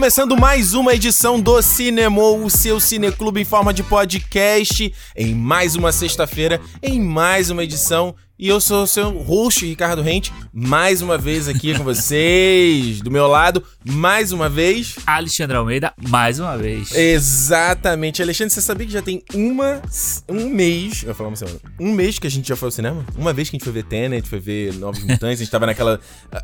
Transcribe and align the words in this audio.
Começando 0.00 0.34
mais 0.34 0.72
uma 0.72 0.94
edição 0.94 1.38
do 1.38 1.60
Cinema, 1.60 2.22
o 2.22 2.48
seu 2.48 2.80
cineclube 2.80 3.38
em 3.38 3.44
forma 3.44 3.70
de 3.70 3.82
podcast, 3.82 4.94
em 5.14 5.34
mais 5.34 5.76
uma 5.76 5.92
sexta-feira, 5.92 6.58
em 6.82 6.98
mais 6.98 7.50
uma 7.50 7.62
edição. 7.62 8.14
E 8.38 8.48
eu 8.48 8.62
sou 8.62 8.84
o 8.84 8.86
seu 8.86 9.10
host, 9.18 9.66
Ricardo 9.66 10.00
Rente, 10.00 10.32
mais 10.54 11.02
uma 11.02 11.18
vez 11.18 11.48
aqui 11.48 11.76
com 11.76 11.84
vocês. 11.84 13.02
Do 13.02 13.10
meu 13.10 13.26
lado, 13.26 13.62
mais 13.84 14.32
uma 14.32 14.48
vez. 14.48 14.96
Alexandre 15.06 15.58
Almeida, 15.58 15.92
mais 16.08 16.40
uma 16.40 16.56
vez. 16.56 16.94
Exatamente. 16.94 18.22
Alexandre, 18.22 18.54
você 18.54 18.62
sabia 18.62 18.86
que 18.86 18.92
já 18.94 19.02
tem 19.02 19.22
uma, 19.34 19.82
um 20.26 20.48
mês, 20.48 21.02
eu 21.02 21.08
vou 21.08 21.14
falar 21.14 21.28
uma 21.28 21.36
semana, 21.36 21.60
um 21.78 21.92
mês 21.92 22.18
que 22.18 22.26
a 22.26 22.30
gente 22.30 22.48
já 22.48 22.56
foi 22.56 22.68
ao 22.68 22.72
cinema? 22.72 23.04
Uma 23.18 23.34
vez 23.34 23.50
que 23.50 23.56
a 23.56 23.58
gente 23.58 23.64
foi 23.64 23.74
ver 23.74 23.84
Tenet, 23.84 24.26
foi 24.26 24.40
ver 24.40 24.72
Novos 24.76 25.02
Mutantes, 25.04 25.40
a 25.40 25.44
gente 25.44 25.50
tava 25.50 25.66
naquela 25.66 26.00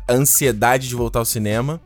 ansiedade 0.07 0.87
de 0.87 0.93
voltar 0.93 1.17
ao 1.17 1.25
cinema. 1.25 1.81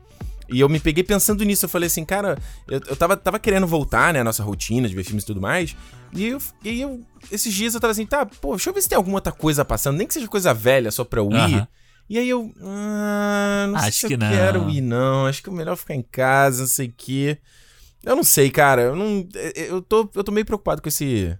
E 0.52 0.60
eu 0.60 0.68
me 0.68 0.78
peguei 0.78 1.02
pensando 1.02 1.42
nisso. 1.44 1.64
Eu 1.64 1.68
falei 1.68 1.86
assim, 1.86 2.04
cara, 2.04 2.38
eu, 2.68 2.80
eu 2.86 2.96
tava, 2.96 3.16
tava 3.16 3.38
querendo 3.38 3.66
voltar, 3.66 4.12
né? 4.12 4.20
A 4.20 4.24
nossa 4.24 4.42
rotina 4.42 4.88
de 4.88 4.94
ver 4.94 5.04
filmes 5.04 5.24
e 5.24 5.26
tudo 5.26 5.40
mais. 5.40 5.74
E 6.12 6.26
eu, 6.26 6.38
e 6.62 6.80
eu, 6.80 7.00
esses 7.30 7.52
dias 7.52 7.74
eu 7.74 7.80
tava 7.80 7.92
assim, 7.92 8.04
tá, 8.06 8.26
pô, 8.26 8.50
deixa 8.50 8.70
eu 8.70 8.74
ver 8.74 8.82
se 8.82 8.88
tem 8.88 8.96
alguma 8.96 9.16
outra 9.16 9.32
coisa 9.32 9.64
passando, 9.64 9.96
nem 9.96 10.06
que 10.06 10.14
seja 10.14 10.28
coisa 10.28 10.52
velha 10.52 10.90
só 10.90 11.04
pra 11.04 11.20
eu 11.20 11.30
ir. 11.30 11.34
Aham. 11.36 11.68
E 12.08 12.18
aí 12.18 12.28
eu, 12.28 12.52
ah, 12.60 13.66
não 13.68 13.76
Acho 13.76 13.84
sei 13.84 13.92
que 13.92 14.06
se 14.08 14.12
eu 14.14 14.18
não. 14.18 14.30
quero 14.30 14.68
ir, 14.68 14.80
não. 14.82 15.26
Acho 15.26 15.42
que 15.42 15.48
é 15.48 15.52
melhor 15.52 15.76
ficar 15.76 15.94
em 15.94 16.02
casa, 16.02 16.60
não 16.60 16.68
sei 16.68 16.88
o 16.88 16.94
quê. 16.94 17.38
Eu 18.02 18.16
não 18.16 18.24
sei, 18.24 18.50
cara. 18.50 18.82
Eu 18.82 18.96
não. 18.96 19.26
Eu 19.54 19.80
tô, 19.80 20.10
eu 20.14 20.24
tô 20.24 20.32
meio 20.32 20.44
preocupado 20.44 20.82
com 20.82 20.88
esse 20.88 21.38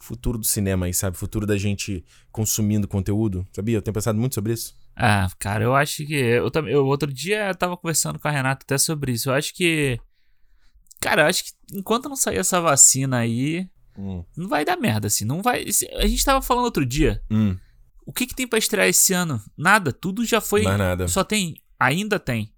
futuro 0.00 0.38
do 0.38 0.44
cinema 0.46 0.86
aí, 0.86 0.94
sabe? 0.94 1.16
Futuro 1.16 1.46
da 1.46 1.56
gente 1.56 2.04
consumindo 2.32 2.88
conteúdo. 2.88 3.46
Sabia? 3.52 3.76
Eu 3.76 3.82
tenho 3.82 3.94
pensado 3.94 4.18
muito 4.18 4.34
sobre 4.34 4.54
isso. 4.54 4.74
Ah, 5.00 5.28
cara, 5.38 5.62
eu 5.62 5.74
acho 5.76 6.04
que. 6.04 6.14
Eu. 6.14 6.50
Eu, 6.66 6.84
outro 6.86 7.12
dia 7.12 7.48
eu 7.48 7.54
tava 7.54 7.76
conversando 7.76 8.18
com 8.18 8.26
a 8.26 8.30
Renata 8.30 8.64
até 8.64 8.76
sobre 8.76 9.12
isso. 9.12 9.30
Eu 9.30 9.34
acho 9.34 9.54
que. 9.54 9.98
Cara, 11.00 11.22
eu 11.22 11.26
acho 11.26 11.44
que 11.44 11.50
enquanto 11.72 12.08
não 12.08 12.16
sair 12.16 12.38
essa 12.38 12.60
vacina 12.60 13.18
aí, 13.18 13.68
Hum. 13.96 14.24
não 14.36 14.48
vai 14.48 14.64
dar 14.64 14.76
merda, 14.76 15.06
assim. 15.06 15.24
Não 15.24 15.40
vai. 15.42 15.64
A 15.98 16.06
gente 16.06 16.24
tava 16.24 16.42
falando 16.42 16.64
outro 16.64 16.84
dia. 16.84 17.22
Hum. 17.30 17.56
O 18.04 18.12
que 18.12 18.26
que 18.26 18.34
tem 18.34 18.46
pra 18.48 18.58
estrear 18.58 18.88
esse 18.88 19.12
ano? 19.12 19.40
Nada. 19.56 19.92
Tudo 19.92 20.24
já 20.24 20.40
foi. 20.40 20.62
Mais 20.62 20.78
nada. 20.78 21.06
Só 21.06 21.22
tem. 21.22 21.54
Ainda 21.78 22.18
tem. 22.18 22.52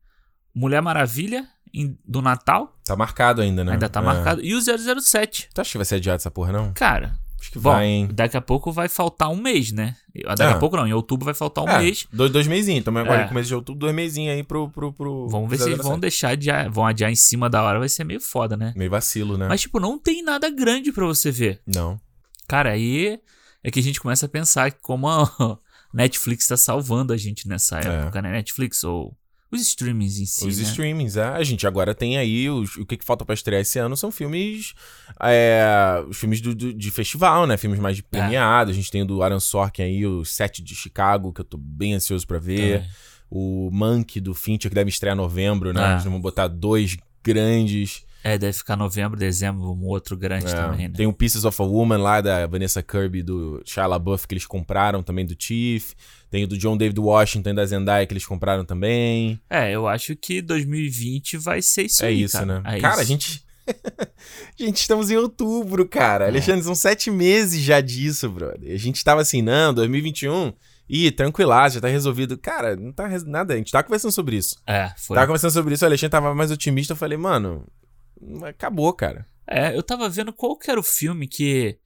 Mulher 0.54 0.80
Maravilha 0.80 1.46
em- 1.74 1.98
do 2.06 2.22
Natal. 2.22 2.74
Tá 2.86 2.96
marcado 2.96 3.42
ainda, 3.42 3.62
né? 3.64 3.72
Ainda 3.72 3.88
tá 3.88 4.00
É. 4.00 4.02
marcado. 4.02 4.42
E 4.42 4.54
o 4.54 4.60
007. 4.62 5.48
Tu 5.52 5.60
acha 5.60 5.70
que 5.72 5.76
vai 5.78 5.84
ser 5.84 5.96
adiado 5.96 6.16
essa 6.16 6.30
porra, 6.30 6.52
não? 6.52 6.72
Cara, 6.72 7.14
Acho 7.40 7.50
que 7.52 7.58
bom, 7.58 7.70
vai, 7.72 8.06
daqui 8.12 8.36
a 8.36 8.40
pouco 8.40 8.70
vai 8.70 8.86
faltar 8.88 9.30
um 9.30 9.36
mês, 9.36 9.72
né? 9.72 9.96
Daqui 10.36 10.42
É. 10.42 10.56
a 10.56 10.58
pouco 10.58 10.76
não, 10.76 10.86
em 10.86 10.92
outubro 10.92 11.24
vai 11.24 11.32
faltar 11.32 11.64
um 11.64 11.68
é, 11.68 11.78
mês. 11.78 12.06
Dois, 12.12 12.30
dois 12.30 12.46
mesinhos. 12.46 12.80
Então 12.80 12.94
agora 12.96 13.20
É. 13.20 13.22
no 13.22 13.28
começo 13.28 13.48
de 13.48 13.54
outubro, 13.54 13.80
dois 13.80 13.94
mesinhos 13.94 14.34
aí 14.34 14.42
pro. 14.42 14.68
pro, 14.68 14.92
pro 14.92 15.26
Vamos 15.28 15.48
ver 15.48 15.56
se 15.56 15.64
eles 15.64 15.78
vão 15.78 15.92
007. 15.92 16.00
deixar 16.00 16.28
adiar, 16.30 16.70
vão 16.70 16.86
adiar 16.86 17.10
em 17.10 17.16
cima 17.16 17.48
da 17.48 17.62
hora, 17.62 17.78
vai 17.78 17.88
ser 17.88 18.04
meio 18.04 18.20
foda, 18.20 18.56
né? 18.56 18.74
Meio 18.76 18.90
vacilo, 18.90 19.38
né? 19.38 19.48
Mas, 19.48 19.62
tipo, 19.62 19.80
não 19.80 19.98
tem 19.98 20.22
nada 20.22 20.50
grande 20.50 20.92
pra 20.92 21.06
você 21.06 21.30
ver. 21.30 21.60
Não. 21.66 21.98
Cara, 22.46 22.72
aí 22.72 23.18
é 23.64 23.70
que 23.70 23.80
a 23.80 23.82
gente 23.82 24.00
começa 24.00 24.26
a 24.26 24.28
pensar 24.28 24.72
como 24.82 25.08
a 25.08 25.24
Netflix 25.94 26.46
tá 26.46 26.56
salvando 26.56 27.12
a 27.12 27.16
gente 27.16 27.48
nessa 27.48 27.78
É. 27.80 27.86
época, 28.02 28.20
né? 28.22 28.30
Netflix 28.32 28.84
ou 28.84 29.16
os 29.52 29.60
streamings 29.62 30.18
em 30.18 30.26
si, 30.26 30.46
Os 30.46 30.58
né? 30.58 30.62
streamings, 30.64 31.16
é. 31.16 31.24
A 31.24 31.42
gente 31.42 31.66
agora 31.66 31.94
tem 31.94 32.16
aí. 32.18 32.48
Os, 32.48 32.76
o 32.76 32.86
que, 32.86 32.96
que 32.96 33.04
falta 33.04 33.24
pra 33.24 33.34
estrear 33.34 33.60
esse 33.62 33.78
ano 33.78 33.96
são 33.96 34.10
filmes. 34.12 34.74
É, 35.20 36.04
os 36.08 36.16
filmes 36.18 36.40
do, 36.40 36.54
do- 36.54 36.72
de 36.72 36.90
festival, 36.90 37.46
né? 37.46 37.56
Filmes 37.56 37.78
mais 37.80 38.00
premiados. 38.00 38.72
A 38.72 38.76
gente 38.76 38.90
tem 38.90 39.02
o 39.02 39.06
do 39.06 39.22
Aaron 39.22 39.40
Sorkin 39.40 39.82
aí, 39.82 40.06
o 40.06 40.24
Sete 40.24 40.62
de 40.62 40.74
Chicago, 40.74 41.32
que 41.32 41.40
eu 41.40 41.44
tô 41.44 41.56
bem 41.56 41.94
ansioso 41.94 42.26
pra 42.26 42.38
ver. 42.38 42.80
É. 42.80 42.86
O 43.30 43.70
Monkey 43.72 44.20
do 44.20 44.34
Fincher, 44.34 44.68
que 44.70 44.74
deve 44.74 44.88
estrear 44.90 45.14
em 45.14 45.18
novembro, 45.18 45.72
né? 45.72 45.84
Ah. 45.84 45.92
Eles 45.92 46.04
vão 46.04 46.20
botar 46.20 46.48
dois 46.48 46.96
grandes. 47.22 48.04
É, 48.22 48.36
deve 48.36 48.52
ficar 48.52 48.76
novembro, 48.76 49.18
dezembro, 49.18 49.72
um 49.72 49.86
outro 49.86 50.14
grande 50.16 50.46
É, 50.46 50.54
também, 50.54 50.88
né? 50.88 50.94
Tem 50.94 51.06
o 51.06 51.12
Pieces 51.12 51.44
of 51.44 51.60
a 51.62 51.64
Woman 51.64 51.96
lá 51.98 52.20
da 52.20 52.46
Vanessa 52.46 52.82
Kirby 52.82 53.22
do 53.22 53.62
Shia 53.64 53.86
LaBeouf 53.86 54.26
que 54.28 54.34
eles 54.34 54.44
compraram 54.44 55.02
também 55.02 55.24
do 55.24 55.34
Chief. 55.38 55.92
Tem 56.30 56.44
o 56.44 56.46
do 56.46 56.56
John 56.56 56.76
David 56.76 57.00
Washington 57.00 57.50
e 57.50 57.54
da 57.54 57.66
Zendaya 57.66 58.06
que 58.06 58.12
eles 58.12 58.24
compraram 58.24 58.64
também. 58.64 59.40
É, 59.50 59.72
eu 59.72 59.88
acho 59.88 60.14
que 60.14 60.40
2020 60.40 61.36
vai 61.36 61.60
ser 61.60 61.86
isso 61.86 62.04
é 62.04 62.08
aí, 62.08 62.22
isso, 62.22 62.34
cara. 62.34 62.46
né? 62.46 62.76
É 62.76 62.80
cara, 62.80 62.98
a 62.98 63.02
isso. 63.02 63.08
gente. 63.08 63.44
gente, 64.56 64.76
estamos 64.76 65.10
em 65.10 65.16
outubro, 65.16 65.86
cara. 65.88 66.26
Alexandre, 66.26 66.62
são 66.62 66.74
sete 66.74 67.10
meses 67.10 67.60
já 67.60 67.80
disso, 67.80 68.28
brother. 68.28 68.72
A 68.72 68.78
gente 68.78 69.02
tava 69.02 69.20
assim, 69.20 69.42
não, 69.42 69.74
2021. 69.74 70.52
Ih, 70.88 71.10
tranquilaço, 71.10 71.74
já 71.74 71.80
tá 71.80 71.88
resolvido. 71.88 72.38
Cara, 72.38 72.76
não 72.76 72.92
tá 72.92 73.08
nada. 73.26 73.54
A 73.54 73.56
gente 73.56 73.72
tava 73.72 73.84
conversando 73.84 74.12
sobre 74.12 74.36
isso. 74.36 74.56
É, 74.66 74.92
foi. 74.96 75.16
Tava 75.16 75.26
conversando 75.26 75.52
sobre 75.52 75.74
isso, 75.74 75.84
o 75.84 75.88
Alexandre 75.88 76.10
tava 76.10 76.34
mais 76.34 76.50
otimista. 76.52 76.92
Eu 76.92 76.96
falei, 76.96 77.18
mano, 77.18 77.66
acabou, 78.44 78.92
cara. 78.92 79.26
É, 79.46 79.76
eu 79.76 79.82
tava 79.82 80.08
vendo 80.08 80.32
qual 80.32 80.56
que 80.56 80.70
era 80.70 80.78
o 80.78 80.82
filme 80.82 81.26
que 81.26 81.76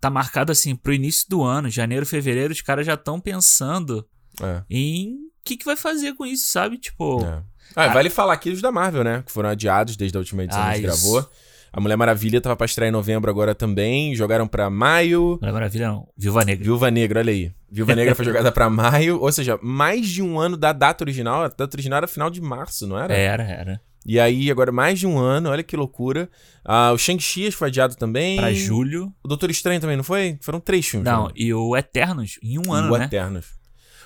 tá 0.00 0.08
marcado 0.10 0.50
assim 0.52 0.74
pro 0.74 0.92
início 0.94 1.26
do 1.28 1.42
ano, 1.42 1.68
janeiro, 1.68 2.06
fevereiro, 2.06 2.52
os 2.52 2.60
caras 2.62 2.86
já 2.86 2.94
estão 2.94 3.20
pensando 3.20 4.06
É. 4.42 4.62
em 4.70 5.14
o 5.14 5.42
que, 5.44 5.56
que 5.56 5.64
vai 5.64 5.76
fazer 5.76 6.14
com 6.14 6.24
isso, 6.26 6.50
sabe? 6.50 6.78
Tipo, 6.78 7.22
É. 7.24 7.42
Ah, 7.76 7.88
vale 7.88 8.10
falar 8.10 8.32
aqui 8.34 8.50
os 8.50 8.60
da 8.60 8.70
Marvel, 8.72 9.04
né? 9.04 9.22
Que 9.24 9.30
foram 9.32 9.48
adiados 9.48 9.96
desde 9.96 10.16
a 10.16 10.20
última 10.20 10.44
edição 10.44 10.60
Ah, 10.60 10.66
que 10.66 10.70
a 10.70 10.76
gente 10.76 10.88
isso. 10.90 11.10
gravou. 11.12 11.30
A 11.72 11.80
Mulher 11.80 11.96
Maravilha 11.96 12.40
tava 12.40 12.56
pra 12.56 12.64
estrear 12.66 12.88
em 12.88 12.92
novembro 12.92 13.30
agora 13.30 13.54
também. 13.54 14.12
Jogaram 14.16 14.48
pra 14.48 14.68
maio. 14.68 15.38
Mulher 15.40 15.52
Maravilha 15.52 15.86
não, 15.88 16.08
Viúva 16.16 16.44
Negra. 16.44 16.64
Viúva 16.64 16.90
Negra, 16.90 17.20
olha 17.20 17.30
aí. 17.32 17.52
Viúva 17.70 17.94
Negra 17.94 18.14
foi 18.16 18.24
jogada 18.26 18.50
pra 18.50 18.68
maio. 18.68 19.20
Ou 19.20 19.30
seja, 19.30 19.56
mais 19.62 20.08
de 20.08 20.20
um 20.20 20.38
ano 20.40 20.56
da 20.56 20.72
data 20.72 21.04
original. 21.04 21.44
A 21.44 21.48
data 21.48 21.70
original 21.76 21.98
era 21.98 22.08
final 22.08 22.28
de 22.28 22.40
março, 22.40 22.88
não 22.88 22.98
era? 22.98 23.14
Era, 23.14 23.44
era. 23.44 23.80
E 24.06 24.18
aí, 24.18 24.50
agora 24.50 24.72
mais 24.72 24.98
de 24.98 25.06
um 25.06 25.18
ano. 25.18 25.50
Olha 25.50 25.62
que 25.62 25.76
loucura. 25.76 26.30
Ah, 26.64 26.92
o 26.92 26.98
Shang-Chi 26.98 27.50
foi 27.50 27.68
adiado 27.68 27.96
também. 27.96 28.36
Pra 28.38 28.52
julho. 28.52 29.12
O 29.22 29.28
Doutor 29.28 29.50
Estranho 29.50 29.80
também, 29.80 29.96
não 29.96 30.04
foi? 30.04 30.38
Foram 30.40 30.58
três 30.58 30.86
filmes. 30.86 31.04
Não, 31.04 31.26
né? 31.26 31.32
e 31.36 31.52
o 31.52 31.76
Eternos, 31.76 32.38
em 32.42 32.58
um 32.58 32.72
ano, 32.72 32.92
o 32.94 32.98
né? 32.98 33.04
Eternos. 33.04 33.46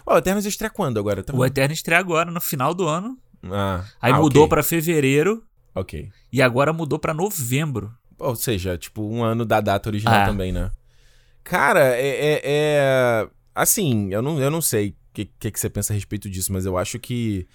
O 0.04 0.16
Eternos 0.16 0.44
estreia 0.46 0.70
quando 0.70 0.98
agora? 0.98 1.22
Tá- 1.22 1.32
O 1.34 1.44
Eterno 1.44 1.72
estreia 1.72 1.98
agora, 2.00 2.30
no 2.30 2.40
final 2.40 2.74
do 2.74 2.86
ano. 2.88 3.16
Ah, 3.44 3.84
Aí 4.02 4.12
ah, 4.12 4.16
mudou 4.18 4.42
ok. 4.44 4.50
pra 4.50 4.62
fevereiro 4.62 5.42
Ok. 5.74 6.08
e 6.32 6.42
agora 6.42 6.72
mudou 6.72 6.98
pra 6.98 7.14
novembro. 7.14 7.92
Ou 8.18 8.34
seja, 8.36 8.76
tipo, 8.76 9.02
um 9.02 9.22
ano 9.22 9.44
da 9.44 9.60
data 9.60 9.88
original 9.88 10.14
Ah. 10.22 10.26
também, 10.26 10.50
né? 10.52 10.70
Cara, 11.42 11.94
é. 11.96 12.08
é- 12.34 12.40
é- 12.44 13.28
Assim, 13.54 14.08
eu 14.12 14.20
não, 14.20 14.40
eu 14.40 14.50
não 14.50 14.60
sei 14.60 14.88
o 14.88 14.94
que, 15.12 15.24
que, 15.38 15.50
que 15.52 15.60
você 15.60 15.70
pensa 15.70 15.92
a 15.92 15.94
respeito 15.94 16.28
disso, 16.28 16.52
mas 16.52 16.66
eu 16.66 16.76
acho 16.76 16.98
que. 16.98 17.46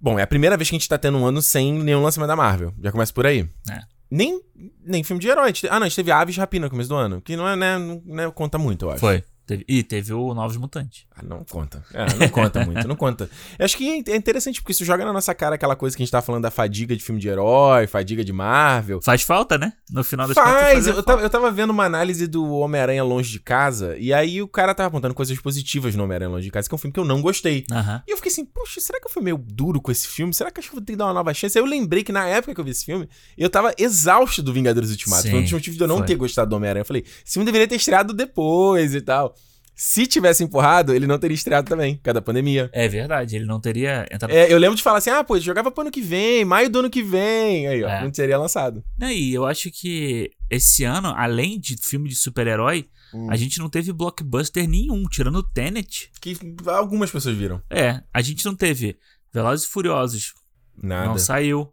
Bom, 0.00 0.18
é 0.18 0.22
a 0.22 0.26
primeira 0.26 0.56
vez 0.56 0.68
que 0.68 0.76
a 0.76 0.78
gente 0.78 0.88
tá 0.88 0.96
tendo 0.96 1.18
um 1.18 1.26
ano 1.26 1.42
sem 1.42 1.72
nenhum 1.72 2.02
lançamento 2.02 2.28
da 2.28 2.36
Marvel. 2.36 2.72
Já 2.80 2.92
começa 2.92 3.12
por 3.12 3.26
aí. 3.26 3.48
É. 3.68 3.80
Nem, 4.10 4.40
nem 4.84 5.02
filme 5.02 5.20
de 5.20 5.28
herói. 5.28 5.52
Ah, 5.68 5.78
não, 5.78 5.86
a 5.86 5.88
gente 5.88 5.96
teve 5.96 6.10
Aves 6.10 6.36
Rapina 6.36 6.66
no 6.66 6.70
começo 6.70 6.88
do 6.88 6.94
ano. 6.94 7.20
Que 7.20 7.36
não 7.36 7.48
é, 7.48 7.56
né? 7.56 7.78
Não, 7.78 8.02
né, 8.04 8.30
conta 8.30 8.56
muito, 8.58 8.86
eu 8.86 8.90
acho. 8.90 9.00
Foi. 9.00 9.24
Teve, 9.48 9.64
e 9.66 9.82
teve 9.82 10.12
o 10.12 10.34
Novos 10.34 10.58
Mutantes. 10.58 11.06
Ah, 11.16 11.22
não 11.22 11.42
conta. 11.42 11.82
É, 11.94 12.04
não 12.18 12.28
conta 12.28 12.66
muito, 12.66 12.86
não 12.86 12.94
conta. 12.94 13.30
Eu 13.58 13.64
acho 13.64 13.78
que 13.78 14.04
é 14.06 14.14
interessante 14.14 14.60
porque 14.60 14.72
isso 14.72 14.84
joga 14.84 15.06
na 15.06 15.12
nossa 15.12 15.34
cara 15.34 15.54
aquela 15.54 15.74
coisa 15.74 15.96
que 15.96 16.02
a 16.02 16.04
gente 16.04 16.12
tá 16.12 16.20
falando 16.20 16.42
da 16.42 16.50
fadiga 16.50 16.94
de 16.94 17.02
filme 17.02 17.18
de 17.18 17.28
herói, 17.28 17.86
fadiga 17.86 18.22
de 18.22 18.30
Marvel. 18.30 19.00
Faz 19.00 19.22
falta, 19.22 19.56
né? 19.56 19.72
No 19.90 20.04
final 20.04 20.28
das. 20.28 20.34
Faz, 20.34 20.86
eu, 20.86 20.92
falta. 20.92 21.02
tava, 21.02 21.22
eu 21.22 21.30
tava 21.30 21.50
vendo 21.50 21.70
uma 21.70 21.86
análise 21.86 22.26
do 22.26 22.46
Homem-Aranha 22.46 23.02
Longe 23.02 23.32
de 23.32 23.40
Casa, 23.40 23.96
e 23.96 24.12
aí 24.12 24.42
o 24.42 24.46
cara 24.46 24.74
tava 24.74 24.88
apontando 24.88 25.14
coisas 25.14 25.38
positivas 25.38 25.94
no 25.94 26.04
Homem-Aranha 26.04 26.28
Longe 26.30 26.44
de 26.44 26.50
Casa, 26.50 26.68
que 26.68 26.74
é 26.74 26.76
um 26.76 26.78
filme 26.78 26.92
que 26.92 27.00
eu 27.00 27.06
não 27.06 27.22
gostei. 27.22 27.64
Aham. 27.72 28.02
E 28.06 28.10
eu 28.10 28.18
fiquei 28.18 28.30
assim, 28.30 28.44
poxa, 28.44 28.82
será 28.82 29.00
que 29.00 29.06
eu 29.06 29.10
fui 29.10 29.22
meio 29.22 29.38
duro 29.38 29.80
com 29.80 29.90
esse 29.90 30.06
filme? 30.06 30.34
Será 30.34 30.50
que 30.50 30.58
eu 30.58 30.60
acho 30.60 30.68
que 30.68 30.76
eu 30.76 30.80
vou 30.80 30.84
ter 30.84 30.92
que 30.92 30.98
dar 30.98 31.06
uma 31.06 31.14
nova 31.14 31.32
chance? 31.32 31.56
Aí 31.56 31.64
eu 31.64 31.66
lembrei 31.66 32.04
que 32.04 32.12
na 32.12 32.26
época 32.28 32.54
que 32.54 32.60
eu 32.60 32.64
vi 32.66 32.72
esse 32.72 32.84
filme, 32.84 33.08
eu 33.38 33.48
tava 33.48 33.72
exausto 33.78 34.42
do 34.42 34.52
Vingadores 34.52 34.90
Ultimato. 34.90 35.22
Sim, 35.22 35.30
foi 35.30 35.38
um 35.38 35.42
dos 35.42 35.52
motivos 35.52 35.78
de 35.78 35.84
eu 35.84 35.88
não 35.88 35.98
foi. 35.98 36.06
ter 36.06 36.16
gostado 36.16 36.50
do 36.50 36.56
Homem-Aranha. 36.56 36.82
Eu 36.82 36.86
falei, 36.86 37.02
esse 37.02 37.32
filme 37.32 37.46
deveria 37.46 37.66
ter 37.66 37.76
estreado 37.76 38.12
depois 38.12 38.94
e 38.94 39.00
tal. 39.00 39.34
Se 39.80 40.08
tivesse 40.08 40.42
empurrado, 40.42 40.92
ele 40.92 41.06
não 41.06 41.20
teria 41.20 41.36
estreado 41.36 41.68
também, 41.68 41.94
por 41.98 42.02
causa 42.02 42.14
da 42.14 42.20
pandemia. 42.22 42.68
É 42.72 42.88
verdade, 42.88 43.36
ele 43.36 43.44
não 43.46 43.60
teria 43.60 44.04
entrado. 44.10 44.32
É, 44.32 44.52
eu 44.52 44.58
lembro 44.58 44.76
de 44.76 44.82
falar 44.82 44.98
assim, 44.98 45.08
ah, 45.10 45.22
pô, 45.22 45.38
jogava 45.38 45.70
pro 45.70 45.82
ano 45.82 45.90
que 45.92 46.00
vem, 46.00 46.44
maio 46.44 46.68
do 46.68 46.80
ano 46.80 46.90
que 46.90 47.00
vem. 47.00 47.68
Aí, 47.68 47.84
ó, 47.84 47.88
É. 47.88 48.02
não 48.02 48.10
teria 48.10 48.36
lançado. 48.36 48.82
E 49.00 49.32
eu 49.32 49.46
acho 49.46 49.70
que 49.70 50.32
esse 50.50 50.82
ano, 50.82 51.14
além 51.16 51.60
de 51.60 51.76
filme 51.80 52.08
de 52.08 52.16
super-herói, 52.16 52.88
Hum. 53.14 53.30
a 53.30 53.36
gente 53.36 53.60
não 53.60 53.70
teve 53.70 53.92
blockbuster 53.92 54.68
nenhum, 54.68 55.04
tirando 55.04 55.36
o 55.36 55.42
Tenet. 55.44 56.10
Que 56.20 56.36
algumas 56.66 57.12
pessoas 57.12 57.36
viram. 57.36 57.62
É, 57.70 58.02
a 58.12 58.20
gente 58.20 58.44
não 58.44 58.56
teve 58.56 58.98
Velozes 59.32 59.64
e 59.64 59.68
Furiosos, 59.70 60.34
Nada. 60.76 61.06
não 61.06 61.18
saiu. 61.18 61.72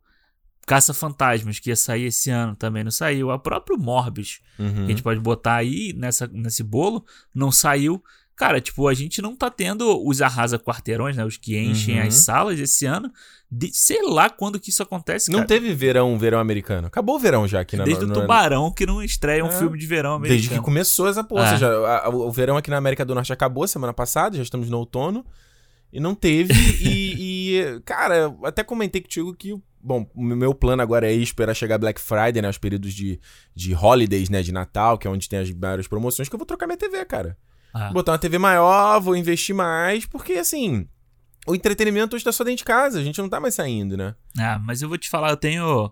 Caça-Fantasmas, 0.65 1.59
que 1.59 1.69
ia 1.69 1.75
sair 1.75 2.05
esse 2.05 2.29
ano, 2.29 2.55
também 2.55 2.83
não 2.83 2.91
saiu. 2.91 3.31
A 3.31 3.39
próprio 3.39 3.77
Morbius, 3.77 4.39
Uhum. 4.59 4.73
que 4.73 4.81
a 4.81 4.87
gente 4.87 5.03
pode 5.03 5.19
botar 5.19 5.55
aí 5.55 5.93
nessa, 5.95 6.27
nesse 6.27 6.63
bolo, 6.63 7.05
não 7.33 7.51
saiu. 7.51 8.03
Cara, 8.35 8.59
tipo, 8.59 8.85
a 8.89 8.93
gente 8.93 9.21
não 9.21 9.33
tá 9.33 9.49
tendo 9.49 10.05
os 10.05 10.21
arrasa 10.21 10.59
quarteirões, 10.59 11.15
né? 11.15 11.23
Os 11.23 11.37
que 11.37 11.57
enchem 11.57 11.99
Uhum. 12.01 12.07
as 12.07 12.15
salas 12.15 12.59
esse 12.59 12.85
ano. 12.85 13.09
De, 13.49 13.71
sei 13.73 14.01
lá 14.09 14.29
quando 14.29 14.59
que 14.59 14.69
isso 14.71 14.83
acontece, 14.83 15.31
Não 15.31 15.39
cara. 15.39 15.47
teve 15.47 15.73
verão, 15.73 16.17
verão 16.19 16.39
americano. 16.39 16.87
Acabou 16.87 17.15
o 17.15 17.19
verão 17.19 17.47
já 17.47 17.61
aqui 17.61 17.77
na 17.77 17.85
Desde 17.85 18.03
o 18.03 18.07
no- 18.07 18.13
Tubarão 18.13 18.69
que 18.73 18.85
não 18.85 19.01
estreia 19.01 19.45
um 19.45 19.47
É. 19.47 19.51
filme 19.51 19.77
de 19.77 19.85
verão 19.85 20.15
americano. 20.15 20.37
Desde 20.41 20.49
que 20.49 20.61
começou 20.61 21.07
essa 21.07 21.23
porra. 21.23 21.43
É. 21.43 21.45
Ou 21.45 21.53
seja, 21.53 21.67
a- 21.87 22.05
a- 22.07 22.09
o 22.09 22.31
verão 22.31 22.57
aqui 22.57 22.69
na 22.69 22.75
América 22.77 23.05
do 23.05 23.15
Norte 23.15 23.31
acabou 23.31 23.65
semana 23.67 23.93
passada, 23.93 24.35
já 24.35 24.43
estamos 24.43 24.69
no 24.69 24.79
outono. 24.79 25.25
E 25.93 25.99
não 26.01 26.13
teve. 26.13 26.51
e, 26.81 27.55
e, 27.61 27.79
cara, 27.85 28.15
eu 28.17 28.39
até 28.43 28.63
comentei 28.65 28.99
contigo 29.01 29.33
que 29.33 29.55
bom, 29.85 30.09
o 30.15 30.23
meu 30.23 30.53
plano 30.53 30.81
agora 30.81 31.07
é 31.09 31.13
esperar 31.13 31.53
chegar 31.53 31.77
Black 31.77 32.01
Friday, 32.01 32.41
né? 32.41 32.49
Os 32.49 32.57
períodos 32.57 32.93
de, 32.93 33.19
de 33.55 33.75
holidays, 33.75 34.29
né? 34.29 34.41
De 34.41 34.51
Natal, 34.51 34.97
que 34.97 35.07
é 35.07 35.09
onde 35.09 35.29
tem 35.29 35.39
as 35.39 35.51
maiores 35.51 35.87
promoções, 35.87 36.27
que 36.27 36.35
eu 36.35 36.39
vou 36.39 36.45
trocar 36.45 36.65
minha 36.67 36.77
TV, 36.77 37.05
cara. 37.05 37.37
Ah. 37.73 37.91
Botar 37.91 38.13
uma 38.13 38.17
TV 38.17 38.37
maior, 38.37 38.99
vou 38.99 39.15
investir 39.15 39.53
mais, 39.55 40.05
porque 40.05 40.33
assim. 40.33 40.87
O 41.47 41.53
entretenimento 41.53 42.15
hoje 42.15 42.25
tá 42.25 42.31
só 42.31 42.43
dentro 42.43 42.57
de 42.59 42.63
casa, 42.63 42.99
a 42.99 43.03
gente 43.03 43.19
não 43.21 43.29
tá 43.29 43.39
mais 43.39 43.53
saindo, 43.53 43.95
né? 43.95 44.15
Ah, 44.39 44.57
mas 44.57 44.81
eu 44.81 44.89
vou 44.89 44.97
te 44.97 45.07
falar, 45.09 45.29
eu 45.29 45.37
tenho. 45.37 45.91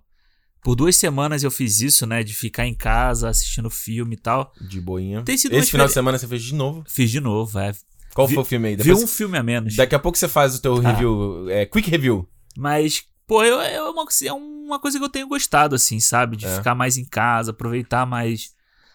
Por 0.63 0.75
duas 0.75 0.95
semanas 0.95 1.43
eu 1.43 1.51
fiz 1.51 1.79
isso, 1.81 2.07
né? 2.07 2.23
De 2.23 2.33
ficar 2.33 2.65
em 2.65 2.73
casa 2.73 3.29
assistindo 3.29 3.69
filme 3.69 4.15
e 4.15 4.17
tal. 4.17 4.51
De 4.61 4.79
boinha. 4.81 5.21
Tem 5.23 5.37
sido 5.37 5.55
Esse 5.55 5.69
final 5.69 5.85
de 5.87 5.93
semana 5.93 6.17
você 6.17 6.27
fez 6.27 6.41
de 6.41 6.55
novo. 6.55 6.83
Fiz 6.87 7.11
de 7.11 7.19
novo, 7.19 7.59
é. 7.59 7.71
Qual 8.15 8.27
Vi- 8.27 8.33
foi 8.35 8.43
o 8.43 8.45
filme 8.45 8.69
aí? 8.69 8.75
Vi 8.77 8.83
Depois- 8.83 9.03
um 9.03 9.07
filme 9.07 9.37
a 9.37 9.43
menos. 9.43 9.75
Daqui 9.75 9.93
a 9.93 9.99
pouco 9.99 10.17
você 10.17 10.27
faz 10.27 10.55
o 10.55 10.61
teu 10.61 10.77
Ah. 10.77 10.91
review, 10.91 11.49
é, 11.49 11.65
quick 11.65 11.89
review. 11.89 12.27
Mas, 12.57 13.03
pô, 13.27 13.43
eu, 13.43 13.59
é, 13.61 13.81
uma, 13.81 14.05
é 14.23 14.33
uma 14.33 14.79
coisa 14.79 14.97
que 14.99 15.03
eu 15.05 15.09
tenho 15.09 15.27
gostado, 15.27 15.75
assim, 15.75 15.99
sabe? 15.99 16.35
De 16.37 16.45
É. 16.45 16.55
ficar 16.55 16.75
mais 16.75 16.97
em 16.97 17.05
casa, 17.05 17.51
aproveitar 17.51 18.05
mais. 18.05 18.53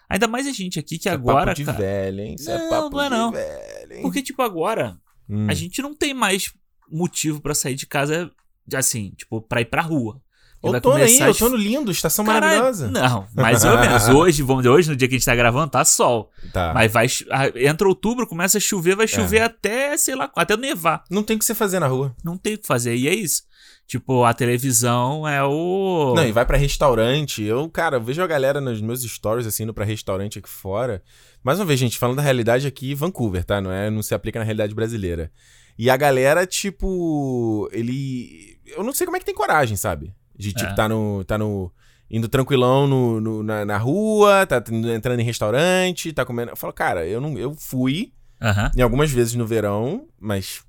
Ainda 0.09 0.27
mais 0.27 0.47
a 0.47 0.53
gente 0.53 0.79
aqui 0.79 0.97
que 0.97 1.03
Isso 1.03 1.09
é 1.09 1.13
agora, 1.13 1.47
papo 1.47 1.57
de 1.57 1.65
cara. 1.65 1.79
velho, 1.79 2.21
hein? 2.21 2.35
Isso 2.39 2.51
é 2.51 2.59
Não, 2.59 2.69
papo 2.71 2.91
não 2.97 3.03
é 3.03 3.09
de 3.09 3.15
não. 3.15 3.33
velho, 3.33 3.93
hein? 3.95 4.03
Porque, 4.03 4.23
tipo, 4.23 4.41
agora, 4.43 4.97
Hum. 5.29 5.47
a 5.51 5.55
gente 5.55 5.83
não 5.83 5.95
tem 5.95 6.15
mais 6.15 6.53
motivo 6.91 7.41
pra 7.43 7.55
sair 7.55 7.75
de 7.75 7.87
casa, 7.87 8.31
assim, 8.75 9.11
tipo, 9.17 9.43
pra 9.43 9.61
ir 9.61 9.67
pra 9.67 9.83
rua. 9.83 10.21
Outono 10.61 10.97
aí, 10.97 11.23
as- 11.23 11.41
outono 11.41 11.55
lindo, 11.57 11.93
estação 11.93 12.25
Caralho, 12.25 12.43
maravilhosa. 12.63 12.91
Não, 12.91 13.29
mais 13.33 13.65
ou 13.65 13.79
menos. 13.79 14.09
Hoje, 14.09 14.43
vamos 14.43 14.63
dizer, 14.65 14.71
hoje, 14.75 14.91
no 14.91 14.97
dia 14.97 15.07
que 15.07 15.15
a 15.15 15.19
gente 15.19 15.25
tá 15.25 15.37
gravando, 15.37 15.71
tá 15.71 15.85
sol. 15.85 16.33
Tá. 16.53 16.73
Mas 16.75 16.91
vai. 16.93 17.07
ah, 17.31 17.47
Entra 17.55 17.87
outubro, 17.87 18.27
começa 18.27 18.59
a 18.59 18.61
chover, 18.61 18.97
vai 18.97 19.05
É. 19.05 19.09
chover 19.09 19.41
até, 19.41 19.97
sei 19.97 20.17
lá, 20.17 20.29
até 20.35 20.57
nevar. 20.57 21.05
Não 21.09 21.23
tem 21.23 21.37
o 21.37 21.39
que 21.39 21.45
você 21.45 21.55
fazer 21.55 21.79
na 21.79 21.87
rua. 21.87 22.13
Não 22.25 22.37
tem 22.37 22.55
o 22.55 22.59
que 22.59 22.67
fazer. 22.67 22.97
E 22.97 23.07
é 23.07 23.15
isso. 23.15 23.43
Tipo, 23.89 24.23
a 24.23 24.35
televisão 24.35 25.27
é 25.27 25.43
o. 25.43 26.13
Não, 26.15 26.23
e 26.29 26.31
vai 26.31 26.45
pra 26.45 26.59
restaurante. 26.59 27.43
Eu, 27.43 27.69
cara, 27.71 27.97
eu 27.97 28.03
vejo 28.03 28.23
a 28.23 28.27
galera 28.27 28.61
nos 28.61 28.83
meus 28.83 29.03
stories, 29.03 29.47
assim, 29.47 29.63
indo 29.63 29.73
pra 29.73 29.83
restaurante 29.83 30.39
aqui 30.39 30.49
fora. 30.49 31.03
Mais 31.43 31.59
uma 31.59 31.65
vez, 31.65 31.81
gente, 31.81 31.97
falando 31.99 32.17
da 32.19 32.23
realidade 32.23 32.67
aqui, 32.67 32.95
Vancouver, 32.95 33.43
tá? 33.45 33.63
Não, 33.63 33.73
é, 33.73 33.89
não 33.89 34.03
se 34.03 34.15
aplica 34.15 34.39
na 34.39 34.45
realidade 34.45 34.75
brasileira. 34.75 35.33
E 35.79 35.89
a 35.89 35.97
galera, 35.97 36.47
tipo, 36.47 37.67
ele. 37.73 38.59
Eu 38.67 38.85
não 38.85 38.93
sei 38.93 39.07
como 39.07 39.17
é 39.17 39.21
que 39.21 39.25
tem 39.27 39.35
coragem, 39.35 39.75
sabe? 39.75 40.15
De, 40.37 40.53
tipo, 40.53 40.71
É. 40.71 40.75
tá 40.75 40.87
no. 40.87 41.25
Tá 41.25 41.39
no. 41.39 41.73
Indo 42.11 42.29
tranquilão 42.29 42.87
no, 42.87 43.21
no- 43.21 43.43
na, 43.43 43.65
na 43.65 43.79
rua, 43.79 44.45
tá 44.47 44.63
entrando 44.95 45.21
em 45.21 45.25
restaurante, 45.25 46.13
tá 46.13 46.27
comendo. 46.27 46.51
Eu 46.53 46.57
falo, 46.57 46.75
cara, 46.75 47.07
eu 47.07 47.21
não. 47.23 47.39
Eu 47.39 47.55
fui 47.55 48.13
Aham. 48.43 48.71
em 48.77 48.83
algumas 48.83 49.11
vezes 49.11 49.35
no 49.35 49.47
verão, 49.47 50.07
mas. 50.21 50.63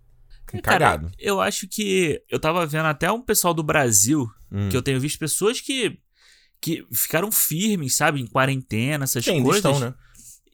Cara, 0.61 0.91
Cagado. 0.91 1.11
eu 1.19 1.39
acho 1.41 1.67
que. 1.67 2.21
Eu 2.29 2.39
tava 2.39 2.65
vendo 2.65 2.85
até 2.87 3.11
um 3.11 3.21
pessoal 3.21 3.53
do 3.53 3.63
Brasil, 3.63 4.29
Hum. 4.51 4.69
que 4.69 4.75
eu 4.77 4.81
tenho 4.81 4.99
visto 4.99 5.19
pessoas 5.19 5.61
que. 5.61 5.97
que 6.61 6.85
ficaram 6.91 7.31
firmes, 7.31 7.95
sabe? 7.95 8.19
Em 8.21 8.27
quarentena, 8.27 9.03
essas 9.03 9.27
ainda 9.27 9.43
coisas. 9.43 9.63
estão, 9.63 9.79
né? 9.79 9.93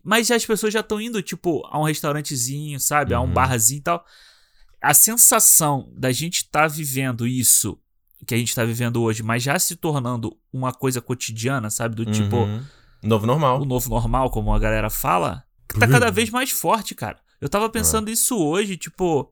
Mas 0.03 0.29
as 0.29 0.45
pessoas 0.45 0.71
já 0.73 0.81
estão 0.81 1.01
indo, 1.01 1.21
tipo, 1.21 1.65
a 1.65 1.79
um 1.79 1.83
restaurantezinho, 1.83 2.79
sabe? 2.79 3.13
A 3.13 3.19
um 3.21 3.25
Uhum. 3.25 3.33
barzinho 3.33 3.79
e 3.79 3.81
tal. 3.81 4.05
A 4.81 4.93
sensação 4.93 5.91
da 5.97 6.11
gente 6.11 6.47
tá 6.49 6.67
vivendo 6.67 7.25
isso 7.25 7.79
que 8.27 8.33
a 8.35 8.37
gente 8.37 8.53
tá 8.55 8.63
vivendo 8.65 9.01
hoje, 9.01 9.21
mas 9.23 9.41
já 9.43 9.57
se 9.59 9.75
tornando 9.75 10.35
uma 10.51 10.71
coisa 10.73 10.99
cotidiana, 11.01 11.69
sabe? 11.69 11.95
Do 11.95 12.05
tipo, 12.05 12.37
Uhum. 12.37 12.63
Novo 13.03 13.25
normal. 13.27 13.61
o 13.61 13.65
novo 13.65 13.89
normal, 13.89 14.29
como 14.31 14.51
a 14.53 14.57
galera 14.59 14.89
fala, 14.89 15.43
tá 15.79 15.87
cada 15.87 16.09
vez 16.11 16.29
mais 16.31 16.49
forte, 16.51 16.93
cara. 16.95 17.19
Eu 17.41 17.47
tava 17.49 17.69
pensando 17.69 18.09
isso 18.09 18.35
hoje, 18.37 18.77
tipo, 18.77 19.31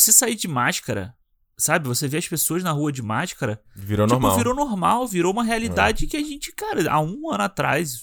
você 0.00 0.12
sair 0.12 0.34
de 0.34 0.46
máscara, 0.48 1.14
sabe? 1.56 1.88
Você 1.88 2.06
vê 2.08 2.18
as 2.18 2.28
pessoas 2.28 2.62
na 2.62 2.70
rua 2.72 2.92
de 2.92 3.02
máscara, 3.02 3.60
Virou 3.74 4.06
tipo, 4.06 4.20
normal. 4.20 4.36
virou 4.36 4.54
normal, 4.54 5.06
virou 5.06 5.32
uma 5.32 5.44
realidade 5.44 6.06
que 6.06 6.16
a 6.16 6.20
gente, 6.20 6.52
cara, 6.52 6.90
há 6.90 7.00
um 7.00 7.30
ano 7.30 7.44
atrás, 7.44 8.02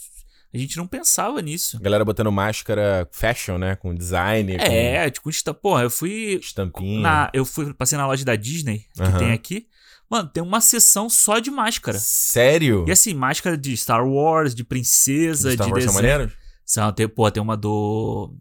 a 0.54 0.58
gente 0.58 0.78
não 0.78 0.88
pensava 0.88 1.42
nisso. 1.42 1.80
Galera 1.80 2.04
botando 2.04 2.32
máscara 2.32 3.08
fashion, 3.12 3.58
né? 3.58 3.76
Com 3.76 3.94
design, 3.96 4.56
É, 4.60 5.10
tipo, 5.10 5.30
está, 5.30 5.54
porra, 5.54 5.84
eu 5.84 5.90
fui 5.90 6.36
com 6.40 6.46
estampinha. 6.46 7.02
na, 7.02 7.30
eu 7.34 7.46
fui 7.46 7.74
passei 7.74 7.98
na 7.98 8.08
loja 8.08 8.26
da 8.26 8.36
Disney 8.36 8.86
que 8.96 9.18
tem 9.20 9.32
aqui. 9.32 9.68
Mano, 10.10 10.28
tem 10.28 10.44
uma 10.44 10.60
seção 10.60 11.10
só 11.10 11.40
de 11.40 11.50
máscara. 11.50 11.98
Sério? 11.98 12.84
E 12.86 12.92
assim, 12.92 13.14
máscara 13.14 13.58
de 13.58 13.78
Star 13.78 14.06
Wars, 14.06 14.54
de 14.54 14.62
princesa, 14.66 15.54
Star 15.54 15.68
de 15.68 15.72
Wars 15.72 15.86
são 15.86 16.02
desenho. 16.02 16.32
São, 16.66 16.92
tem, 16.92 17.08
pô, 17.08 17.32
tem 17.32 17.42
uma 17.42 17.56
do. 17.56 18.34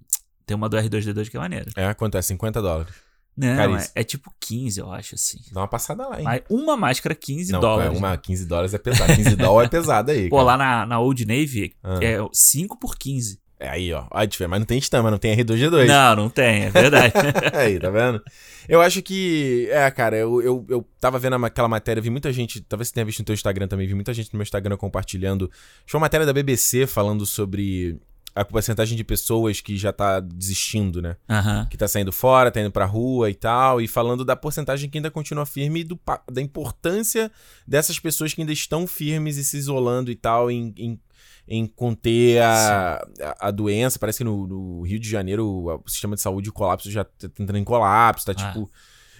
Tem 0.44 0.56
uma 0.56 0.68
do 0.68 0.76
R2D2 0.76 1.28
que 1.30 1.36
é 1.36 1.40
maneira. 1.40 1.70
É, 1.76 1.94
quanto 1.94 2.18
é? 2.18 2.22
50 2.22 2.60
dólares. 2.60 2.92
Não, 3.36 3.76
é, 3.76 3.88
é 3.94 4.04
tipo 4.04 4.32
15, 4.40 4.80
eu 4.80 4.92
acho, 4.92 5.14
assim. 5.14 5.38
Dá 5.52 5.60
uma 5.60 5.68
passada 5.68 6.06
lá, 6.06 6.18
hein? 6.18 6.24
Mas 6.24 6.42
uma 6.50 6.76
máscara, 6.76 7.14
15 7.14 7.52
Não, 7.52 7.60
dólares. 7.60 7.94
é 7.94 7.98
uma 7.98 8.16
15 8.16 8.46
dólares 8.46 8.74
é 8.74 8.78
pesado. 8.78 9.14
15 9.14 9.36
dólares 9.36 9.68
é 9.68 9.70
pesado 9.70 10.10
aí. 10.10 10.28
Pô, 10.28 10.36
cara. 10.36 10.46
lá 10.48 10.56
na, 10.56 10.86
na 10.86 11.00
Old 11.00 11.24
Navy 11.24 11.74
Ah. 11.82 11.98
é 12.02 12.18
5 12.32 12.78
por 12.78 12.96
15. 12.96 13.40
É 13.62 13.68
aí, 13.68 13.92
ó. 13.92 14.04
Diferente, 14.24 14.50
mas 14.50 14.60
não 14.60 14.66
tem 14.66 14.78
estampa, 14.78 15.10
não 15.10 15.18
tem 15.18 15.36
R2G2. 15.36 15.86
Não, 15.86 16.16
não 16.16 16.30
tem, 16.30 16.62
é 16.64 16.70
verdade. 16.70 17.12
aí, 17.52 17.78
tá 17.78 17.90
vendo? 17.90 18.22
Eu 18.66 18.80
acho 18.80 19.02
que. 19.02 19.68
É, 19.70 19.90
cara, 19.90 20.16
eu, 20.16 20.40
eu, 20.40 20.66
eu 20.66 20.86
tava 20.98 21.18
vendo 21.18 21.36
aquela 21.44 21.68
matéria, 21.68 22.00
vi 22.00 22.08
muita 22.08 22.32
gente. 22.32 22.62
Talvez 22.62 22.88
você 22.88 22.94
tenha 22.94 23.04
visto 23.04 23.18
no 23.18 23.26
teu 23.26 23.34
Instagram 23.34 23.68
também, 23.68 23.86
vi 23.86 23.94
muita 23.94 24.14
gente 24.14 24.32
no 24.32 24.38
meu 24.38 24.44
Instagram 24.44 24.78
compartilhando. 24.78 25.50
Foi 25.86 25.98
uma 25.98 26.06
matéria 26.06 26.24
da 26.24 26.32
BBC 26.32 26.86
falando 26.86 27.26
sobre 27.26 27.98
a 28.34 28.44
porcentagem 28.44 28.96
de 28.96 29.02
pessoas 29.04 29.60
que 29.60 29.76
já 29.76 29.92
tá 29.92 30.20
desistindo, 30.20 31.02
né? 31.02 31.16
Aham. 31.28 31.66
que 31.70 31.76
tá 31.76 31.88
saindo 31.88 32.12
fora, 32.12 32.50
tá 32.50 32.60
indo 32.60 32.70
pra 32.70 32.84
rua 32.84 33.28
e 33.30 33.34
tal, 33.34 33.80
e 33.80 33.88
falando 33.88 34.24
da 34.24 34.36
porcentagem 34.36 34.88
que 34.88 34.98
ainda 34.98 35.10
continua 35.10 35.44
firme 35.44 35.80
e 35.80 35.84
do, 35.84 35.98
da 36.30 36.40
importância 36.40 37.30
dessas 37.66 37.98
pessoas 37.98 38.32
que 38.32 38.40
ainda 38.40 38.52
estão 38.52 38.86
firmes 38.86 39.36
e 39.36 39.44
se 39.44 39.56
isolando 39.56 40.10
e 40.10 40.14
tal, 40.14 40.50
em, 40.50 40.72
em, 40.76 41.00
em 41.48 41.66
conter 41.66 42.40
a, 42.42 43.02
a, 43.20 43.48
a 43.48 43.50
doença. 43.50 43.98
Parece 43.98 44.18
que 44.18 44.24
no, 44.24 44.46
no 44.46 44.82
Rio 44.82 45.00
de 45.00 45.08
Janeiro 45.08 45.44
o, 45.46 45.82
sistema 45.88 46.14
de 46.14 46.22
saúde, 46.22 46.48
o 46.50 46.52
colapso 46.52 46.90
já 46.90 47.02
tá 47.04 47.26
entrando 47.38 47.58
em 47.58 47.64
colapso, 47.64 48.26
tá 48.26 48.32
Ah. 48.32 48.34
tipo. 48.52 48.70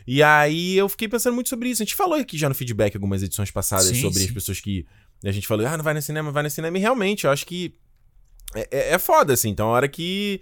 E 0.07 0.23
aí 0.23 0.77
eu 0.77 0.89
fiquei 0.89 1.09
pensando 1.09 1.35
muito 1.35 1.49
sobre 1.51 1.69
isso. 1.69 1.83
A 1.83 1.85
gente 1.85 1.95
falou 1.95 2.15
aqui 2.19 2.37
já 2.39 2.49
no 2.49 2.55
feedback 2.55 2.97
algumas 2.97 3.23
edições 3.23 3.51
passadas 3.51 3.87
Sim, 3.89 4.01
sobre 4.01 4.21
as 4.21 4.27
sim. 4.27 4.33
pessoas 4.35 4.61
que. 4.61 4.87
A 5.25 5.31
gente 5.31 5.47
falou, 5.47 5.67
ah, 5.67 5.77
não 5.77 5.85
vai 5.85 5.93
no 5.95 6.01
cinema, 6.01 6.33
vai 6.33 6.43
no 6.43 6.51
cinema. 6.51 6.77
E 6.79 6.81
realmente, 6.81 7.25
eu 7.27 7.31
acho 7.31 7.45
que 7.47 7.75
é, 8.55 8.69
é, 8.71 8.93
é 8.95 8.99
foda, 8.99 9.33
assim. 9.33 9.49
Então, 9.51 9.69
a 9.69 9.73
hora 9.73 9.89
que. 9.89 10.41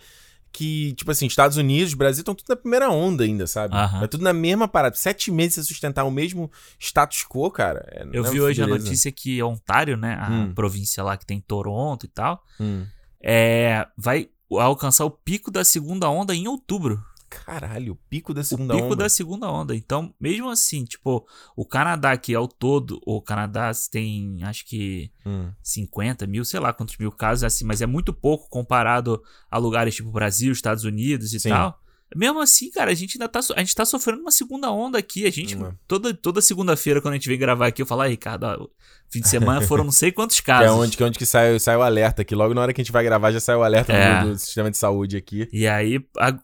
Que, 0.51 0.95
tipo 0.95 1.11
assim, 1.11 1.27
Estados 1.27 1.59
Unidos, 1.59 1.93
Brasil 1.93 2.23
estão 2.23 2.35
tudo 2.35 2.49
na 2.49 2.57
primeira 2.57 2.89
onda 2.91 3.23
ainda, 3.23 3.47
sabe? 3.47 3.75
Aham. 3.77 4.03
É 4.03 4.07
tudo 4.07 4.25
na 4.25 4.33
mesma 4.33 4.67
parada. 4.67 4.97
Sete 4.97 5.31
meses 5.31 5.57
você 5.57 5.63
sustentar 5.65 6.05
o 6.05 6.11
mesmo 6.11 6.51
status 6.81 7.23
quo, 7.29 7.51
cara. 7.51 7.87
é- 7.93 8.07
Eu 8.13 8.25
é 8.25 8.31
vi 8.31 8.41
hoje 8.41 8.63
a 8.63 8.67
dureza. 8.67 8.85
notícia 8.87 9.13
que 9.13 9.43
Ontário, 9.43 9.97
né, 9.99 10.17
a 10.19 10.31
Hum. 10.31 10.55
província 10.55 11.05
lá 11.05 11.19
que 11.19 11.27
tem 11.27 11.39
Toronto 11.39 12.07
e 12.07 12.09
tal, 12.09 12.43
Hum. 12.59 12.87
é, 13.23 13.87
vai 13.97 14.31
alcançar 14.51 15.05
o 15.05 15.11
pico 15.11 15.51
da 15.51 15.63
segunda 15.65 16.09
onda 16.09 16.35
em 16.35 16.49
outubro. 16.49 16.99
Caralho, 17.31 17.93
o 17.93 17.97
pico 18.09 18.33
da 18.33 18.41
O 18.41 18.45
segunda 18.45 18.75
pico 18.75 18.87
onda. 18.87 18.97
da 18.97 19.09
segunda 19.09 19.51
onda. 19.51 19.75
Então, 19.77 20.15
mesmo 20.21 20.49
assim, 20.49 20.85
tipo, 20.85 21.27
o 21.57 21.65
Canadá 21.65 22.17
que 22.17 22.35
ao 22.35 22.49
todo, 22.49 23.01
o 23.07 23.21
Canadá 23.21 23.71
tem, 23.91 24.43
acho 24.45 24.65
que 24.67 25.11
Hum. 25.27 25.51
50 25.63 26.27
mil, 26.27 26.45
sei 26.45 26.59
lá 26.61 26.73
quantos 26.73 26.97
mil 26.97 27.13
casos, 27.13 27.45
assim, 27.45 27.65
mas 27.65 27.83
é 27.83 27.87
muito 27.87 28.13
pouco 28.13 28.49
comparado 28.49 29.23
a 29.51 29.59
lugares 29.59 29.95
tipo 29.95 30.11
Brasil, 30.11 30.53
Estados 30.53 30.85
Unidos 30.85 31.35
e 31.35 31.41
Sim. 31.41 31.51
tal. 31.51 31.79
Mesmo 32.17 32.41
assim, 32.41 32.71
cara, 32.71 32.91
a 32.91 32.95
gente 32.95 33.19
ainda 33.19 33.29
tá, 33.29 33.41
a 33.55 33.59
gente 33.61 33.75
tá 33.75 33.85
sofrendo 33.85 34.23
uma 34.23 34.31
segunda 34.31 34.71
onda 34.71 34.97
aqui. 34.99 35.27
A 35.27 35.31
gente, 35.31 35.55
Hum. 35.55 35.71
toda, 35.87 36.15
toda 36.15 36.41
segunda-feira, 36.41 37.03
quando 37.03 37.13
a 37.13 37.17
gente 37.19 37.29
vem 37.29 37.39
gravar 37.39 37.67
aqui, 37.67 37.83
eu 37.83 37.87
falo, 37.87 38.01
ah, 38.01 38.07
Ricardo, 38.07 38.45
ó, 38.45 38.67
fim 39.11 39.21
de 39.21 39.29
semana 39.29 39.61
foram 39.61 39.85
não 39.85 39.93
sei 39.93 40.11
quantos 40.11 40.41
Que 40.41 40.51
é 40.51 40.55
casos. 40.55 40.79
onde, 40.79 40.97
que 40.97 41.03
é 41.03 41.07
onde 41.07 41.19
que 41.19 41.27
sai, 41.27 41.59
sai 41.61 41.77
o 41.77 41.83
alerta 41.83 42.23
aqui. 42.23 42.35
Logo 42.35 42.55
na 42.55 42.63
hora 42.63 42.73
que 42.73 42.81
a 42.81 42.85
gente 42.85 42.93
vai 42.93 43.05
gravar, 43.05 43.31
já 43.31 43.41
sai 43.41 43.57
o 43.57 43.63
alerta 43.63 43.93
É. 43.93 44.23
do, 44.23 44.31
do 44.31 44.39
sistema 44.39 44.71
de 44.71 44.79
saúde 44.79 45.19
aqui. 45.19 45.47
E 45.53 45.69
aí, 45.69 46.01
a, 46.17 46.35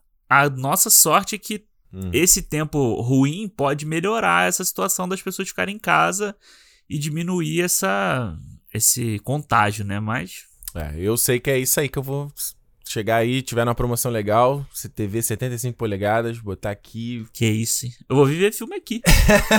a 0.43 0.51
nossa 0.51 0.91
sorte 0.91 1.35
é 1.35 1.39
que 1.39 1.65
Hum. 1.97 2.11
esse 2.13 2.43
tempo 2.43 3.01
ruim 3.01 3.49
pode 3.49 3.87
melhorar 3.87 4.49
essa 4.49 4.65
situação 4.65 5.09
das 5.09 5.23
pessoas 5.23 5.47
ficarem 5.49 5.77
em 5.77 5.79
casa 5.79 6.35
e 6.91 6.99
diminuir 6.99 7.61
essa, 7.61 8.37
esse 8.73 9.21
contágio, 9.21 9.85
né? 9.85 10.01
Mas 10.01 10.43
É, 10.75 10.93
eu 10.99 11.17
sei 11.17 11.39
que 11.39 11.49
é 11.49 11.57
isso 11.57 11.79
aí 11.79 11.89
que 11.89 11.97
eu 11.97 12.03
vou 12.03 12.33
chegar 12.87 13.17
aí, 13.17 13.43
tiver 13.43 13.65
numa 13.65 13.75
promoção 13.75 14.11
legal, 14.11 14.65
TV 14.95 15.23
75 15.23 15.77
polegadas, 15.77 16.39
botar 16.39 16.71
aqui. 16.71 17.27
que 17.33 17.47
isso, 17.47 17.87
hein? 17.87 17.93
Eu 18.09 18.17
vou 18.17 18.27
viver 18.27 18.53
filme 18.53 18.77
aqui. 18.77 19.01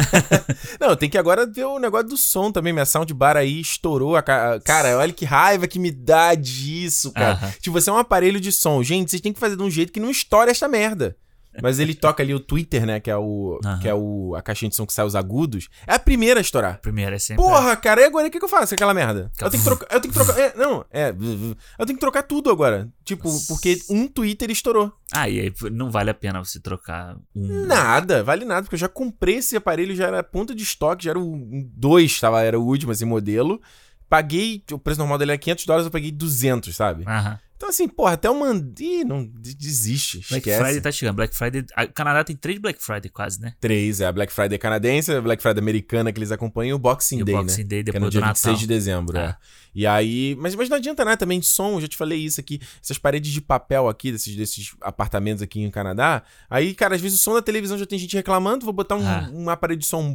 Não, 0.79 0.95
tem 0.95 1.09
que 1.09 1.17
agora 1.17 1.45
ver 1.45 1.65
o 1.65 1.79
negócio 1.79 2.09
do 2.09 2.17
som 2.17 2.51
também. 2.51 2.71
Minha 2.71 2.85
soundbar 2.85 3.35
aí 3.35 3.59
estourou. 3.59 4.15
A 4.15 4.21
ca... 4.21 4.59
Cara, 4.61 4.97
olha 4.97 5.11
que 5.11 5.25
raiva 5.25 5.67
que 5.67 5.79
me 5.79 5.91
dá 5.91 6.35
disso, 6.35 7.11
cara. 7.11 7.33
Aham. 7.33 7.53
Tipo, 7.59 7.71
você 7.71 7.89
é 7.89 7.93
um 7.93 7.97
aparelho 7.97 8.39
de 8.39 8.51
som. 8.51 8.81
Gente, 8.83 9.11
vocês 9.11 9.21
têm 9.21 9.33
que 9.33 9.39
fazer 9.39 9.55
de 9.55 9.63
um 9.63 9.71
jeito 9.71 9.91
que 9.91 9.99
não 9.99 10.09
estoure 10.11 10.51
esta 10.51 10.67
merda. 10.67 11.17
Mas 11.61 11.79
ele 11.79 11.93
toca 11.93 12.21
ali 12.21 12.33
o 12.33 12.39
Twitter, 12.39 12.85
né? 12.85 12.99
Que 12.99 13.09
é, 13.09 13.17
o, 13.17 13.59
Aham. 13.63 13.79
que 13.79 13.87
é 13.87 13.93
o, 13.93 14.35
a 14.35 14.41
caixinha 14.41 14.69
de 14.69 14.75
som 14.75 14.85
que 14.85 14.93
sai 14.93 15.05
os 15.05 15.15
agudos. 15.15 15.67
É 15.87 15.95
a 15.95 15.99
primeira 15.99 16.39
a 16.39 16.41
estourar. 16.41 16.79
Primeiro 16.81 17.15
é 17.15 17.19
sempre. 17.19 17.43
Porra, 17.43 17.75
cara, 17.75 18.01
e 18.01 18.05
agora 18.05 18.27
o 18.27 18.31
que, 18.31 18.39
que 18.39 18.45
eu 18.45 18.49
faço 18.49 18.69
com 18.69 18.75
aquela 18.75 18.93
merda? 18.93 19.31
Eu 19.39 19.49
tenho 19.49 19.63
que 19.63 19.69
trocar. 19.69 19.87
Eu 19.95 20.01
tenho 20.01 20.13
que 20.13 20.19
trocar. 20.19 20.39
é, 20.39 20.53
não, 20.55 20.85
é. 20.91 21.09
Eu 21.09 21.85
tenho 21.85 21.97
que 21.97 21.99
trocar 21.99 22.23
tudo 22.23 22.49
agora. 22.49 22.89
Tipo, 23.03 23.27
Nossa. 23.27 23.47
porque 23.53 23.79
um 23.89 24.07
Twitter 24.07 24.49
estourou. 24.51 24.91
Ah, 25.11 25.29
e 25.29 25.39
aí 25.39 25.53
não 25.71 25.89
vale 25.91 26.09
a 26.09 26.13
pena 26.13 26.43
você 26.43 26.59
trocar 26.59 27.15
um. 27.35 27.65
Nada, 27.65 28.23
vale 28.23 28.45
nada, 28.45 28.63
porque 28.63 28.75
eu 28.75 28.79
já 28.79 28.89
comprei 28.89 29.35
esse 29.35 29.55
aparelho, 29.55 29.95
já 29.95 30.07
era 30.07 30.23
ponta 30.23 30.53
de 30.55 30.63
estoque, 30.63 31.05
já 31.05 31.11
era 31.11 31.19
o 31.19 31.39
2, 31.75 32.19
tava, 32.19 32.41
era 32.41 32.59
o 32.59 32.65
último, 32.65 32.91
assim, 32.91 33.05
modelo. 33.05 33.61
Paguei, 34.09 34.63
o 34.71 34.77
preço 34.77 34.99
normal 34.99 35.17
dele 35.17 35.31
era 35.31 35.37
500 35.37 35.65
dólares, 35.65 35.85
eu 35.85 35.91
paguei 35.91 36.11
200, 36.11 36.75
sabe? 36.75 37.03
Aham. 37.07 37.39
Então, 37.57 37.69
assim, 37.69 37.87
porra, 37.87 38.13
até 38.13 38.27
eu 38.27 38.35
mandei, 38.35 39.03
não, 39.05 39.25
de- 39.25 39.55
desiste, 39.55 40.17
Black 40.29 40.35
esquece. 40.49 40.61
Friday 40.61 40.81
tá 40.81 40.91
chegando. 40.91 41.15
Black 41.15 41.35
Friday. 41.35 41.65
O 41.89 41.93
Canadá 41.93 42.23
tem 42.23 42.35
três 42.35 42.59
Black 42.59 42.83
Friday 42.83 43.09
quase, 43.09 43.39
né? 43.39 43.53
Três, 43.61 44.01
é 44.01 44.05
a 44.07 44.11
Black 44.11 44.31
Friday 44.33 44.57
canadense, 44.57 45.11
a 45.13 45.21
Black 45.21 45.41
Friday 45.41 45.61
americana 45.61 46.11
que 46.11 46.19
eles 46.19 46.31
acompanham 46.31 46.71
e 46.71 46.73
o 46.73 46.79
Boxing 46.79 47.19
E 47.19 47.21
o 47.21 47.25
Day, 47.25 47.35
Boxing 47.35 47.61
né? 47.63 47.67
Day 47.67 47.83
Que 47.83 47.89
é 47.89 47.93
depois 47.93 48.01
no 48.03 48.09
do 48.09 48.11
dia 48.11 48.21
Natal. 48.21 48.33
26 48.35 48.59
de 48.59 48.67
dezembro, 48.67 49.17
é. 49.17 49.25
É. 49.25 49.35
E 49.73 49.85
aí. 49.87 50.35
Mas, 50.39 50.55
mas 50.55 50.69
não 50.69 50.77
adianta 50.77 51.03
nada 51.05 51.17
também 51.17 51.39
de 51.39 51.45
som, 51.47 51.73
eu 51.75 51.81
já 51.81 51.87
te 51.87 51.97
falei 51.97 52.19
isso 52.19 52.39
aqui. 52.39 52.59
Essas 52.83 52.97
paredes 52.97 53.31
de 53.31 53.41
papel 53.41 53.87
aqui, 53.89 54.11
desses, 54.11 54.35
desses 54.35 54.73
apartamentos 54.81 55.41
aqui 55.41 55.61
em 55.61 55.69
Canadá. 55.71 56.23
Aí, 56.49 56.73
cara, 56.73 56.95
às 56.95 57.01
vezes 57.01 57.19
o 57.19 57.23
som 57.23 57.33
da 57.33 57.41
televisão 57.41 57.77
já 57.77 57.85
tem 57.85 57.99
gente 57.99 58.15
reclamando, 58.15 58.63
vou 58.65 58.73
botar 58.73 58.95
um, 58.95 59.05
Ah. 59.07 59.29
uma 59.33 59.57
parede 59.57 59.81
de 59.81 59.87
som 59.87 60.13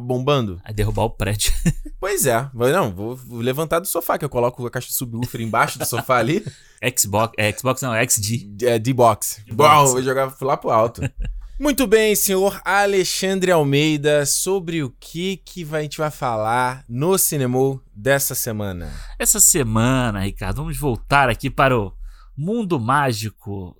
bombando. 0.00 0.60
Aí 0.64 0.74
derrubar 0.74 1.04
o 1.04 1.10
prédio. 1.10 1.52
Pois 2.00 2.26
é. 2.26 2.48
Não, 2.54 2.92
vou, 2.92 3.16
vou 3.16 3.40
levantar 3.40 3.78
do 3.80 3.86
sofá, 3.86 4.18
que 4.18 4.24
eu 4.24 4.28
coloco 4.28 4.64
a 4.66 4.70
caixa 4.70 4.88
de 4.88 4.94
subwoofer 4.94 5.40
embaixo 5.40 5.78
do 5.78 5.84
sofá 5.86 6.16
ali. 6.18 6.44
Xbox. 6.96 7.32
É, 7.36 7.52
Xbox 7.52 7.82
não, 7.82 7.92
XG. 7.94 8.48
É, 8.62 8.78
D-Box. 8.78 9.42
Bom, 9.52 9.86
vou 9.86 10.02
jogar 10.02 10.34
lá 10.40 10.56
pro 10.56 10.70
alto. 10.70 11.00
Muito 11.58 11.86
bem, 11.86 12.14
senhor 12.14 12.60
Alexandre 12.66 13.50
Almeida, 13.50 14.26
sobre 14.26 14.82
o 14.82 14.90
que 15.00 15.38
que 15.38 15.66
a 15.72 15.80
gente 15.80 15.96
vai 15.96 16.10
falar 16.10 16.84
no 16.86 17.16
Cinemou 17.16 17.82
dessa 17.94 18.34
semana? 18.34 18.92
Essa 19.18 19.40
semana, 19.40 20.20
Ricardo, 20.20 20.58
vamos 20.58 20.76
voltar 20.76 21.30
aqui 21.30 21.48
para 21.48 21.74
o 21.78 21.94
mundo 22.36 22.78
mágico 22.78 23.74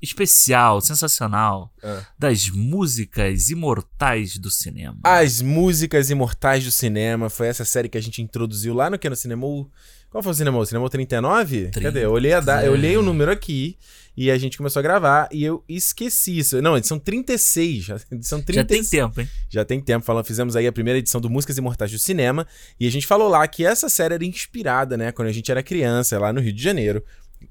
especial, 0.00 0.80
sensacional, 0.80 1.70
Ah. 1.84 2.00
das 2.18 2.48
músicas 2.48 3.50
imortais 3.50 4.38
do 4.38 4.50
cinema. 4.50 4.98
As 5.04 5.42
Músicas 5.42 6.08
Imortais 6.10 6.64
do 6.64 6.70
Cinema, 6.72 7.28
foi 7.30 7.46
essa 7.46 7.64
série 7.64 7.88
que 7.88 7.98
a 7.98 8.02
gente 8.02 8.20
introduziu 8.22 8.74
lá 8.74 8.88
no 8.90 8.98
que 8.98 9.08
no 9.08 9.14
Cinemou... 9.14 9.70
Qual 10.12 10.22
foi 10.22 10.32
o 10.32 10.34
Cinemou? 10.34 10.66
Cinemou 10.66 10.90
39? 10.90 11.70
Trinta. 11.70 11.80
Cadê? 11.80 12.04
Eu 12.04 12.12
olhei, 12.12 12.34
a 12.34 12.40
da... 12.40 12.62
eu 12.62 12.72
olhei 12.72 12.98
o 12.98 13.02
número 13.02 13.32
aqui 13.32 13.78
e 14.14 14.30
a 14.30 14.36
gente 14.36 14.58
começou 14.58 14.80
a 14.80 14.82
gravar 14.82 15.26
e 15.32 15.42
eu 15.42 15.64
esqueci 15.66 16.36
isso. 16.36 16.60
Não, 16.60 16.76
edição 16.76 16.98
36. 16.98 17.88
Edição 18.12 18.42
36. 18.42 18.54
Já 18.54 18.64
tem 18.64 18.84
tempo, 18.84 19.20
hein? 19.22 19.28
Já 19.48 19.64
tem 19.64 19.80
tempo, 19.80 20.04
falando, 20.04 20.26
fizemos 20.26 20.54
aí 20.54 20.66
a 20.66 20.72
primeira 20.72 20.98
edição 20.98 21.18
do 21.18 21.30
Músicas 21.30 21.56
Imortais 21.56 21.90
do 21.90 21.98
Cinema, 21.98 22.46
e 22.78 22.86
a 22.86 22.90
gente 22.90 23.06
falou 23.06 23.26
lá 23.26 23.48
que 23.48 23.64
essa 23.64 23.88
série 23.88 24.12
era 24.12 24.24
inspirada, 24.24 24.98
né, 24.98 25.12
quando 25.12 25.28
a 25.28 25.32
gente 25.32 25.50
era 25.50 25.62
criança, 25.62 26.18
lá 26.18 26.30
no 26.30 26.42
Rio 26.42 26.52
de 26.52 26.62
Janeiro. 26.62 27.02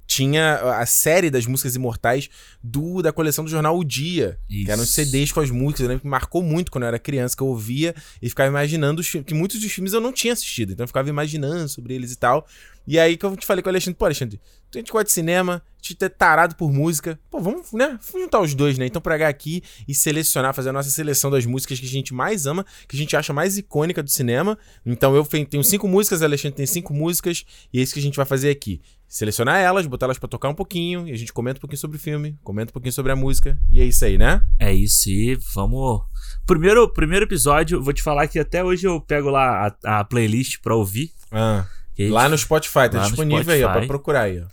Tinha 0.07 0.55
a 0.79 0.85
série 0.85 1.29
das 1.29 1.45
músicas 1.45 1.75
imortais 1.75 2.29
do 2.63 3.01
da 3.01 3.11
coleção 3.11 3.43
do 3.43 3.49
jornal 3.49 3.77
O 3.77 3.83
Dia, 3.83 4.37
que 4.47 4.69
eram 4.69 4.83
Isso. 4.83 4.93
CDs 4.93 5.31
com 5.31 5.39
as 5.39 5.49
músicas. 5.49 5.81
Eu 5.81 5.87
lembro 5.87 6.01
que 6.01 6.07
marcou 6.07 6.43
muito 6.43 6.71
quando 6.71 6.83
eu 6.83 6.87
era 6.89 6.99
criança, 6.99 7.35
que 7.35 7.43
eu 7.43 7.47
ouvia 7.47 7.95
e 8.21 8.29
ficava 8.29 8.49
imaginando 8.49 9.01
os 9.01 9.07
filmes, 9.07 9.27
que 9.27 9.33
muitos 9.33 9.59
dos 9.59 9.71
filmes 9.71 9.93
eu 9.93 10.01
não 10.01 10.11
tinha 10.11 10.33
assistido, 10.33 10.73
então 10.73 10.83
eu 10.83 10.87
ficava 10.87 11.09
imaginando 11.09 11.69
sobre 11.69 11.93
eles 11.93 12.11
e 12.11 12.17
tal. 12.17 12.47
E 12.87 12.99
aí 12.99 13.17
que 13.17 13.25
eu 13.25 13.35
te 13.37 13.45
falei 13.45 13.61
com 13.61 13.69
o 13.69 13.71
Alexandre, 13.71 13.97
pô, 13.97 14.05
Alexandre, 14.05 14.39
tu 14.69 14.77
a 14.77 14.79
gente 14.79 14.91
gosta 14.91 15.05
de 15.05 15.11
cinema, 15.11 15.63
a 15.65 15.87
gente 15.87 16.03
é 16.03 16.09
tarado 16.09 16.55
por 16.55 16.71
música. 16.71 17.19
Pô, 17.29 17.39
vamos, 17.39 17.71
né? 17.71 17.99
Vamos 18.07 18.23
juntar 18.23 18.39
os 18.41 18.53
dois, 18.53 18.77
né? 18.77 18.85
Então 18.85 19.01
pegar 19.01 19.27
aqui 19.27 19.63
e 19.87 19.93
selecionar, 19.93 20.53
fazer 20.53 20.69
a 20.69 20.73
nossa 20.73 20.89
seleção 20.89 21.29
das 21.29 21.45
músicas 21.45 21.79
que 21.79 21.85
a 21.85 21.89
gente 21.89 22.13
mais 22.13 22.45
ama, 22.45 22.65
que 22.87 22.95
a 22.95 22.99
gente 22.99 23.15
acha 23.15 23.33
mais 23.33 23.57
icônica 23.57 24.01
do 24.01 24.09
cinema. 24.09 24.57
Então 24.85 25.15
eu 25.15 25.25
tenho 25.25 25.63
cinco 25.63 25.87
músicas, 25.87 26.21
Alexandre 26.21 26.57
tem 26.57 26.65
cinco 26.65 26.93
músicas, 26.93 27.45
e 27.71 27.79
é 27.79 27.81
isso 27.81 27.93
que 27.93 27.99
a 27.99 28.03
gente 28.03 28.15
vai 28.15 28.25
fazer 28.25 28.49
aqui. 28.49 28.81
Selecionar 29.07 29.59
elas, 29.59 29.85
botar 29.87 30.05
elas 30.05 30.17
pra 30.17 30.29
tocar 30.29 30.47
um 30.47 30.53
pouquinho, 30.53 31.07
e 31.07 31.11
a 31.11 31.17
gente 31.17 31.33
comenta 31.33 31.57
um 31.57 31.61
pouquinho 31.61 31.79
sobre 31.79 31.97
o 31.97 31.99
filme, 31.99 32.39
comenta 32.43 32.71
um 32.71 32.73
pouquinho 32.73 32.93
sobre 32.93 33.11
a 33.11 33.15
música, 33.15 33.59
e 33.69 33.81
é 33.81 33.83
isso 33.83 34.05
aí, 34.05 34.17
né? 34.17 34.41
É 34.57 34.73
isso 34.73 35.09
e 35.09 35.37
vamos. 35.53 36.01
Primeiro, 36.45 36.87
primeiro 36.87 37.25
episódio, 37.25 37.83
vou 37.83 37.91
te 37.91 38.01
falar 38.01 38.27
que 38.27 38.39
até 38.39 38.63
hoje 38.63 38.87
eu 38.87 39.01
pego 39.01 39.29
lá 39.29 39.75
a, 39.83 39.99
a 39.99 40.03
playlist 40.05 40.59
pra 40.61 40.75
ouvir. 40.75 41.11
Ah, 41.29 41.65
lá 41.99 42.29
no 42.29 42.37
Spotify, 42.37 42.89
tá 42.89 42.99
disponível 43.03 43.53
aí, 43.53 43.63
ó, 43.63 43.67
pra 43.67 43.73
Spotify. 43.73 43.87
procurar 43.87 44.21
aí, 44.23 44.41
ó. 44.41 44.45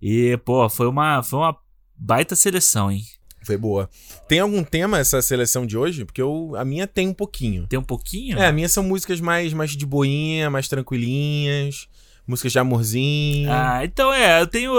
E, 0.00 0.36
pô, 0.38 0.68
foi 0.68 0.86
uma, 0.86 1.22
foi 1.22 1.38
uma 1.40 1.56
baita 1.96 2.36
seleção, 2.36 2.90
hein? 2.90 3.02
Foi 3.44 3.56
boa. 3.56 3.88
Tem 4.28 4.40
algum 4.40 4.62
tema 4.62 4.98
essa 4.98 5.22
seleção 5.22 5.66
de 5.66 5.76
hoje? 5.76 6.04
Porque 6.04 6.20
eu, 6.20 6.52
a 6.56 6.64
minha 6.64 6.86
tem 6.86 7.08
um 7.08 7.14
pouquinho. 7.14 7.66
Tem 7.66 7.78
um 7.78 7.84
pouquinho? 7.84 8.38
É, 8.38 8.46
a 8.48 8.52
minha 8.52 8.68
são 8.68 8.82
músicas 8.82 9.20
mais, 9.20 9.52
mais 9.52 9.70
de 9.70 9.86
boinha, 9.86 10.50
mais 10.50 10.68
tranquilinhas, 10.68 11.88
músicas 12.26 12.52
de 12.52 12.58
amorzinho. 12.58 13.50
Ah, 13.50 13.84
então 13.84 14.12
é, 14.12 14.40
eu 14.40 14.46
tenho. 14.46 14.72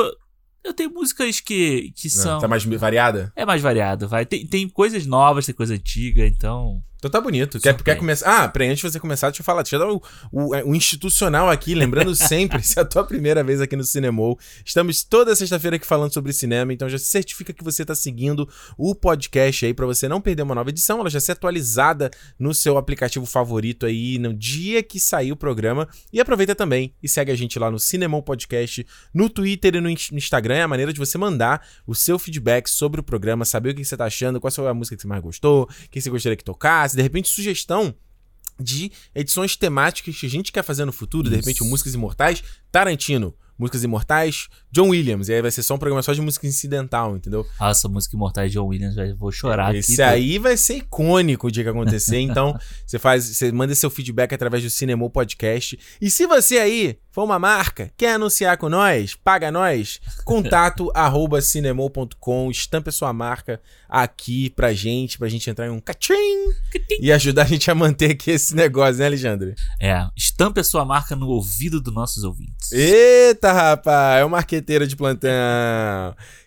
Eu 0.63 0.73
tenho 0.73 0.91
músicas 0.91 1.39
que, 1.39 1.91
que 1.95 2.09
são. 2.09 2.39
Tá 2.39 2.47
mais 2.47 2.63
variada? 2.63 3.31
É 3.35 3.45
mais 3.45 3.61
variado, 3.61 4.07
vai. 4.07 4.25
Tem, 4.25 4.45
tem 4.45 4.69
coisas 4.69 5.05
novas, 5.05 5.45
tem 5.45 5.55
coisa 5.55 5.73
antiga, 5.73 6.25
então. 6.27 6.83
Então 6.99 7.09
tá 7.09 7.21
bonito. 7.21 7.59
Quer, 7.61 7.81
quer 7.81 7.95
começar? 7.95 8.43
Ah, 8.43 8.47
peraí, 8.49 8.67
antes 8.69 8.81
de 8.83 8.91
você 8.91 8.99
começar, 8.99 9.29
deixa 9.29 9.41
eu 9.41 9.45
falar. 9.45 9.61
Deixa 9.63 9.77
eu 9.77 9.79
dar 9.79 9.87
o, 9.89 10.01
o, 10.31 10.53
é, 10.53 10.63
o 10.65 10.75
institucional 10.75 11.49
aqui, 11.49 11.73
lembrando 11.73 12.13
sempre, 12.15 12.61
se 12.61 12.77
é 12.77 12.81
a 12.81 12.85
tua 12.85 13.05
primeira 13.05 13.41
vez 13.41 13.61
aqui 13.61 13.75
no 13.77 13.83
Cinemou. 13.85 14.37
Estamos 14.65 15.01
toda 15.03 15.33
sexta-feira 15.33 15.77
aqui 15.77 15.85
falando 15.87 16.13
sobre 16.13 16.33
cinema, 16.33 16.73
então 16.73 16.89
já 16.89 16.97
certifica 16.97 17.53
que 17.53 17.63
você 17.63 17.85
tá 17.85 17.95
seguindo 17.95 18.47
o 18.77 18.93
podcast 18.93 19.65
aí 19.65 19.73
pra 19.73 19.85
você 19.85 20.09
não 20.09 20.19
perder 20.19 20.43
uma 20.43 20.53
nova 20.53 20.69
edição. 20.69 20.99
Ela 20.99 21.09
já 21.09 21.21
ser 21.21 21.31
atualizada 21.31 22.11
no 22.37 22.53
seu 22.53 22.77
aplicativo 22.77 23.25
favorito 23.25 23.85
aí 23.85 24.19
no 24.19 24.33
dia 24.33 24.83
que 24.83 24.99
sair 24.99 25.31
o 25.31 25.37
programa. 25.37 25.87
E 26.11 26.19
aproveita 26.19 26.53
também 26.53 26.93
e 27.01 27.07
segue 27.07 27.31
a 27.31 27.35
gente 27.35 27.57
lá 27.57 27.71
no 27.71 27.79
Cinemou 27.79 28.21
Podcast, 28.21 28.85
no 29.13 29.29
Twitter 29.29 29.75
e 29.75 29.79
no 29.81 29.89
In- 29.89 29.95
no 30.11 30.17
Instagram. 30.17 30.55
É 30.55 30.61
a 30.63 30.67
maneira 30.67 30.91
de 30.91 30.99
você 30.99 31.17
mandar 31.17 31.65
o 31.87 31.95
seu 31.95 32.19
feedback 32.19 32.67
sobre 32.69 32.99
o 32.99 33.03
programa, 33.03 33.45
saber 33.45 33.69
o 33.69 33.75
que 33.75 33.85
você 33.85 33.95
tá 33.95 34.03
achando, 34.05 34.39
qual 34.41 34.51
foi 34.51 34.67
a 34.67 34.73
música 34.73 34.97
que 34.97 35.01
você 35.01 35.07
mais 35.07 35.21
gostou, 35.21 35.63
o 35.63 35.89
que 35.89 36.01
você 36.01 36.09
gostaria 36.09 36.35
que 36.35 36.43
tocasse, 36.43 36.88
de 36.95 37.01
repente 37.01 37.29
sugestão 37.29 37.93
de 38.59 38.91
edições 39.15 39.55
temáticas 39.55 40.17
que 40.17 40.25
a 40.25 40.29
gente 40.29 40.51
quer 40.51 40.63
fazer 40.63 40.83
no 40.85 40.91
futuro, 40.91 41.29
de 41.29 41.35
Isso. 41.35 41.45
repente 41.47 41.63
o 41.63 41.65
Músicas 41.65 41.93
Imortais, 41.93 42.43
Tarantino, 42.71 43.33
Músicas 43.57 43.83
Imortais, 43.83 44.47
John 44.71 44.89
Williams, 44.89 45.27
e 45.29 45.33
aí 45.33 45.41
vai 45.41 45.51
ser 45.51 45.63
só 45.63 45.75
um 45.75 45.77
programa 45.77 46.01
só 46.01 46.13
de 46.13 46.21
música 46.21 46.45
incidental, 46.47 47.15
entendeu? 47.15 47.45
Nossa, 47.59 47.87
música 47.89 48.15
imortal 48.15 48.45
de 48.47 48.53
John 48.53 48.67
Williams, 48.67 48.95
vai- 48.95 49.13
vou 49.13 49.31
chorar 49.31 49.73
Esse 49.75 50.01
aqui. 50.01 50.13
aí 50.13 50.37
vai 50.39 50.55
ser 50.57 50.75
icônico 50.77 51.47
o 51.47 51.51
dia 51.51 51.63
que 51.63 51.69
acontecer, 51.69 52.19
então 52.19 52.57
você 52.85 52.99
faz, 52.99 53.25
você 53.25 53.51
manda 53.51 53.73
seu 53.75 53.89
feedback 53.89 54.33
através 54.33 54.61
do 54.63 54.69
Cinemou 54.69 55.09
Podcast. 55.09 55.77
E 56.01 56.09
se 56.09 56.25
você 56.25 56.57
aí 56.57 56.97
for 57.11 57.23
uma 57.23 57.39
marca, 57.39 57.91
quer 57.97 58.13
anunciar 58.13 58.57
com 58.57 58.69
nós, 58.69 59.15
paga 59.15 59.51
nós, 59.51 59.99
contato 60.23 60.91
arroba 60.95 61.41
cinemou.com, 61.41 62.51
estampe 62.51 62.89
a 62.89 62.91
sua 62.91 63.11
marca 63.11 63.59
aqui 63.87 64.49
pra 64.51 64.73
gente, 64.73 65.17
pra 65.17 65.27
gente 65.27 65.49
entrar 65.49 65.67
em 65.67 65.71
um 65.71 65.79
cachim 65.79 66.13
e 67.01 67.11
ajudar 67.11 67.43
a 67.43 67.45
gente 67.45 67.69
a 67.71 67.75
manter 67.75 68.11
aqui 68.11 68.31
esse 68.31 68.55
negócio, 68.55 68.99
né, 68.99 69.07
Alexandre? 69.07 69.55
É, 69.79 70.07
estampe 70.15 70.59
a 70.59 70.63
sua 70.63 70.85
marca 70.85 71.15
no 71.15 71.27
ouvido 71.27 71.81
dos 71.81 71.93
nossos 71.93 72.23
ouvintes. 72.23 72.71
Eita, 72.71 73.51
rapaz, 73.51 74.21
é 74.21 74.25
um 74.25 74.29
marqueteiro 74.29 74.85
de 74.85 74.95
plantão. 74.95 75.29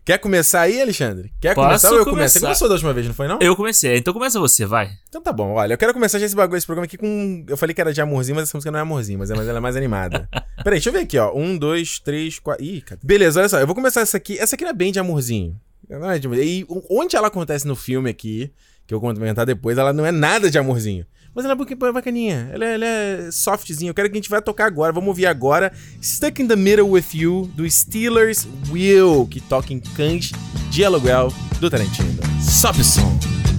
Quer 0.05 0.19
começar 0.19 0.63
aí, 0.63 0.83
Alexandre? 0.83 1.33
Quer 1.41 1.55
Posso 1.55 1.69
começar 1.69 1.91
ou 1.91 1.99
eu 1.99 2.05
começo? 2.05 2.17
começar. 2.17 2.39
Você 2.41 2.45
começou 2.45 2.69
da 2.69 2.75
última 2.75 2.93
vez, 2.93 3.07
não 3.07 3.15
foi 3.15 3.29
não? 3.29 3.39
Eu 3.41 3.55
comecei, 3.55 3.97
então 3.99 4.13
começa 4.13 4.41
você, 4.41 4.67
vai. 4.67 4.91
Então 5.09 5.23
tá 5.23 5.33
bom, 5.33 5.53
olha, 5.53 5.75
eu 5.75 5.79
quero 5.79 5.95
começar 5.95 6.19
já 6.19 6.27
esse 6.27 6.35
bagulho, 6.35 6.59
esse 6.59 6.67
programa 6.67 6.87
aqui 6.87 6.99
com... 6.99 7.45
Eu 7.49 7.57
falei 7.57 7.73
que 7.73 7.81
era 7.81 7.93
de 7.93 8.01
amorzinho, 8.01 8.35
mas 8.35 8.49
essa 8.49 8.57
música 8.57 8.73
não 8.73 8.81
é 8.81 8.83
amorzinho, 8.83 9.21
mas, 9.21 9.31
é, 9.31 9.35
mas 9.37 9.47
ela 9.47 9.59
é 9.59 9.61
mais 9.61 9.77
animada. 9.77 10.29
Peraí, 10.65 10.79
deixa 10.81 10.89
eu 10.89 10.93
ver 10.93 11.01
aqui, 11.01 11.17
ó. 11.19 11.33
Um, 11.33 11.57
dois, 11.57 12.01
três, 12.01 12.41
quatro... 12.41 12.65
Ih, 12.65 12.81
cara. 12.81 13.01
Beleza, 13.05 13.39
olha 13.39 13.49
só, 13.49 13.61
eu 13.61 13.67
vou 13.67 13.77
começar 13.77 14.01
essa 14.01 14.17
aqui. 14.17 14.37
Essa 14.41 14.57
aqui 14.57 14.65
não 14.65 14.73
é 14.73 14.75
bem 14.75 14.91
de 14.91 14.99
amorzinho. 14.99 15.57
Não 15.89 16.11
é 16.11 16.19
de 16.19 16.27
E 16.29 16.67
onde 16.91 17.15
ela 17.15 17.29
acontece 17.29 17.65
no 17.67 17.77
filme 17.77 18.11
aqui, 18.11 18.53
que 18.89 18.93
eu 18.93 18.99
vou 18.99 19.15
comentar 19.15 19.47
depois, 19.47 19.79
ela 19.79 19.93
não 19.93 20.05
é 20.05 20.11
nada 20.11 20.51
de 20.51 20.59
amorzinho. 20.59 21.07
Mas 21.35 21.45
ela 21.45 21.55
é 21.55 21.57
bem 21.57 21.93
bacaninha. 21.93 22.51
Ela 22.53 22.65
é, 22.65 22.75
ela 22.75 22.87
é 22.87 23.31
softzinha. 23.31 23.91
Eu 23.91 23.95
quero 23.95 24.09
que 24.09 24.15
a 24.15 24.21
gente 24.21 24.29
vai 24.29 24.43
tocar 24.43 24.67
agora. 24.67 24.93
Vamos 24.93 25.09
ouvir 25.09 25.27
agora 25.27 25.73
Stuck 26.03 26.43
in 26.43 26.47
the 26.47 26.57
Middle 26.57 26.91
with 26.91 27.07
You, 27.15 27.51
do 27.55 27.69
Steelers 27.69 28.47
Will, 28.71 29.27
que 29.31 29.41
toca 29.41 29.73
em 29.73 29.81
Cães 29.81 30.33
de 30.71 30.85
Aluguel, 30.85 31.33
do 31.59 31.71
Tarantino. 31.71 32.21
Sobe 32.41 32.83
o 32.83 32.85
som. 32.85 33.19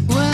Well, 0.09 0.33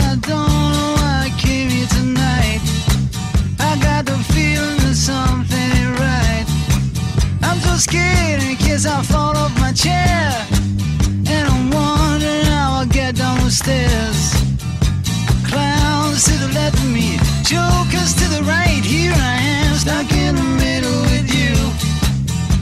clowns 15.50 16.24
to 16.25 16.34
the 16.38 16.51
left 16.53 16.77
of 16.77 16.89
me, 16.91 17.18
jokers 17.44 18.13
to 18.20 18.25
the 18.36 18.44
right. 18.44 18.84
Here 18.84 19.13
I 19.13 19.38
am, 19.58 19.75
stuck 19.75 20.12
in 20.12 20.36
the 20.36 20.50
middle 20.65 21.01
with 21.12 21.27
you. 21.39 21.53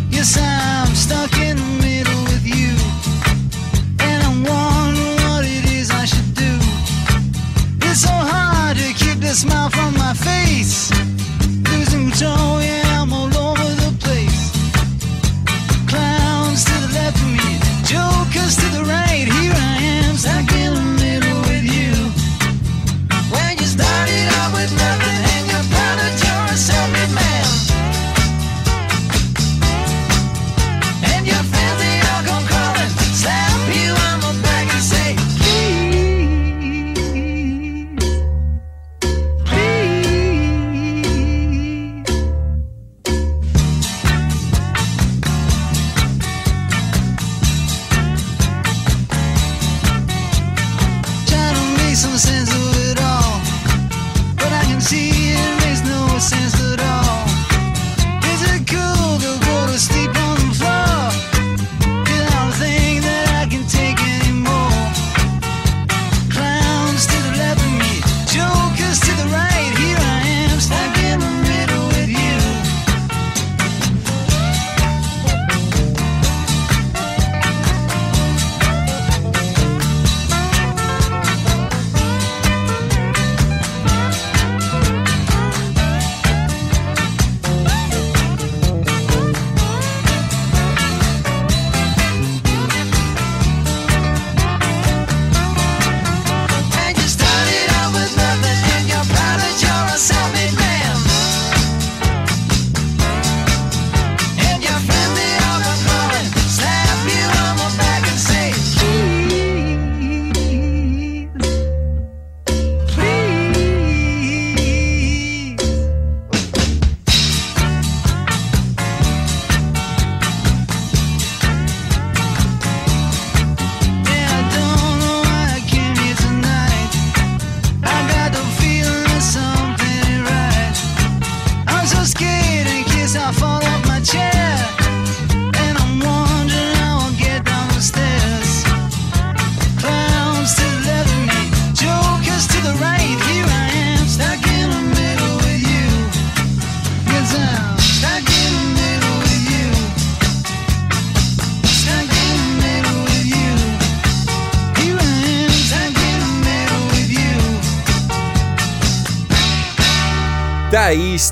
Yes, 0.09 0.37
I'm 0.39 0.93
stuck 0.95 1.33
in 1.39 1.57
the 1.57 1.71
middle 1.87 2.21
with 2.31 2.45
you. 2.45 2.73
And 3.99 4.19
I'm 4.27 4.39
wondering 4.43 5.17
what 5.27 5.43
it 5.45 5.65
is 5.79 5.91
I 5.91 6.05
should 6.05 6.33
do. 6.33 6.53
It's 7.87 8.01
so 8.01 8.15
hard 8.33 8.77
to 8.77 8.93
keep 8.93 9.19
the 9.19 9.33
smile 9.33 9.69
from 9.69 9.93
my 9.95 10.13
face. 10.13 10.91
Losing 11.69 12.11
control. 12.11 12.66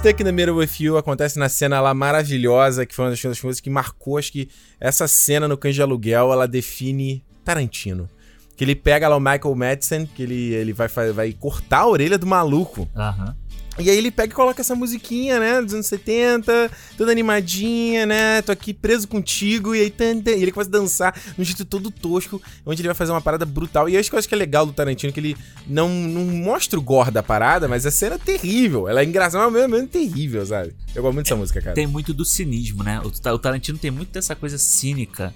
Stuck 0.05 0.21
in 0.21 0.25
the 0.25 0.31
Middle 0.31 0.57
with 0.57 0.79
You 0.79 0.97
acontece 0.97 1.39
na 1.39 1.49
cena 1.49 1.81
lá 1.81 1.91
maravilhosa, 1.91 2.85
que 2.85 2.93
foi 2.93 3.05
uma 3.05 3.09
das 3.09 3.41
coisas 3.41 3.59
que 3.59 3.71
marcou, 3.71 4.19
acho 4.19 4.31
que 4.31 4.47
essa 4.79 5.07
cena 5.07 5.47
no 5.47 5.57
Cães 5.57 5.73
de 5.73 5.81
Aluguel, 5.81 6.31
ela 6.31 6.47
define 6.47 7.23
Tarantino. 7.43 8.07
Que 8.55 8.63
ele 8.63 8.75
pega 8.75 9.07
lá 9.07 9.17
o 9.17 9.19
Michael 9.19 9.55
Madsen, 9.55 10.05
que 10.05 10.21
ele, 10.21 10.53
ele 10.53 10.73
vai, 10.73 10.87
vai 11.11 11.33
cortar 11.33 11.79
a 11.79 11.87
orelha 11.87 12.19
do 12.19 12.27
maluco. 12.27 12.87
Aham. 12.95 13.35
E 13.77 13.89
aí 13.89 13.97
ele 13.97 14.09
pega 14.09 14.31
e 14.31 14.35
coloca 14.35 14.61
essa 14.61 14.73
musiquinha, 14.73 15.39
né, 15.39 15.61
dos 15.61 15.73
anos 15.73 15.85
70, 15.87 16.71
toda 16.97 17.11
animadinha, 17.11 18.05
né, 18.05 18.41
tô 18.41 18.51
aqui 18.51 18.73
preso 18.73 19.07
contigo, 19.07 19.75
e 19.75 19.81
aí 19.81 19.89
tan, 19.89 20.21
tan, 20.21 20.31
e 20.31 20.41
ele 20.43 20.51
começa 20.51 20.69
a 20.69 20.71
dançar 20.71 21.13
de 21.13 21.41
um 21.41 21.43
jeito 21.43 21.65
todo 21.65 21.91
tosco, 21.91 22.41
onde 22.65 22.81
ele 22.81 22.87
vai 22.87 22.95
fazer 22.95 23.11
uma 23.11 23.19
parada 23.21 23.45
brutal. 23.45 23.89
E 23.89 23.95
eu 23.95 23.99
acho 23.99 24.09
que 24.09 24.15
eu 24.15 24.19
acho 24.19 24.29
que 24.29 24.33
é 24.33 24.37
legal 24.37 24.65
do 24.65 24.71
Tarantino, 24.71 25.11
que 25.11 25.19
ele 25.19 25.35
não, 25.67 25.89
não 25.89 26.25
mostra 26.25 26.79
o 26.79 26.81
gore 26.81 27.11
da 27.11 27.21
parada, 27.21 27.67
mas 27.67 27.85
a 27.85 27.91
cena 27.91 28.15
é 28.15 28.17
terrível. 28.17 28.87
Ela 28.87 29.01
é 29.01 29.03
engraçada, 29.05 29.43
mas 29.49 29.53
mesmo 29.69 29.75
tempo 29.75 29.91
terrível, 29.91 30.45
sabe? 30.45 30.73
Eu 30.93 31.01
gosto 31.01 31.13
muito 31.15 31.25
dessa 31.25 31.35
música, 31.35 31.61
cara. 31.61 31.75
Tem 31.75 31.85
muito 31.87 32.13
do 32.13 32.23
cinismo, 32.23 32.83
né? 32.83 33.01
O, 33.01 33.07
o 33.07 33.39
Tarantino 33.39 33.77
tem 33.77 33.91
muito 33.91 34.11
dessa 34.11 34.35
coisa 34.35 34.57
cínica. 34.57 35.33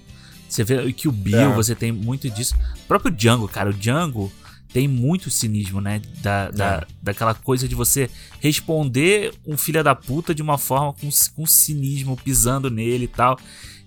Você 0.48 0.64
vê 0.64 0.92
que 0.92 1.06
o 1.06 1.12
Bill, 1.12 1.38
É. 1.52 1.54
você 1.54 1.74
tem 1.74 1.92
muito 1.92 2.28
disso. 2.30 2.54
O 2.84 2.88
próprio 2.88 3.12
Django, 3.14 3.46
cara, 3.46 3.70
o 3.70 3.72
Django 3.72 4.32
tem 4.72 4.86
muito 4.86 5.30
cinismo, 5.30 5.80
né? 5.80 6.00
Da, 6.22 6.50
da, 6.50 6.74
É. 6.76 6.86
Daquela 7.02 7.34
coisa 7.34 7.68
de 7.68 7.74
você 7.74 8.08
responder 8.40 9.32
um 9.46 9.56
filho 9.56 9.82
da 9.82 9.94
puta 9.94 10.34
de 10.34 10.42
uma 10.42 10.58
forma 10.58 10.92
com, 10.92 11.08
com 11.34 11.46
cinismo, 11.46 12.16
pisando 12.16 12.70
nele 12.70 13.04
e 13.04 13.08
tal. 13.08 13.38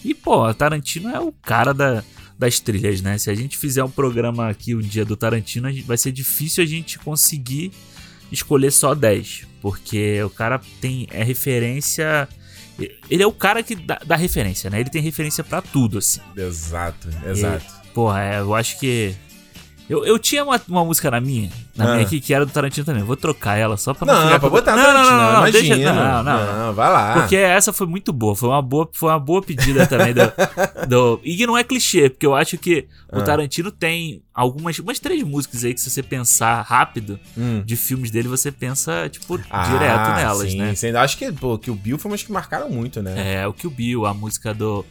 E, 0.04 0.13
pô, 0.13 0.54
Tarantino 0.54 1.10
é 1.10 1.19
o 1.19 1.32
cara 1.32 1.74
da, 1.74 2.04
das 2.38 2.60
trilhas, 2.60 3.02
né? 3.02 3.17
Se 3.17 3.30
a 3.30 3.36
gente 3.36 3.58
fizer 3.58 3.84
um 3.84 3.89
programa 3.89 4.50
aqui 4.50 4.76
um 4.76 4.82
dia 4.82 5.06
do 5.06 5.15
Tarantino, 5.15 5.69
vai 5.86 5.98
ser 5.98 6.12
difícil 6.12 6.63
a 6.63 6.67
gente 6.67 7.00
conseguir 7.00 7.72
escolher 8.32 8.72
só 8.72 8.93
10. 8.93 9.48
Porque 9.62 10.22
o 10.24 10.30
cara 10.30 10.60
tem. 10.82 11.08
É 11.12 11.24
referência. 11.24 12.28
Ele 13.10 13.24
é 13.24 13.28
o 13.28 13.32
cara 13.32 13.63
que 13.63 13.76
dá, 13.76 14.02
dá 14.06 14.15
referência, 14.15 14.69
né? 14.69 14.80
Ele 14.80 14.89
tem 14.89 15.02
referência 15.02 15.43
pra 15.43 15.62
tudo, 15.62 16.00
assim. 16.00 16.19
Exato, 16.36 17.08
exato. 17.26 17.65
Porra, 17.93 18.22
é, 18.22 18.39
eu 18.39 18.54
acho 18.54 18.80
que. 18.80 19.15
Eu, 19.93 20.03
eu 20.06 20.17
tinha 20.17 20.43
uma, 20.43 20.60
uma 20.67 20.84
música 20.84 21.12
na 21.12 21.21
minha, 21.21 21.51
na 21.75 21.84
Ah. 21.86 21.93
minha 21.93 22.06
aqui, 22.06 22.19
que 22.19 22.34
era 22.34 22.45
do 22.47 22.51
Tarantino 22.51 22.84
também. 22.84 23.03
Vou 23.03 23.15
trocar 23.15 23.58
ela 23.58 23.77
só 23.77 23.93
pra 23.93 24.08
não, 24.12 24.29
Não, 24.32 24.39
pra 24.39 24.49
botar 24.49 24.75
não, 24.75 24.82
no 24.82 24.88
não, 24.88 24.93
não, 24.93 25.10
Tarantino, 25.10 25.21
não, 25.21 25.43
não, 25.43 25.51
deixa- 25.51 25.93
não, 25.93 26.23
não, 26.23 26.65
não. 26.67 26.73
vai 26.73 26.89
lá. 26.91 27.13
Porque 27.13 27.36
essa 27.36 27.71
foi 27.71 27.86
muito 27.86 28.12
boa, 28.12 28.36
foi 28.36 28.49
uma 28.49 28.62
boa, 28.62 28.89
foi 28.91 29.10
uma 29.10 29.19
boa 29.19 29.41
pedida 29.43 29.86
também 29.86 30.12
do, 30.13 30.21
do- 30.89 31.21
E 31.23 31.38
que 31.38 31.45
não 31.45 31.56
é 31.56 31.63
clichê, 31.63 32.10
porque 32.10 32.25
eu 32.25 32.34
acho 32.34 32.58
que 32.58 32.88
o 33.12 33.19
Ah. 33.19 33.21
Tarantino 33.23 33.71
tem 33.71 34.23
algumas 34.34 34.79
umas 34.79 34.97
três 34.97 35.21
músicas 35.21 35.63
aí 35.63 35.75
que 35.75 35.79
se 35.82 35.91
você 35.91 36.01
pensar 36.01 36.62
rápido 36.63 37.19
Hum. 37.38 37.62
de 37.63 37.75
filmes 37.75 38.10
dele, 38.10 38.27
você 38.27 38.51
pensa, 38.51 39.08
tipo, 39.10 39.39
Ah, 39.51 39.63
direto 39.69 40.15
nelas, 40.15 40.51
sim, 40.51 40.58
né? 40.58 40.73
sim. 40.73 40.89
Acho 40.95 41.17
que, 41.17 41.32
pô, 41.32 41.60
que 41.60 41.69
o 41.69 41.75
Bill 41.75 41.99
foi 41.99 42.10
umas 42.10 42.23
que 42.23 42.32
marcaram 42.32 42.67
muito, 42.69 42.99
né? 43.01 43.36
É, 43.43 43.47
o 43.47 43.53
Kill 43.53 43.69
Bill, 43.69 44.06
a 44.08 44.13
música 44.13 44.53
do. 44.56 44.84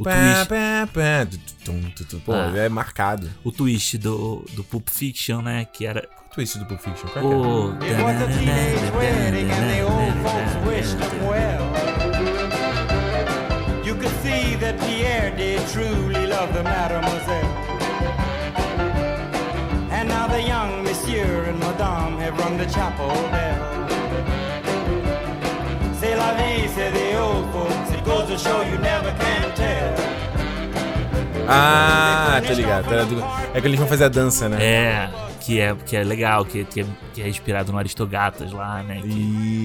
O 0.00 0.02
Pá, 0.02 0.46
pá, 0.48 0.88
pá, 0.94 1.26
tum. 1.62 1.82
Pô, 2.24 2.32
Ah. 2.32 2.52
é 2.56 2.68
marcado. 2.70 3.28
o 3.44 3.52
twist 3.52 3.98
do, 3.98 4.42
do 4.54 4.64
Pulp 4.64 4.88
Fiction, 4.88 5.42
né? 5.42 5.66
Que 5.70 5.84
era. 5.86 6.00
Qual 6.08 6.30
twist 6.34 6.58
do 6.58 6.64
Pulp 6.64 6.80
Fiction? 6.80 7.06
Qual 7.08 7.22
é? 7.22 7.28
O. 7.28 7.74
It 7.84 8.02
was 8.02 8.22
a 8.22 8.26
teenage 8.38 8.90
wedding 8.96 9.50
and 9.50 9.70
the 9.70 9.82
old 9.84 10.14
folks 10.24 10.54
wished 10.66 10.98
him 10.98 11.26
well. 11.28 11.60
You 13.84 13.94
could 13.96 14.14
see 14.22 14.56
that 14.56 14.78
Pierre 14.80 15.32
did 15.36 15.60
truly 15.68 16.26
love 16.26 16.50
the 16.54 16.62
mademoiselle. 16.62 17.50
And 19.92 20.08
now 20.08 20.26
the 20.28 20.40
young 20.40 20.82
monsieur 20.82 21.44
and 21.50 21.58
madame 21.58 22.16
have 22.20 22.38
rung 22.38 22.56
the 22.56 22.66
chapel 22.72 23.08
bell. 23.30 23.86
C'est 26.00 26.16
la 26.16 26.32
vie, 26.38 26.66
say 26.68 26.90
the 26.90 27.18
old 27.20 27.44
folks. 27.52 27.90
It 27.92 28.02
goes 28.06 28.26
to 28.28 28.38
show 28.38 28.62
you 28.62 28.78
never 28.78 29.12
can. 29.18 29.39
Ah, 31.50 32.40
tô 32.46 32.52
ligado. 32.52 32.92
Era 32.92 33.04
do- 33.04 33.22
É 33.54 33.60
que 33.60 33.66
eles 33.66 33.78
vão 33.78 33.88
fazer 33.88 34.04
a 34.04 34.08
dança, 34.08 34.48
né? 34.48 34.56
É, 34.62 35.10
que 35.40 35.58
é, 35.60 35.74
que 35.74 35.96
é 35.96 36.04
legal, 36.04 36.44
que, 36.44 36.64
que, 36.64 36.80
é, 36.82 36.86
que 37.14 37.22
é 37.22 37.28
inspirado 37.28 37.72
no 37.72 37.78
Aristogatas 37.78 38.52
lá, 38.52 38.82
né? 38.82 39.00
que- 39.02 39.08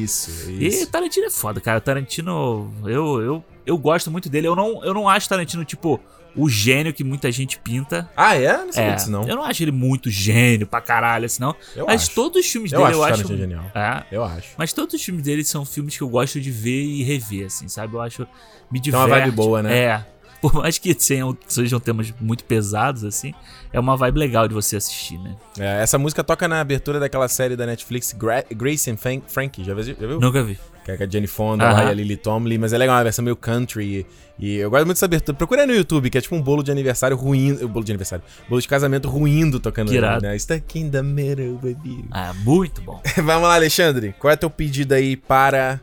Isso, 0.04 0.50
E 0.52 0.67
isso. 0.67 0.88
Tarantino 0.88 1.26
é 1.28 1.30
foda, 1.30 1.60
cara. 1.62 1.80
Tarantino, 1.82 2.74
eu, 2.86 3.21
eu, 3.21 3.43
eu 3.65 3.78
gosto 3.78 4.10
muito 4.12 4.30
dele. 4.30 4.48
Eu 4.48 4.56
não, 4.56 4.84
eu 4.84 4.93
não 4.93 5.08
acho 5.10 5.28
Tarantino, 5.30 5.63
tipo, 5.65 6.00
o 6.36 6.50
gênio 6.50 6.93
que 6.93 7.04
muita 7.04 7.32
gente 7.32 7.58
pinta. 7.60 8.10
Ah, 8.15 8.36
é? 8.36 8.58
Não 8.58 8.71
sabia 8.74 8.91
É, 8.91 8.95
disso, 8.95 9.10
não. 9.12 9.24
eu 9.28 9.36
não 9.36 9.43
acho 9.43 9.63
ele 9.63 9.71
muito 9.71 10.10
gênio 10.10 10.67
pra 10.67 10.82
caralho, 10.82 11.26
assim, 11.26 11.41
não. 11.41 11.56
Eu 11.76 11.86
Mas 11.86 12.04
acho. 12.04 12.12
todos 12.15 12.43
os 12.45 12.52
filmes 12.52 12.71
Eu 12.71 12.80
dele 12.80 12.89
acho 12.91 13.00
eu 13.00 13.04
acho. 13.04 13.13
Tarantino 13.13 13.38
genial. 13.39 13.63
É, 13.74 14.04
Eu 14.12 14.24
acho. 14.24 14.50
mas 14.58 14.74
todos 14.74 14.93
os 14.95 15.02
filmes 15.04 15.24
dele 15.24 15.43
são 15.43 15.65
filmes 15.65 15.95
que 15.95 16.04
eu 16.04 16.10
gosto 16.10 16.39
de 16.41 16.52
ver 16.52 16.84
e 16.84 17.04
rever, 17.04 17.45
assim, 17.45 17.67
sabe? 17.67 17.93
Eu 17.93 18.02
acho. 18.02 18.28
Me 18.71 18.80
diverte. 18.80 19.06
uma 19.06 19.19
vibe 19.19 19.32
boa, 19.32 19.62
né? 19.62 19.78
É. 19.78 20.06
Por 20.45 20.53
mais 20.62 20.77
que 20.77 20.95
sejam, 20.99 21.36
sejam 21.47 21.79
temas 21.79 22.13
muito 22.21 22.43
pesados, 22.43 23.03
assim, 23.03 23.34
é 23.73 23.79
uma 23.79 23.97
vibe 23.97 24.19
legal 24.19 24.47
de 24.47 24.53
você 24.53 24.75
assistir, 24.75 25.17
né? 25.17 25.36
É, 25.58 25.81
essa 25.81 25.97
música 25.97 26.23
toca 26.23 26.47
na 26.47 26.62
abertura 26.62 26.99
daquela 26.99 27.27
série 27.27 27.55
da 27.55 27.65
Netflix, 27.65 28.13
Gra 28.13 28.45
Grace 28.51 28.91
and 28.91 28.97
Fan- 28.97 29.21
Frankie. 29.27 29.63
Já 29.63 29.73
viu? 29.73 29.84
Já 29.84 29.93
viu? 29.93 30.19
Nunca 30.19 30.43
vi. 30.43 30.60
Que 30.86 30.91
é 30.91 30.97
com 30.97 31.03
a 31.03 31.10
Jenny 31.10 31.25
Fonda 31.25 31.63
lá 31.71 31.86
e 31.86 31.89
a 31.89 31.93
Lily 31.93 32.15
Tomlin, 32.15 32.60
mas 32.60 32.71
é 32.71 32.77
legal, 32.77 32.95
é 32.95 32.97
uma 32.99 33.03
versão 33.05 33.25
meio 33.25 33.36
country. 33.36 34.05
E, 34.38 34.45
e 34.47 34.55
eu 34.58 34.69
gosto 34.69 34.86
muito 34.86 34.97
dessa 34.97 35.05
abertura. 35.05 35.36
Procura 35.36 35.62
aí 35.62 35.67
no 35.67 35.73
YouTube, 35.73 36.12
que 36.12 36.17
é 36.19 36.21
tipo 36.21 36.36
um 36.36 36.41
bolo 36.43 36.62
de 36.62 36.69
aniversário 36.71 37.17
ruindo. 37.17 37.67
Bolo 37.67 37.84
de 37.84 37.91
aniversário. 37.91 38.23
Bolo 38.47 38.62
de 38.62 38.67
casamento 38.67 39.10
ruindo 39.10 39.60
tocando. 39.60 39.91
Irado. 39.91 40.21
Né? 40.21 40.38
Stuck 40.38 40.79
in 40.79 40.91
the 40.91 41.01
middle 41.01 41.60
you. 41.84 42.05
Ah, 42.12 42.36
muito 42.36 42.84
bom. 42.84 43.01
Vamos 43.17 43.47
lá, 43.47 43.55
Alexandre. 43.55 44.13
Qual 44.19 44.31
é 44.31 44.36
teu 44.36 44.47
pedido 44.49 44.93
aí 44.93 45.17
para 45.17 45.81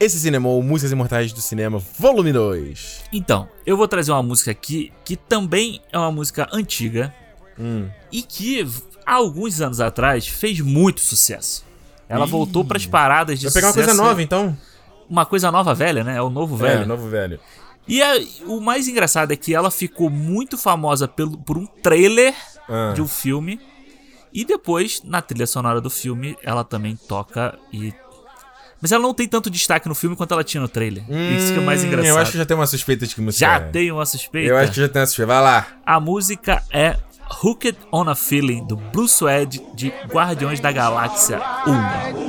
esse 0.00 0.18
cinema, 0.20 0.48
ou 0.48 0.62
Músicas 0.62 0.92
Imortais 0.92 1.32
do 1.32 1.40
Cinema, 1.40 1.82
volume 1.98 2.32
2? 2.32 3.04
Então, 3.12 3.48
eu 3.66 3.76
vou 3.76 3.88
trazer 3.88 4.12
uma 4.12 4.22
música 4.22 4.50
aqui 4.50 4.92
que 5.04 5.16
também 5.16 5.80
é 5.92 5.98
uma 5.98 6.12
música 6.12 6.48
antiga 6.52 7.14
Hum. 7.58 7.88
e 8.12 8.22
que 8.22 8.64
há 9.04 9.14
alguns 9.14 9.60
anos 9.60 9.80
atrás 9.80 10.26
fez 10.28 10.60
muito 10.60 11.00
sucesso. 11.00 11.64
Ela 12.08 12.24
Ih. 12.26 12.30
voltou 12.30 12.64
pras 12.64 12.86
paradas 12.86 13.38
de 13.40 13.46
Vai 13.46 13.54
pegar 13.54 13.66
uma 13.68 13.72
sucesso. 13.72 13.88
coisa 13.88 14.02
nova, 14.02 14.22
então? 14.22 14.56
Uma 15.10 15.26
coisa 15.26 15.50
nova 15.50 15.74
velha, 15.74 16.04
né? 16.04 16.16
É 16.16 16.22
o 16.22 16.30
novo 16.30 16.56
velho. 16.56 16.82
É, 16.82 16.86
novo 16.86 17.08
velho. 17.08 17.40
E 17.86 18.00
a- 18.02 18.14
o 18.46 18.60
mais 18.60 18.86
engraçado 18.86 19.32
é 19.32 19.36
que 19.36 19.54
ela 19.54 19.70
ficou 19.70 20.08
muito 20.10 20.56
famosa 20.58 21.08
pelo, 21.08 21.36
por 21.38 21.56
um 21.58 21.66
trailer 21.66 22.34
Ah. 22.68 22.92
de 22.94 23.02
um 23.02 23.08
filme. 23.08 23.58
E 24.32 24.44
depois, 24.44 25.02
na 25.02 25.20
trilha 25.22 25.46
sonora 25.46 25.80
do 25.80 25.88
filme, 25.90 26.36
ela 26.42 26.62
também 26.62 26.96
toca 27.08 27.58
e. 27.72 27.92
Mas 28.80 28.92
ela 28.92 29.02
não 29.02 29.12
tem 29.14 29.26
tanto 29.26 29.50
destaque 29.50 29.88
no 29.88 29.94
filme 29.94 30.14
quanto 30.14 30.32
ela 30.32 30.44
tinha 30.44 30.60
no 30.60 30.68
trailer. 30.68 31.02
Isso 31.36 31.52
que 31.52 31.58
é 31.58 31.62
mais 31.62 31.82
Hum, 31.82 31.86
engraçado. 31.88 32.10
Eu 32.14 32.18
acho 32.18 32.32
que 32.32 32.38
já 32.38 32.46
tem 32.46 32.56
uma 32.56 32.66
suspeita 32.66 33.06
de 33.06 33.14
que 33.14 33.20
música 33.20 33.44
Já 33.46 33.56
é. 33.56 33.60
tem 33.60 33.90
uma 33.90 34.06
suspeita. 34.06 34.48
Eu 34.48 34.56
acho 34.56 34.72
que 34.72 34.80
já 34.80 34.88
tem 34.88 35.00
uma 35.00 35.06
suspeita. 35.06 35.26
Vai 35.32 35.42
lá. 35.42 35.66
A 35.84 35.98
música 36.00 36.62
é 36.72 36.96
Hooked 37.42 37.76
on 37.92 38.08
a 38.08 38.14
Feeling, 38.14 38.66
do 38.66 38.76
Blue 38.76 39.08
Suede 39.08 39.60
de 39.74 39.92
Guardiões 40.06 40.60
da 40.60 40.70
Galáxia 40.72 41.40
1. 41.66 42.27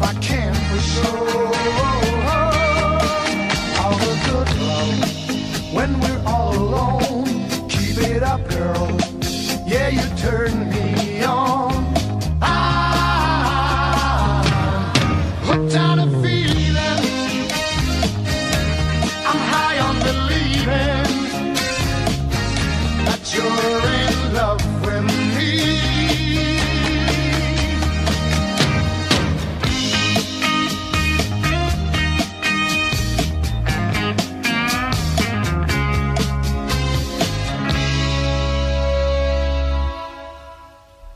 I 0.00 0.14
can't 0.20 0.56
for 0.56 0.78
sure. 0.78 1.48
Good 4.24 4.52
love 4.60 5.72
when 5.72 6.00
we're 6.00 6.22
all 6.26 6.54
alone. 6.54 7.26
Keep 7.68 7.98
it 7.98 8.22
up, 8.22 8.46
girl. 8.48 8.96
Yeah, 9.66 9.88
you 9.88 10.02
turn 10.16 10.57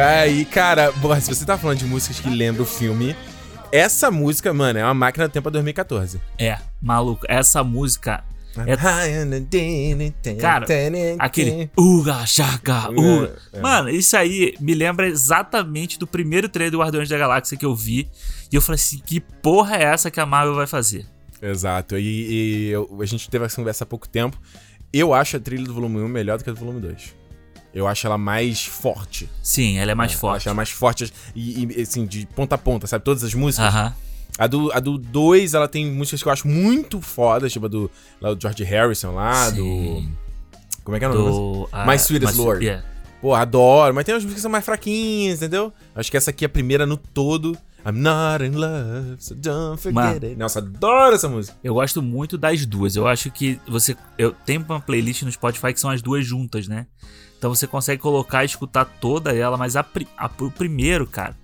Aí, 0.00 0.44
cara, 0.46 0.92
se 1.20 1.28
você 1.34 1.44
tá 1.44 1.58
falando 1.58 1.78
de 1.78 1.84
músicas 1.84 2.18
que 2.20 2.30
lembram 2.30 2.64
o 2.64 2.66
filme, 2.66 3.14
essa 3.70 4.10
música, 4.10 4.52
mano, 4.52 4.78
é 4.78 4.84
uma 4.84 4.94
máquina 4.94 5.28
do 5.28 5.32
tempo 5.32 5.50
2014. 5.50 6.20
É, 6.38 6.58
maluco, 6.80 7.24
essa 7.28 7.62
música 7.62 8.24
é 8.66 8.76
Cara, 10.40 10.66
aquele 11.18 11.70
Uga, 11.76 12.24
Chaka, 12.26 12.90
Uga. 12.90 13.34
É, 13.52 13.58
é. 13.58 13.60
Mano, 13.60 13.90
isso 13.90 14.16
aí 14.16 14.54
me 14.60 14.74
lembra 14.74 15.06
exatamente 15.08 15.98
do 15.98 16.06
primeiro 16.06 16.48
trailer 16.48 16.70
do 16.72 16.78
Guardiões 16.78 17.08
da 17.08 17.18
Galáxia 17.18 17.56
que 17.56 17.64
eu 17.64 17.74
vi. 17.74 18.08
E 18.50 18.56
eu 18.56 18.60
falei 18.62 18.76
assim: 18.76 18.98
que 19.04 19.20
porra 19.20 19.76
é 19.76 19.84
essa 19.84 20.10
que 20.10 20.20
a 20.20 20.26
Marvel 20.26 20.54
vai 20.54 20.66
fazer? 20.66 21.06
Exato. 21.40 21.98
E, 21.98 22.68
e 22.68 22.68
eu- 22.70 22.98
a 23.00 23.06
gente 23.06 23.28
teve 23.28 23.44
essa 23.44 23.56
conversa 23.56 23.84
há 23.84 23.86
pouco 23.86 24.08
tempo. 24.08 24.38
Eu 24.92 25.14
acho 25.14 25.36
a 25.38 25.40
trilha 25.40 25.64
do 25.64 25.72
volume 25.72 26.00
1 26.00 26.08
melhor 26.08 26.36
do 26.38 26.44
que 26.44 26.50
a 26.50 26.52
do 26.52 26.58
volume 26.58 26.80
2. 26.80 27.14
Eu 27.74 27.86
acho 27.86 28.06
ela 28.06 28.18
mais 28.18 28.64
forte. 28.64 29.28
Sim, 29.42 29.78
ela 29.78 29.92
é 29.92 29.94
mais 29.94 30.12
Eu 30.12 30.18
forte. 30.18 30.36
acho 30.38 30.48
ela 30.48 30.54
mais 30.54 30.70
forte 30.70 31.12
e, 31.34 31.64
e, 31.64 31.80
assim, 31.82 32.04
de 32.06 32.26
ponta 32.26 32.54
a 32.54 32.58
ponta, 32.58 32.86
sabe? 32.86 33.04
Todas 33.04 33.24
as 33.24 33.32
músicas. 33.34 33.66
Aham. 33.66 33.94
A 34.38 34.46
do, 34.46 34.72
a 34.72 34.80
do 34.80 34.96
2, 34.98 35.52
ela 35.54 35.68
tem 35.68 35.90
músicas 35.90 36.22
que 36.22 36.28
eu 36.28 36.32
acho 36.32 36.48
muito 36.48 37.00
fodas, 37.02 37.52
tipo 37.52 37.66
a 37.66 37.68
do, 37.68 37.90
lá 38.20 38.32
do 38.34 38.40
George 38.40 38.64
Harrison 38.64 39.12
lá, 39.14 39.50
Sim. 39.50 39.56
do... 39.56 40.82
Como 40.84 40.96
é 40.96 40.98
que 40.98 41.04
é 41.04 41.08
o 41.08 41.14
nome? 41.14 41.30
Do. 41.30 41.68
a- 41.70 41.86
My 41.86 41.96
Sweetest 41.96 42.34
My- 42.36 42.40
Lord. 42.44 42.64
Yeah. 42.64 42.84
Pô, 43.20 43.34
adoro, 43.34 43.94
mas 43.94 44.04
tem 44.04 44.14
umas 44.14 44.24
músicas 44.24 44.38
que 44.40 44.42
são 44.42 44.50
mais 44.50 44.64
fraquinhas, 44.64 45.36
entendeu? 45.36 45.72
Acho 45.94 46.10
que 46.10 46.16
essa 46.16 46.30
aqui 46.30 46.44
é 46.44 46.46
a 46.46 46.48
primeira 46.48 46.84
no 46.86 46.96
todo. 46.96 47.56
I'm 47.86 47.92
not 48.00 48.44
in 48.44 48.50
love, 48.56 49.16
so 49.18 49.34
don't 49.34 49.80
forget 49.80 49.94
Mano. 49.94 50.14
it. 50.26 50.34
Nossa, 50.36 50.58
adoro 50.60 51.14
essa 51.14 51.28
música. 51.28 51.56
Eu 51.62 51.74
gosto 51.74 52.00
muito 52.02 52.36
das 52.38 52.64
duas. 52.66 52.96
Eu 52.96 53.06
acho 53.06 53.30
que 53.30 53.60
você. 53.68 53.96
Eu 54.18 54.32
tenho 54.32 54.64
uma 54.68 54.80
playlist 54.80 55.22
no 55.22 55.30
Spotify 55.32 55.72
que 55.72 55.80
são 55.80 55.90
as 55.90 56.00
duas 56.02 56.24
juntas, 56.26 56.66
né? 56.66 56.86
Então 57.42 57.52
você 57.52 57.66
consegue 57.66 58.00
colocar 58.00 58.44
e 58.44 58.46
escutar 58.46 58.84
toda 58.84 59.34
ela, 59.34 59.56
mas 59.56 59.74
a, 59.74 59.84
a- 60.16 60.30
o 60.38 60.48
primeiro, 60.48 61.04
cara. 61.08 61.34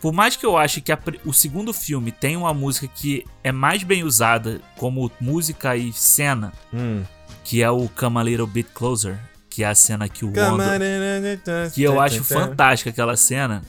Por 0.00 0.12
mais 0.12 0.36
que 0.36 0.46
eu 0.46 0.56
ache 0.56 0.80
que 0.80 0.92
a 0.92 0.98
o 1.24 1.32
segundo 1.32 1.72
filme 1.72 2.12
tem 2.12 2.36
uma 2.36 2.54
música 2.54 2.86
que 2.86 3.24
é 3.42 3.50
mais 3.50 3.82
bem 3.82 4.04
usada 4.04 4.60
como 4.76 5.10
música 5.20 5.76
e 5.76 5.92
cena, 5.92 6.52
Hum. 6.72 7.02
que 7.42 7.60
é 7.60 7.68
o 7.68 7.88
Come 7.88 8.18
a 8.20 8.22
Little 8.22 8.46
Bit 8.46 8.70
Closer, 8.72 9.18
que 9.50 9.64
é 9.64 9.66
a 9.66 9.74
cena 9.74 10.08
que 10.08 10.24
o 10.24 10.28
Wanda. 10.28 10.78
Que 11.74 11.82
eu 11.82 12.00
acho 12.00 12.22
fantástica 12.22 12.90
aquela 12.90 13.16
cena. 13.16 13.60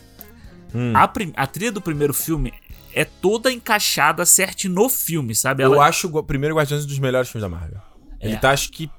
Hum. 0.71 0.93
A, 0.95 1.11
a 1.37 1.47
trilha 1.47 1.71
do 1.71 1.81
primeiro 1.81 2.13
filme 2.13 2.53
é 2.93 3.03
toda 3.03 3.51
encaixada 3.51 4.27
certo 4.27 4.69
no 4.69 4.89
filme, 4.89 5.33
sabe? 5.33 5.63
Eu 5.63 5.73
Ela- 5.73 5.87
acho 5.87 6.07
o 6.07 6.23
primeiro 6.23 6.53
Guardiões 6.55 6.83
um 6.83 6.87
dos 6.87 6.99
melhores 6.99 7.31
filmes 7.31 7.49
da 7.49 7.57
Marvel. 7.57 7.79
Ele 8.21 8.33
É. 8.33 8.37
tá, 8.37 8.51
acho 8.51 8.69
que. 8.71 8.91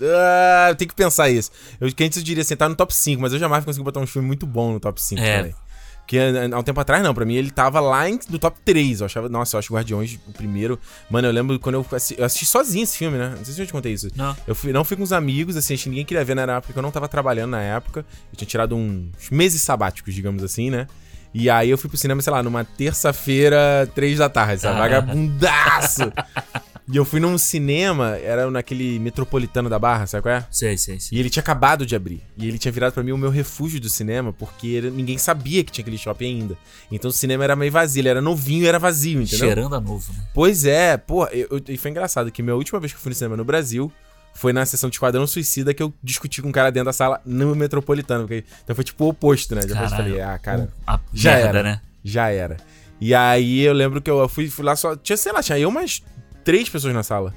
Ah, 0.00 0.66
eu 0.70 0.74
tenho 0.74 0.88
que 0.88 0.94
pensar 0.94 1.28
isso. 1.30 1.50
Eu, 1.80 1.90
que 1.92 2.02
antes 2.04 2.18
eu 2.18 2.24
diria 2.24 2.42
assim, 2.42 2.56
tá 2.56 2.68
no 2.68 2.74
top 2.74 2.94
5, 2.94 3.20
mas 3.22 3.32
eu 3.32 3.38
jamais 3.38 3.64
consegui 3.64 3.84
botar 3.84 4.00
um 4.00 4.06
filme 4.06 4.26
muito 4.26 4.46
bom 4.46 4.72
no 4.72 4.80
top 4.80 5.00
5 5.00 5.20
É. 5.22 5.36
também. 5.38 5.54
Porque 6.00 6.18
há 6.18 6.58
um 6.58 6.62
tempo 6.62 6.78
atrás, 6.78 7.02
não, 7.02 7.14
pra 7.14 7.24
mim 7.24 7.34
ele 7.34 7.50
tava 7.50 7.80
lá 7.80 8.06
em- 8.10 8.20
no 8.28 8.38
top 8.38 8.58
3. 8.62 9.00
Eu 9.00 9.06
achava, 9.06 9.26
nossa, 9.26 9.56
eu 9.56 9.58
acho 9.58 9.72
Guardiões 9.72 10.18
o 10.28 10.32
primeiro. 10.32 10.78
Mano, 11.08 11.28
eu 11.28 11.32
lembro 11.32 11.58
quando 11.58 11.76
eu 11.76 11.86
assisti, 11.92 12.20
eu 12.20 12.26
assisti 12.26 12.44
sozinho 12.44 12.82
esse 12.84 12.98
filme, 12.98 13.16
né? 13.16 13.32
Não 13.38 13.42
sei 13.44 13.54
se 13.54 13.62
eu 13.62 13.66
te 13.66 13.72
contei 13.72 13.92
isso. 13.94 14.08
Não. 14.14 14.36
Eu 14.46 14.54
fui, 14.54 14.70
não 14.70 14.84
fui 14.84 14.98
com 14.98 15.02
os 15.02 15.12
amigos, 15.14 15.56
assim, 15.56 15.72
acho 15.72 15.84
que 15.84 15.88
ninguém 15.88 16.04
queria 16.04 16.22
ver 16.22 16.34
na 16.34 16.42
época, 16.42 16.60
porque 16.66 16.78
eu 16.78 16.82
não 16.82 16.90
tava 16.90 17.08
trabalhando 17.08 17.52
na 17.52 17.62
época. 17.62 18.04
Eu 18.30 18.36
tinha 18.36 18.46
tirado 18.46 18.76
uns 18.76 19.30
meses 19.30 19.62
sabáticos, 19.62 20.12
digamos 20.12 20.42
assim, 20.44 20.68
né? 20.68 20.86
E 21.32 21.48
aí 21.48 21.70
eu 21.70 21.78
fui 21.78 21.88
pro 21.88 21.96
cinema, 21.98 22.20
sei 22.20 22.32
lá, 22.34 22.42
numa 22.42 22.64
terça-feira, 22.64 23.90
três 23.94 24.18
da 24.18 24.28
tarde, 24.28 24.60
sabe? 24.60 24.76
Ah. 24.76 24.80
Vagabundaço! 24.82 26.02
e 26.92 26.96
eu 26.96 27.04
fui 27.04 27.18
num 27.18 27.38
cinema, 27.38 28.16
era 28.18 28.50
naquele 28.50 28.98
metropolitano 28.98 29.70
da 29.70 29.78
Barra, 29.78 30.06
sabe 30.06 30.22
qual 30.22 30.34
é? 30.34 30.46
Sei, 30.50 30.76
sei, 30.76 31.00
sei. 31.00 31.16
E 31.16 31.20
ele 31.20 31.30
tinha 31.30 31.40
acabado 31.42 31.86
de 31.86 31.96
abrir. 31.96 32.22
E 32.36 32.46
ele 32.46 32.58
tinha 32.58 32.70
virado 32.70 32.92
pra 32.92 33.02
mim 33.02 33.12
o 33.12 33.16
meu 33.18 33.30
refúgio 33.30 33.80
do 33.80 33.88
cinema, 33.88 34.32
porque 34.32 34.80
ninguém 34.94 35.16
sabia 35.16 35.64
que 35.64 35.72
tinha 35.72 35.82
aquele 35.82 35.96
shopping 35.96 36.26
ainda. 36.40 36.58
Então 36.92 37.08
o 37.08 37.12
cinema 37.12 37.42
era 37.44 37.56
meio 37.56 37.72
vazio, 37.72 38.00
ele 38.00 38.08
era 38.10 38.20
novinho 38.20 38.64
e 38.64 38.66
era 38.66 38.78
vazio, 38.78 39.22
entendeu? 39.22 39.38
Cheirando 39.46 39.74
a 39.76 39.80
novo, 39.80 40.12
né? 40.12 40.18
Pois 40.34 40.64
é, 40.66 40.96
pô, 40.98 41.24
eu- 41.28 41.48
eu- 41.50 41.62
e 41.68 41.76
foi 41.78 41.90
engraçado 41.90 42.30
que 42.30 42.42
minha 42.42 42.54
última 42.54 42.78
vez 42.78 42.92
que 42.92 42.98
eu 42.98 43.02
fui 43.02 43.10
no 43.10 43.14
cinema 43.16 43.36
no 43.36 43.44
Brasil 43.44 43.90
foi 44.34 44.52
na 44.52 44.66
sessão 44.66 44.90
de 44.90 44.96
Esquadrão 44.96 45.26
Suicida 45.26 45.72
que 45.72 45.82
eu 45.82 45.94
discuti 46.02 46.42
com 46.42 46.48
um 46.48 46.52
cara 46.52 46.70
dentro 46.70 46.86
da 46.86 46.92
sala 46.92 47.20
no 47.24 47.54
metropolitano. 47.54 48.24
Porque, 48.26 48.44
então 48.62 48.74
foi 48.74 48.84
tipo 48.84 49.04
o 49.04 49.08
oposto, 49.08 49.54
né? 49.54 49.60
Depois 49.62 49.80
eu 49.84 49.88
Caralho. 49.90 50.10
falei, 50.10 50.20
ah, 50.20 50.38
cara, 50.38 50.68
A 50.86 50.98
já 51.14 51.30
merda, 51.32 51.48
era. 51.48 51.62
né? 51.62 51.80
já 52.04 52.28
era. 52.30 52.56
E 53.00 53.14
aí 53.14 53.60
eu 53.60 53.72
lembro 53.72 54.02
que 54.02 54.10
eu 54.10 54.28
fui, 54.28 54.48
fui 54.50 54.64
lá 54.64 54.74
só. 54.76 54.94
Tinha, 54.96 55.16
sei 55.16 55.32
lá, 55.32 55.42
tinha 55.42 55.58
eu 55.58 55.70
mais 55.70 56.02
três 56.44 56.68
pessoas 56.68 56.94
na 56.94 57.02
sala. 57.02 57.34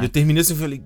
E 0.00 0.04
eu 0.04 0.08
terminei 0.10 0.42
assim 0.42 0.52
e 0.52 0.56
falei, 0.56 0.82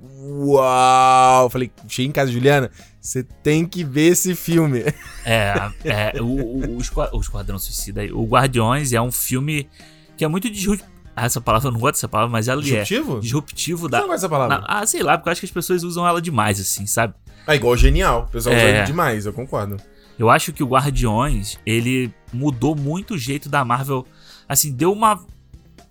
uau! 0.57 1.51
Falei, 1.51 1.71
cheguei 1.89 2.09
em 2.09 2.13
casa, 2.13 2.31
Juliana, 2.31 2.71
você 3.01 3.23
tem 3.23 3.67
que 3.67 3.83
ver 3.83 4.13
esse 4.13 4.35
filme. 4.35 4.83
É, 5.29 5.73
é 6.15 6.23
o, 6.23 6.25
o, 6.25 6.77
o, 6.77 6.81
Esqua- 6.81 7.11
o 7.13 7.21
Esquadrão 7.21 7.59
Suicida 7.59 8.01
aí. 8.03 8.13
O 8.13 8.25
Guardiões 8.25 8.93
é 8.93 9.01
um 9.03 9.11
filme 9.11 9.69
que 10.17 10.25
é 10.25 10.29
muito 10.29 10.49
disruptivo. 10.49 10.89
Essa 11.17 11.41
palavra 11.41 11.67
eu 11.67 11.73
não 11.73 11.81
gosto 11.81 11.95
dessa 11.95 12.07
palavra, 12.09 12.31
mas 12.31 12.47
ela 12.47 12.63
Disruptivo? 12.63 13.17
é. 13.17 13.21
Disruptivo 13.21 13.81
Você 13.87 13.91
da. 13.91 13.99
não 14.03 14.07
gosta 14.07 14.17
dessa 14.19 14.29
palavra? 14.29 14.59
na- 14.61 14.67
ah, 14.69 14.87
sei 14.87 15.03
lá, 15.03 15.19
porque 15.19 15.29
eu 15.29 15.33
acho 15.33 15.41
que 15.41 15.47
as 15.47 15.51
pessoas 15.51 15.83
usam 15.83 16.07
ela 16.07 16.23
demais, 16.23 16.61
assim, 16.61 16.87
sabe? 16.87 17.15
É 17.45 17.57
igual 17.57 17.77
genial. 17.77 18.27
O 18.29 18.31
pessoal 18.31 18.55
usa 18.55 18.65
É. 18.65 18.77
ele 18.77 18.87
demais, 18.87 19.27
eu 19.27 19.33
concordo. 19.33 19.79
Eu 20.17 20.31
acho 20.31 20.53
que 20.53 20.63
o 20.63 20.67
Guardiões, 20.69 21.59
ele 21.67 22.15
mudou 22.33 22.77
muito 22.77 23.15
o 23.15 23.19
jeito 23.19 23.49
da 23.49 23.65
Marvel. 23.65 24.07
Assim, 24.49 24.71
deu 24.73 24.93
uma 24.93 25.19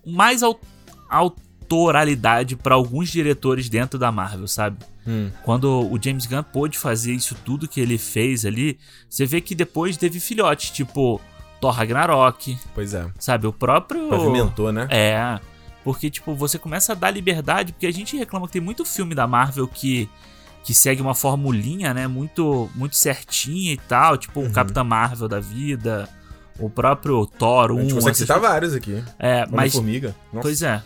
mais 0.06 0.42
au- 0.42 0.58
autoralidade 1.66 2.56
pra 2.56 2.74
alguns 2.74 3.10
diretores 3.10 3.68
dentro 3.68 3.98
da 3.98 4.10
Marvel, 4.12 4.46
sabe? 4.48 4.78
Hum. 5.06 5.30
Quando 5.42 5.88
o 5.90 5.98
James 6.02 6.26
Gunn 6.26 6.42
pôde 6.42 6.78
fazer 6.78 7.12
isso 7.12 7.36
tudo 7.44 7.68
que 7.68 7.80
ele 7.80 7.98
fez 7.98 8.44
ali, 8.44 8.78
você 9.08 9.26
vê 9.26 9.40
que 9.40 9.54
depois 9.54 9.96
teve 9.96 10.18
filhotes, 10.20 10.70
tipo 10.70 11.20
Thor 11.60 11.72
Ragnarok, 11.72 12.58
Pois 12.74 12.94
é. 12.94 13.06
sabe? 13.18 13.46
O 13.46 13.52
próprio. 13.52 14.08
Pavimentou, 14.08 14.72
né? 14.72 14.86
É. 14.90 15.38
Porque, 15.84 16.10
tipo, 16.10 16.34
você 16.34 16.58
começa 16.58 16.92
a 16.92 16.94
dar 16.96 17.10
liberdade, 17.10 17.72
porque 17.72 17.86
a 17.86 17.92
gente 17.92 18.16
reclama 18.16 18.46
que 18.46 18.54
tem 18.54 18.62
muito 18.62 18.84
filme 18.84 19.14
da 19.14 19.24
Marvel 19.26 19.68
que, 19.68 20.08
que 20.64 20.74
segue 20.74 21.00
uma 21.00 21.14
formulinha, 21.14 21.94
né? 21.94 22.08
Muito, 22.08 22.68
muito 22.74 22.96
certinha 22.96 23.72
e 23.72 23.76
tal. 23.76 24.16
Tipo, 24.16 24.40
Uhum. 24.40 24.48
o 24.48 24.52
Capitã 24.52 24.82
Marvel 24.82 25.28
da 25.28 25.38
vida, 25.38 26.08
o 26.58 26.68
próprio 26.68 27.24
Thor 27.26 27.70
1. 27.70 27.78
A 27.78 27.82
gente 27.82 27.94
consegue 27.94 28.16
citar 28.16 28.40
vários 28.40 28.74
aqui. 28.74 29.00
É, 29.16 29.46
mas. 29.46 29.74
Homem-Formiga. 29.76 30.16
Nossa. 30.32 30.42
Pois 30.42 30.62
é. 30.62 30.82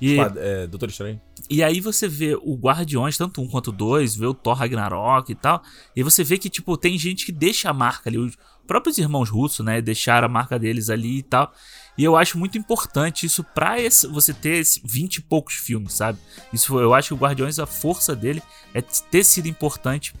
E, 0.00 0.12
Esquad- 0.12 0.36
é, 0.38 0.66
Doutor 0.66 0.88
Estranho. 0.90 1.20
e 1.48 1.62
aí 1.62 1.80
você 1.80 2.06
vê 2.06 2.34
o 2.42 2.54
Guardiões, 2.56 3.16
tanto 3.16 3.40
um 3.40 3.48
quanto 3.48 3.72
dois, 3.72 4.14
vê 4.14 4.26
o 4.26 4.34
Thor 4.34 4.54
Ragnarok 4.54 5.30
e 5.30 5.34
tal. 5.34 5.62
E 5.94 6.02
você 6.02 6.22
vê 6.22 6.36
que, 6.38 6.50
tipo, 6.50 6.76
tem 6.76 6.98
gente 6.98 7.24
que 7.24 7.32
deixa 7.32 7.70
a 7.70 7.72
marca 7.72 8.10
ali. 8.10 8.18
Os 8.18 8.36
próprios 8.66 8.98
irmãos 8.98 9.30
russos, 9.30 9.64
né? 9.64 9.80
Deixaram 9.80 10.26
a 10.26 10.28
marca 10.30 10.58
deles 10.58 10.90
ali 10.90 11.18
e 11.18 11.22
tal. 11.22 11.52
E 11.96 12.04
eu 12.04 12.14
acho 12.16 12.36
muito 12.38 12.58
importante 12.58 13.24
isso 13.24 13.42
pra 13.42 13.80
esse- 13.80 14.06
você 14.06 14.34
ter 14.34 14.58
esse 14.58 14.82
20 14.84 15.16
e 15.16 15.22
poucos 15.22 15.54
filmes, 15.54 15.94
sabe? 15.94 16.18
Isso 16.52 16.78
eu 16.78 16.92
acho 16.92 17.08
que 17.08 17.14
o 17.14 17.16
Guardiões, 17.16 17.58
a 17.58 17.64
força 17.66 18.14
dele 18.14 18.42
é 18.74 18.82
ter 18.82 19.24
sido 19.24 19.46
importante 19.48 20.12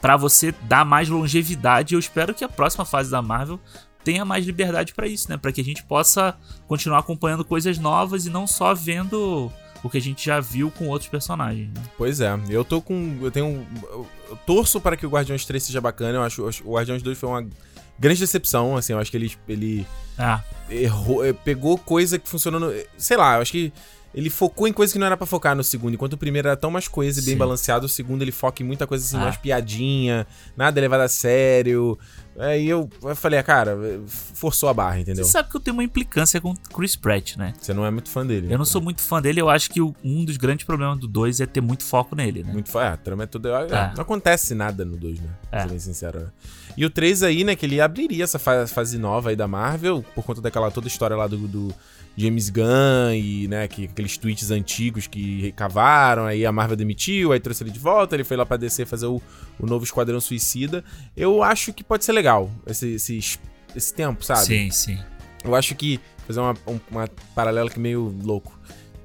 pra 0.00 0.16
você 0.16 0.50
dar 0.62 0.84
mais 0.84 1.08
longevidade. 1.08 1.94
E 1.94 1.96
eu 1.96 2.00
espero 2.00 2.34
que 2.34 2.42
a 2.42 2.48
próxima 2.48 2.84
fase 2.84 3.10
da 3.10 3.22
Marvel 3.22 3.60
tenha 4.04 4.24
mais 4.24 4.44
liberdade 4.46 4.94
pra 4.94 5.06
isso, 5.06 5.28
né? 5.30 5.36
Pra 5.36 5.52
que 5.52 5.60
a 5.60 5.64
gente 5.64 5.82
possa 5.84 6.36
continuar 6.66 6.98
acompanhando 6.98 7.44
coisas 7.44 7.78
novas 7.78 8.26
e 8.26 8.30
não 8.30 8.46
só 8.46 8.74
vendo 8.74 9.50
o 9.82 9.88
que 9.88 9.96
a 9.98 10.00
gente 10.00 10.24
já 10.26 10.40
viu 10.40 10.70
com 10.70 10.88
outros 10.88 11.08
personagens. 11.08 11.68
Né? 11.68 11.82
Pois 11.96 12.20
é, 12.20 12.38
eu 12.48 12.64
tô 12.64 12.80
com. 12.82 13.18
Eu 13.22 13.30
tenho. 13.30 13.66
Eu, 13.82 14.06
torço 14.46 14.80
para 14.80 14.96
que 14.96 15.06
o 15.06 15.10
Guardiões 15.10 15.44
3 15.44 15.62
seja 15.62 15.80
bacana. 15.80 16.18
Eu 16.18 16.22
acho, 16.22 16.42
eu 16.42 16.48
acho 16.48 16.62
que 16.62 16.68
o 16.68 16.72
Guardiões 16.72 17.02
2 17.02 17.18
foi 17.18 17.28
uma 17.28 17.46
grande 17.98 18.20
decepção. 18.20 18.76
Assim, 18.76 18.92
eu 18.92 18.98
acho 18.98 19.10
que 19.10 19.16
ele, 19.16 19.32
ele 19.48 19.86
Ah, 20.18 20.42
errou, 20.68 21.24
eh, 21.24 21.32
pegou 21.32 21.76
coisa 21.78 22.18
que 22.18 22.28
funcionou 22.28 22.60
no. 22.60 22.72
Sei 22.98 23.16
lá, 23.16 23.36
eu 23.36 23.42
acho 23.42 23.52
que 23.52 23.72
ele 24.12 24.28
focou 24.28 24.66
em 24.66 24.72
coisas 24.72 24.92
que 24.92 24.98
não 24.98 25.06
era 25.06 25.16
pra 25.16 25.24
focar 25.26 25.54
no 25.54 25.62
segundo. 25.62 25.94
Enquanto 25.94 26.14
o 26.14 26.18
primeiro 26.18 26.48
era 26.48 26.56
tão 26.56 26.70
mais 26.70 26.88
coeso 26.88 27.20
e 27.20 27.24
bem 27.24 27.34
Sim. 27.34 27.38
balanceado, 27.38 27.86
o 27.86 27.88
segundo 27.88 28.22
ele 28.22 28.32
foca 28.32 28.62
em 28.62 28.66
muita 28.66 28.86
coisa 28.86 29.04
assim, 29.04 29.16
Ah. 29.16 29.20
mais 29.20 29.36
piadinha, 29.36 30.26
nada 30.56 30.80
levado 30.80 31.02
a 31.02 31.08
sério. 31.08 31.96
Aí 32.40 32.68
eu, 32.68 32.88
eu 33.02 33.14
falei, 33.16 33.38
ah, 33.38 33.42
cara, 33.42 33.78
forçou 34.06 34.68
a 34.68 34.74
barra, 34.74 34.98
entendeu? 35.00 35.24
Você 35.24 35.30
sabe 35.32 35.50
que 35.50 35.56
eu 35.56 35.60
tenho 35.60 35.74
uma 35.76 35.84
implicância 35.84 36.40
com 36.40 36.50
o 36.52 36.56
Chris 36.74 36.96
Pratt, 36.96 37.36
né? 37.36 37.52
Você 37.60 37.74
não 37.74 37.84
é 37.84 37.90
muito 37.90 38.08
fã 38.08 38.26
dele. 38.26 38.52
Eu 38.52 38.58
não 38.58 38.64
sou 38.64 38.80
muito 38.80 39.02
fã 39.02 39.20
dele, 39.20 39.40
eu 39.40 39.50
acho 39.50 39.70
que 39.70 39.80
um 39.80 40.24
dos 40.24 40.36
grandes 40.36 40.64
problemas 40.64 40.98
do 40.98 41.06
2 41.06 41.40
é 41.40 41.46
ter 41.46 41.60
muito 41.60 41.84
foco 41.84 42.16
nele, 42.16 42.42
né? 42.42 42.52
Muito 42.52 42.70
fã. 42.70 42.82
É, 42.82 42.88
a 42.88 42.96
trama 42.96 43.24
é 43.24 43.26
toda. 43.26 43.48
é, 43.50 43.62
É. 43.74 43.92
Não 43.94 44.02
acontece 44.02 44.54
nada 44.54 44.84
no 44.84 44.96
2, 44.96 45.20
né? 45.20 45.28
Pra 45.50 45.58
É. 45.58 45.62
ser 45.62 45.68
bem 45.68 45.78
sincero. 45.78 46.20
né? 46.20 46.26
E 46.76 46.84
o 46.86 46.90
3 46.90 47.22
aí, 47.22 47.42
né, 47.44 47.54
que 47.56 47.66
ele 47.66 47.80
abriria 47.80 48.24
essa 48.24 48.38
fa- 48.38 48.66
fase 48.66 48.96
nova 48.96 49.30
aí 49.30 49.36
da 49.36 49.46
Marvel, 49.48 50.04
por 50.14 50.24
conta 50.24 50.40
daquela 50.40 50.70
toda 50.70 50.86
história 50.86 51.16
lá 51.16 51.26
do, 51.26 51.36
do 51.48 51.74
James 52.20 52.50
Gunn 52.50 53.14
e, 53.14 53.48
né, 53.48 53.66
que, 53.66 53.84
aqueles 53.84 54.18
tweets 54.18 54.50
antigos 54.50 55.06
que 55.06 55.40
recavaram, 55.40 56.26
aí 56.26 56.44
a 56.44 56.52
Marvel 56.52 56.76
demitiu, 56.76 57.32
aí 57.32 57.40
trouxe 57.40 57.62
ele 57.64 57.70
de 57.70 57.78
volta, 57.78 58.14
ele 58.14 58.24
foi 58.24 58.36
lá 58.36 58.44
pra 58.44 58.56
DC 58.56 58.84
fazer 58.84 59.06
o, 59.06 59.22
o 59.58 59.66
novo 59.66 59.84
Esquadrão 59.84 60.20
Suicida. 60.20 60.84
Eu 61.16 61.42
acho 61.42 61.72
que 61.72 61.82
pode 61.82 62.04
ser 62.04 62.12
legal 62.12 62.50
esse, 62.66 62.94
esse, 62.94 63.38
esse 63.74 63.94
tempo, 63.94 64.24
sabe? 64.24 64.44
Sim, 64.44 64.70
sim. 64.70 64.98
Eu 65.42 65.54
acho 65.54 65.74
que, 65.74 65.98
fazer 66.26 66.40
uma, 66.40 66.54
um, 66.66 66.78
uma 66.90 67.08
paralela 67.34 67.70
que 67.70 67.80
meio 67.80 68.14
louco. 68.22 68.58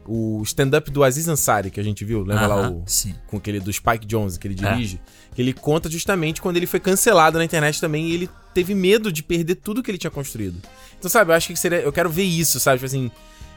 O 0.08 0.42
stand-up 0.44 0.92
do 0.92 1.04
Aziz 1.04 1.28
Ansari, 1.28 1.72
que 1.72 1.80
a 1.80 1.84
gente 1.84 2.06
viu, 2.06 2.20
lembra 2.22 2.46
lá 2.48 2.70
o, 2.70 2.84
Sim. 2.86 3.16
com 3.28 3.38
aquele 3.38 3.60
do 3.60 3.74
Spike 3.74 4.06
Jonze 4.06 4.38
que 4.40 4.48
ele 4.48 4.56
É. 4.64 4.72
dirige, 4.74 5.00
que 5.34 5.42
ele 5.42 5.52
conta 5.54 5.90
justamente 5.90 6.42
quando 6.42 6.58
ele 6.58 6.68
foi 6.68 6.80
cancelado 6.80 7.38
na 7.40 7.44
internet 7.46 7.82
também 7.82 8.08
e 8.08 8.14
ele 8.14 8.30
teve 8.54 8.76
medo 8.76 9.12
de 9.12 9.24
perder 9.24 9.56
tudo 9.56 9.82
que 9.82 9.90
ele 9.90 9.98
tinha 9.98 10.12
construído. 10.12 10.62
Então, 11.00 11.10
sabe, 11.10 11.32
eu 11.32 11.36
acho 11.36 11.48
que 11.48 11.56
seria. 11.58 11.80
Eu 11.80 11.92
quero 11.92 12.10
ver 12.10 12.24
isso, 12.24 12.60
sabe? 12.60 12.78
Tipo 12.78 12.86
assim. 12.86 13.12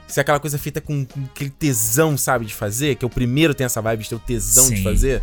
Se 0.06 0.18
aquela 0.18 0.40
coisa 0.40 0.56
feita 0.56 0.80
com, 0.80 1.04
com 1.04 1.24
aquele 1.24 1.50
tesão, 1.50 2.16
sabe, 2.16 2.46
de 2.46 2.54
fazer, 2.54 2.94
que 2.94 3.04
é 3.04 3.06
o 3.06 3.10
primeiro 3.10 3.52
tem 3.52 3.66
essa 3.66 3.82
vibe 3.82 4.04
de 4.04 4.08
ter 4.08 4.14
o 4.14 4.18
tesão 4.18 4.70
de 4.70 4.78
Sim. 4.78 4.82
fazer. 4.82 5.22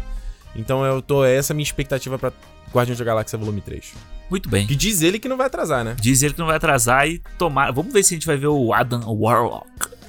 Então 0.55 0.85
eu 0.85 1.01
tô. 1.01 1.25
Essa 1.25 1.51
é 1.51 1.53
a 1.53 1.55
minha 1.55 1.63
expectativa 1.63 2.19
pra 2.19 2.31
Guardiões 2.71 2.99
da 2.99 3.03
Galáxia 3.03 3.35
Volume 3.35 3.61
3. 3.61 3.93
Muito 4.29 4.47
bem. 4.47 4.67
Que 4.67 4.75
diz 4.75 5.01
ele 5.01 5.17
que 5.17 5.27
não 5.27 5.37
vai 5.37 5.47
atrasar, 5.47 5.83
né? 5.83 5.95
Diz 5.99 6.21
ele 6.21 6.33
que 6.35 6.39
não 6.39 6.45
vai 6.45 6.57
atrasar 6.57 7.07
e 7.07 7.19
tomar. 7.35 7.71
Vamos 7.71 7.91
ver 7.91 8.03
se 8.03 8.13
a 8.13 8.15
gente 8.15 8.27
vai 8.27 8.37
ver 8.37 8.45
o 8.45 8.71
Adam 8.73 9.01
Warlock. 9.07 9.65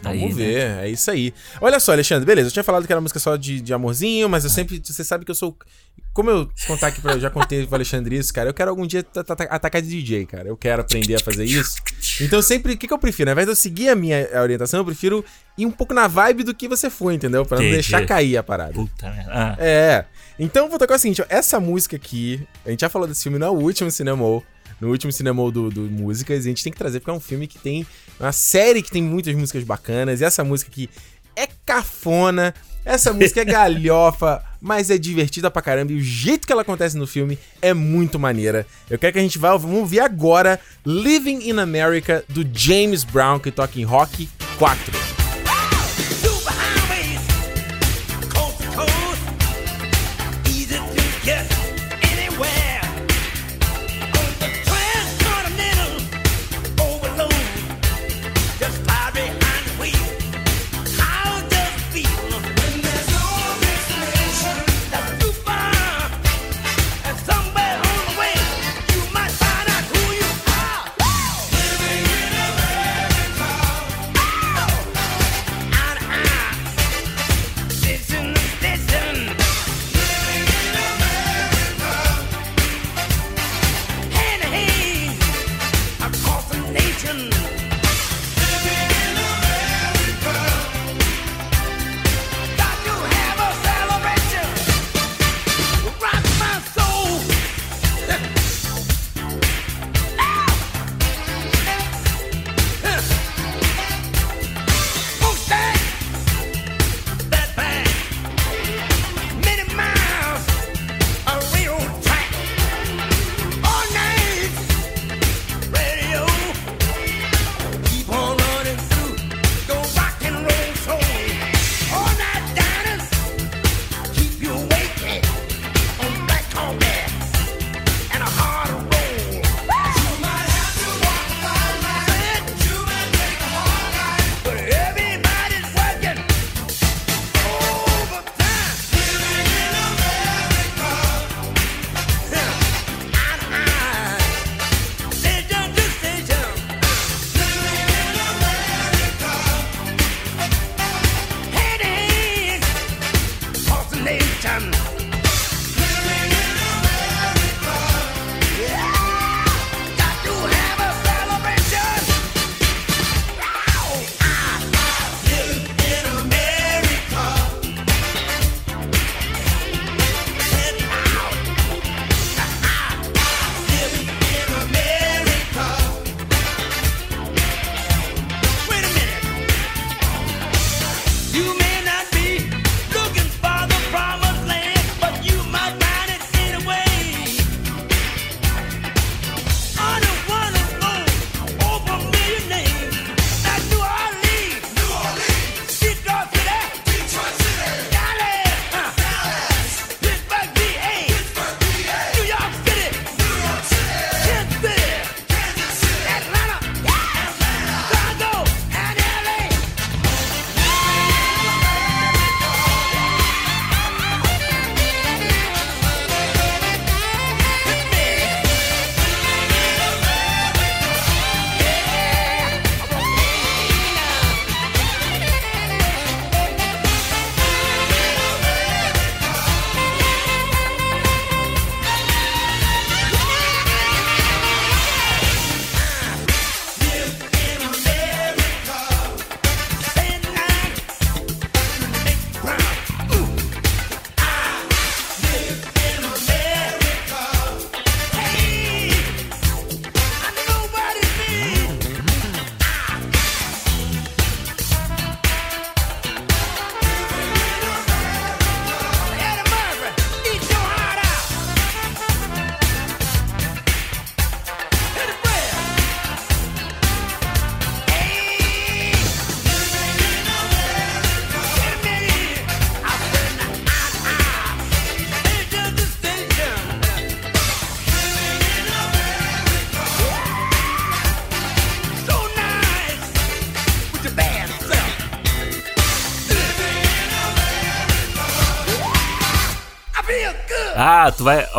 Vamos 0.07 0.23
aí, 0.23 0.29
né? 0.29 0.35
ver, 0.35 0.85
é 0.85 0.89
isso 0.89 1.11
aí. 1.11 1.33
Olha 1.61 1.79
só, 1.81 1.93
Alexandre, 1.93 2.25
beleza, 2.27 2.49
eu 2.49 2.53
tinha 2.53 2.63
falado 2.65 2.87
que 2.87 2.93
era 2.93 3.01
música 3.01 3.19
só 3.21 3.37
de, 3.37 3.61
de 3.61 3.73
amorzinho, 3.75 4.29
mas 4.29 4.45
eu 4.45 4.51
sempre. 4.51 4.81
Você 4.83 5.05
sabe 5.05 5.25
que 5.25 5.31
eu 5.31 5.35
sou. 5.35 5.57
Como 6.13 6.31
eu 6.31 6.49
contar 6.67 6.87
aqui 6.89 7.01
pra. 7.01 7.13
Eu 7.13 7.21
já 7.21 7.29
contei 7.31 7.67
pro 7.67 7.75
Alexandre 7.77 8.17
isso, 8.17 8.33
cara. 8.33 8.49
Eu 8.49 8.55
quero 8.55 8.71
algum 8.71 8.87
dia 8.87 9.03
ta- 9.03 9.23
ta- 9.23 9.37
ta- 9.37 9.45
atacar 9.45 9.83
de 9.83 9.89
DJ, 9.89 10.25
cara. 10.27 10.49
Eu 10.49 10.57
quero 10.57 10.81
aprender 10.83 11.15
a 11.15 11.21
fazer 11.21 11.45
isso. 11.45 11.77
Então 12.21 12.41
sempre. 12.41 12.73
O 12.73 12.77
que, 12.79 12.87
que 12.89 12.93
eu 12.93 12.99
prefiro? 12.99 13.29
Ao 13.31 13.33
invés 13.33 13.47
de 13.47 13.53
eu 13.53 13.57
seguir 13.57 13.89
a 13.91 13.95
minha 13.95 14.27
orientação, 14.41 14.81
eu 14.81 14.85
prefiro 14.85 15.25
ir 15.59 15.67
um 15.67 15.71
pouco 15.71 15.93
na 15.93 16.07
vibe 16.07 16.43
do 16.45 16.55
que 16.55 16.67
você 16.69 16.89
foi, 16.89 17.15
entendeu? 17.15 17.45
Pra 17.45 17.59
não 17.59 17.65
deixar 17.71 18.07
cair 18.07 18.37
a 18.39 18.43
parada. 18.43 18.73
Puta 18.73 19.11
merda. 19.11 19.31
Ah, 19.33 19.57
É. 19.59 20.05
Então 20.39 20.69
vou 20.69 20.79
tocar 20.79 20.97
o 20.97 20.99
seguinte, 20.99 21.23
ó, 21.23 21.27
essa 21.31 21.59
música 21.59 21.97
aqui, 21.97 22.47
a 22.65 22.71
gente 22.71 22.81
já 22.81 22.91
falou 22.91 23.09
desse 23.09 23.23
filme 23.23 23.39
no 23.39 23.51
último 23.53 23.91
Cinemol, 23.91 24.45
no 24.81 24.89
último 24.89 25.13
Cinemol 25.13 25.51
do, 25.51 25.71
do 25.71 25.83
Músicas, 25.83 26.45
e 26.45 26.49
a 26.49 26.51
gente 26.51 26.63
tem 26.63 26.73
que 26.73 26.79
trazer 26.79 27.01
porque 27.01 27.11
é 27.11 27.15
um 27.15 27.21
filme 27.21 27.47
que 27.47 27.59
tem 27.59 27.87
uma 28.19 28.33
série 28.33 28.83
que 28.83 28.91
tem 28.91 29.03
muitas 29.03 29.35
músicas 29.35 29.65
bacanas, 29.65 30.21
e 30.21 30.25
essa 30.25 30.45
música 30.45 30.71
aqui 30.71 30.89
é 31.35 31.49
cafona, 31.65 32.55
essa 32.85 33.13
música 33.13 33.41
é 33.41 33.45
galhofa, 33.47 34.43
mas 34.61 34.91
é 34.91 34.97
divertida 34.97 35.51
pra 35.51 35.61
caramba, 35.63 35.93
e 35.93 35.97
o 35.97 36.01
jeito 36.01 36.47
que 36.47 36.53
ela 36.53 36.63
acontece 36.63 36.97
no 36.97 37.07
filme 37.07 37.39
é 37.61 37.75
muito 37.75 38.19
maneira. 38.19 38.67
Eu 38.89 38.99
quero 38.99 39.13
que 39.13 39.19
a 39.19 39.23
gente 39.23 39.39
vá, 39.39 39.57
vamos 39.57 39.79
ouvir 39.79 40.01
agora 40.01 40.59
Living 40.85 41.49
in 41.49 41.59
America, 41.59 42.25
do 42.29 42.47
James 42.53 43.05
Brown, 43.05 43.39
que 43.39 43.51
toca 43.51 43.79
em 43.79 43.85
Rock 43.85 44.29
4. 44.59 45.26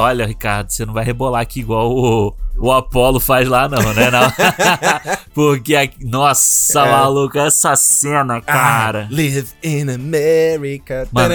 Olha, 0.07 0.25
Ricardo, 0.25 0.69
você 0.69 0.85
não 0.85 0.93
vai 0.93 1.03
rebolar 1.03 1.41
aqui 1.41 1.59
igual 1.59 1.91
o, 1.91 2.33
o 2.57 2.71
Apollo 2.71 3.19
faz 3.19 3.47
lá, 3.47 3.67
não, 3.67 3.93
né? 3.93 4.09
Não. 4.09 4.31
Porque, 5.33 5.91
nossa, 6.01 6.81
É. 6.81 6.91
maluco, 6.91 7.37
essa 7.37 7.75
cena, 7.75 8.41
cara. 8.41 9.07
Ah, 9.11 9.13
live 9.13 9.47
in 9.63 9.89
America. 9.89 11.07
Mano. 11.11 11.33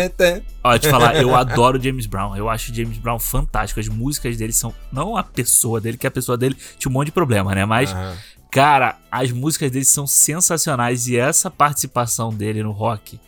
Ó, 0.65 0.79
te 0.79 0.89
falar, 0.89 1.17
eu 1.17 1.35
adoro 1.35 1.81
James 1.83 2.07
Brown. 2.07 2.37
Eu 2.37 2.49
acho 2.49 2.73
o 2.73 2.75
James 2.75 2.99
Brown 2.99 3.19
fantástico. 3.19 3.79
As 3.81 3.89
músicas 3.89 4.37
dele 4.37 4.53
são. 4.53 4.75
Não 4.91 5.17
a 5.17 5.23
pessoa 5.23 5.81
dele, 5.81 5.97
que 5.97 6.07
a 6.07 6.11
pessoa 6.11 6.37
dele 6.39 6.57
tinha 6.79 6.91
um 6.91 6.93
monte 6.95 7.07
de 7.07 7.13
problema, 7.13 7.55
né? 7.55 7.65
Mas, 7.65 7.93
Aham. 7.93 8.17
cara, 8.51 8.97
as 9.11 9.31
músicas 9.31 9.71
dele 9.71 9.85
são 9.85 10.07
sensacionais. 10.07 11.07
E 11.09 11.17
essa 11.17 11.51
participação 11.51 12.33
dele 12.33 12.63
no 12.63 12.73
rock. 12.73 13.21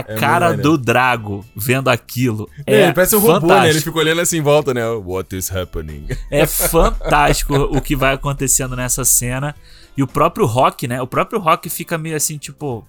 A 0.00 0.02
cara 0.02 0.48
maneiro. 0.50 0.62
do 0.62 0.78
Drago 0.78 1.44
vendo 1.56 1.88
aquilo. 1.88 2.48
É, 2.66 2.74
É, 2.74 2.84
ele 2.84 2.92
parece 2.92 3.16
um 3.16 3.20
robô, 3.20 3.32
né? 3.32 3.42
Ele 3.42 3.48
fantástico. 3.58 3.84
fica 3.84 3.98
olhando 3.98 4.20
assim 4.20 4.38
em 4.38 4.42
volta, 4.42 4.74
né? 4.74 4.86
What 4.86 5.36
is 5.36 5.54
happening? 5.54 6.06
É 6.30 6.46
fantástico 6.46 7.54
o 7.54 7.80
que 7.80 7.94
vai 7.94 8.14
acontecendo 8.14 8.74
nessa 8.76 9.04
cena. 9.04 9.54
E 9.96 10.02
o 10.02 10.06
próprio 10.06 10.46
Rock, 10.46 10.88
né? 10.88 11.00
O 11.00 11.06
próprio 11.06 11.38
Rock 11.38 11.70
fica 11.70 11.96
meio 11.96 12.16
assim, 12.16 12.36
tipo. 12.38 12.86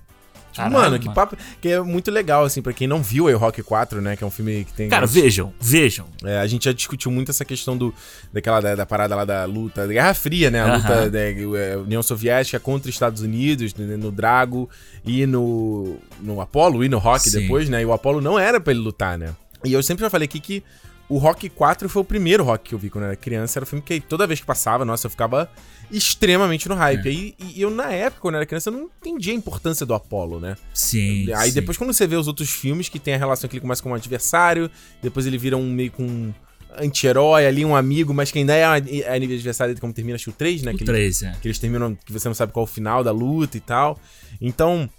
Caralho, 0.56 0.74
mano, 0.74 1.00
que 1.00 1.14
papo. 1.14 1.38
Que 1.62 1.70
é 1.70 1.82
muito 1.82 2.12
legal, 2.12 2.44
assim, 2.44 2.62
pra 2.62 2.74
quem 2.74 2.88
não 2.88 3.02
viu 3.02 3.26
o 3.26 3.38
Rock 3.38 3.62
4, 3.62 4.02
né? 4.02 4.16
Que 4.16 4.24
é 4.24 4.28
um 4.28 4.32
filme 4.32 4.66
que 4.66 4.74
tem. 4.74 4.90
Cara, 4.90 5.06
vejam, 5.06 5.54
vejam. 5.60 6.06
É, 6.24 6.40
a 6.40 6.48
gente 6.48 6.66
já 6.66 6.72
discutiu 6.72 7.12
muito 7.12 7.32
essa 7.32 7.44
questão 7.46 7.78
do, 7.78 7.94
daquela 8.32 8.60
da, 8.60 8.76
da 8.76 8.86
parada 8.86 9.16
lá 9.16 9.26
da 9.26 9.46
luta, 9.46 9.88
da 9.88 9.94
Guerra 9.94 10.14
Fria, 10.14 10.50
né? 10.50 10.62
A 10.62 10.66
Aham. 10.66 10.78
luta 10.78 11.10
da 11.10 11.20
é, 11.20 11.78
União 11.78 12.02
Soviética 12.02 12.60
contra 12.60 12.90
os 12.90 12.96
Estados 12.96 13.22
Unidos, 13.22 13.74
né, 13.76 13.98
no 13.98 14.12
Drago 14.12 14.70
e 15.06 15.26
no, 15.26 15.98
no 16.22 16.42
Apollo 16.42 16.84
e 16.84 16.90
no 16.90 16.98
Rock 16.98 17.30
Sim. 17.30 17.42
depois, 17.42 17.70
né? 17.70 17.82
E 17.82 17.86
o 17.86 17.94
Apollo 17.94 18.22
não 18.22 18.38
era 18.40 18.60
pra 18.60 18.72
ele 18.72 18.82
lutar, 18.82 19.18
né? 19.18 19.34
E 19.64 19.74
eu 19.74 19.82
sempre 19.82 20.04
já 20.04 20.10
falei 20.10 20.26
aqui 20.26 20.40
que 20.40 20.64
o 21.08 21.18
Rock 21.18 21.50
4 21.50 21.88
foi 21.88 22.02
o 22.02 22.06
primeiro 22.06 22.44
Rock 22.44 22.70
que 22.70 22.76
eu 22.76 22.80
vi 22.80 22.90
quando 22.90 23.04
eu 23.04 23.08
era 23.10 23.16
criança. 23.16 23.60
Era 23.60 23.64
um 23.64 23.68
filme 23.68 23.84
que 23.84 24.00
toda 24.02 24.26
vez 24.26 24.40
que 24.40 24.46
passava, 24.46 24.84
nossa, 24.84 25.06
eu 25.08 25.12
ficava 25.12 25.50
extremamente 25.92 26.68
no 26.68 26.76
É. 26.76 26.78
hype. 26.80 27.10
E, 27.10 27.36
e 27.56 27.62
eu, 27.62 27.70
na 27.70 27.92
época, 27.92 28.22
quando 28.22 28.36
eu 28.36 28.40
era 28.40 28.46
criança, 28.46 28.70
eu 28.70 28.74
não 28.74 28.90
entendia 29.02 29.34
a 29.34 29.36
importância 29.36 29.86
do 29.86 29.94
Apollo, 29.94 30.40
né? 30.40 30.56
Sim. 30.74 31.32
Aí 31.34 31.50
sim. 31.50 31.54
depois 31.56 31.78
quando 31.78 31.94
você 31.94 32.08
vê 32.08 32.16
os 32.16 32.28
outros 32.28 32.50
filmes 32.50 32.90
que 32.90 33.00
tem 33.00 33.14
a 33.14 33.18
relação 33.18 33.48
que 33.50 33.56
ele 33.56 33.62
começa 33.62 33.82
como 33.84 33.94
um 33.94 33.98
adversário, 33.98 34.70
depois 35.02 35.26
ele 35.28 35.38
vira 35.38 35.56
um 35.58 35.70
meio 35.70 35.92
com 35.92 36.04
um 36.04 36.34
anti-herói 36.78 37.46
ali, 37.46 37.64
um 37.64 37.76
amigo, 37.76 38.14
mas 38.14 38.32
que 38.32 38.40
ainda 38.40 38.54
é 38.54 38.66
a- 38.66 38.78
é 38.78 39.16
adversário 39.16 39.74
dele 39.74 39.80
como 39.82 39.94
termina 39.94 40.16
acho 40.16 40.26
que 40.26 40.30
o 40.32 40.34
3, 40.34 40.62
né? 40.64 40.72
O 40.74 40.76
que, 40.78 40.84
ele- 40.84 40.92
3, 40.92 41.24
é. 41.24 41.32
que 41.42 41.48
eles 41.48 41.58
terminam, 41.60 41.96
que 41.96 42.12
você 42.12 42.28
não 42.28 42.36
sabe 42.36 42.52
qual 42.52 42.66
é 42.66 42.70
o 42.70 42.72
final 42.72 43.04
da 43.04 43.12
luta 43.12 43.56
e 43.56 43.62
tal. 43.62 43.98
Então, 44.42 44.90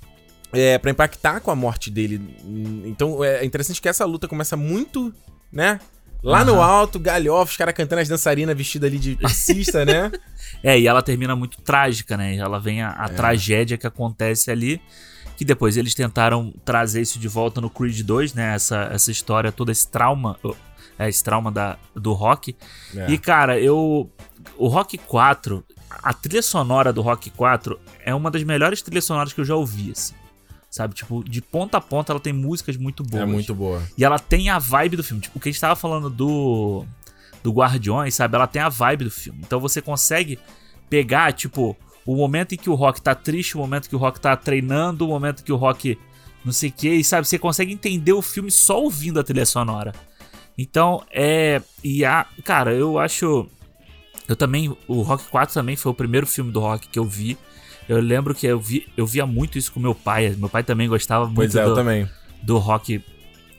é, 0.53 0.79
para 0.79 0.91
impactar 0.91 1.41
com 1.41 1.51
a 1.51 1.55
morte 1.57 1.91
dele. 1.91 2.19
hum, 2.45 2.83
Então 2.87 3.23
é 3.23 3.45
interessante 3.45 3.83
que 3.83 3.89
essa 3.89 4.05
luta 4.07 4.27
começa 4.29 4.57
muito, 4.57 5.13
né? 5.53 5.79
Lá 6.27 6.45
no 6.45 6.55
Aham. 6.55 6.65
alto, 6.65 6.99
galhofa, 6.99 7.51
os 7.53 7.57
caras 7.57 7.75
cantando 7.75 8.03
as 8.03 8.09
dançarinas 8.09 8.57
vestidas 8.57 8.89
ali 8.91 8.99
de 8.99 9.15
passista, 9.23 9.85
né? 9.85 10.11
É, 10.63 10.79
e 10.79 10.87
ela 10.87 11.03
termina 11.03 11.37
muito 11.37 11.61
trágica, 11.63 12.17
né? 12.17 12.37
Ela 12.37 12.59
vem 12.59 12.83
a, 12.83 12.89
É. 12.89 13.05
a 13.05 13.09
tragédia 13.09 13.79
que 13.79 13.87
acontece 13.87 14.51
ali. 14.51 14.81
Que 15.37 15.45
depois 15.45 15.77
eles 15.77 15.95
tentaram 15.95 16.53
trazer 16.65 17.03
isso 17.03 17.19
de 17.19 17.29
volta 17.29 17.61
no 17.61 17.69
Creed 17.69 18.01
2, 18.01 18.33
né? 18.35 18.55
Essa, 18.55 18.89
essa 18.91 19.11
história, 19.11 19.53
todo 19.53 19.71
esse 19.71 19.87
trauma. 19.87 20.39
É, 20.99 21.09
esse 21.11 21.23
trauma 21.23 21.53
da, 21.53 21.77
do 21.95 22.13
rock. 22.15 22.57
É. 22.97 23.11
E, 23.11 23.19
cara, 23.19 23.61
eu. 23.61 24.11
O 24.57 24.67
Rock 24.69 24.97
4, 24.97 25.63
a 25.91 26.15
trilha 26.15 26.41
sonora 26.43 26.91
do 26.93 27.03
Rock 27.03 27.29
4 27.31 27.79
é 28.05 28.15
uma 28.15 28.31
das 28.31 28.43
melhores 28.45 28.81
trilhas 28.81 29.05
sonoras 29.05 29.33
que 29.35 29.41
eu 29.41 29.45
já 29.45 29.55
ouvi, 29.55 29.91
assim. 29.93 30.15
Sabe? 30.77 30.95
Tipo, 30.95 31.25
de 31.25 31.41
ponta 31.41 31.79
a 31.79 31.81
ponta 31.81 32.13
ela 32.13 32.21
tem 32.21 32.35
músicas 32.35 32.77
muito 32.77 33.03
boas. 33.03 33.23
É 33.23 33.25
muito 33.25 33.55
boa. 33.55 33.83
E 33.97 34.05
ela 34.05 34.19
tem 34.19 34.51
a 34.51 34.59
vibe 34.59 34.99
do 34.99 35.03
filme. 35.03 35.23
Tipo, 35.23 35.39
o 35.39 35.41
que 35.41 35.49
a 35.49 35.53
gente 35.53 35.61
tava 35.61 35.75
falando 35.75 36.11
do. 36.11 36.85
Do 37.43 37.51
Guardiões, 37.51 38.15
sabe? 38.15 38.35
Ela 38.35 38.47
tem 38.47 38.61
a 38.61 38.69
vibe 38.69 39.05
do 39.05 39.11
filme. 39.11 39.41
Então 39.43 39.59
você 39.59 39.81
consegue 39.81 40.39
pegar, 40.91 41.33
tipo, 41.33 41.75
o 42.05 42.15
momento 42.15 42.55
em 42.55 42.59
que 42.59 42.69
o 42.69 42.75
Rock 42.75 43.01
tá 43.01 43.15
triste, 43.15 43.57
o 43.57 43.61
momento 43.61 43.89
que 43.89 43.97
o 43.97 43.99
Rock 43.99 44.21
tá 44.21 44.37
treinando, 44.37 45.07
o 45.07 45.09
momento 45.09 45.43
que 45.43 45.53
o 45.53 45.57
Rock 45.57 45.99
não 46.45 46.53
sei 46.53 46.69
o 46.69 46.73
que, 46.73 46.91
e 46.91 47.03
sabe? 47.03 47.27
Você 47.27 47.39
consegue 47.39 47.73
entender 47.73 48.13
o 48.13 48.21
filme 48.21 48.51
só 48.51 48.83
ouvindo 48.83 49.19
a 49.19 49.25
trilha 49.25 49.47
sonora. 49.47 49.95
Então, 50.59 51.03
é. 51.11 51.63
E 51.83 52.05
a. 52.05 52.27
Cara, 52.45 52.75
eu 52.75 52.99
acho. 52.99 53.49
Eu 54.29 54.37
também. 54.37 54.77
O 54.87 55.01
Rock 55.01 55.25
4 55.29 55.55
também 55.55 55.75
foi 55.75 55.91
o 55.91 55.95
primeiro 55.95 56.27
filme 56.27 56.53
do 56.53 56.61
Rock 56.61 56.87
que 56.89 56.99
eu 56.99 57.05
vi. 57.07 57.39
Eu 57.89 58.01
lembro 58.01 58.35
que 58.35 58.47
eu, 58.47 58.59
vi, 58.61 58.87
eu 58.97 59.07
via 59.07 59.27
muito 59.27 59.57
isso 59.59 59.73
com 59.73 59.79
meu 59.81 59.95
pai. 59.95 60.35
Meu 60.39 60.49
pai 60.49 60.63
também 60.65 60.89
gostava 60.89 61.25
muito 61.27 61.37
Pois 61.37 61.55
é, 61.55 61.65
do, 61.65 61.75
também. 61.75 62.09
do 62.43 62.59
rock 62.59 63.03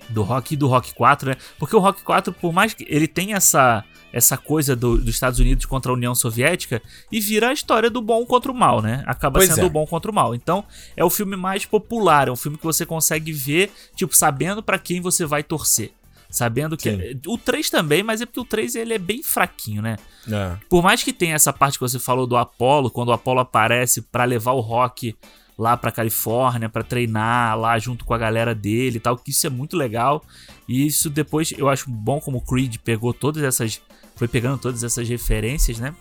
do 0.09 0.23
rock 0.23 0.53
e 0.53 0.57
do 0.57 0.67
rock 0.67 0.93
4, 0.93 1.31
né? 1.31 1.35
Porque 1.59 1.75
o 1.75 1.79
rock 1.79 2.01
4, 2.01 2.31
por 2.31 2.53
mais 2.53 2.73
que 2.73 2.85
ele 2.87 3.07
tenha 3.07 3.35
essa 3.35 3.83
essa 4.13 4.37
coisa 4.37 4.73
do- 4.73 4.97
dos 4.97 5.13
Estados 5.13 5.37
Unidos 5.37 5.65
contra 5.65 5.91
a 5.91 5.93
União 5.93 6.15
Soviética 6.15 6.81
e 7.11 7.19
vira 7.19 7.49
a 7.49 7.53
história 7.53 7.89
do 7.89 8.01
bom 8.01 8.25
contra 8.25 8.49
o 8.49 8.55
mal, 8.55 8.81
né? 8.81 9.03
Acaba 9.05 9.37
Pois 9.39 9.49
sendo 9.49 9.63
é. 9.63 9.65
o 9.65 9.69
bom 9.69 9.85
contra 9.85 10.09
o 10.09 10.13
mal. 10.15 10.33
Então, 10.33 10.63
é 10.95 11.03
o 11.03 11.09
filme 11.09 11.35
mais 11.35 11.65
popular, 11.65 12.29
é 12.29 12.31
um 12.31 12.35
filme 12.37 12.57
que 12.57 12.63
você 12.63 12.85
consegue 12.85 13.33
ver, 13.33 13.69
tipo, 13.97 14.15
sabendo 14.15 14.63
pra 14.63 14.79
quem 14.79 15.01
você 15.01 15.25
vai 15.25 15.43
torcer. 15.43 15.91
Sabendo 16.29 16.75
que 16.75 16.91
Sim. 16.91 17.21
o 17.25 17.37
3 17.37 17.69
também, 17.69 18.03
mas 18.03 18.21
é 18.21 18.25
porque 18.25 18.39
o 18.39 18.45
3 18.45 18.75
ele 18.75 18.93
é 18.93 18.97
bem 18.97 19.23
fraquinho, 19.23 19.81
né? 19.81 19.97
É. 20.29 20.57
Por 20.69 20.83
mais 20.83 21.01
que 21.01 21.13
tenha 21.13 21.35
essa 21.35 21.53
parte 21.53 21.77
que 21.77 21.81
você 21.81 21.99
falou 21.99 22.27
do 22.27 22.35
Apollo, 22.35 22.91
quando 22.91 23.09
o 23.09 23.13
Apollo 23.13 23.39
aparece 23.39 24.01
pra 24.01 24.25
levar 24.25 24.51
o 24.51 24.59
Rock 24.59 25.15
lá 25.57 25.75
pra 25.75 25.91
Califórnia, 25.91 26.69
pra 26.69 26.83
treinar 26.83 27.57
lá 27.57 27.79
junto 27.79 28.05
com 28.05 28.13
a 28.13 28.17
galera 28.17 28.53
dele 28.53 28.97
e 28.97 28.99
tal, 28.99 29.17
que 29.17 29.31
isso 29.31 29.47
é 29.47 29.49
muito 29.49 29.75
legal. 29.75 30.23
E 30.67 30.85
isso 30.85 31.09
depois 31.09 31.51
eu 31.57 31.67
acho 31.69 31.89
bom 31.89 32.19
como 32.19 32.37
o 32.37 32.41
Creed 32.41 32.75
pegou 32.83 33.13
todas 33.13 33.41
essas. 33.41 33.81
Foi 34.15 34.27
pegando 34.27 34.57
todas 34.57 34.83
essas 34.83 35.07
referências, 35.07 35.79
né? 35.79 35.95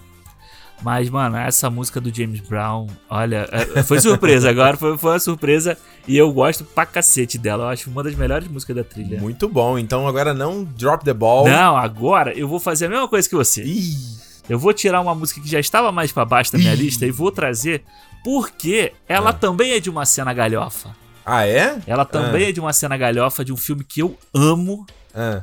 Mas, 0.82 1.08
mano, 1.08 1.36
essa 1.36 1.70
música 1.70 2.00
do 2.00 2.14
James 2.14 2.40
Brown, 2.40 2.86
olha, 3.08 3.48
é, 3.50 3.82
foi 3.82 3.98
surpresa 3.98 4.50
agora, 4.50 4.76
foi, 4.76 4.96
foi 4.98 5.12
uma 5.12 5.18
surpresa 5.18 5.76
e 6.06 6.16
eu 6.16 6.30
gosto 6.32 6.64
pra 6.64 6.84
cacete 6.86 7.38
dela. 7.38 7.64
Eu 7.64 7.68
acho 7.68 7.90
uma 7.90 8.02
das 8.02 8.14
melhores 8.14 8.46
músicas 8.46 8.76
da 8.76 8.84
trilha. 8.84 9.18
Muito 9.18 9.48
bom. 9.48 9.78
Então 9.78 10.06
agora 10.06 10.34
não 10.34 10.64
drop 10.64 11.04
the 11.04 11.14
ball. 11.14 11.48
Não, 11.48 11.76
agora 11.76 12.32
eu 12.38 12.46
vou 12.46 12.60
fazer 12.60 12.86
a 12.86 12.88
mesma 12.90 13.08
coisa 13.08 13.28
que 13.28 13.34
você. 13.34 13.62
Ih, 13.64 13.96
Eu 14.48 14.58
vou 14.58 14.72
tirar 14.72 15.00
uma 15.00 15.14
música 15.14 15.40
que 15.40 15.48
já 15.48 15.58
estava 15.58 15.90
mais 15.90 16.12
pra 16.12 16.24
baixo 16.24 16.52
da 16.52 16.58
minha 16.58 16.74
lista 16.74 17.04
e 17.06 17.10
vou 17.10 17.32
trazer 17.32 17.82
porque 18.22 18.92
ela 19.08 19.32
também 19.32 19.72
é 19.72 19.80
de 19.80 19.88
uma 19.90 20.04
cena 20.04 20.32
galhofa. 20.32 20.90
Ah, 21.24 21.46
é? 21.46 21.78
Ela 21.86 22.04
também 22.04 22.44
é 22.48 22.52
de 22.52 22.60
uma 22.60 22.72
cena 22.72 22.96
galhofa 22.96 23.44
de 23.44 23.52
um 23.52 23.56
filme 23.56 23.82
que 23.82 24.00
eu 24.02 24.16
amo, 24.32 24.86
Ah. 25.14 25.42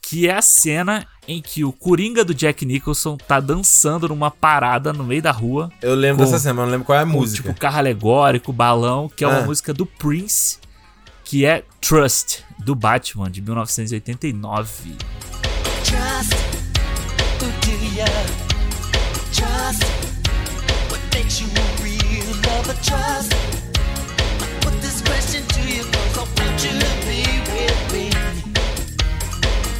que 0.00 0.26
é 0.28 0.34
a 0.34 0.40
cena 0.40 1.06
em 1.32 1.40
que 1.40 1.64
o 1.64 1.70
Coringa 1.72 2.24
do 2.24 2.34
Jack 2.34 2.64
Nicholson 2.66 3.16
tá 3.16 3.38
dançando 3.38 4.08
numa 4.08 4.30
parada 4.30 4.92
no 4.92 5.04
meio 5.04 5.22
da 5.22 5.30
rua, 5.30 5.70
Eu 5.80 5.94
lembro 5.94 6.24
Com- 6.24 6.30
dessa 6.30 6.42
cena, 6.42 6.54
mas 6.54 6.64
não 6.64 6.72
lembro 6.72 6.86
qual 6.86 6.98
é 6.98 7.02
a 7.02 7.06
com 7.06 7.12
música. 7.12 7.48
tipo 7.48 7.60
carro 7.60 7.78
alegórico, 7.78 8.52
balão, 8.52 9.08
que 9.08 9.22
é 9.22 9.28
uma 9.28 9.38
Ah. 9.38 9.46
música 9.46 9.72
do 9.72 9.86
Prince, 9.86 10.58
que 11.24 11.44
é 11.44 11.62
Trust, 11.80 12.42
do 12.58 12.74
Batman, 12.74 13.30
de 13.30 13.40
1989. 13.40 14.96
Trust, 15.84 16.34
who 17.40 17.46
do 17.60 17.96
ya 17.96 18.06
trust? 19.32 19.84
What 20.90 21.00
makes 21.14 21.40
you 21.40 21.46
a 21.46 21.82
real 21.82 22.26
lover? 22.46 22.74
Trust. 22.82 23.32
I 24.42 24.60
put 24.64 24.74
this 24.80 25.00
question 25.02 25.42
to 25.46 25.60
you 25.60 25.84
'cause 25.84 26.18
I 26.18 26.42
want 26.42 26.64
you 26.64 26.72
to 26.78 26.90
be 27.06 27.22
with 27.52 27.92
me. 27.92 28.10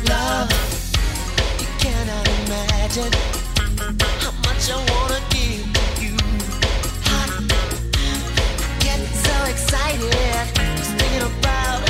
Love, 0.09 0.48
how 4.21 4.33
much 4.45 4.71
I 4.71 4.77
wanna 4.91 5.21
give 5.31 5.67
you. 6.03 6.17
Get 8.81 9.01
so 9.25 9.45
excited 9.45 10.11
just 10.77 10.95
thinking 10.99 11.23
about 11.23 11.89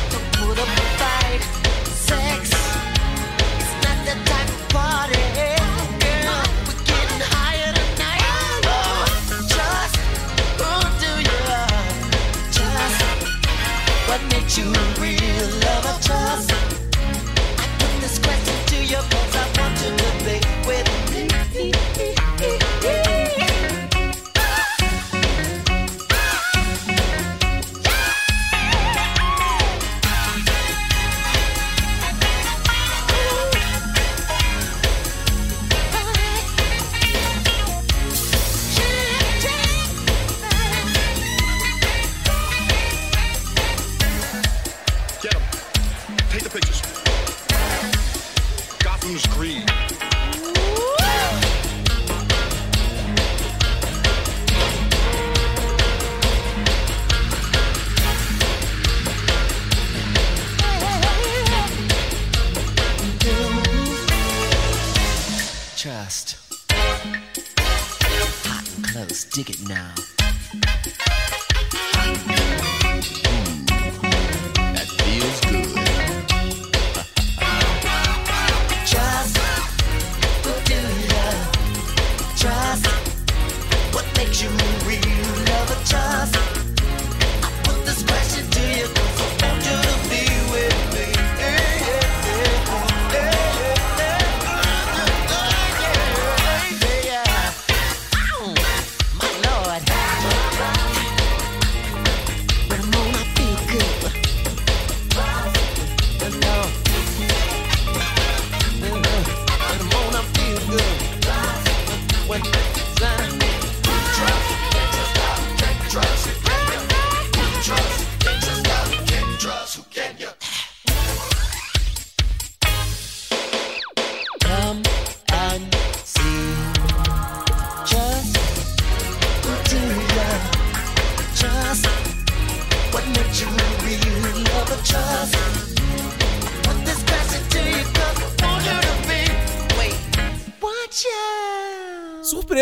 you 14.57 14.65
a 14.65 14.99
real 14.99 15.47
love 15.59 15.85
of 15.85 16.01
trust. 16.01 16.80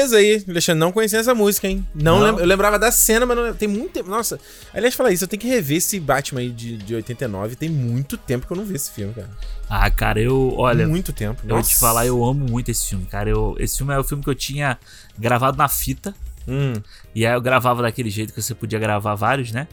Surpresa 0.10 0.18
aí, 0.18 0.44
Alexandre, 0.48 0.80
não 0.80 0.92
conhecia 0.92 1.20
essa 1.20 1.34
música, 1.36 1.68
hein? 1.68 1.88
Não, 1.94 2.18
Não. 2.20 2.26
lembra- 2.26 2.44
eu 2.44 2.48
lembrava 2.48 2.80
da 2.80 2.92
cena, 2.92 3.26
mas 3.26 3.38
não 3.38 3.54
tem 3.54 3.68
muito 3.68 3.92
tempo. 3.94 4.10
Nossa, 4.10 4.40
aliás, 4.74 4.94
falar 4.96 5.12
isso, 5.12 5.24
eu 5.24 5.28
tenho 5.28 5.40
que 5.42 5.48
rever 5.48 5.78
esse 5.78 6.00
Batman 6.00 6.42
aí 6.42 6.50
de, 6.52 6.78
de 6.78 6.96
89. 6.96 7.56
Tem 7.56 7.70
muito 7.70 8.18
tempo 8.18 8.46
que 8.48 8.54
eu 8.54 8.58
não 8.58 8.66
vi 8.66 8.76
esse 8.76 8.92
filme, 8.92 9.14
cara. 9.14 9.30
Ah, 9.70 9.90
cara, 9.90 10.20
eu. 10.20 10.54
Olha. 10.58 10.88
muito 10.88 11.14
tempo. 11.14 11.42
Eu 11.44 11.56
vou 11.56 11.64
te 11.64 11.78
falar, 11.78 12.06
eu 12.06 12.24
amo 12.26 12.46
muito 12.50 12.70
esse 12.72 12.88
filme, 12.90 13.06
cara. 13.06 13.30
Eu, 13.30 13.56
esse 13.60 13.78
filme 13.78 13.94
é 13.94 14.00
o 14.00 14.04
filme 14.04 14.24
que 14.24 14.30
eu 14.30 14.36
tinha 14.36 14.78
gravado 15.18 15.58
na 15.58 15.68
fita. 15.68 16.14
Hum, 16.48 16.74
E 17.14 17.26
aí 17.28 17.34
eu 17.34 17.42
gravava 17.42 17.82
daquele 17.84 18.10
jeito 18.10 18.34
que 18.34 18.42
você 18.42 18.56
podia 18.56 18.80
gravar 18.80 19.14
vários, 19.14 19.52
né? 19.52 19.68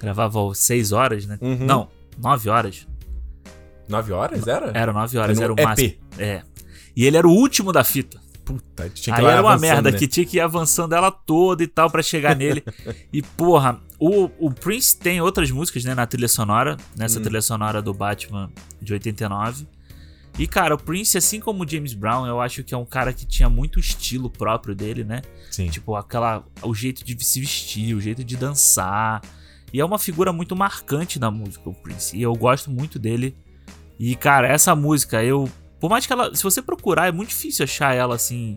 Gravava 0.00 0.38
seis 0.54 0.92
horas, 0.92 1.26
né? 1.26 1.38
Uhum. 1.40 1.58
Não, 1.66 1.88
nove 2.18 2.48
horas. 2.48 2.86
nove 3.88 4.12
horas, 4.12 4.46
era? 4.46 4.70
Era 4.74 4.92
nove 4.92 5.18
horas, 5.18 5.36
Era 5.36 5.44
era 5.44 5.52
o 5.52 5.56
EP. 5.58 5.64
máximo. 5.64 5.92
É. 6.18 6.42
E 6.96 7.04
ele 7.04 7.16
era 7.16 7.26
o 7.28 7.30
último 7.30 7.72
da 7.72 7.84
fita. 7.84 8.23
Puta, 8.44 8.90
tinha 8.90 9.16
que 9.16 9.22
Aí 9.22 9.26
era 9.26 9.40
uma 9.42 9.56
merda 9.56 9.90
né? 9.90 9.98
que 9.98 10.06
tinha 10.06 10.26
que 10.26 10.36
ir 10.36 10.40
avançando 10.40 10.94
ela 10.94 11.10
toda 11.10 11.62
e 11.62 11.66
tal 11.66 11.90
pra 11.90 12.02
chegar 12.02 12.36
nele. 12.36 12.62
E 13.12 13.22
porra, 13.22 13.80
o, 13.98 14.28
o 14.38 14.52
Prince 14.52 14.98
tem 14.98 15.20
outras 15.20 15.50
músicas, 15.50 15.82
né, 15.84 15.94
na 15.94 16.06
trilha 16.06 16.28
sonora, 16.28 16.76
nessa 16.96 17.18
Hum. 17.18 17.22
trilha 17.22 17.40
sonora 17.40 17.80
do 17.80 17.94
Batman 17.94 18.50
de 18.82 18.92
89. 18.92 19.66
E 20.38 20.46
cara, 20.46 20.74
o 20.74 20.78
Prince, 20.78 21.16
assim 21.16 21.38
como 21.40 21.64
o 21.64 21.68
James 21.68 21.94
Brown, 21.94 22.26
eu 22.26 22.40
acho 22.40 22.62
que 22.64 22.74
é 22.74 22.76
um 22.76 22.84
cara 22.84 23.12
que 23.12 23.24
tinha 23.24 23.48
muito 23.48 23.78
estilo 23.78 24.28
próprio 24.28 24.74
dele, 24.74 25.04
né? 25.04 25.22
Sim. 25.50 25.68
Tipo, 25.68 25.94
aquela. 25.94 26.44
O 26.60 26.74
jeito 26.74 27.04
de 27.04 27.24
se 27.24 27.38
vestir, 27.40 27.94
o 27.94 28.00
jeito 28.00 28.24
de 28.24 28.36
dançar. 28.36 29.22
E 29.72 29.80
é 29.80 29.84
uma 29.84 29.98
figura 29.98 30.32
muito 30.32 30.54
marcante 30.56 31.18
na 31.20 31.30
música, 31.30 31.68
o 31.68 31.72
Prince. 31.74 32.16
E 32.16 32.20
eu 32.22 32.32
gosto 32.34 32.68
muito 32.70 32.98
dele. 32.98 33.36
E, 33.98 34.16
cara, 34.16 34.48
essa 34.48 34.74
música, 34.74 35.22
eu. 35.22 35.48
Por 35.84 35.90
mais 35.90 36.06
que 36.06 36.12
ela. 36.14 36.34
Se 36.34 36.42
você 36.42 36.62
procurar, 36.62 37.08
é 37.08 37.12
muito 37.12 37.28
difícil 37.28 37.62
achar 37.62 37.94
ela 37.94 38.14
assim. 38.14 38.54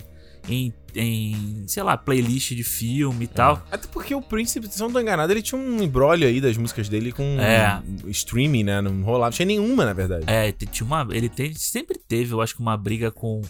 Em, 0.47 0.73
em 0.95 1.65
sei 1.67 1.83
lá, 1.83 1.97
playlist 1.97 2.53
de 2.53 2.63
filme 2.63 3.25
e 3.25 3.27
tal. 3.27 3.61
Até 3.69 3.85
porque 3.89 4.15
o 4.15 4.21
Príncipe, 4.21 4.65
se 4.71 4.81
eu 4.81 4.85
não 4.87 4.93
tô 4.93 5.01
enganado, 5.01 5.33
ele 5.33 5.41
tinha 5.41 5.59
um 5.59 5.83
embrólio 5.83 6.25
aí 6.25 6.39
das 6.39 6.55
músicas 6.55 6.87
dele 6.87 7.11
com 7.11 7.21
É. 7.37 7.83
streaming, 8.07 8.63
né? 8.63 8.79
Não 8.79 9.01
rolava. 9.03 9.25
Não 9.25 9.35
tinha 9.35 9.45
nenhuma, 9.45 9.83
na 9.83 9.91
verdade. 9.91 10.23
É, 10.25 10.53
tinha 10.53 10.87
uma. 10.87 11.05
Ele 11.11 11.27
teve, 11.27 11.59
sempre 11.59 11.97
teve, 11.99 12.31
eu 12.33 12.39
acho 12.39 12.55
que 12.55 12.61
uma 12.61 12.77
briga 12.77 13.11
com. 13.11 13.41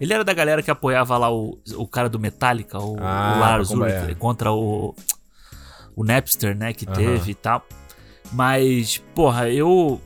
Ele 0.00 0.14
era 0.14 0.24
da 0.24 0.32
galera 0.32 0.62
que 0.62 0.70
apoiava 0.70 1.18
lá 1.18 1.30
o, 1.30 1.58
o 1.74 1.86
cara 1.86 2.08
do 2.08 2.18
Metallica, 2.18 2.78
o, 2.78 2.96
Ah, 3.00 3.34
o 3.36 3.40
Lars 3.40 3.68
Ulrich, 3.68 4.12
é. 4.12 4.14
contra 4.14 4.50
o. 4.50 4.94
O 5.94 6.02
Napster, 6.04 6.56
né, 6.56 6.72
que 6.72 6.86
teve 6.86 7.32
e 7.32 7.34
tal. 7.34 7.66
Mas, 8.32 8.96
porra, 9.14 9.50
eu. 9.50 10.00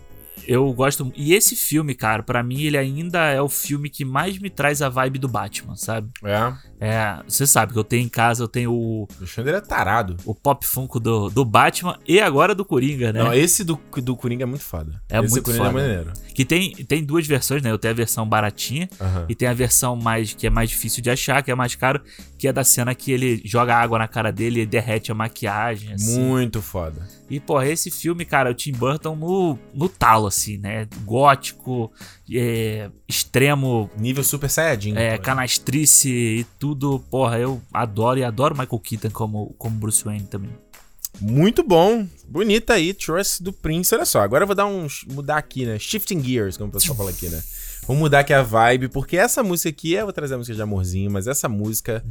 Eu 0.46 0.72
gosto. 0.72 1.12
E 1.16 1.34
esse 1.34 1.54
filme, 1.56 1.94
cara, 1.94 2.22
pra 2.22 2.42
mim 2.42 2.62
ele 2.62 2.76
ainda 2.78 3.26
é 3.26 3.40
o 3.40 3.48
filme 3.48 3.88
que 3.88 4.04
mais 4.04 4.38
me 4.38 4.50
traz 4.50 4.82
a 4.82 4.88
vibe 4.88 5.18
do 5.18 5.28
Batman, 5.28 5.76
sabe? 5.76 6.10
É. 6.24 6.52
É, 6.80 7.18
você 7.28 7.46
sabe 7.46 7.74
que 7.74 7.78
eu 7.78 7.84
tenho 7.84 8.04
em 8.04 8.08
casa, 8.08 8.42
eu 8.42 8.48
tenho 8.48 8.72
o, 8.72 9.02
O 9.02 9.08
Alexandre 9.18 9.52
é 9.54 9.60
tarado. 9.60 10.16
o 10.24 10.34
pop 10.34 10.66
funko 10.66 10.98
do, 10.98 11.28
do 11.28 11.44
Batman 11.44 11.98
e 12.08 12.18
agora 12.20 12.54
do 12.54 12.64
Coringa, 12.64 13.12
né? 13.12 13.22
Não, 13.22 13.34
esse 13.34 13.62
do, 13.62 13.78
do 13.96 14.16
Coringa 14.16 14.44
é 14.44 14.46
muito 14.46 14.64
foda. 14.64 15.00
É 15.08 15.18
esse 15.20 15.30
muito 15.30 15.44
Coringa 15.44 15.64
foda. 15.66 15.78
é 15.78 15.82
maneiro. 15.82 16.12
Que 16.34 16.44
tem, 16.44 16.72
tem 16.72 17.04
duas 17.04 17.26
versões, 17.26 17.62
né? 17.62 17.70
Eu 17.70 17.78
tenho 17.78 17.92
a 17.92 17.96
versão 17.96 18.26
baratinha 18.26 18.88
Aham. 18.98 19.26
e 19.28 19.34
tem 19.34 19.46
a 19.46 19.52
versão 19.52 19.94
mais 19.94 20.32
que 20.32 20.46
é 20.46 20.50
mais 20.50 20.70
difícil 20.70 21.02
de 21.02 21.10
achar, 21.10 21.42
que 21.42 21.50
é 21.50 21.54
mais 21.54 21.74
caro, 21.74 22.00
que 22.38 22.48
é 22.48 22.52
da 22.52 22.64
cena 22.64 22.94
que 22.94 23.12
ele 23.12 23.42
joga 23.44 23.74
água 23.76 23.98
na 23.98 24.08
cara 24.08 24.32
dele 24.32 24.62
e 24.62 24.66
derrete 24.66 25.12
a 25.12 25.14
maquiagem, 25.14 25.92
assim. 25.92 26.18
Muito 26.18 26.62
foda. 26.62 27.06
E, 27.28 27.38
porra, 27.38 27.68
esse 27.68 27.90
filme, 27.90 28.24
cara, 28.24 28.50
o 28.50 28.54
Tim 28.54 28.72
Burton 28.72 29.14
no, 29.14 29.58
no 29.74 29.88
talo, 29.88 30.26
assim, 30.26 30.56
né? 30.56 30.88
Gótico, 31.04 31.92
é, 32.32 32.90
extremo, 33.06 33.88
Nível 33.96 34.24
Super 34.24 34.48
Saiyajin. 34.50 34.96
é, 34.96 35.16
canastrice 35.18 36.08
e 36.08 36.44
tudo. 36.58 36.69
Porra, 37.10 37.38
eu 37.38 37.60
adoro 37.72 38.18
e 38.18 38.24
adoro 38.24 38.56
Michael 38.56 38.80
Keaton 38.80 39.10
como, 39.10 39.54
como 39.58 39.76
Bruce 39.76 40.04
Wayne 40.04 40.26
também. 40.26 40.50
Muito 41.20 41.62
bom. 41.62 42.06
Bonita 42.28 42.74
aí, 42.74 42.94
Trust 42.94 43.42
do 43.42 43.52
Prince. 43.52 43.94
Olha 43.94 44.04
só, 44.04 44.20
agora 44.20 44.44
eu 44.44 44.46
vou 44.46 44.56
dar 44.56 44.66
um. 44.66 44.86
mudar 45.08 45.38
aqui, 45.38 45.66
né? 45.66 45.78
Shifting 45.78 46.22
gears, 46.22 46.56
como 46.56 46.70
o 46.70 46.72
pessoal 46.72 46.96
fala 46.96 47.10
aqui, 47.10 47.28
né? 47.28 47.42
Vou 47.86 47.96
mudar 47.96 48.20
aqui 48.20 48.32
a 48.32 48.42
vibe, 48.42 48.88
porque 48.88 49.16
essa 49.16 49.42
música 49.42 49.68
aqui, 49.68 49.92
eu 49.94 50.04
vou 50.04 50.12
trazer 50.12 50.34
a 50.34 50.38
música 50.38 50.54
de 50.54 50.62
amorzinho, 50.62 51.10
mas 51.10 51.26
essa 51.26 51.48
música. 51.48 52.04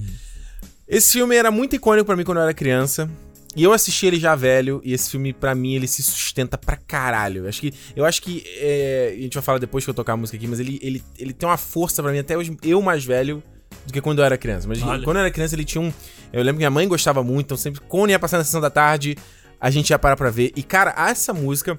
Esse 0.87 1.13
filme 1.13 1.35
era 1.35 1.51
muito 1.51 1.75
icônico 1.75 2.05
pra 2.05 2.15
mim 2.15 2.23
quando 2.23 2.39
eu 2.39 2.43
era 2.43 2.53
criança. 2.53 3.09
E 3.55 3.63
eu 3.63 3.73
assisti 3.73 4.05
ele 4.05 4.19
já 4.19 4.35
velho, 4.35 4.79
e 4.83 4.93
esse 4.93 5.09
filme, 5.09 5.33
pra 5.33 5.55
mim, 5.55 5.73
ele 5.73 5.87
se 5.87 6.03
sustenta 6.03 6.57
pra 6.57 6.75
caralho. 6.75 7.45
Eu 7.45 7.49
acho 7.49 7.61
que. 7.61 7.73
Eu 7.95 8.05
acho 8.05 8.21
que. 8.21 8.43
é, 8.57 9.15
a 9.17 9.21
gente 9.21 9.33
vai 9.33 9.43
falar 9.43 9.57
depois 9.57 9.83
que 9.83 9.89
eu 9.89 9.93
tocar 9.93 10.13
a 10.13 10.17
música 10.17 10.37
aqui, 10.37 10.47
mas 10.47 10.59
ele, 10.59 10.79
ele, 10.81 11.03
ele 11.17 11.33
tem 11.33 11.49
uma 11.49 11.57
força 11.57 12.03
pra 12.03 12.11
mim, 12.11 12.19
até 12.19 12.37
hoje, 12.37 12.55
eu 12.63 12.81
mais 12.81 13.03
velho, 13.03 13.41
do 13.89 13.93
que 13.93 14.01
quando 14.01 14.19
eu 14.19 14.25
era 14.25 14.37
criança. 14.37 14.67
Mas 14.67 14.81
Olha. 14.81 15.03
quando 15.03 15.17
eu 15.17 15.21
era 15.21 15.31
criança, 15.31 15.55
ele 15.55 15.65
tinha 15.65 15.81
um. 15.81 15.91
Eu 16.31 16.39
lembro 16.41 16.53
que 16.53 16.59
minha 16.59 16.69
mãe 16.69 16.87
gostava 16.87 17.23
muito, 17.23 17.47
então 17.47 17.57
sempre, 17.57 17.81
quando 17.81 18.11
ia 18.11 18.19
passar 18.19 18.37
na 18.37 18.43
sessão 18.43 18.61
da 18.61 18.69
tarde, 18.69 19.17
a 19.59 19.69
gente 19.69 19.89
ia 19.89 19.99
parar 19.99 20.15
pra 20.15 20.29
ver. 20.29 20.53
E, 20.55 20.63
cara, 20.63 20.93
essa 20.97 21.33
música, 21.33 21.77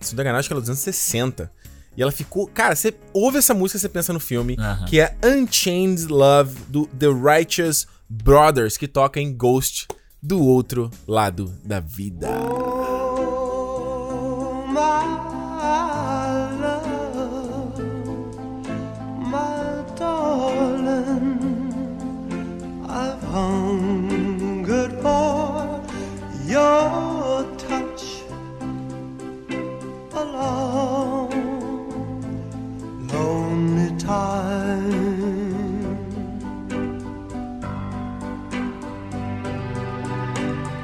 se 0.00 0.12
não 0.14 0.18
me 0.18 0.22
engano, 0.28 0.38
acho 0.38 0.48
que 0.48 0.52
ela 0.52 0.60
é 0.60 0.62
dos 0.62 0.70
anos 0.70 0.80
60. 0.80 1.50
E 1.96 2.02
ela 2.02 2.12
ficou. 2.12 2.46
Cara, 2.48 2.74
você 2.76 2.94
ouve 3.14 3.38
essa 3.38 3.54
música, 3.54 3.78
você 3.78 3.88
pensa 3.88 4.12
no 4.12 4.20
filme, 4.20 4.56
Aham. 4.58 4.84
que 4.86 5.00
é 5.00 5.16
Unchained 5.24 6.06
Love 6.08 6.54
do 6.68 6.86
The 6.86 7.06
Righteous 7.08 7.86
Brothers, 8.08 8.76
que 8.76 8.86
toca 8.86 9.18
em 9.20 9.32
Ghost 9.34 9.86
do 10.22 10.42
outro 10.42 10.90
lado 11.06 11.54
da 11.64 11.80
vida. 11.80 12.28
Oh, 13.28 14.66
my 14.66 15.35
time. 34.06 34.92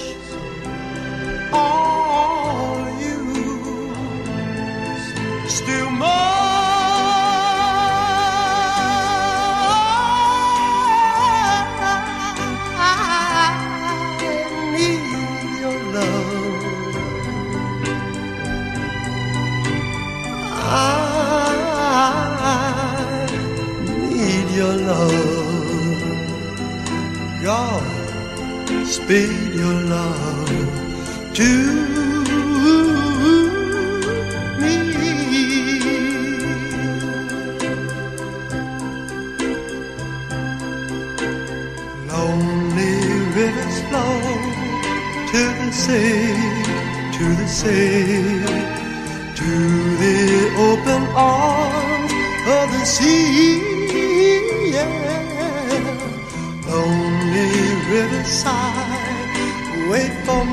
All 1.52 2.09
God 27.44 28.86
speed 28.86 29.56
your 29.56 29.82
love 29.90 30.50
to 31.34 31.52
me. 34.62 34.76
Lonely 42.08 42.96
rivers 43.34 43.78
flow 43.90 44.22
to 45.32 45.42
the 45.60 45.72
sea, 45.72 46.36
to 47.18 47.26
the 47.42 47.48
sea, 47.48 48.46
to 49.34 49.52
the 49.98 50.18
open 50.70 51.04
arms 51.16 52.14
of 52.48 52.72
the 52.72 52.86
sea. 52.86 53.59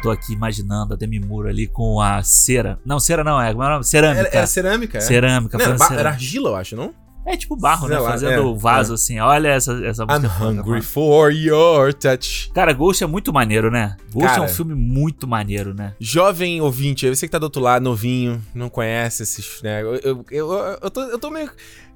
Tô 0.00 0.10
aqui 0.10 0.32
imaginando 0.32 0.94
a 0.94 0.96
Demi 0.96 1.20
Moore 1.20 1.48
ali 1.48 1.66
com 1.66 2.00
a 2.00 2.22
cera. 2.22 2.78
Não, 2.84 2.98
cera 2.98 3.22
não, 3.22 3.40
é, 3.40 3.52
como 3.52 3.62
é 3.62 3.66
o 3.66 3.70
nome? 3.70 3.84
cerâmica. 3.84 4.20
Era, 4.28 4.36
era 4.36 4.46
cerâmica, 4.46 4.98
é? 4.98 5.00
Cerâmica, 5.00 5.58
Não, 5.58 5.64
era, 5.64 5.78
cerâmica. 5.78 6.00
era 6.00 6.10
argila, 6.10 6.50
eu 6.50 6.56
acho, 6.56 6.76
não? 6.76 6.94
É 7.26 7.36
tipo 7.36 7.54
barro, 7.54 7.86
Sei 7.86 7.96
né? 7.96 8.02
lá, 8.02 8.10
Fazendo 8.10 8.54
é, 8.54 8.58
vaso 8.58 8.92
é. 8.92 8.94
assim. 8.94 9.20
Olha 9.20 9.48
essa, 9.48 9.72
essa 9.84 10.06
música. 10.06 10.26
I'm 10.26 10.58
hungry 10.58 10.80
for 10.82 11.30
your 11.30 11.92
touch. 11.92 12.50
Cara, 12.54 12.72
Ghost 12.72 13.04
é 13.04 13.06
muito 13.06 13.32
maneiro, 13.32 13.70
né? 13.70 13.96
Ghost 14.12 14.26
é 14.26 14.30
Cara. 14.30 14.42
um 14.42 14.48
filme 14.48 14.74
muito 14.74 15.28
maneiro, 15.28 15.74
né? 15.74 15.94
Jovem 16.00 16.60
ouvinte, 16.60 17.08
você 17.08 17.26
que 17.26 17.30
tá 17.30 17.38
do 17.38 17.44
outro 17.44 17.60
lado, 17.60 17.82
novinho, 17.82 18.42
não 18.54 18.70
conhece 18.70 19.22
esses, 19.22 19.60
né? 19.62 19.82
Eu, 19.82 19.94
eu, 19.96 20.24
eu, 20.30 20.52
eu 20.82 20.90
tô, 20.90 21.02
eu 21.02 21.18
tô 21.18 21.30
meio... 21.30 21.50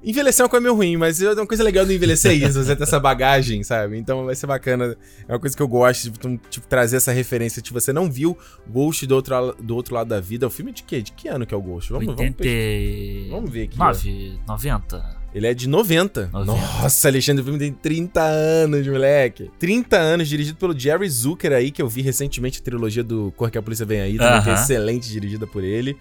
Envelhecer 0.05 0.41
é 0.41 0.45
uma 0.45 0.49
coisa 0.49 0.61
meio 0.61 0.75
ruim, 0.75 0.97
mas 0.97 1.19
eu- 1.19 1.33
uma 1.33 1.47
coisa 1.47 1.63
legal 1.63 1.85
do 1.85 1.91
envelhecer 1.91 2.31
é 2.31 2.35
isso, 2.35 2.63
você 2.63 2.75
ter 2.75 2.83
essa 2.83 2.99
bagagem, 2.99 3.63
sabe? 3.63 3.97
Então 3.97 4.25
vai 4.25 4.35
ser 4.35 4.45
bacana. 4.45 4.95
É 5.27 5.33
uma 5.33 5.39
coisa 5.39 5.55
que 5.55 5.61
eu 5.63 5.67
gosto, 5.67 6.11
tipo, 6.11 6.37
tipo, 6.49 6.67
trazer 6.67 6.97
essa 6.97 7.11
referência. 7.11 7.61
Se 7.65 7.73
você 7.73 7.91
não 7.91 8.09
viu 8.11 8.37
Ghost 8.69 9.05
do 9.07 9.15
outro, 9.15 9.55
do 9.59 9.75
outro 9.75 9.95
lado 9.95 10.07
da 10.09 10.21
vida, 10.21 10.45
é 10.45 10.47
o 10.47 10.51
filme 10.51 10.71
de 10.71 10.83
quê? 10.83 11.01
De 11.01 11.11
que 11.11 11.27
ano 11.27 11.45
que 11.45 11.53
é 11.53 11.57
o 11.57 11.61
Ghost? 11.61 11.91
Vamos, 11.91 12.05
vamos, 12.05 12.19
80... 12.21 12.37
pesquisar. 12.43 13.35
vamos 13.35 13.49
ver 13.51 13.63
aqui. 13.63 13.77
ó. 13.79 13.85
9, 13.85 14.39
90. 14.47 15.25
Ele 15.33 15.47
é 15.47 15.53
de 15.53 15.67
90. 15.67 16.29
90. 16.31 16.61
Nossa, 16.81 17.07
Alexandre, 17.09 17.41
o 17.41 17.43
filme 17.43 17.59
tem 17.59 17.73
30 17.73 18.21
anos, 18.21 18.87
moleque. 18.87 19.51
30 19.59 19.97
anos, 19.97 20.29
dirigido 20.29 20.57
pelo 20.57 20.77
Jerry 20.77 21.09
Zucker 21.09 21.51
aí, 21.51 21.71
que 21.71 21.81
eu 21.81 21.89
vi 21.89 22.01
recentemente 22.01 22.61
a 22.61 22.63
trilogia 22.63 23.03
do 23.03 23.33
Cor 23.35 23.51
que 23.51 23.57
a 23.57 23.61
Polícia 23.61 23.85
Vem 23.85 23.99
Aí, 23.99 24.17
também 24.17 24.41
que 24.43 24.49
é 24.49 24.53
Aham. 24.53 24.61
excelente, 24.61 25.09
dirigida 25.11 25.45
por 25.45 25.63
ele. 25.63 25.97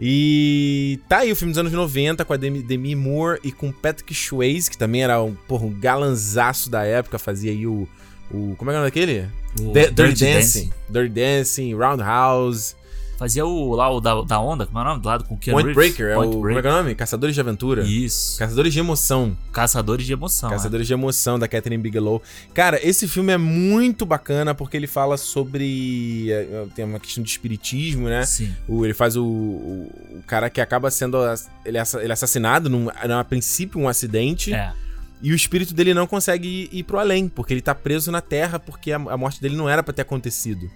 E 0.00 1.00
tá 1.08 1.18
aí 1.18 1.32
o 1.32 1.36
filme 1.36 1.52
dos 1.52 1.58
anos 1.58 1.72
90 1.72 2.24
com 2.24 2.32
a 2.32 2.36
Demi, 2.36 2.62
Demi 2.62 2.94
Moore 2.94 3.40
e 3.42 3.50
com 3.50 3.72
Patrick 3.72 4.14
Swayze, 4.14 4.70
que 4.70 4.78
também 4.78 5.02
era 5.02 5.20
um, 5.22 5.34
porra, 5.34 5.66
um 5.66 5.72
galanzaço 5.72 6.70
da 6.70 6.84
época, 6.84 7.18
fazia 7.18 7.50
aí 7.50 7.66
o... 7.66 7.88
o 8.30 8.54
como 8.56 8.70
é 8.70 8.74
que 8.74 8.76
é 8.76 8.80
o 8.80 8.82
nome 8.82 8.86
daquele? 8.86 9.26
O 9.60 9.72
The- 9.72 9.90
Dirty, 9.90 9.94
Dirty 10.14 10.24
Dancing. 10.24 10.70
Dirty 10.88 11.08
Dancing, 11.08 11.74
Roundhouse, 11.74 12.76
Fazia 13.18 13.44
o 13.44 13.74
lá 13.74 13.90
o 13.90 14.00
da, 14.00 14.22
da 14.22 14.38
onda, 14.40 14.64
como 14.64 14.78
é 14.78 14.82
o 14.82 14.84
nome? 14.84 15.02
Do 15.02 15.08
lado 15.08 15.24
com 15.24 15.34
o 15.34 15.38
Keanu 15.38 15.60
Point 15.60 15.76
Reeves. 15.76 15.96
Breaker, 15.96 16.12
é 16.12 16.14
Point 16.14 16.28
o... 16.28 16.32
Como 16.38 16.48
é 16.48 16.52
Breaker. 16.52 16.62
que 16.62 16.68
é 16.68 16.70
o 16.70 16.82
nome? 16.82 16.94
Caçadores 16.94 17.34
de 17.34 17.40
Aventura. 17.40 17.82
Isso. 17.82 18.38
Caçadores 18.38 18.72
de 18.72 18.78
Emoção. 18.78 19.36
Caçadores 19.52 20.06
de 20.06 20.12
emoção. 20.12 20.48
é. 20.48 20.52
Caçadores 20.52 20.86
de 20.86 20.92
Emoção, 20.92 21.36
da 21.36 21.48
Catherine 21.48 21.82
Bigelow. 21.82 22.22
Cara, 22.54 22.78
esse 22.80 23.08
filme 23.08 23.32
é 23.32 23.36
muito 23.36 24.06
bacana 24.06 24.54
porque 24.54 24.76
ele 24.76 24.86
fala 24.86 25.16
sobre. 25.16 26.30
é, 26.30 26.66
Tem 26.76 26.84
uma 26.84 27.00
questão 27.00 27.22
de 27.24 27.28
espiritismo, 27.28 28.08
né? 28.08 28.24
Sim. 28.24 28.54
O, 28.68 28.84
ele 28.84 28.94
faz 28.94 29.16
o, 29.16 29.24
o, 29.24 30.18
o 30.18 30.22
cara 30.24 30.48
que 30.48 30.60
acaba 30.60 30.88
sendo. 30.88 31.18
Ele 31.64 31.76
é, 31.76 31.82
ele 32.00 32.10
é 32.10 32.12
assassinado, 32.12 32.70
num, 32.70 32.88
a 32.88 33.24
princípio, 33.24 33.80
um 33.80 33.88
acidente. 33.88 34.54
É. 34.54 34.72
E 35.20 35.32
o 35.32 35.34
espírito 35.34 35.74
dele 35.74 35.92
não 35.92 36.06
consegue 36.06 36.46
ir, 36.72 36.78
ir 36.78 36.82
pro 36.84 37.00
além, 37.00 37.28
porque 37.28 37.52
ele 37.52 37.60
tá 37.60 37.74
preso 37.74 38.12
na 38.12 38.20
terra, 38.20 38.60
porque 38.60 38.92
a, 38.92 38.96
a 38.96 39.16
morte 39.16 39.40
dele 39.40 39.56
não 39.56 39.68
era 39.68 39.82
pra 39.82 39.92
ter 39.92 40.02
acontecido. 40.02 40.70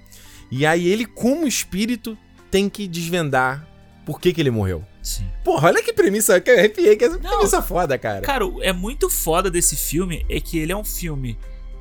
E 0.50 0.66
aí 0.66 0.88
ele, 0.88 1.06
como 1.06 1.46
espírito, 1.46 2.18
tem 2.52 2.68
que 2.68 2.86
desvendar 2.86 3.66
por 4.06 4.20
que, 4.20 4.32
que 4.32 4.40
ele 4.40 4.50
morreu. 4.50 4.84
Sim. 5.02 5.24
Porra, 5.42 5.68
olha 5.68 5.82
que 5.82 5.92
premissa, 5.92 6.40
que 6.40 6.50
arrepiei, 6.50 6.94
que 6.96 7.04
essa 7.04 7.18
premissa 7.18 7.60
foda, 7.62 7.98
cara. 7.98 8.20
Cara, 8.20 8.46
o- 8.46 8.62
é 8.62 8.72
muito 8.72 9.08
foda 9.10 9.50
desse 9.50 9.74
filme 9.74 10.24
é 10.28 10.38
que 10.38 10.58
ele 10.58 10.70
é 10.70 10.76
um 10.76 10.84
filme 10.84 11.36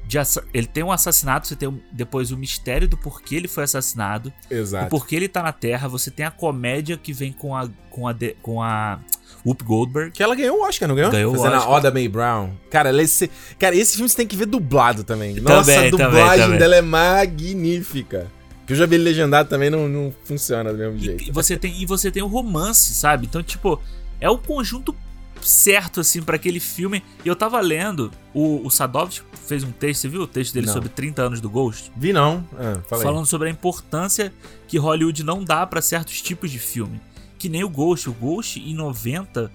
de 0.07 0.17
ele 0.53 0.67
tem 0.67 0.83
um 0.83 0.91
assassinato, 0.91 1.47
você 1.47 1.55
tem 1.55 1.69
um- 1.69 1.79
depois 1.91 2.31
o 2.31 2.37
mistério 2.37 2.87
do 2.87 2.97
porquê 2.97 3.35
ele 3.35 3.47
foi 3.47 3.63
assassinado, 3.63 4.33
o 4.49 4.53
Exato. 4.53 4.89
porquê 4.89 5.15
ele 5.15 5.27
tá 5.27 5.41
na 5.43 5.51
Terra, 5.53 5.87
você 5.87 6.09
tem 6.09 6.25
a 6.25 6.31
comédia 6.31 6.97
que 6.97 7.13
vem 7.13 7.31
com 7.31 7.55
a 7.55 7.69
com 7.89 8.07
a 8.07 8.13
de- 8.13 8.35
com 8.41 8.61
a 8.61 8.99
Whoop 9.45 9.63
Goldberg. 9.63 10.11
Que 10.11 10.21
ela 10.23 10.35
ganhou 10.35 10.59
o 10.59 10.63
Oscar, 10.67 10.87
não 10.87 10.95
ganhou? 10.95 11.11
Ganhou 11.11 11.33
o 11.33 11.35
Fazendo 11.37 11.55
Oscar. 11.57 11.69
a 11.71 11.75
Oda 11.75 11.91
May 11.91 12.07
Brown. 12.07 12.51
Cara, 12.69 12.89
esse, 13.01 13.29
cara, 13.59 13.75
esse 13.75 13.95
filme 13.95 14.09
você 14.09 14.15
tem 14.17 14.27
que 14.27 14.35
ver 14.35 14.45
dublado 14.47 15.03
também. 15.03 15.35
Nossa, 15.35 15.71
Também, 15.73 15.87
a 15.87 15.91
também, 15.91 16.05
dublagem 16.07 16.45
também. 16.45 16.59
dela 16.59 16.75
é 16.75 16.81
magnífica. 16.81 18.27
Que 18.65 18.73
eu 18.73 18.77
já 18.77 18.85
vi 18.85 18.95
ele 18.95 19.03
legendado 19.03 19.49
também, 19.49 19.69
não, 19.69 19.87
não 19.87 20.13
funciona 20.23 20.71
do 20.71 20.77
mesmo 20.77 20.97
jeito. 20.99 21.23
E 21.27 21.31
você 21.31 21.57
tem 21.57 21.81
e 21.81 21.85
você 21.85 22.11
tem 22.11 22.21
o 22.21 22.27
romance, 22.27 22.93
sabe? 22.93 23.25
Então, 23.25 23.41
tipo, 23.41 23.81
é 24.19 24.29
o 24.29 24.37
conjunto 24.37 24.95
certo 25.41 25.99
assim 25.99 26.21
pra 26.21 26.35
aquele 26.35 26.59
filme. 26.59 27.03
E 27.25 27.27
eu 27.27 27.35
tava 27.35 27.59
lendo, 27.59 28.11
o, 28.33 28.65
o 28.65 28.69
Sadovski 28.69 29.25
fez 29.47 29.63
um 29.63 29.71
texto, 29.71 30.01
você 30.01 30.07
viu 30.09 30.21
o 30.21 30.27
texto 30.27 30.53
dele 30.53 30.67
Não. 30.67 30.73
sobre 30.73 30.89
30 30.89 31.21
anos 31.21 31.41
do 31.41 31.49
Ghost? 31.49 31.91
Vi 31.97 32.13
não. 32.13 32.47
Ah, 32.57 32.79
falando 32.87 33.25
sobre 33.25 33.47
a 33.49 33.51
importância 33.51 34.31
que 34.67 34.77
Hollywood 34.77 35.23
não 35.23 35.43
dá 35.43 35.65
pra 35.65 35.81
certos 35.81 36.21
tipos 36.21 36.51
de 36.51 36.59
filme. 36.59 37.01
Que 37.37 37.49
nem 37.49 37.63
o 37.63 37.69
Ghost. 37.69 38.09
O 38.09 38.13
Ghost 38.13 38.59
em 38.59 38.75
90 38.75 39.51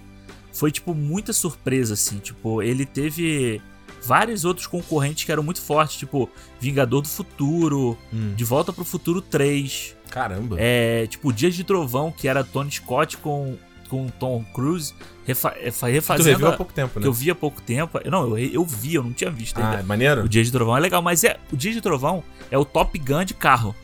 foi 0.53 0.73
tipo 0.73 0.95
muita 0.95 1.33
surpresa 1.33 1.95
assim, 1.95 2.19
tipo, 2.19 2.63
ele 2.63 2.85
teve 2.87 3.61
vários 4.07 4.45
outros 4.45 4.67
concorrentes 4.67 5.25
que 5.25 5.33
eram 5.33 5.43
muito 5.43 5.61
fortes, 5.61 5.97
tipo 5.97 6.31
Vingador 6.61 7.03
do 7.03 7.09
Futuro, 7.09 7.99
Hum. 8.13 8.35
De 8.37 8.45
Volta 8.45 8.73
pro 8.73 8.85
Futuro 8.85 9.21
3, 9.21 9.97
Caramba. 10.11 10.57
é, 10.59 11.07
tipo 11.07 11.33
Dias 11.33 11.55
de 11.55 11.65
Trovão, 11.65 12.11
que 12.13 12.29
era 12.29 12.43
Tony 12.45 12.71
Scott 12.71 13.17
com 13.19 13.57
com 13.89 14.09
Tom 14.09 14.45
Cruise, 14.53 14.93
refa, 15.25 15.51
Tu 15.51 15.87
refazendo. 15.87 16.29
reviu 16.31 16.47
há 16.49 16.51
a- 16.51 16.57
pouco 16.57 16.73
tempo, 16.73 16.99
né? 16.99 17.03
que 17.03 17.07
eu 17.09 17.13
vi 17.13 17.31
há 17.31 17.37
pouco 17.37 17.63
tempo. 17.63 18.01
Não, 18.11 18.37
eu, 18.37 18.39
eu 18.39 18.65
vi, 18.65 18.95
eu 18.97 19.03
não 19.05 19.13
tinha 19.13 19.31
visto 19.31 19.59
Ah, 19.61 19.65
ainda. 19.71 19.81
é 19.81 19.83
maneiro? 19.85 20.25
O 20.25 20.29
Dia 20.29 20.43
de 20.43 20.51
Trovão 20.51 20.77
é 20.77 20.81
legal, 20.81 21.01
mas 21.01 21.23
é 21.23 21.39
o 21.53 21.57
Dia 21.57 21.71
de 21.73 21.81
Trovão 21.81 22.25
é 22.51 22.59
o 22.59 22.65
Top 22.65 22.99
Gun 22.99 23.25
de 23.25 23.33
carro. 23.35 23.77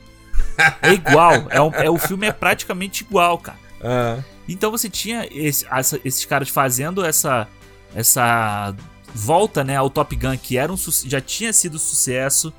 É 0.83 0.93
igual, 0.93 1.47
é, 1.51 1.61
um- 1.63 1.73
é- 1.73 1.89
o 1.89 1.99
filme 1.99 2.27
é 2.27 2.33
praticamente 2.33 3.05
igual, 3.05 3.39
cara. 3.39 3.59
Ah, 3.81 4.19
Então 4.49 4.73
você 4.73 4.91
tinha 4.91 5.25
esse- 5.31 5.65
essa- 5.71 6.01
esses 6.05 6.25
caras 6.25 6.49
fazendo 6.49 7.05
essa 7.05 7.47
essa 7.95 8.75
volta, 9.15 9.63
né, 9.65 9.77
ao 9.77 9.91
Top 9.91 10.15
Gun 10.17 10.37
que 10.37 10.57
era 10.57 10.73
um 10.73 10.77
já 11.05 11.21
tinha 11.21 11.53
sido 11.53 11.79
sucesso. 11.79 12.53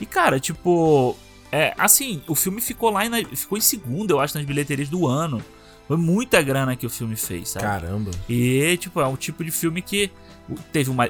E 0.00 0.06
cara, 0.06 0.38
tipo, 0.38 1.16
é 1.50 1.74
assim, 1.78 2.22
o 2.28 2.34
filme 2.34 2.60
ficou 2.60 2.90
lá 2.90 3.08
na- 3.08 3.24
ficou 3.24 3.58
em 3.58 3.60
segundo, 3.60 4.10
eu 4.12 4.20
acho, 4.20 4.36
nas 4.36 4.46
bilheterias 4.46 4.88
do 4.88 5.06
ano. 5.06 5.42
Foi 5.86 5.96
muita 5.96 6.42
grana 6.42 6.76
que 6.76 6.84
o 6.84 6.90
filme 6.90 7.16
fez, 7.16 7.48
sabe? 7.50 7.64
caramba. 7.64 8.10
E, 8.28 8.76
tipo, 8.78 9.00
é 9.00 9.06
um 9.06 9.16
tipo 9.16 9.42
de 9.42 9.50
filme 9.50 9.80
que 9.80 10.10
teve 10.70 10.90
uma, 10.90 11.08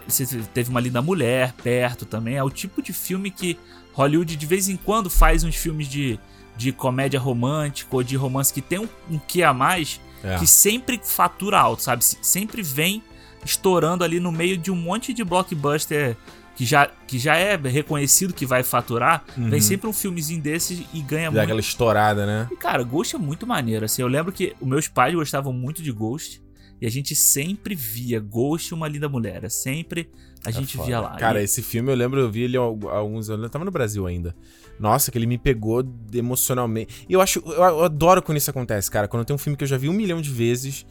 teve 0.55 0.71
uma 0.71 0.81
linda 0.81 1.03
mulher 1.03 1.53
perto 1.53 2.07
também. 2.07 2.37
É 2.37 2.45
o 2.45 2.49
tipo 2.51 2.81
de 2.81 2.93
filme 2.93 3.29
que 3.31 3.59
Hollywood 3.93 4.37
de 4.37 4.47
vez 4.47 4.69
em 4.69 4.77
quando 4.77 5.11
faz 5.11 5.43
uns 5.43 5.57
filmes 5.57 5.89
de, 5.89 6.17
de 6.57 6.71
comédia 6.71 7.19
romântica 7.19 7.95
ou 7.97 8.05
de 8.05 8.15
romance 8.15 8.53
que 8.55 8.61
tem 8.63 8.79
um, 8.79 8.89
um 9.11 9.19
quê 9.19 9.43
a 9.43 9.53
mais 9.53 10.01
É. 10.23 10.39
que 10.39 10.47
sempre 10.47 11.01
fatura 11.03 11.59
alto, 11.59 11.83
sabe? 11.83 12.05
Se- 12.05 12.19
Sempre 12.23 12.63
vem 12.63 13.03
estourando 13.49 14.05
ali 14.05 14.21
no 14.21 14.31
meio 14.31 14.57
de 14.57 14.71
um 14.71 14.77
monte 14.77 15.13
de 15.13 15.25
blockbuster 15.25 16.17
que 16.55 16.65
já, 16.65 16.87
que 17.07 17.19
já 17.19 17.37
é 17.37 17.57
reconhecido 17.57 18.35
que 18.35 18.45
vai 18.45 18.63
faturar. 18.63 19.25
Vem 19.37 19.61
sempre 19.61 19.89
um 19.89 19.93
filmezinho 19.93 20.43
desses 20.43 20.83
e 20.93 21.01
ganha 21.01 21.27
Dá 21.27 21.31
muito. 21.31 21.43
aquela 21.45 21.61
estourada, 21.61 22.27
né? 22.27 22.49
E, 22.51 22.57
cara, 22.57 22.83
Ghost 22.83 23.15
é 23.15 23.19
muito 23.19 23.47
maneiro. 23.47 23.85
Assim, 23.85 24.03
eu 24.03 24.09
lembro 24.09 24.33
que 24.33 24.55
os 24.61 24.67
meus 24.67 24.89
pais 24.89 25.15
gostavam 25.15 25.53
muito 25.53 25.83
de 25.83 25.93
Ghost. 25.93 26.43
E 26.81 26.87
a 26.87 26.91
gente 26.91 27.15
sempre 27.17 27.75
via 27.75 28.21
Ghost 28.21 28.71
e 28.71 28.75
uma 28.75 28.87
linda 28.87 29.09
mulher. 29.09 29.43
É 29.43 29.49
Sempre 29.49 30.09
a 30.45 30.51
gente 30.53 30.75
É 30.75 30.77
Foda. 30.77 30.87
via 30.87 31.01
lá. 31.01 31.17
Cara, 31.17 31.41
E- 31.41 31.45
esse 31.45 31.61
filme 31.61 31.91
eu 31.91 31.97
lembro, 31.97 32.21
eu 32.21 32.31
vi 32.31 32.43
ele 32.43 32.57
alguns 32.57 33.29
anos. 33.31 33.43
Eu 33.45 33.51
tava 33.51 33.65
no 33.65 33.71
Brasil 33.73 34.07
ainda. 34.07 34.35
Nossa, 34.79 35.11
que 35.11 35.19
ele 35.19 35.27
me 35.27 35.37
pegou 35.39 35.83
emocionalmente. 36.13 37.05
E 37.09 37.13
eu 37.13 37.21
acho. 37.21 37.41
Eu, 37.47 37.53
eu 37.65 37.85
adoro 37.85 38.23
quando 38.23 38.39
isso 38.39 38.51
acontece, 38.51 38.89
cara. 38.91 39.09
Quando 39.09 39.25
tem 39.25 39.35
um 39.35 39.39
filme 39.39 39.57
que 39.57 39.65
eu 39.65 39.69
já 39.69 39.77
vi 39.77 39.89
um 39.89 39.93
milhão 39.93 40.21
de 40.21 40.31
vezes. 40.31 40.87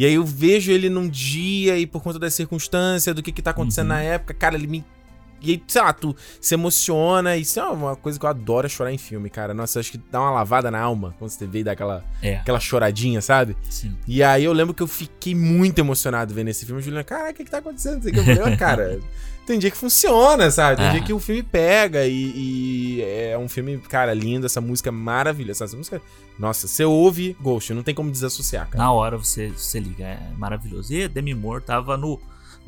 E 0.00 0.06
aí 0.06 0.14
eu 0.14 0.24
vejo 0.24 0.72
ele 0.72 0.88
num 0.88 1.06
dia 1.06 1.76
e 1.76 1.86
por 1.86 2.02
conta 2.02 2.18
da 2.18 2.30
circunstância, 2.30 3.12
do 3.12 3.22
que 3.22 3.30
que 3.30 3.42
tá 3.42 3.50
acontecendo 3.50 3.90
Uhum. 3.90 3.96
na 3.96 4.00
época, 4.00 4.32
cara, 4.32 4.54
ele 4.54 4.66
me. 4.66 4.82
E 5.42 5.50
aí, 5.52 5.62
sei 5.68 5.82
lá, 5.82 5.92
tu 5.92 6.16
se 6.40 6.54
emociona. 6.54 7.36
Isso 7.36 7.60
é 7.60 7.64
uma 7.64 7.94
coisa 7.96 8.18
que 8.18 8.24
eu 8.24 8.30
adoro 8.30 8.64
é 8.66 8.68
chorar 8.70 8.92
em 8.92 8.98
filme, 8.98 9.28
cara. 9.28 9.52
Nossa, 9.52 9.78
acho 9.78 9.92
que 9.92 9.98
dá 10.10 10.18
uma 10.20 10.30
lavada 10.30 10.70
na 10.70 10.78
alma 10.80 11.14
quando 11.18 11.30
você 11.30 11.46
vê 11.46 11.58
e 11.60 11.64
dá 11.64 11.72
aquela, 11.72 12.02
É, 12.22 12.36
aquela 12.36 12.58
choradinha, 12.60 13.20
sabe? 13.20 13.54
sim. 13.68 13.94
E 14.06 14.22
aí 14.22 14.44
eu 14.44 14.52
lembro 14.54 14.72
que 14.72 14.82
eu 14.82 14.86
fiquei 14.86 15.34
muito 15.34 15.78
emocionado 15.78 16.32
vendo 16.32 16.48
esse 16.48 16.64
filme. 16.64 16.80
Juliana, 16.80 17.04
cara, 17.04 17.30
o 17.30 17.34
que 17.34 17.44
que 17.44 17.50
tá 17.50 17.58
acontecendo? 17.58 18.02
O 18.06 18.10
que. 18.10 18.18
Eu 18.18 18.24
falei, 18.24 18.54
"Ah, 18.54 18.56
cara, 18.56 19.00
tem 19.46 19.58
dia 19.58 19.70
que 19.70 19.76
funciona, 19.76 20.50
sabe? 20.50 20.76
Tem 20.76 20.86
É. 20.86 20.90
dia 20.92 21.02
que 21.02 21.12
o 21.12 21.18
filme 21.18 21.42
pega 21.42 22.06
e, 22.06 22.12
e 22.36 23.02
é 23.02 23.36
um 23.38 23.48
filme, 23.48 23.78
cara, 23.78 24.14
lindo. 24.14 24.46
Essa 24.46 24.60
música 24.60 24.88
é 24.88 24.92
maravilhosa. 24.92 25.64
Essa 25.64 25.76
música, 25.76 26.00
nossa, 26.38 26.66
você 26.68 26.84
ouve 26.84 27.36
Ghost, 27.40 27.72
não 27.74 27.82
tem 27.82 27.94
como 27.94 28.10
desassociar, 28.10 28.68
cara. 28.68 28.78
Na 28.84 28.92
hora 28.92 29.16
você, 29.16 29.48
você 29.48 29.80
liga. 29.80 30.04
É 30.04 30.18
maravilhoso. 30.38 30.92
E 30.94 31.08
Demi 31.08 31.34
Moore 31.34 31.62
tava 31.64 31.96
no, 31.96 32.20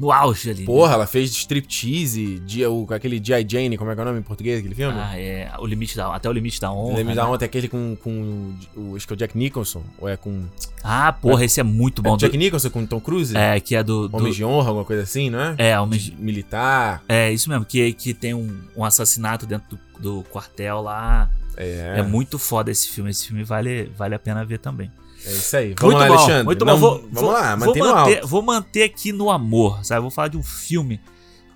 no 0.02 0.10
auge 0.12 0.50
ali. 0.50 0.60
né? 0.60 0.66
Porra, 0.66 0.94
ela 0.94 1.06
fez 1.06 1.30
striptease, 1.30 2.40
dia, 2.40 2.70
o, 2.70 2.86
com 2.86 2.92
aquele 2.94 3.20
G.I. 3.24 3.46
Jane, 3.48 3.78
como 3.78 3.90
é 3.90 3.94
que 3.94 4.00
é 4.00 4.02
o 4.02 4.06
nome 4.06 4.18
em 4.18 4.22
português, 4.22 4.58
aquele 4.58 4.74
filme? 4.74 4.98
Ah, 4.98 5.18
é. 5.18 5.50
O 5.58 5.66
limite 5.66 5.96
da, 5.96 6.14
até 6.14 6.28
o 6.28 6.32
limite 6.32 6.60
da 6.60 6.72
honra. 6.72 6.96
lembro 6.96 7.14
da 7.14 7.24
né? 7.24 7.30
ontem 7.30 7.44
aquele 7.44 7.68
com, 7.68 7.96
com 8.02 8.52
o, 8.76 8.96
acho 8.96 9.06
que 9.06 9.12
é 9.12 9.14
o 9.14 9.16
Jack 9.16 9.38
Nicholson, 9.38 9.82
ou 9.98 10.08
é 10.08 10.16
com... 10.16 10.44
Ah, 10.82 11.12
porra, 11.12 11.44
esse 11.44 11.60
é 11.60 11.62
muito 11.62 12.00
É 12.00 12.04
bom. 12.04 12.14
o 12.14 12.16
Jack 12.16 12.36
Do- 12.36 12.38
Nicholson 12.40 12.70
com 12.70 12.84
Tom 12.84 13.00
Cruise? 13.00 13.36
é, 13.36 13.58
que 13.60 13.76
é 13.76 13.82
do. 13.82 14.08
do 14.08 14.16
Homem 14.16 14.32
de 14.32 14.44
honra, 14.44 14.68
alguma 14.68 14.84
coisa 14.84 15.02
assim, 15.04 15.30
não 15.30 15.38
é? 15.40 15.54
é, 15.58 15.78
Homens 15.80 16.02
de- 16.02 16.16
Militar, 16.16 17.02
É, 17.08 17.30
isso 17.32 17.48
mesmo, 17.48 17.64
que, 17.64 17.92
que 17.92 18.12
tem 18.12 18.34
um, 18.34 18.60
um 18.76 18.84
assassinato 18.84 19.46
dentro 19.46 19.78
do, 20.00 20.00
do 20.18 20.22
quartel 20.24 20.80
lá. 20.82 21.30
é... 21.56 21.94
É. 21.98 22.02
muito 22.02 22.38
foda 22.38 22.70
esse 22.70 22.88
filme. 22.88 23.10
Esse 23.10 23.26
filme 23.28 23.44
vale, 23.44 23.90
vale 23.96 24.14
a 24.14 24.18
pena 24.18 24.44
ver 24.44 24.58
também. 24.58 24.90
É 25.24 25.32
isso 25.32 25.56
aí. 25.56 25.74
Vamos 25.78 25.94
muito 25.94 25.98
lá, 25.98 26.06
bom, 26.08 26.14
Alexandre. 26.14 26.44
Muito 26.44 26.64
Não, 26.64 26.74
bom. 26.74 26.80
Vou, 26.80 26.98
vamos 27.00 27.20
vou- 27.20 27.30
lá, 27.32 27.56
vou 27.56 27.66
manter, 27.76 27.82
alto. 28.16 28.26
vou 28.28 28.42
manter 28.42 28.82
aqui 28.84 29.12
no 29.12 29.30
amor, 29.30 29.84
sabe? 29.84 30.00
Vou 30.00 30.10
falar 30.10 30.28
de 30.28 30.36
um 30.36 30.42
filme 30.42 31.00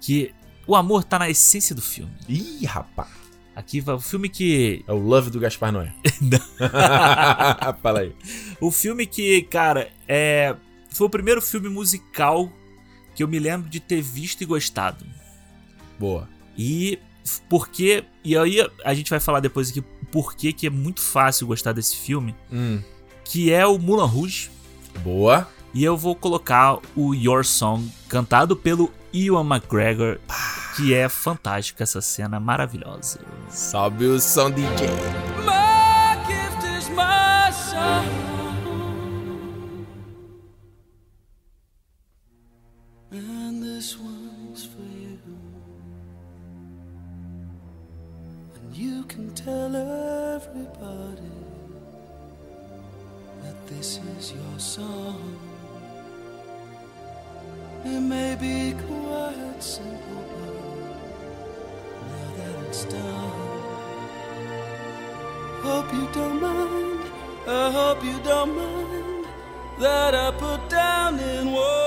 que 0.00 0.32
o 0.66 0.74
amor 0.76 1.04
tá 1.04 1.18
na 1.18 1.28
essência 1.30 1.74
do 1.74 1.82
filme. 1.82 2.12
Ih, 2.28 2.64
rapaz. 2.66 3.08
Aqui 3.54 3.80
vai 3.80 3.94
o 3.94 4.00
filme 4.00 4.28
que. 4.28 4.84
É 4.86 4.92
o 4.92 4.98
Love 4.98 5.30
do 5.30 5.40
Gaspar 5.40 5.72
Noé. 5.72 5.92
Fala 7.82 8.00
aí. 8.00 8.14
O 8.60 8.70
filme 8.70 9.06
que, 9.06 9.42
cara, 9.42 9.90
é. 10.06 10.54
Foi 10.90 11.06
o 11.06 11.10
primeiro 11.10 11.42
filme 11.42 11.68
musical 11.68 12.50
que 13.14 13.22
eu 13.22 13.28
me 13.28 13.38
lembro 13.38 13.68
de 13.68 13.80
ter 13.80 14.00
visto 14.02 14.42
e 14.42 14.44
gostado. 14.46 15.04
Boa. 15.98 16.28
E 16.56 16.98
porque. 17.48 18.04
E 18.22 18.36
aí 18.36 18.58
a 18.84 18.94
gente 18.94 19.10
vai 19.10 19.20
falar 19.20 19.40
depois 19.40 19.70
aqui 19.70 19.82
por 20.12 20.34
que 20.36 20.66
é 20.66 20.70
muito 20.70 21.00
fácil 21.00 21.46
gostar 21.46 21.72
desse 21.72 21.96
filme. 21.96 22.34
Hum. 22.52 22.80
Que 23.28 23.52
é 23.52 23.66
o 23.66 23.78
Mulan 23.78 24.06
Rouge. 24.06 24.50
Boa. 25.02 25.48
E 25.74 25.84
eu 25.84 25.96
vou 25.96 26.14
colocar 26.14 26.78
o 26.94 27.12
Your 27.12 27.44
Song, 27.44 27.86
cantado 28.08 28.56
pelo 28.56 28.90
Ewan 29.12 29.44
McGregor, 29.44 30.18
que 30.74 30.94
é 30.94 31.08
fantástica 31.08 31.82
essa 31.82 32.00
cena 32.00 32.40
maravilhosa. 32.40 33.20
Sobe 33.50 34.06
o 34.06 34.18
som, 34.18 34.50
DJ. 34.50 34.86
My 35.44 36.16
gift 36.26 36.64
is 36.78 36.88
my 36.90 37.52
song. 37.52 38.06
And 43.12 43.62
this 43.62 43.98
one's 43.98 44.64
for 44.64 44.82
you. 44.82 45.18
And 48.54 48.74
you 48.74 49.04
can 49.04 49.30
tell 49.34 49.74
everybody 49.76 51.35
this 53.66 54.00
is 54.18 54.32
your 54.32 54.58
song. 54.58 55.38
It 57.84 58.00
may 58.00 58.36
be 58.36 58.74
quite 58.86 59.62
simple, 59.62 60.24
but 60.40 60.54
now 62.10 62.30
that 62.36 62.54
it's 62.66 62.84
done. 62.84 63.56
Hope 65.62 65.92
you 65.92 66.08
don't 66.12 66.40
mind. 66.40 67.04
I 67.46 67.70
hope 67.70 68.04
you 68.04 68.18
don't 68.24 68.56
mind 68.56 69.26
that 69.78 70.14
I 70.14 70.30
put 70.32 70.68
down 70.68 71.18
in 71.20 71.52
words 71.52 71.86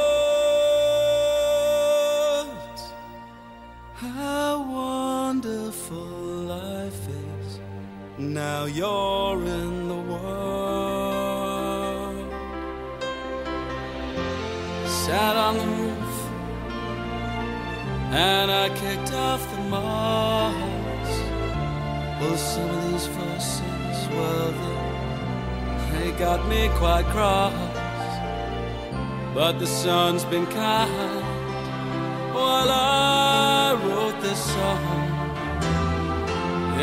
how 3.96 4.64
wonderful 4.64 5.98
life 5.98 7.08
is. 7.10 7.60
Now 8.18 8.66
you're 8.66 9.44
in 9.44 9.89
Sat 15.10 15.36
on 15.36 15.58
the 15.58 15.66
roof 15.66 16.16
and 18.14 18.52
I 18.52 18.70
kicked 18.82 19.12
off 19.12 19.42
the 19.52 19.62
moss. 19.64 20.54
Well, 22.20 22.38
some 22.38 22.70
of 22.70 22.92
these 22.92 23.08
verses, 23.18 23.98
well, 24.14 24.52
they, 25.94 26.12
got 26.12 26.48
me 26.48 26.70
quite 26.76 27.06
cross. 27.06 27.54
But 29.34 29.54
the 29.58 29.66
sun's 29.66 30.26
been 30.26 30.46
kind 30.46 31.24
while 32.36 32.70
I 32.70 33.82
wrote 33.84 34.22
this 34.22 34.40
song. 34.54 35.10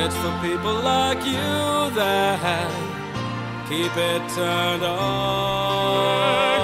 It's 0.03 0.17
for 0.17 0.35
people 0.43 0.75
like 0.83 1.25
you 1.25 1.95
that 2.01 2.41
keep 3.69 3.97
it 3.97 4.23
turned 4.35 4.83
on. 4.83 6.56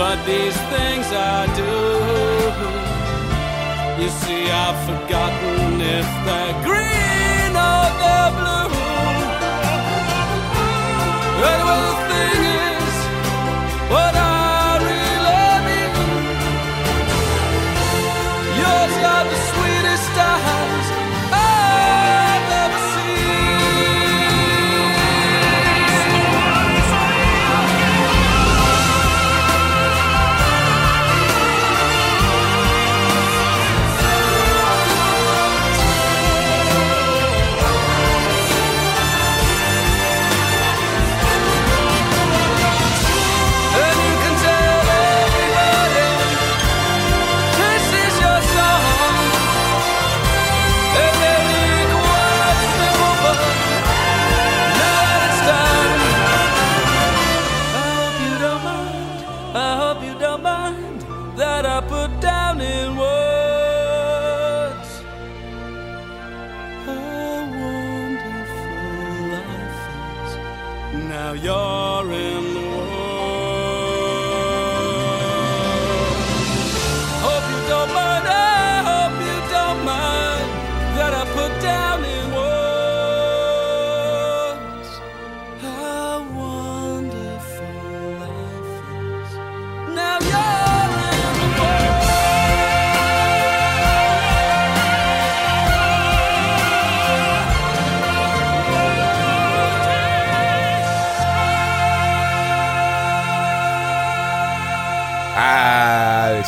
But 0.00 0.16
these 0.24 0.56
things 0.72 1.06
I 1.12 1.44
do. 1.62 1.76
You 4.02 4.08
see, 4.08 4.42
I've 4.48 4.80
forgotten 4.88 5.78
if 5.98 6.08
they're 6.24 6.56
green 6.68 7.52
or 7.68 7.84
they're 8.00 8.32
blue. 8.38 8.70
Anyway, 11.50 11.80
the 11.88 11.94
thing 12.08 12.49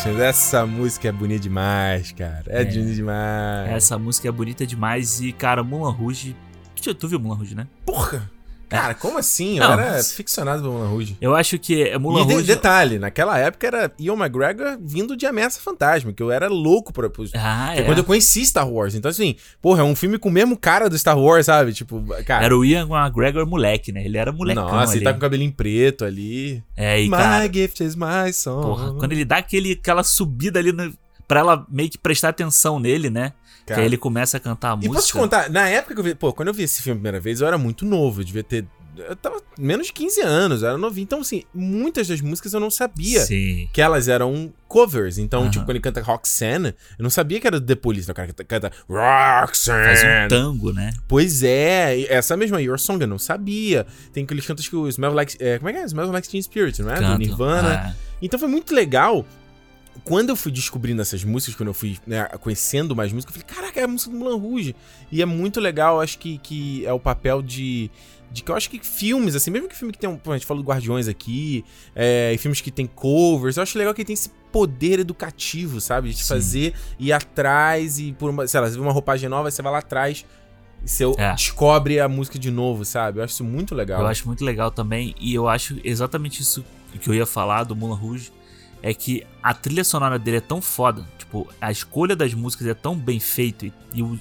Essa 0.04 0.66
música 0.66 1.08
é 1.08 1.12
bonita 1.12 1.40
demais, 1.40 2.10
cara. 2.12 2.42
É, 2.48 2.62
É. 2.62 2.64
bonita 2.64 2.92
demais. 2.94 3.70
Essa 3.70 3.98
música 3.98 4.28
é 4.28 4.32
bonita 4.32 4.66
demais 4.66 5.20
e, 5.20 5.32
cara, 5.32 5.62
Mulan 5.62 5.90
Rouge. 5.92 6.34
Tu, 6.80 6.92
tu 6.94 7.06
viu 7.08 7.20
Mulan 7.20 7.36
Rouge, 7.36 7.54
né? 7.54 7.66
Porra! 7.86 8.28
Cara, 8.72 8.94
como 8.94 9.18
assim? 9.18 9.58
Eu 9.58 9.64
Não, 9.64 9.72
era 9.74 9.90
mas- 9.92 10.12
ficcionado 10.12 10.62
pelo 10.62 10.74
Mulan 10.74 10.88
Rouge. 10.88 11.16
Eu 11.20 11.34
acho 11.34 11.58
que 11.58 11.82
é 11.82 11.98
Mulan 11.98 12.22
e 12.22 12.32
Rouge. 12.32 12.46
detalhe, 12.46 12.98
naquela 12.98 13.38
época 13.38 13.66
era 13.66 13.92
Ian 13.98 14.14
McGregor 14.14 14.78
vindo 14.80 15.16
de 15.16 15.26
Ameaça 15.26 15.60
Fantasma, 15.60 16.12
que 16.12 16.22
eu 16.22 16.30
era 16.30 16.48
louco 16.48 16.92
por... 16.92 17.08
por 17.10 17.26
Ah, 17.34 17.76
é. 17.76 17.82
Quando 17.82 17.98
eu 17.98 18.04
conheci 18.04 18.44
Star 18.44 18.68
Wars. 18.68 18.94
Então, 18.94 19.10
assim, 19.10 19.36
porra, 19.60 19.80
é 19.82 19.84
um 19.84 19.94
filme 19.94 20.18
com 20.18 20.28
o 20.28 20.32
mesmo 20.32 20.56
cara 20.56 20.88
do 20.88 20.98
Star 20.98 21.18
Wars, 21.18 21.46
sabe? 21.46 21.72
Tipo, 21.72 22.02
cara... 22.24 22.44
Era 22.44 22.56
o 22.56 22.64
Ian 22.64 22.86
McGregor 22.88 23.46
moleque, 23.46 23.92
né? 23.92 24.04
Ele 24.04 24.18
era 24.18 24.32
molecão 24.32 24.64
Nossa, 24.64 24.92
ali. 24.92 24.98
ele 24.98 25.04
tá 25.04 25.12
com 25.12 25.18
o 25.18 25.20
cabelinho 25.20 25.52
preto 25.52 26.04
ali. 26.04 26.62
É, 26.76 27.00
e 27.00 27.04
my 27.04 27.16
cara, 27.16 27.52
gift 27.52 27.82
is 27.84 27.94
my 27.94 28.32
song. 28.32 28.62
porra, 28.66 28.94
quando 28.94 29.12
ele 29.12 29.24
dá 29.24 29.36
aquele, 29.36 29.72
aquela 29.72 30.02
subida 30.02 30.58
ali 30.58 30.72
no, 30.72 30.92
pra 31.28 31.40
ela 31.40 31.66
meio 31.70 31.88
que 31.90 31.98
prestar 31.98 32.28
atenção 32.30 32.78
nele, 32.78 33.08
né? 33.10 33.32
Cara. 33.66 33.76
Que 33.76 33.80
aí 33.80 33.86
ele 33.86 33.96
começa 33.96 34.36
a 34.36 34.40
cantar 34.40 34.70
a 34.70 34.74
E 34.74 34.76
música. 34.76 34.94
posso 34.94 35.06
te 35.08 35.12
contar, 35.12 35.48
na 35.50 35.68
época 35.68 35.94
que 35.94 36.00
eu 36.00 36.04
vi, 36.04 36.14
pô, 36.14 36.32
quando 36.32 36.48
eu 36.48 36.54
vi 36.54 36.64
esse 36.64 36.82
filme 36.82 36.96
a 36.96 37.00
primeira 37.00 37.20
vez, 37.20 37.40
eu 37.40 37.46
era 37.46 37.56
muito 37.56 37.84
novo, 37.84 38.20
eu 38.20 38.24
devia 38.24 38.42
ter. 38.42 38.66
Eu 38.94 39.16
tava 39.16 39.40
menos 39.58 39.86
de 39.86 39.92
15 39.94 40.20
anos, 40.20 40.60
eu 40.62 40.68
era 40.68 40.76
novinho. 40.76 41.04
Então, 41.04 41.20
assim, 41.22 41.44
muitas 41.54 42.06
das 42.08 42.20
músicas 42.20 42.52
eu 42.52 42.60
não 42.60 42.70
sabia 42.70 43.20
Sim. 43.24 43.66
que 43.72 43.80
elas 43.80 44.06
eram 44.06 44.52
covers. 44.68 45.16
Então, 45.16 45.42
Aham. 45.42 45.50
tipo, 45.50 45.64
quando 45.64 45.70
ele 45.70 45.80
canta 45.80 46.02
Roxanne, 46.02 46.74
eu 46.98 47.02
não 47.02 47.08
sabia 47.08 47.40
que 47.40 47.46
era 47.46 47.58
do 47.58 47.64
The 47.66 47.74
Police. 47.74 48.10
O 48.10 48.12
cara 48.14 48.28
canta, 48.28 48.44
canta 48.44 48.70
Roxanne. 48.86 49.96
Faz 49.96 50.02
um 50.04 50.28
tango, 50.28 50.72
né? 50.72 50.92
Pois 51.08 51.42
é, 51.42 52.00
e 52.00 52.06
essa 52.06 52.36
mesma 52.36 52.60
Your 52.60 52.78
Song 52.78 53.00
eu 53.02 53.08
não 53.08 53.18
sabia. 53.18 53.86
Tem 54.12 54.24
aqueles 54.24 54.46
cantos 54.46 54.68
que 54.68 54.76
o 54.76 54.86
Smell 54.88 55.14
Like. 55.14 55.36
É, 55.40 55.56
como 55.58 55.70
é 55.70 55.72
que 55.72 55.78
é? 55.78 55.84
Smell 55.86 56.10
Like 56.10 56.28
Teen 56.28 56.42
Spirit, 56.42 56.82
não 56.82 56.90
é? 56.90 56.96
Do 56.96 57.00
Canto. 57.00 57.18
Nirvana. 57.18 57.74
Ah, 57.88 57.94
Então 58.20 58.38
foi 58.38 58.48
muito 58.48 58.74
legal. 58.74 59.24
Quando 60.04 60.30
eu 60.30 60.36
fui 60.36 60.50
descobrindo 60.50 61.00
essas 61.00 61.22
músicas, 61.22 61.54
quando 61.54 61.68
eu 61.68 61.74
fui 61.74 61.96
né, 62.06 62.24
conhecendo 62.40 62.94
mais 62.96 63.12
músicas, 63.12 63.36
eu 63.36 63.42
falei, 63.42 63.54
caraca, 63.56 63.80
é 63.80 63.84
a 63.84 63.88
música 63.88 64.10
do 64.10 64.16
Mulan 64.18 64.36
Rouge. 64.36 64.74
E 65.10 65.22
é 65.22 65.26
muito 65.26 65.60
legal, 65.60 66.00
acho 66.00 66.18
que, 66.18 66.38
que 66.38 66.84
é 66.86 66.92
o 66.92 66.98
papel 67.00 67.40
de. 67.42 67.90
De 68.32 68.42
que 68.42 68.50
eu 68.50 68.56
acho 68.56 68.70
que 68.70 68.78
filmes, 68.82 69.34
assim, 69.36 69.50
mesmo 69.50 69.68
que 69.68 69.76
filme 69.76 69.92
que 69.92 69.98
tem 69.98 70.08
um. 70.08 70.16
pô, 70.16 70.32
A 70.32 70.38
gente 70.38 70.46
falou 70.46 70.62
do 70.62 70.66
Guardiões 70.66 71.06
aqui, 71.06 71.62
é, 71.94 72.32
e 72.32 72.38
filmes 72.38 72.62
que 72.62 72.70
tem 72.70 72.86
covers, 72.86 73.58
eu 73.58 73.62
acho 73.62 73.76
legal 73.76 73.92
que 73.92 74.02
tem 74.06 74.14
esse 74.14 74.30
poder 74.50 74.98
educativo, 75.00 75.80
sabe? 75.82 76.08
De 76.10 76.16
Sim. 76.22 76.28
fazer 76.28 76.74
ir 76.98 77.12
atrás 77.12 77.98
e 77.98 78.12
por 78.12 78.30
uma. 78.30 78.46
Sei 78.48 78.58
lá, 78.58 78.68
você 78.68 78.74
vê 78.76 78.80
uma 78.80 78.90
roupagem 78.92 79.28
nova, 79.28 79.50
você 79.50 79.60
vai 79.60 79.70
lá 79.72 79.78
atrás 79.80 80.24
e 80.82 80.88
você 80.88 81.04
É. 81.18 81.34
descobre 81.34 82.00
a 82.00 82.08
música 82.08 82.38
de 82.38 82.50
novo, 82.50 82.84
sabe? 82.86 83.18
Eu 83.20 83.24
acho 83.24 83.34
isso 83.34 83.44
muito 83.44 83.74
legal. 83.74 84.00
Eu 84.00 84.06
acho 84.06 84.26
muito 84.26 84.42
legal 84.44 84.70
também, 84.70 85.14
e 85.20 85.34
eu 85.34 85.46
acho 85.46 85.78
exatamente 85.84 86.40
isso 86.40 86.64
que 87.00 87.08
eu 87.10 87.14
ia 87.14 87.26
falar 87.26 87.64
do 87.64 87.76
Mulan 87.76 87.96
Rouge, 87.96 88.32
é 88.82 88.92
que 88.92 89.24
a 89.42 89.54
trilha 89.54 89.84
sonora 89.84 90.18
dele 90.18 90.38
é 90.38 90.40
tão 90.40 90.60
foda, 90.60 91.06
tipo, 91.16 91.48
a 91.60 91.70
escolha 91.70 92.16
das 92.16 92.34
músicas 92.34 92.66
é 92.66 92.74
tão 92.74 92.96
bem 92.96 93.20
feita 93.20 93.66
e, 93.66 93.72
e 93.94 94.02
o- 94.02 94.18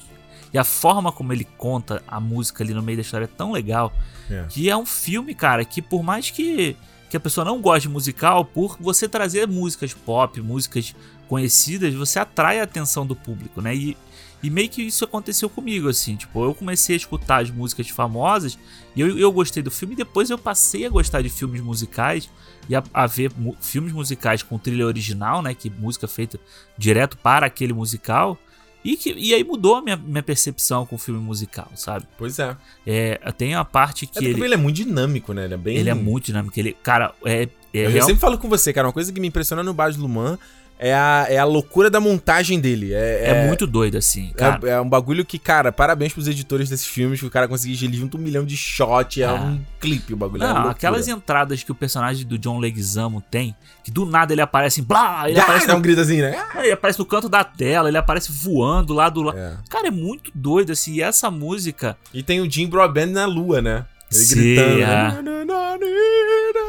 e 0.54 0.58
a 0.58 0.64
forma 0.66 1.12
como 1.14 1.32
ele 1.32 1.46
conta 1.58 2.04
a 2.08 2.20
música 2.20 2.62
ali 2.64 2.74
no 2.74 2.82
meio 2.82 2.98
da 2.98 3.02
história 3.02 3.24
é 3.24 3.28
tão 3.28 3.52
legal, 3.54 3.92
É. 4.30 4.46
que 4.50 4.70
é 4.70 4.76
um 4.76 4.86
filme, 4.86 5.34
cara, 5.34 5.64
que 5.64 5.82
por 5.82 6.04
mais 6.04 6.30
que, 6.30 6.76
que 7.10 7.16
a 7.16 7.20
pessoa 7.22 7.44
não 7.46 7.62
goste 7.62 7.88
de 7.88 7.94
musical, 7.94 8.44
por 8.46 8.76
você 8.80 9.08
trazer 9.08 9.48
músicas 9.48 9.94
pop, 9.94 10.40
músicas 10.42 10.94
conhecidas, 11.30 11.94
você 11.94 12.20
atrai 12.20 12.60
a 12.60 12.64
atenção 12.64 13.06
do 13.06 13.16
público, 13.16 13.62
né? 13.62 13.74
E, 13.74 13.98
e 14.44 14.50
meio 14.50 14.68
que 14.70 14.82
isso 14.82 15.04
aconteceu 15.06 15.50
comigo, 15.50 15.88
assim, 15.88 16.16
tipo, 16.16 16.44
eu 16.44 16.54
comecei 16.56 16.96
a 16.96 16.98
escutar 16.98 17.42
as 17.44 17.52
músicas 17.52 17.88
famosas 17.90 18.58
e 18.96 19.02
eu, 19.02 19.18
eu 19.18 19.32
gostei 19.32 19.62
do 19.62 19.70
filme 19.72 19.94
e 19.94 19.98
depois 19.98 20.30
eu 20.30 20.38
passei 20.38 20.86
a 20.86 20.90
gostar 20.90 21.22
de 21.22 21.30
filmes 21.30 21.62
musicais 21.62 22.30
e 22.70 22.76
a, 22.76 22.84
a 22.94 23.06
ver 23.08 23.32
mu- 23.38 23.56
filmes 23.62 23.92
musicais 23.94 24.42
com 24.44 24.58
trilha 24.58 24.86
original, 24.86 25.42
né? 25.42 25.54
Que 25.54 25.70
música 25.70 26.08
feita 26.08 26.40
direto 26.78 27.18
para 27.18 27.46
aquele 27.46 27.74
musical. 27.74 28.38
E, 28.84 28.98
que, 28.98 29.14
e 29.14 29.32
aí 29.36 29.44
mudou 29.44 29.76
a 29.76 29.82
minha, 29.84 29.96
minha 29.96 30.24
percepção 30.24 30.88
com 30.88 30.96
o 30.96 30.98
filme 30.98 31.20
musical, 31.20 31.70
sabe? 31.76 32.08
Pois 32.18 32.40
é. 32.40 32.58
É, 32.88 33.32
tem 33.38 33.54
a 33.54 33.64
parte 33.64 34.06
É 34.06 34.08
que 34.08 34.14
porque 34.14 34.26
ele, 34.28 34.44
ele 34.44 34.54
é 34.56 34.58
muito 34.58 34.76
dinâmico, 34.78 35.34
né? 35.34 35.46
Ele 35.46 35.54
é 35.54 35.58
bem. 35.58 35.78
ele 35.78 35.90
é 35.90 35.94
muito 35.94 36.26
dinâmico. 36.26 36.60
Ele, 36.60 36.74
cara, 36.82 37.14
é, 37.24 37.44
é 37.44 37.86
eu 37.86 37.92
real- 37.92 38.08
sempre 38.08 38.20
falo 38.22 38.40
com 38.40 38.50
você, 38.50 38.74
cara, 38.74 38.88
uma 38.88 38.94
coisa 38.94 39.14
que 39.14 39.20
me 39.20 39.28
impressiona 39.28 39.62
no 39.62 39.72
Baz 39.72 39.96
Luhrmann 39.98 40.36
é 40.84 40.96
a, 40.96 41.28
é 41.30 41.38
a 41.38 41.46
loucura 41.46 41.92
da 41.92 42.00
montagem 42.00 42.60
dele. 42.60 42.92
É, 42.92 43.30
é 43.30 43.48
muito 43.48 43.68
doido, 43.68 43.98
assim. 44.00 44.34
É, 44.66 44.70
é 44.72 44.82
um 44.82 44.90
bagulho 44.90 45.24
que, 45.24 45.38
cara, 45.38 45.72
parabéns 45.72 46.12
pros 46.12 46.28
editores 46.28 46.68
desses 46.70 46.88
filmes, 46.88 47.20
que 47.20 47.26
o 47.28 47.30
cara 47.30 47.48
conseguiu 47.48 47.78
ele 47.88 47.96
junto 47.96 48.18
um 48.18 48.20
milhão 48.20 48.44
de 48.44 48.58
shot, 48.58 49.22
é, 49.22 49.26
É. 49.26 49.32
um 49.32 49.62
clipe 49.80 50.14
o 50.14 50.18
bagulho. 50.18 50.44
é 50.44 50.48
Não, 50.48 50.70
aquelas 50.70 51.08
entradas 51.08 51.64
que 51.64 51.72
o 51.72 51.76
personagem 51.76 52.26
do 52.26 52.36
John 52.36 52.58
Leguizamo 52.58 53.22
tem, 53.30 53.56
que 53.84 53.92
do 53.92 54.08
nada 54.08 54.34
ele 54.34 54.42
aparece 54.42 54.82
em 54.82 54.84
blá, 54.84 55.30
ele 55.30 55.40
Ah, 55.40 55.44
aparece 55.44 55.68
dá 55.68 55.74
no 55.74 55.80
um 55.80 55.82
gritozinho, 55.84 56.24
né? 56.24 56.36
É, 56.56 56.64
Ele 56.64 56.72
aparece 56.72 56.98
no 56.98 57.06
canto 57.06 57.30
da 57.30 57.44
tela, 57.44 57.88
ele 57.88 57.98
aparece 57.98 58.32
voando 58.32 58.92
lá 58.94 59.08
do 59.08 59.22
lado. 59.22 59.38
É. 59.38 59.54
Cara, 59.70 59.88
é 59.88 59.92
muito 59.92 60.32
doido, 60.34 60.72
assim. 60.72 60.94
E 60.94 61.02
essa 61.04 61.30
música. 61.30 61.96
E 62.12 62.24
tem 62.24 62.42
o 62.42 62.50
Jim 62.50 62.66
Broadbent 62.68 63.12
na 63.12 63.26
lua, 63.28 63.62
né? 63.62 63.86
Ele 64.12 64.20
Sim, 64.24 64.36
gritando. 64.36 64.82
é. 64.82 64.86
né? 64.86 65.22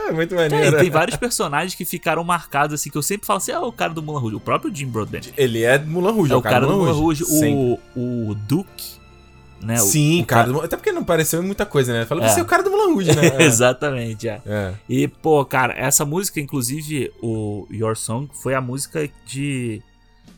É 0.08 0.12
muito 0.12 0.34
Cara, 0.34 0.48
maneiro. 0.50 0.76
e 0.76 0.80
tem 0.80 0.90
vários 0.90 1.16
personagens 1.16 1.74
que 1.74 1.84
ficaram 1.84 2.22
marcados, 2.24 2.74
assim, 2.74 2.90
que 2.90 2.96
eu 2.98 3.02
sempre 3.02 3.26
falo 3.26 3.38
assim: 3.38 3.52
ah, 3.52 3.60
o 3.62 3.72
cara 3.72 3.92
do 3.92 4.02
Mulan 4.02 4.20
Rouge. 4.20 4.36
O 4.36 4.40
próprio 4.40 4.74
Jim 4.74 4.86
Broadbent. 4.86 5.28
Ele 5.36 5.62
é 5.62 5.78
Mulan 5.78 6.12
Rouge, 6.12 6.32
É 6.32 6.36
o 6.36 6.42
cara 6.42 6.66
do 6.66 6.72
Mulan 6.72 6.92
Rouge. 6.92 7.24
O, 7.24 7.78
o 7.96 8.34
Duke, 8.34 8.92
né? 9.60 9.76
Sim, 9.76 10.22
o 10.22 10.26
cara. 10.26 10.46
do 10.48 10.54
Mulan- 10.54 10.64
Até 10.66 10.76
porque 10.76 10.92
não 10.92 11.04
pareceu 11.04 11.42
em 11.42 11.46
muita 11.46 11.64
coisa, 11.66 11.92
né? 11.92 12.04
Fala, 12.06 12.24
É. 12.24 12.28
você 12.28 12.40
é 12.40 12.42
o 12.42 12.46
cara 12.46 12.62
do 12.62 12.70
Mulan 12.70 12.92
Rouge, 12.94 13.14
né? 13.14 13.26
É. 13.38 13.42
Exatamente, 13.44 14.28
é. 14.28 14.40
É. 14.46 14.72
E, 14.88 15.08
pô, 15.08 15.44
cara, 15.44 15.72
essa 15.76 16.04
música, 16.04 16.40
inclusive, 16.40 17.12
o 17.22 17.66
Your 17.70 17.96
Song, 17.96 18.28
foi 18.42 18.54
a 18.54 18.60
música 18.60 19.08
de 19.26 19.80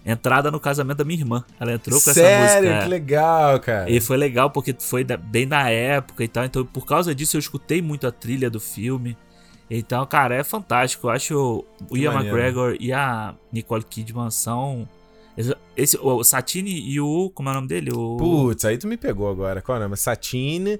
entrada 0.04 0.50
no 0.50 0.60
casamento 0.60 0.98
da 0.98 1.04
minha 1.04 1.20
irmã. 1.20 1.44
Ela 1.58 1.72
entrou 1.72 2.00
com 2.00 2.10
essa 2.10 2.20
Sério, 2.20 2.68
música. 2.68 2.84
que 2.84 2.88
legal, 2.90 3.60
cara. 3.60 3.90
E 3.90 4.00
foi 4.00 4.16
legal 4.16 4.50
porque 4.50 4.74
foi 4.78 5.04
bem 5.04 5.46
na 5.46 5.70
época 5.70 6.22
e 6.22 6.28
tal. 6.28 6.44
Então, 6.44 6.64
por 6.64 6.84
causa 6.84 7.14
disso, 7.14 7.36
eu 7.36 7.40
escutei 7.40 7.80
muito 7.80 8.06
a 8.06 8.12
trilha 8.12 8.50
do 8.50 8.60
filme. 8.60 9.16
Então, 9.70 10.04
cara, 10.06 10.34
é 10.34 10.44
fantástico. 10.44 11.06
Eu 11.06 11.10
acho 11.10 11.64
o 11.88 11.96
Ian 11.96 12.12
maneiro. 12.12 12.36
McGregor 12.36 12.76
e 12.78 12.92
a 12.92 13.34
Nicole 13.50 13.82
Kidman 13.82 14.30
são. 14.30 14.88
Esse, 15.76 15.98
o 16.00 16.22
Satine 16.22 16.70
e 16.70 17.00
o. 17.00 17.30
Como 17.34 17.48
é 17.48 17.52
o 17.52 17.54
nome 17.54 17.68
dele? 17.68 17.90
O. 17.92 18.16
Putz, 18.16 18.64
aí 18.64 18.76
tu 18.78 18.86
me 18.86 18.96
pegou 18.96 19.28
agora. 19.28 19.62
Qual 19.62 19.76
é 19.76 19.80
o 19.80 19.82
nome? 19.84 19.96
Satine. 19.96 20.78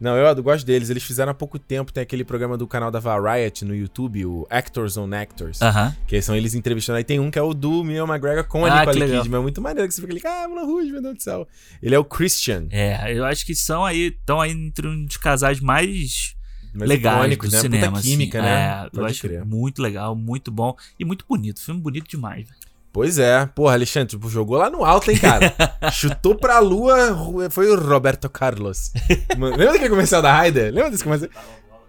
Não, 0.00 0.16
eu 0.16 0.42
gosto 0.42 0.64
deles. 0.66 0.90
Eles 0.90 1.02
fizeram 1.02 1.32
há 1.32 1.34
pouco 1.34 1.58
tempo, 1.58 1.92
tem 1.92 2.02
aquele 2.02 2.24
programa 2.24 2.56
do 2.58 2.66
canal 2.66 2.90
da 2.90 3.00
Variety 3.00 3.64
no 3.64 3.74
YouTube, 3.74 4.26
o 4.26 4.46
Actors 4.50 4.96
on 4.96 5.12
Actors. 5.12 5.60
Aham. 5.62 5.96
Que 6.06 6.20
são 6.20 6.36
eles 6.36 6.54
entrevistando. 6.54 6.98
Aí 6.98 7.04
tem 7.04 7.18
um 7.18 7.30
que 7.30 7.38
é 7.38 7.42
o 7.42 7.54
do 7.54 7.84
Ian 7.90 8.04
McGregor 8.04 8.44
com 8.44 8.64
a 8.66 8.72
Ah, 8.72 8.84
Nicole. 8.86 9.00
Kidman. 9.00 9.38
É 9.38 9.42
muito 9.42 9.60
maneiro 9.62 9.88
que 9.88 9.94
você 9.94 10.00
fica 10.02 10.12
ali, 10.12 10.22
ah, 10.24 10.48
Mulan 10.48 10.64
Rouge, 10.66 10.92
meu 10.92 11.02
Deus 11.02 11.14
do 11.16 11.22
céu. 11.22 11.48
Ele 11.82 11.94
é 11.94 11.98
o 11.98 12.04
Christian. 12.04 12.66
É, 12.70 13.12
eu 13.16 13.24
acho 13.24 13.46
que 13.46 13.54
são 13.54 13.84
aí. 13.84 14.08
Estão 14.18 14.40
aí 14.40 14.50
entre 14.52 14.86
um 14.86 15.04
dos 15.06 15.16
casais 15.16 15.60
mais 15.60 16.34
legais 16.74 17.16
icônicos, 17.16 17.48
do 17.50 17.52
né? 17.54 17.60
cinema. 17.60 17.92
Puta 17.92 18.02
química, 18.02 18.38
assim. 18.38 18.46
né? 18.48 18.88
É, 18.92 18.98
eu 19.00 19.04
acho 19.06 19.20
crer. 19.22 19.44
muito 19.44 19.80
legal, 19.80 20.14
muito 20.14 20.50
bom 20.50 20.76
e 21.00 21.04
muito 21.04 21.24
bonito. 21.26 21.60
Filme 21.60 21.80
bonito 21.80 22.06
demais, 22.08 22.46
velho. 22.46 22.65
Pois 22.92 23.18
é. 23.18 23.44
Porra, 23.54 23.74
Alexandre, 23.74 24.08
tipo, 24.08 24.28
jogou 24.30 24.56
lá 24.56 24.70
no 24.70 24.84
alto, 24.84 25.10
hein, 25.10 25.18
cara? 25.18 25.54
Chutou 25.92 26.34
pra 26.34 26.58
lua, 26.60 27.48
foi 27.50 27.70
o 27.70 27.78
Roberto 27.78 28.28
Carlos. 28.30 28.90
Mano, 29.36 29.54
lembra 29.56 29.72
daquele 29.74 29.90
comercial 29.90 30.22
da 30.22 30.32
Raider? 30.34 30.72
Lembra 30.72 30.90
desse 30.90 31.04
comercial? 31.04 31.30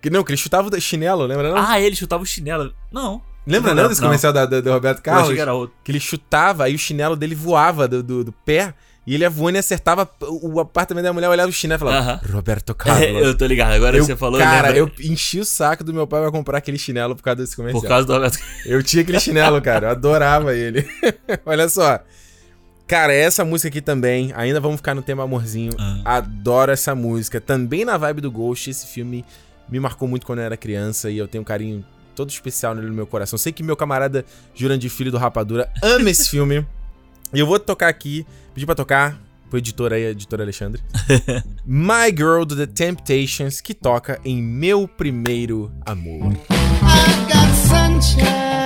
Que, 0.01 0.09
não, 0.09 0.23
que 0.23 0.31
ele 0.31 0.37
chutava 0.37 0.67
o 0.67 0.81
chinelo, 0.81 1.25
lembra 1.25 1.49
não? 1.49 1.57
Ah, 1.57 1.79
ele 1.79 1.95
chutava 1.95 2.21
o 2.21 2.25
chinelo. 2.25 2.73
Não. 2.91 3.21
lembra 3.45 3.69
não, 3.71 3.75
lembro, 3.77 3.89
desse 3.89 4.01
não. 4.01 4.09
comercial 4.09 4.33
da, 4.33 4.45
da- 4.45 4.59
do 4.61 4.71
Roberto 4.71 4.97
Eu 4.99 5.03
Carlos? 5.03 5.23
achei 5.23 5.35
que 5.35 5.41
era 5.41 5.53
outro. 5.53 5.75
Que 5.83 5.91
ele 5.93 5.99
chutava, 5.99 6.65
aí 6.65 6.75
o 6.75 6.79
chinelo 6.79 7.15
dele 7.15 7.33
voava 7.35 7.87
do, 7.87 8.03
do, 8.03 8.23
do 8.25 8.31
pé, 8.31 8.73
e 9.07 9.15
ele 9.15 9.27
voando 9.29 9.57
e 9.57 9.59
acertava 9.59 10.07
o 10.21 10.59
apartamento 10.59 11.05
da 11.05 11.13
mulher, 11.13 11.29
olhava 11.29 11.49
o 11.49 11.53
chinelo 11.53 11.77
e 11.77 11.79
falava, 11.79 11.97
Aham. 11.97 12.19
Roberto 12.33 12.75
Carlos. 12.75 13.07
É, 13.07 13.25
eu 13.25 13.37
tô 13.37 13.45
ligado. 13.45 13.71
Agora 13.71 13.95
Eu- 13.97 14.03
você 14.03 14.15
falou, 14.17 14.37
cara, 14.37 14.67
lembra? 14.69 14.77
eu 14.99 15.09
enchi 15.11 15.39
o 15.39 15.45
saco 15.45 15.81
do 15.83 15.93
meu 15.93 16.05
pai 16.05 16.21
pra 16.21 16.29
comprar 16.31 16.57
aquele 16.57 16.77
chinelo 16.77 17.15
por 17.15 17.23
causa 17.23 17.37
desse 17.41 17.55
comercial. 17.55 17.81
Por 17.81 17.87
causa 17.87 18.05
do 18.05 18.11
Roberto 18.13 18.37
Eu 18.65 18.83
tinha 18.83 19.01
aquele 19.03 19.19
chinelo, 19.19 19.61
cara. 19.61 19.87
Eu 19.87 19.91
adorava 19.91 20.53
ele. 20.53 20.85
Olha 21.45 21.69
só. 21.69 21.99
Cara, 22.85 23.13
essa 23.13 23.43
música 23.43 23.67
aqui 23.69 23.81
também, 23.81 24.31
ainda 24.35 24.59
vamos 24.59 24.77
ficar 24.77 24.93
no 24.93 25.01
tema 25.01 25.23
amorzinho. 25.23 25.73
Ah. 25.77 26.17
Adoro 26.17 26.71
essa 26.71 26.93
música. 26.93 27.39
Também 27.41 27.83
na 27.85 27.97
vibe 27.97 28.21
do 28.21 28.29
Ghost, 28.31 28.69
esse 28.69 28.87
filme 28.87 29.25
me 29.69 29.79
marcou 29.79 30.07
muito 30.07 30.25
quando 30.25 30.39
eu 30.39 30.45
era 30.45 30.55
criança 30.57 31.09
e 31.09 31.17
eu 31.17 31.27
tenho 31.27 31.41
um 31.41 31.45
carinho 31.45 31.83
todo 32.15 32.29
especial 32.29 32.73
nele 32.73 32.87
no 32.87 32.93
meu 32.93 33.05
coração. 33.05 33.37
Sei 33.37 33.51
que 33.51 33.61
meu 33.61 33.75
camarada 33.75 34.25
Jurandir 34.55 34.89
Filho 34.89 35.11
do 35.11 35.17
Rapadura 35.17 35.69
ama 35.83 36.09
esse 36.09 36.29
filme. 36.29 36.65
E 37.33 37.39
eu 37.39 37.45
vou 37.45 37.59
tocar 37.59 37.89
aqui, 37.89 38.25
pedir 38.53 38.65
pra 38.65 38.75
tocar 38.75 39.21
pro 39.49 39.57
editor 39.57 39.93
aí, 39.93 40.03
editor 40.05 40.41
Alexandre. 40.41 40.81
My 41.65 42.09
Girl 42.15 42.43
do 42.43 42.55
The 42.55 42.67
Temptations, 42.67 43.61
que 43.61 43.73
toca 43.73 44.19
em 44.23 44.41
Meu 44.41 44.87
Primeiro 44.87 45.71
Amor. 45.85 46.33
I 46.33 47.31
got 47.31 47.53
sunshine 47.55 48.56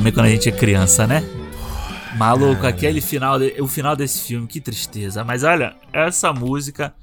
também 0.00 0.12
quando 0.14 0.26
a 0.26 0.30
gente 0.30 0.48
é 0.48 0.52
criança, 0.52 1.06
né? 1.06 1.22
Maluco, 2.16 2.66
aquele 2.66 3.00
final, 3.02 3.38
de- 3.38 3.60
o 3.60 3.68
final 3.68 3.94
desse 3.94 4.22
filme, 4.22 4.46
que 4.46 4.60
tristeza. 4.60 5.22
Mas 5.22 5.44
olha, 5.44 5.74
essa 5.92 6.32
música 6.32 6.94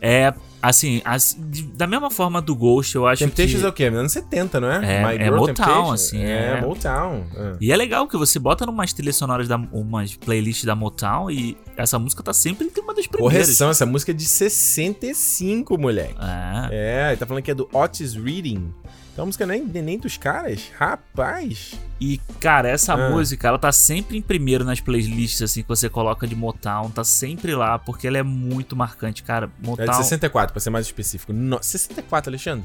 é 0.00 0.32
assim, 0.62 1.02
as- 1.04 1.36
de- 1.38 1.64
da 1.64 1.86
mesma 1.86 2.10
forma 2.10 2.40
do 2.40 2.54
Ghost, 2.54 2.94
eu 2.94 3.06
acho 3.06 3.22
Temptations 3.22 3.60
que 3.60 3.66
é 3.66 3.68
o 3.68 3.72
quê? 3.72 3.84
Anos 3.84 4.12
70, 4.12 4.60
não 4.60 4.70
é? 4.70 5.02
É- 5.20 5.26
é 5.26 5.30
Motown, 5.30 5.90
assim, 5.92 6.22
É, 6.22 6.56
é. 6.58 6.60
Motown. 6.62 7.24
é. 7.36 7.56
E 7.60 7.70
é 7.72 7.76
legal 7.76 8.06
que 8.08 8.16
você 8.16 8.38
bota 8.38 8.64
numas 8.64 8.92
trilhas 8.92 9.16
sonoras 9.16 9.46
da 9.48 9.56
umas 9.72 10.14
playlists 10.16 10.64
da 10.64 10.74
Motown 10.74 11.30
e 11.30 11.56
essa 11.76 11.98
música 11.98 12.22
tá 12.22 12.32
sempre 12.32 12.66
entre 12.66 12.80
uma 12.80 12.94
das 12.94 13.06
primeiras. 13.06 13.42
Correção, 13.44 13.70
essa 13.70 13.84
música 13.84 14.12
é 14.12 14.14
de 14.14 14.24
65, 14.24 15.76
moleque. 15.76 16.14
É. 16.18 16.68
É, 16.70 17.08
ele 17.08 17.16
tá 17.18 17.26
falando 17.26 17.42
que 17.42 17.50
é 17.50 17.54
do 17.54 17.68
Otis 17.72 18.14
Reading. 18.14 18.72
Então 19.14 19.22
a 19.22 19.26
música 19.26 19.46
nem, 19.46 19.62
nem 19.64 19.96
dos 19.96 20.16
caras. 20.16 20.72
Rapaz. 20.76 21.74
E, 22.00 22.18
cara, 22.40 22.68
essa 22.68 22.94
Ah. 22.94 23.10
música, 23.10 23.46
ela 23.46 23.58
tá 23.58 23.70
sempre 23.70 24.18
em 24.18 24.20
primeiro 24.22 24.64
nas 24.64 24.80
playlists, 24.80 25.40
assim, 25.40 25.62
que 25.62 25.68
você 25.68 25.88
coloca 25.88 26.26
de 26.26 26.34
Motown. 26.34 26.90
Tá 26.90 27.04
sempre 27.04 27.54
lá, 27.54 27.78
porque 27.78 28.08
ela 28.08 28.18
é 28.18 28.22
muito 28.24 28.74
marcante, 28.74 29.22
cara. 29.22 29.46
É 29.62 29.66
Motown. 29.66 29.86
de 29.86 29.96
64, 29.96 30.52
pra 30.52 30.60
ser 30.60 30.70
mais 30.70 30.84
específico. 30.86 31.32
No, 31.32 31.62
64, 31.62 32.28
Alexandre? 32.28 32.64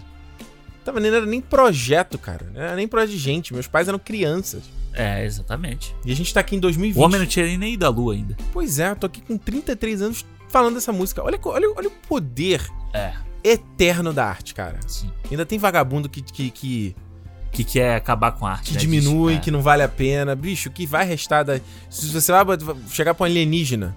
Tava 0.83 0.99
nem, 0.99 1.11
era 1.13 1.25
nem 1.25 1.39
projeto, 1.39 2.17
cara. 2.17 2.47
Não 2.51 2.59
era 2.61 2.75
nem 2.75 2.87
projeto 2.87 3.11
de 3.11 3.17
gente. 3.19 3.53
Meus 3.53 3.67
pais 3.67 3.87
eram 3.87 3.99
crianças. 3.99 4.63
É, 4.93 5.23
exatamente. 5.23 5.95
E 6.03 6.11
a 6.11 6.15
gente 6.15 6.33
tá 6.33 6.39
aqui 6.39 6.55
em 6.55 6.59
2020. 6.59 6.99
O 6.99 7.05
homem 7.05 7.19
não 7.19 7.27
tinha 7.27 7.45
nem 7.59 7.73
ido 7.75 7.85
à 7.85 7.89
lua 7.89 8.15
ainda. 8.15 8.35
Pois 8.51 8.79
é, 8.79 8.89
eu 8.89 8.95
tô 8.95 9.05
aqui 9.05 9.21
com 9.21 9.37
33 9.37 10.01
anos 10.01 10.25
falando 10.47 10.73
dessa 10.73 10.91
música. 10.91 11.23
Olha, 11.23 11.39
olha, 11.43 11.71
olha 11.75 11.87
o 11.89 11.91
poder 12.07 12.65
É, 12.91 13.13
eterno 13.43 14.11
da 14.13 14.25
arte, 14.25 14.53
cara. 14.53 14.79
sim. 14.87 15.09
Ainda 15.29 15.45
tem 15.45 15.59
vagabundo 15.59 16.09
que, 16.09 16.21
que, 16.21 16.49
que, 16.49 16.95
Que 17.51 17.63
quer 17.63 17.95
acabar 17.95 18.31
com 18.31 18.45
a 18.45 18.51
arte. 18.51 18.69
que 18.69 18.73
né? 18.73 18.79
diminui, 18.79 19.35
é. 19.35 19.39
que 19.39 19.51
não 19.51 19.61
vale 19.61 19.83
a 19.83 19.87
pena. 19.89 20.35
Bicho, 20.35 20.69
o 20.69 20.71
que 20.71 20.85
vai 20.85 21.05
restar 21.05 21.43
da. 21.45 21.59
Se 21.89 22.07
você 22.07 22.31
vai 22.31 22.57
chegar 22.89 23.13
pra 23.13 23.23
um 23.23 23.27
alienígena, 23.27 23.95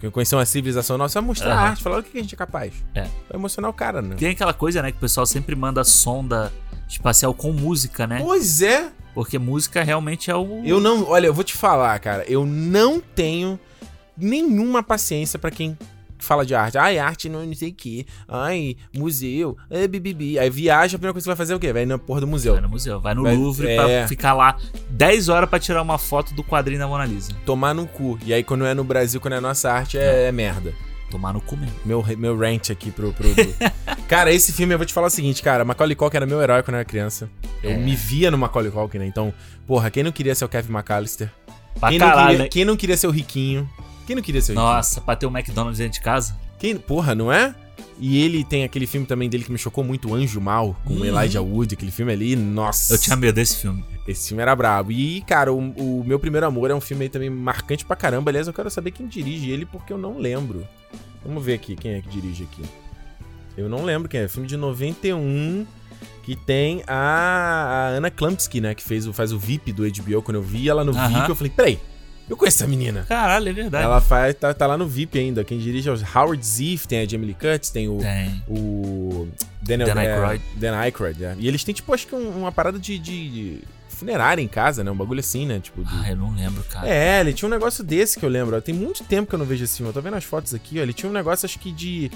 que 0.00 0.10
conhecer 0.10 0.34
uma 0.36 0.44
civilização 0.44 0.98
nossa, 0.98 1.20
vai 1.20 1.26
mostrar 1.26 1.54
a 1.54 1.58
Aham. 1.58 1.68
arte, 1.70 1.82
falar 1.82 1.98
o 1.98 2.02
que 2.02 2.16
a 2.18 2.20
gente 2.20 2.34
é 2.34 2.38
capaz. 2.38 2.72
É. 2.94 3.02
Vai 3.02 3.10
emocionar 3.34 3.70
o 3.70 3.74
cara, 3.74 4.02
né? 4.02 4.16
Tem 4.16 4.30
aquela 4.30 4.52
coisa, 4.52 4.82
né, 4.82 4.90
que 4.90 4.98
o 4.98 5.00
pessoal 5.00 5.24
sempre 5.26 5.54
manda 5.54 5.82
sonda 5.84 6.52
espacial 6.88 7.32
com 7.32 7.52
música, 7.52 8.06
né? 8.06 8.20
Pois 8.20 8.60
é. 8.62 8.90
Porque 9.14 9.38
música 9.38 9.82
realmente 9.82 10.30
é 10.30 10.34
o. 10.36 10.62
Eu 10.64 10.80
não. 10.80 11.08
Olha, 11.08 11.26
eu 11.26 11.34
vou 11.34 11.44
te 11.44 11.54
falar, 11.54 11.98
cara. 12.00 12.24
Eu 12.28 12.44
não 12.44 13.00
tenho 13.00 13.58
nenhuma 14.16 14.82
paciência 14.82 15.38
pra 15.38 15.50
quem 15.50 15.78
fala 16.24 16.44
de 16.44 16.54
arte. 16.54 16.76
Ai, 16.78 16.98
arte 16.98 17.28
não, 17.28 17.44
não 17.44 17.54
sei 17.54 17.70
o 17.70 17.74
quê. 17.74 18.06
Ai, 18.28 18.76
museu. 18.96 19.56
É, 19.70 19.86
bibibi. 19.86 20.38
Aí 20.38 20.50
viaja, 20.50 20.96
a 20.96 20.98
primeira 20.98 21.12
coisa 21.12 21.24
que 21.24 21.28
vai 21.28 21.36
fazer 21.36 21.52
é 21.52 21.56
o 21.56 21.60
quê? 21.60 21.72
Vai 21.72 21.86
na 21.86 21.98
porra 21.98 22.20
do 22.20 22.26
museu. 22.26 22.52
Vai 22.54 22.62
no 22.62 22.68
museu, 22.68 23.00
vai 23.00 23.14
no 23.14 23.22
Vai- 23.22 23.36
Louvre 23.36 23.68
é. 23.68 23.76
pra 23.76 24.08
ficar 24.08 24.32
lá 24.34 24.56
10 24.90 25.28
horas 25.28 25.48
pra 25.48 25.58
tirar 25.58 25.82
uma 25.82 25.98
foto 25.98 26.34
do 26.34 26.42
quadrinho 26.42 26.78
da 26.80 26.86
Mona 26.88 27.04
Lisa. 27.04 27.32
Tomar 27.46 27.74
no 27.74 27.86
cu. 27.86 28.18
E 28.24 28.32
aí, 28.34 28.42
quando 28.42 28.64
é 28.66 28.74
no 28.74 28.84
Brasil, 28.84 29.20
quando 29.20 29.34
é 29.34 29.40
nossa 29.40 29.70
arte, 29.70 29.98
é, 29.98 30.28
é 30.28 30.32
merda. 30.32 30.72
Tomar 31.10 31.32
no 31.32 31.40
cu 31.40 31.56
mesmo. 31.56 31.74
Meu, 31.84 32.04
meu 32.18 32.36
rant 32.36 32.70
aqui 32.70 32.90
pro. 32.90 33.12
pro 33.12 33.28
cara, 34.08 34.32
esse 34.32 34.52
filme 34.52 34.74
eu 34.74 34.78
vou 34.78 34.86
te 34.86 34.92
falar 34.92 35.06
o 35.06 35.10
seguinte, 35.10 35.42
cara. 35.42 35.64
Macaulay 35.64 35.94
Culkin 35.94 36.16
era 36.16 36.26
meu 36.26 36.42
herói 36.42 36.62
quando 36.62 36.74
eu 36.74 36.78
era 36.80 36.84
criança. 36.84 37.28
Eu 37.62 37.70
É. 37.72 37.76
me 37.76 37.94
via 37.94 38.30
no 38.30 38.38
Macaulay 38.38 38.70
Culkin, 38.70 38.98
né? 38.98 39.06
Então, 39.06 39.32
porra, 39.66 39.90
quem 39.90 40.02
não 40.02 40.10
queria 40.10 40.34
ser 40.34 40.44
o 40.44 40.48
Kevin 40.48 40.72
McAllister? 40.72 41.30
Pra 41.78 41.88
Quem 41.90 41.98
não, 41.98 42.06
caralho, 42.08 42.28
queria, 42.28 42.42
né? 42.44 42.48
quem 42.48 42.64
não 42.64 42.76
queria 42.76 42.96
ser 42.96 43.06
o 43.06 43.10
riquinho? 43.10 43.68
Quem 44.06 44.16
não 44.16 44.22
queria 44.22 44.40
ser 44.40 44.52
o 44.52 44.54
riquinho? 44.54 44.72
Nossa, 44.74 45.00
pra 45.00 45.16
ter 45.16 45.26
um 45.26 45.30
McDonald's 45.36 45.78
dentro 45.78 45.94
de 45.94 46.00
casa? 46.00 46.36
Quem, 46.58 46.76
porra, 46.76 47.14
não 47.14 47.32
é? 47.32 47.54
E 47.98 48.22
ele 48.22 48.42
tem 48.44 48.64
aquele 48.64 48.86
filme 48.86 49.06
também 49.06 49.28
dele 49.30 49.44
que 49.44 49.52
me 49.52 49.58
chocou 49.58 49.84
muito, 49.84 50.12
Anjo 50.14 50.40
Mal, 50.40 50.76
com 50.84 50.94
Uhum. 50.94 51.04
Elijah 51.04 51.40
Wood, 51.40 51.74
aquele 51.74 51.92
filme 51.92 52.12
ali, 52.12 52.34
nossa. 52.34 52.94
Eu 52.94 52.98
tinha 52.98 53.14
medo 53.16 53.34
desse 53.36 53.56
filme. 53.58 53.84
Esse 54.06 54.28
filme 54.28 54.42
era 54.42 54.54
brabo. 54.54 54.90
E, 54.90 55.20
cara, 55.22 55.52
o, 55.52 55.58
o 55.58 56.04
Meu 56.04 56.18
Primeiro 56.18 56.46
Amor 56.46 56.70
é 56.70 56.74
um 56.74 56.80
filme 56.80 57.04
aí 57.04 57.08
também 57.08 57.30
marcante 57.30 57.84
pra 57.84 57.94
caramba. 57.96 58.30
Aliás, 58.30 58.46
eu 58.48 58.52
quero 58.52 58.68
saber 58.70 58.90
quem 58.90 59.06
dirige 59.06 59.50
ele, 59.50 59.64
porque 59.64 59.92
eu 59.92 59.98
não 59.98 60.18
lembro. 60.18 60.66
Vamos 61.24 61.44
ver 61.44 61.54
aqui 61.54 61.76
quem 61.76 61.92
é 61.92 62.00
que 62.00 62.08
dirige 62.08 62.44
aqui. 62.44 62.62
Eu 63.56 63.68
não 63.68 63.84
lembro 63.84 64.08
quem 64.08 64.20
é. 64.20 64.28
Filme 64.28 64.48
de 64.48 64.56
91, 64.56 65.64
que 66.24 66.34
tem 66.34 66.82
a, 66.86 66.94
a 66.96 67.88
Anna 67.96 68.10
Klumpsky, 68.10 68.60
né? 68.60 68.74
Que 68.74 68.82
fez 68.82 69.06
faz 69.06 69.32
o 69.32 69.38
VIP 69.38 69.72
do 69.72 69.84
HBO. 69.84 70.20
Quando 70.20 70.36
eu 70.36 70.42
vi 70.42 70.68
ela 70.68 70.82
no. 70.84 70.92
VIP, 70.92 71.28
eu 71.28 71.34
falei, 71.36 71.52
peraí, 71.54 71.78
eu 72.28 72.36
conheço 72.36 72.58
essa 72.58 72.66
menina. 72.66 73.04
Caralho, 73.08 73.48
é 73.48 73.52
verdade. 73.52 73.84
Ela 73.84 74.00
faz, 74.00 74.34
tá, 74.34 74.52
tá 74.54 74.66
lá 74.66 74.76
no 74.78 74.86
VIP 74.86 75.18
ainda. 75.18 75.44
Quem 75.44 75.58
dirige 75.58 75.88
é 75.88 75.92
o 75.92 75.96
Howard 76.14 76.44
Ziff, 76.46 76.86
tem 76.88 77.00
a 77.00 77.06
Jamie 77.06 77.26
Lee 77.26 77.34
Curtis, 77.38 77.70
tem 77.70 77.88
o, 77.88 77.98
Tem. 77.98 78.42
o 78.48 79.28
Daniel, 79.62 79.94
Dan 79.94 80.00
é, 80.02 80.12
Aykroyd. 80.12 80.42
Dan 80.56 80.76
Aykroyd, 80.76 81.24
é. 81.24 81.36
E 81.38 81.48
eles 81.48 81.62
têm, 81.64 81.74
tipo, 81.74 81.92
acho 81.92 82.06
que 82.06 82.14
um- 82.14 82.30
uma 82.38 82.50
parada 82.52 82.78
de, 82.78 82.98
de 82.98 83.60
funerária 83.88 84.42
em 84.42 84.48
casa, 84.48 84.82
né? 84.82 84.90
Um 84.90 84.96
bagulho 84.96 85.20
assim, 85.20 85.46
né? 85.46 85.60
Tipo, 85.60 85.84
de... 85.84 85.94
Ah, 85.94 86.10
eu 86.10 86.16
não 86.16 86.34
lembro, 86.34 86.62
cara. 86.64 86.88
É, 86.88 87.20
ele 87.20 87.32
tinha 87.32 87.46
um 87.46 87.50
negócio 87.50 87.84
desse 87.84 88.18
que 88.18 88.24
eu 88.24 88.28
lembro. 88.30 88.56
ó. 88.56 88.60
Tem 88.60 88.74
muito 88.74 89.04
tempo 89.04 89.28
que 89.28 89.34
eu 89.34 89.38
não 89.38 89.46
vejo 89.46 89.64
esse 89.64 89.76
filme. 89.76 89.90
Eu 89.90 89.94
tô 89.94 90.00
vendo 90.00 90.16
as 90.16 90.24
fotos 90.24 90.52
aqui, 90.54 90.78
ó. 90.78 90.82
Ele 90.82 90.92
tinha 90.92 91.08
um 91.08 91.12
negócio, 91.12 91.46
acho 91.46 91.58
que 91.58 91.70
de. 91.70 92.10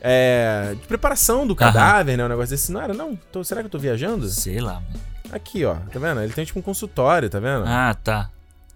é, 0.00 0.74
de 0.80 0.86
preparação 0.86 1.46
do 1.46 1.54
cadáver, 1.56 2.16
né? 2.16 2.24
Um 2.24 2.28
negócio 2.28 2.50
desse. 2.50 2.70
Não 2.72 2.80
era, 2.82 2.92
não? 2.92 3.16
Tô- 3.30 3.42
será 3.44 3.60
que 3.62 3.66
eu 3.66 3.70
tô 3.70 3.78
viajando? 3.78 4.28
Sei 4.28 4.60
lá, 4.60 4.74
mano. 4.74 5.00
Aqui, 5.32 5.64
ó. 5.64 5.74
Tá 5.74 5.98
vendo? 5.98 6.20
Ele 6.20 6.32
tem 6.32 6.44
tipo 6.44 6.58
um 6.58 6.62
consultório, 6.62 7.30
tá 7.30 7.40
vendo? 7.40 7.64
Ah, 7.66 7.94
tá. 8.02 8.28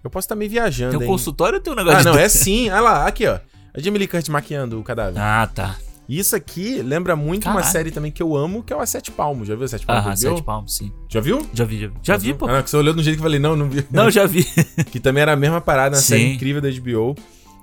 Eu 0.06 0.10
posso 0.10 0.24
estar 0.26 0.34
meio 0.36 0.50
viajando, 0.50 0.98
Tem 0.98 1.06
um 1.06 1.10
consultório 1.10 1.56
ou 1.58 1.62
tem 1.62 1.72
um 1.72 1.76
negócio 1.76 1.98
Ah, 1.98 2.02
de. 2.02 2.08
não, 2.08 2.18
é 2.18 2.28
sim. 2.28 2.70
Olha 2.70 2.80
lá, 2.80 3.06
aqui, 3.06 3.26
ó. 3.26 3.38
A 3.74 3.80
Jamie 3.80 3.98
Lee 3.98 4.08
Curtis 4.08 4.28
maquiando 4.28 4.78
o 4.80 4.82
cadáver. 4.82 5.20
Ah, 5.20 5.46
tá. 5.52 5.76
Isso 6.08 6.36
aqui 6.36 6.80
lembra 6.82 7.16
muito 7.16 7.46
uma 7.46 7.54
Caralho. 7.56 7.72
série 7.72 7.90
também 7.90 8.12
que 8.12 8.22
eu 8.22 8.36
amo, 8.36 8.62
que 8.62 8.72
é 8.72 8.76
o 8.76 8.80
A 8.80 8.86
Sete 8.86 9.10
Palmos. 9.10 9.48
Já 9.48 9.56
viu 9.56 9.64
o 9.64 9.68
Sete 9.68 9.84
Palmos? 9.84 10.04
Do 10.20 10.26
HBO? 10.28 10.36
sete 10.36 10.44
palmos, 10.44 10.76
sim. 10.76 10.92
Já 11.08 11.20
viu? 11.20 11.44
Já 11.52 11.64
vi, 11.64 11.80
já 11.80 11.88
vi. 11.88 11.94
Já 12.02 12.16
vi, 12.16 12.32
pô. 12.32 12.46
Ah, 12.48 12.62
que 12.62 12.70
você 12.70 12.76
olhou 12.76 12.94
do 12.94 13.02
jeito 13.02 13.16
que 13.16 13.20
eu 13.20 13.24
falei, 13.24 13.40
não, 13.40 13.56
não 13.56 13.68
vi. 13.68 13.84
Não, 13.90 14.08
já 14.08 14.24
vi. 14.24 14.44
que 14.92 15.00
também 15.00 15.22
era 15.22 15.32
a 15.32 15.36
mesma 15.36 15.60
parada, 15.60 15.96
uma 15.96 16.02
Sim. 16.02 16.08
série 16.08 16.32
incrível 16.34 16.62
da 16.62 16.70
HBO. 16.70 17.16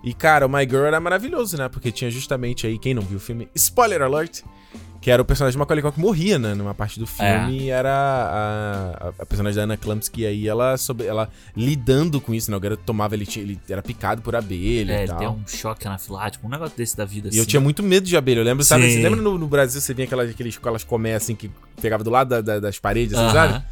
E, 0.04 0.14
cara, 0.14 0.46
o 0.46 0.50
My 0.50 0.64
Girl 0.70 0.84
era 0.84 1.00
maravilhoso, 1.00 1.56
né? 1.58 1.70
Porque 1.70 1.89
tinha 1.89 2.12
justamente 2.12 2.68
aí, 2.68 2.78
quem 2.78 2.94
não 2.94 3.02
viu 3.02 3.16
o 3.16 3.22
filme, 3.22 3.48
spoiler 3.56 4.02
alert, 4.02 4.41
que 5.04 5.12
era 5.12 5.22
o 5.22 5.26
personagem 5.26 5.51
de 5.56 5.60
Macaulay 5.60 5.82
Culkin 5.82 5.95
que 5.99 6.01
morria, 6.01 6.39
né? 6.39 6.54
Numa 6.54 6.74
parte 6.74 6.97
do 6.97 7.06
filme, 7.06 7.64
e 7.64 7.70
era 7.70 7.91
a, 7.93 9.08
a, 9.08 9.14
a 9.20 9.26
personagem 9.26 9.58
da 9.58 9.64
Anna 9.66 9.76
Klumpsky, 9.76 10.22
e 10.22 10.26
aí 10.26 10.47
ela, 10.47 10.78
sobre, 10.78 11.06
ela 11.06 11.30
lidando 11.58 12.22
com 12.22 12.34
isso, 12.34 12.49
né? 12.49 12.56
O 12.56 12.60
garoto 12.60 12.84
tomava, 12.86 13.14
ele, 13.14 13.26
tinha, 13.26 13.43
ele 13.43 13.60
era 13.70 13.82
picado 13.84 14.22
por 14.22 14.34
abelha 14.34 14.93
É, 14.93 14.95
e 14.95 14.99
ele 15.01 15.08
tal. 15.08 15.18
tem 15.20 15.28
um 15.28 15.45
choque 15.45 15.86
anafilático, 15.86 16.47
um 16.47 16.49
negócio 16.49 16.78
desse 16.78 16.95
da 16.95 17.04
vida, 17.04 17.28
E 17.32 17.36
eu 17.36 17.41
assim. 17.41 17.49
tinha 17.49 17.60
muito 17.60 17.84
medo 17.84 18.08
de 18.08 18.16
abelha. 18.16 18.39
Eu 18.39 18.45
lembro, 18.45 18.64
sabe? 18.64 18.86
Sim. 18.86 18.91
Você 18.91 18.99
lembra 19.04 19.22
no, 19.22 19.38
no 19.38 19.47
Brasil 19.47 19.82
você 19.82 19.93
vinha 19.93 20.06
aquelas, 20.06 20.30
aqueles, 20.30 20.56
aquelas 20.58 20.84
colmeias 20.86 21.22
assim 21.24 21.36
que 21.36 21.51
pegava 21.82 22.01
do 22.04 22.10
lado 22.10 22.30
da- 22.30 22.41
da- 22.41 22.60
das 22.62 22.80
paredes, 22.80 23.14
assim, 23.14 23.24
Aham. 23.38 23.51
sabe? 23.51 23.66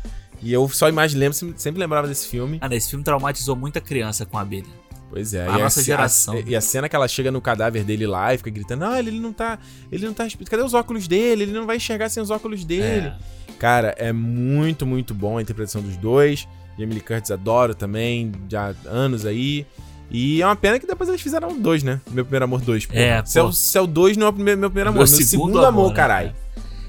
E 0.43 0.51
eu 0.51 0.67
só 0.67 0.89
imagem, 0.89 1.17
lembro, 1.17 1.33
sempre, 1.37 1.53
sempre 1.61 1.79
lembrava 1.79 2.07
desse 2.09 2.27
filme. 2.27 2.57
Ah, 2.59 2.67
né, 2.67 2.75
esse 2.75 2.89
filme 2.89 3.05
traumatizou 3.05 3.55
muita 3.55 3.79
criança 3.79 4.25
com 4.25 4.37
a 4.37 4.41
abelha. 4.41 4.80
Pois 5.11 5.33
é. 5.33 5.45
A 5.45 5.59
e 5.59 5.61
nossa 5.61 5.81
ce- 5.81 5.85
geração. 5.85 6.41
e 6.47 6.55
a 6.55 6.61
cena 6.61 6.87
que 6.87 6.95
ela 6.95 7.07
chega 7.07 7.29
no 7.29 7.41
cadáver 7.41 7.83
dele 7.83 8.07
lá 8.07 8.33
e 8.33 8.37
fica 8.37 8.49
gritando: 8.49 8.85
Ah, 8.85 8.97
ele, 8.97 9.11
não 9.19 9.33
tá. 9.33 9.59
Ele 9.91 10.05
não 10.05 10.13
tá. 10.13 10.25
Cadê 10.49 10.63
os 10.63 10.73
óculos 10.73 11.05
dele? 11.07 11.43
Ele 11.43 11.51
não 11.51 11.65
vai 11.65 11.75
enxergar 11.75 12.07
sem 12.09 12.23
os 12.23 12.29
óculos 12.29 12.63
dele. 12.63 13.07
É. 13.07 13.15
Cara, 13.59 13.93
é 13.97 14.13
muito, 14.13 14.85
muito 14.85 15.13
bom 15.13 15.37
a 15.37 15.41
interpretação 15.41 15.81
dos 15.81 15.97
dois. 15.97 16.47
Jamie 16.79 16.93
Lee 16.95 17.01
Curtis 17.03 17.29
adoro 17.29 17.75
também, 17.75 18.31
já 18.49 18.69
há 18.71 18.89
anos 18.89 19.25
aí. 19.25 19.67
E 20.09 20.41
é 20.41 20.45
uma 20.45 20.55
pena 20.55 20.79
que 20.79 20.87
depois 20.87 21.09
eles 21.09 21.21
fizeram 21.21 21.59
dois, 21.59 21.83
né? 21.83 21.99
Meu 22.09 22.23
primeiro 22.23 22.45
amor 22.45 22.61
dois. 22.61 22.85
porra. 22.85 22.99
É, 22.99 23.25
se, 23.25 23.37
é 23.37 23.43
o, 23.43 23.51
se 23.51 23.77
é 23.77 23.81
o 23.81 23.87
dois, 23.87 24.15
não 24.17 24.27
é 24.27 24.29
o 24.29 24.33
primeiro, 24.33 24.59
meu 24.59 24.69
primeiro 24.69 24.89
amor. 24.89 24.99
Meu 24.99 25.07
Meu, 25.07 25.17
segundo 25.25 25.29
segundo, 25.29 25.57
amor, 25.65 25.67
amor, 25.81 25.89
né, 25.89 25.95
caralho. 25.95 26.33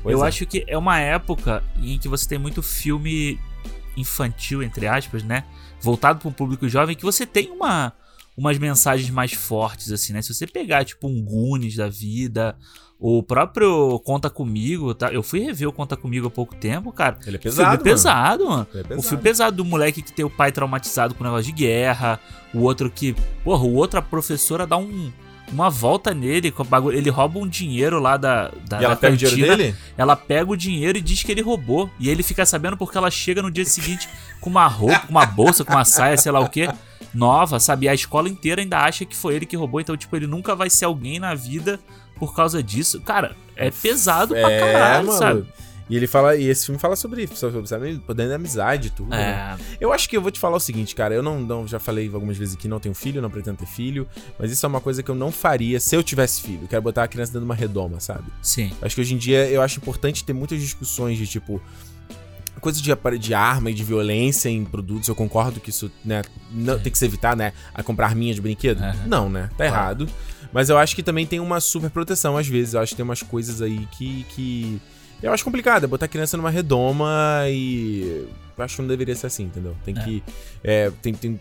Pois 0.03 0.16
eu 0.16 0.25
é. 0.25 0.29
acho 0.29 0.47
que 0.47 0.64
é 0.66 0.79
uma 0.79 0.99
época 0.99 1.62
em 1.81 1.99
que 1.99 2.09
você 2.09 2.29
tem 2.29 2.39
muito 2.39 2.62
filme 2.62 3.39
infantil, 3.97 4.62
entre 4.62 4.87
aspas, 4.87 5.23
né? 5.23 5.45
Voltado 5.81 6.18
para 6.20 6.29
um 6.29 6.33
público 6.33 6.68
jovem, 6.68 6.97
que 6.97 7.05
você 7.05 7.27
tem 7.27 7.51
uma, 7.51 7.93
umas 8.37 8.59
mensagens 8.59 9.11
mais 9.11 9.33
fortes, 9.33 9.91
assim, 9.93 10.12
né? 10.12 10.22
Se 10.22 10.33
você 10.33 10.47
pegar, 10.47 10.85
tipo, 10.85 11.07
um 11.09 11.22
Goonies 11.22 11.76
da 11.76 11.89
vida, 11.89 12.57
o 12.99 13.22
próprio 13.22 13.99
Conta 14.05 14.30
Comigo, 14.30 14.95
tá? 14.95 15.12
Eu 15.12 15.22
fui 15.22 15.41
rever 15.41 15.68
o 15.68 15.72
Conta 15.72 15.97
Comigo 15.97 16.28
há 16.28 16.30
pouco 16.30 16.55
tempo, 16.55 16.93
cara. 16.93 17.18
Ele 17.26 17.37
é 17.37 17.41
Filme 17.41 17.57
pesado. 17.57 17.68
mano. 17.70 17.83
pesado, 17.83 18.45
mano. 18.49 18.66
Ele 18.72 18.78
é 18.80 18.85
O 18.85 18.89
pesado. 18.89 19.03
filme 19.09 19.22
pesado 19.22 19.57
do 19.57 19.64
moleque 19.64 20.03
que 20.03 20.12
tem 20.12 20.24
o 20.24 20.30
pai 20.30 20.53
traumatizado 20.53 21.14
com 21.14 21.24
negócio 21.24 21.45
de 21.47 21.53
guerra. 21.53 22.18
O 22.55 22.61
outro 22.61 22.91
que. 22.91 23.14
Porra, 23.45 23.64
o 23.64 23.74
outro, 23.74 23.99
a 23.99 24.03
professora 24.03 24.66
dá 24.66 24.76
um, 24.76 25.11
uma 25.53 25.68
volta 25.68 26.14
nele. 26.14 26.55
O 26.57 26.93
ele 26.93 27.11
rouba 27.11 27.39
um 27.41 27.47
dinheiro 27.49 27.99
lá 27.99 28.16
da. 28.16 28.53
da 28.68 28.80
E 28.80 28.85
ela 28.85 28.95
da 28.95 29.01
pega 29.01 29.14
o 29.14 29.16
dinheiro 29.18 29.37
cantina. 29.37 29.57
dele? 29.57 29.76
Ela 29.99 30.14
pega 30.16 30.51
o 30.51 30.57
dinheiro 30.57 30.97
e 30.97 31.01
diz 31.01 31.22
que 31.24 31.33
ele 31.33 31.43
roubou. 31.43 31.91
E 31.99 32.09
ele 32.09 32.22
fica 32.22 32.47
sabendo 32.47 32.76
porque 32.76 32.97
ela 32.97 33.11
chega 33.11 33.43
no 33.43 33.51
dia 33.51 33.64
seguinte 33.64 34.09
com 34.41 34.49
uma 34.49 34.66
roupa, 34.68 35.01
com 35.01 35.11
uma 35.11 35.26
bolsa, 35.26 35.64
com 35.64 35.72
uma 35.72 35.85
saia, 35.85 36.16
sei 36.16 36.30
lá 36.30 36.39
o 36.41 36.49
quê, 36.49 36.68
nova, 37.15 37.59
sabe? 37.61 37.87
E 37.87 37.89
a 37.89 37.95
escola 37.95 38.29
inteira 38.29 38.61
ainda 38.61 38.79
acha 38.79 39.05
que 39.05 39.17
foi 39.17 39.35
ele 39.35 39.47
que 39.47 39.57
roubou. 39.57 39.81
Então, 39.81 39.97
tipo, 39.97 40.15
ele 40.17 40.27
nunca 40.27 40.55
vai 40.55 40.71
ser 40.71 40.85
alguém 40.87 41.19
na 41.19 41.35
vida 41.35 41.79
por 42.17 42.35
causa 42.35 42.63
disso. 42.63 43.01
Cara, 43.01 43.35
é 43.57 43.71
pesado 43.71 44.35
pra 44.35 44.49
caralho, 44.59 45.13
sabe? 45.13 45.45
E 45.91 45.97
ele 45.97 46.07
fala, 46.07 46.37
e 46.37 46.47
esse 46.49 46.65
filme 46.65 46.81
fala 46.81 46.97
sobre 46.97 47.25
isso, 47.25 47.35
sobre 47.37 47.67
sabe, 47.67 47.99
poder 48.07 48.27
da 48.29 48.37
amizade 48.37 48.87
e 48.87 48.91
tudo. 48.91 49.11
né? 49.11 49.59
É, 49.59 49.75
Eu 49.85 49.93
acho 49.93 50.09
que 50.09 50.17
eu 50.17 50.23
vou 50.23 50.31
te 50.31 50.41
falar 50.41 50.57
o 50.57 50.61
seguinte, 50.61 50.95
cara. 50.95 51.13
Eu 51.15 51.23
não, 51.23 51.41
não- 51.41 51.67
já 51.69 51.79
falei 51.79 52.11
algumas 52.15 52.39
vezes 52.39 52.55
aqui, 52.55 52.67
não 52.67 52.81
tenho 52.81 52.95
filho, 52.95 53.21
não 53.21 53.29
pretendo 53.29 53.59
ter 53.59 53.67
filho. 53.67 54.09
Mas 54.39 54.51
isso 54.51 54.65
é 54.65 54.69
uma 54.69 54.81
coisa 54.81 55.03
que 55.03 55.11
eu 55.11 55.15
não 55.15 55.31
faria 55.31 55.79
se 55.81 55.95
eu 55.95 56.03
tivesse 56.03 56.41
filho. 56.41 56.61
Eu 56.63 56.69
quero 56.69 56.81
botar 56.81 57.03
a 57.03 57.09
criança 57.09 57.33
dentro 57.33 57.41
de 57.41 57.45
uma 57.47 57.55
redoma, 57.55 58.01
sabe? 58.01 58.25
sim. 58.41 58.73
Acho 58.81 58.95
que 58.95 59.01
hoje 59.03 59.13
em 59.15 59.19
dia 59.19 59.47
eu 59.51 59.61
acho 59.61 59.79
importante 59.81 60.25
ter 60.25 60.33
muitas 60.33 60.61
discussões 60.61 61.19
de 61.19 61.27
tipo. 61.27 61.61
Coisa 62.63 62.80
de, 62.80 63.18
de 63.18 63.34
arma 63.34 63.71
e 63.71 63.75
de 63.75 63.84
violência 63.84 64.49
em 64.49 64.64
produtos, 64.64 65.09
eu 65.09 65.14
concordo 65.14 65.61
que 65.61 65.68
isso, 65.68 65.91
né, 66.03 66.22
não, 66.51 66.79
tem 66.79 66.91
que 66.91 66.97
se 66.97 67.05
evitar, 67.05 67.37
né, 67.37 67.53
a 67.75 67.83
comprar 67.83 68.07
arminha 68.07 68.33
de 68.33 68.41
brinquedo. 68.41 68.80
Aham. 68.80 68.97
Não, 69.07 69.29
né, 69.29 69.51
tá 69.59 69.67
Claro. 69.67 69.75
errado. 69.75 70.09
Mas 70.53 70.71
eu 70.71 70.79
acho 70.79 70.95
que 70.97 71.03
também 71.03 71.26
tem 71.26 71.41
uma 71.41 71.61
super 71.61 71.91
proteção 71.91 72.37
às 72.37 72.47
vezes. 72.47 72.72
Eu 72.75 72.80
acho 72.80 72.91
que 72.93 72.97
tem 72.97 73.05
umas 73.05 73.22
coisas 73.22 73.61
aí 73.61 73.87
que. 73.93 74.25
que 74.30 74.80
eu 75.22 75.33
acho 75.33 75.43
complicado. 75.45 75.84
É 75.84 75.87
botar 75.87 76.05
a 76.05 76.09
criança 76.09 76.37
numa 76.37 76.51
redoma 76.51 77.11
e. 77.49 78.26
Eu 78.57 78.64
acho 78.64 78.76
que 78.76 78.83
não 78.83 78.89
deveria 78.89 79.14
ser 79.17 79.26
assim, 79.29 79.45
entendeu? 79.45 79.75
Tem 79.84 79.95
É. 79.99 80.03
que. 80.05 80.22
é, 80.63 80.93
tem, 81.03 81.14
tem 81.14 81.41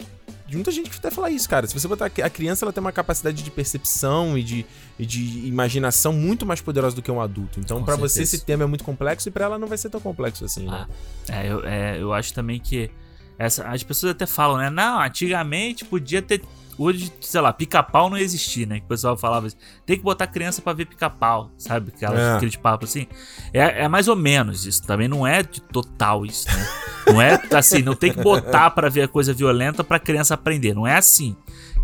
muita 0.56 0.72
gente 0.72 0.90
que 0.90 0.98
até 0.98 1.11
fala 1.11 1.30
isso, 1.30 1.48
cara. 1.48 1.65
Se 1.68 1.73
você 1.73 1.88
botar 1.88 2.06
a 2.06 2.30
criança, 2.30 2.65
ela 2.65 2.73
tem 2.73 2.82
uma 2.82 2.91
capacidade 2.91 3.41
de 3.44 3.52
percepção 3.52 4.38
e 4.38 4.44
de, 4.44 4.65
e 4.99 5.06
de 5.06 5.48
imaginação 5.48 6.14
muito 6.14 6.45
mais 6.45 6.61
poderosa 6.61 6.95
do 6.95 7.02
que 7.02 7.11
um 7.11 7.22
adulto. 7.22 7.60
Então, 7.60 7.84
pra 7.84 7.95
você 7.95 8.23
esse 8.23 8.40
tema 8.40 8.64
é 8.64 8.68
muito 8.68 8.84
complexo 8.84 9.28
e 9.30 9.32
pra 9.32 9.45
ela 9.45 9.57
não 9.57 9.68
vai 9.68 9.78
ser 9.78 9.90
tão 9.90 9.99
complexo 9.99 10.45
assim, 10.45 10.65
né? 10.65 10.88
Ah, 11.30 11.36
é, 11.44 11.52
eu, 11.52 11.65
é, 11.65 12.02
eu 12.02 12.14
acho 12.14 12.34
também 12.34 12.60
que 12.60 12.90
essa, 13.38 13.68
as 13.68 13.82
pessoas 13.82 14.11
até 14.11 14.26
falam, 14.26 14.57
né? 14.57 14.69
Não, 14.69 15.02
antigamente 15.02 15.84
podia 15.84 16.22
ter. 16.22 16.41
Hoje, 16.81 17.13
sei 17.21 17.39
lá, 17.41 17.53
pica-pau 17.53 18.09
não 18.09 18.17
existia, 18.17 18.65
né? 18.65 18.79
Que 18.79 18.85
o 18.85 18.89
pessoal 18.89 19.15
falava 19.15 19.45
assim, 19.45 19.55
tem 19.85 19.95
que 19.97 20.03
botar 20.03 20.25
criança 20.25 20.63
pra 20.63 20.73
ver 20.73 20.85
pica-pau, 20.85 21.51
sabe? 21.55 21.91
Aquelas, 21.95 22.19
É. 22.19 22.33
Aqueles 22.37 22.55
papos 22.55 22.89
assim. 22.89 23.05
É, 23.53 23.83
é 23.83 23.87
mais 23.87 24.07
ou 24.07 24.15
menos 24.15 24.65
isso. 24.65 24.81
Também 24.81 25.07
não 25.07 25.25
é 25.27 25.43
de 25.43 25.61
total 25.61 26.25
isso, 26.25 26.47
né? 26.47 26.67
Não 27.05 27.21
é 27.21 27.39
assim, 27.53 27.83
não 27.83 27.95
tem 27.95 28.11
que 28.11 28.21
botar 28.23 28.71
pra 28.71 28.89
ver 28.89 29.03
a 29.03 29.07
coisa 29.07 29.31
violenta 29.31 29.83
pra 29.83 29.99
criança 29.99 30.33
aprender. 30.33 30.73
Não 30.73 30.87
é 30.87 30.95
assim 30.95 31.35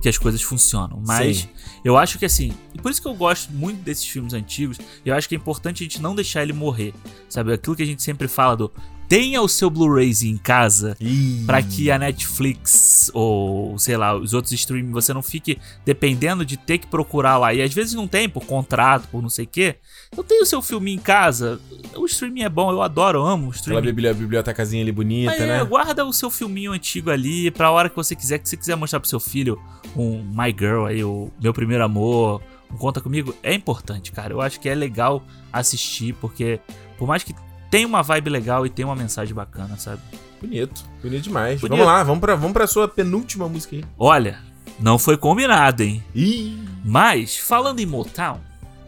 que 0.01 0.09
as 0.09 0.17
coisas 0.17 0.41
funcionam. 0.41 1.01
Mas 1.05 1.37
Sim. 1.37 1.49
eu 1.83 1.95
acho 1.95 2.17
que 2.17 2.25
assim, 2.25 2.53
e 2.73 2.81
por 2.81 2.89
isso 2.89 3.01
que 3.01 3.07
eu 3.07 3.13
gosto 3.13 3.51
muito 3.51 3.81
desses 3.83 4.05
filmes 4.07 4.33
antigos, 4.33 4.79
eu 5.05 5.13
acho 5.13 5.29
que 5.29 5.35
é 5.35 5.37
importante 5.37 5.83
a 5.83 5.85
gente 5.85 6.01
não 6.01 6.15
deixar 6.15 6.41
ele 6.41 6.53
morrer. 6.53 6.93
Sabe? 7.29 7.53
Aquilo 7.53 7.75
que 7.75 7.83
a 7.83 7.85
gente 7.85 8.01
sempre 8.01 8.27
fala 8.27 8.55
do 8.55 8.71
tenha 9.07 9.41
o 9.41 9.47
seu 9.47 9.69
Blu-rayzinho 9.69 10.35
em 10.35 10.38
casa 10.38 10.97
pra 11.45 11.61
que 11.63 11.89
a 11.89 11.97
Netflix 11.97 13.09
ou 13.13 13.77
sei 13.79 13.95
lá, 13.97 14.15
os 14.15 14.34
outros 14.34 14.51
streaming 14.53 14.91
você 14.91 15.13
não 15.13 15.21
fique 15.23 15.57
dependendo 15.85 16.45
de 16.45 16.57
ter 16.57 16.77
que 16.77 16.88
procurar 16.88 17.38
lá. 17.38 17.53
E 17.53 17.61
às 17.61 17.73
vezes 17.73 17.93
não 17.93 18.07
tem 18.07 18.27
por 18.27 18.45
contrato, 18.45 19.07
por 19.09 19.21
não 19.21 19.29
sei 19.29 19.45
o 19.45 19.47
quê. 19.47 19.75
Então 20.11 20.23
tem 20.23 20.41
o 20.41 20.45
seu 20.45 20.61
filminho 20.61 20.95
em 20.95 21.01
casa. 21.01 21.59
O 21.95 22.05
streaming 22.05 22.41
é 22.43 22.49
bom, 22.49 22.71
eu 22.71 22.81
adoro, 22.81 23.19
eu 23.19 23.25
amo 23.25 23.45
o 23.47 23.49
Aquela 23.49 23.55
streaming. 23.55 23.81
bibli- 23.88 24.13
bibliotecazinha 24.13 24.81
ali 24.84 24.91
bonita, 24.91 25.31
Mas, 25.31 25.41
é, 25.41 25.47
né? 25.47 25.63
guarda 25.63 26.05
o 26.05 26.13
seu 26.13 26.29
filminho 26.29 26.71
antigo 26.71 27.09
ali 27.09 27.49
pra 27.51 27.71
hora 27.71 27.89
que 27.89 27.95
você 27.95 28.15
quiser, 28.15 28.39
que 28.39 28.47
você 28.49 28.57
quiser 28.57 28.75
mostrar 28.75 28.99
pro 28.99 29.09
seu 29.09 29.19
filho 29.19 29.59
um 29.95 30.21
My 30.23 30.53
Girl 30.57 30.85
aí, 30.85 31.03
o 31.03 31.31
Meu 31.41 31.53
Primeiro 31.53 31.84
Amor, 31.84 32.41
um 32.71 32.75
Conta 32.77 32.99
Comigo, 33.01 33.34
é 33.41 33.53
importante, 33.53 34.11
cara. 34.11 34.34
Eu 34.34 34.41
acho 34.41 34.59
que 34.59 34.67
é 34.69 34.75
legal 34.75 35.23
assistir, 35.51 36.13
porque 36.15 36.59
por 36.97 37.07
mais 37.07 37.23
que 37.23 37.34
tenha 37.69 37.88
uma 37.88 38.02
vibe 38.03 38.30
legal 38.30 38.65
e 38.65 38.69
tenha 38.69 38.88
uma 38.88 38.95
mensagem 38.95 39.34
bacana, 39.34 39.77
sabe? 39.77 40.02
Bonito. 40.41 40.85
Bonito 41.02 41.23
demais. 41.23 41.60
Bonito. 41.60 41.72
Vamos 41.77 41.85
lá, 41.85 42.03
vamos 42.03 42.19
pra, 42.22 42.35
vamos 42.35 42.53
pra 42.53 42.68
sua 42.68 42.88
penúltima 42.88 43.48
música 43.49 43.76
aí. 43.76 43.84
Olha, 43.98 44.39
não 44.80 44.99
foi 44.99 45.18
combinado, 45.18 45.81
hein? 45.84 46.03
Ih. 46.14 46.57
Mas, 46.85 47.38
falando 47.38 47.80
em 47.80 47.85
Motown, 47.85 48.39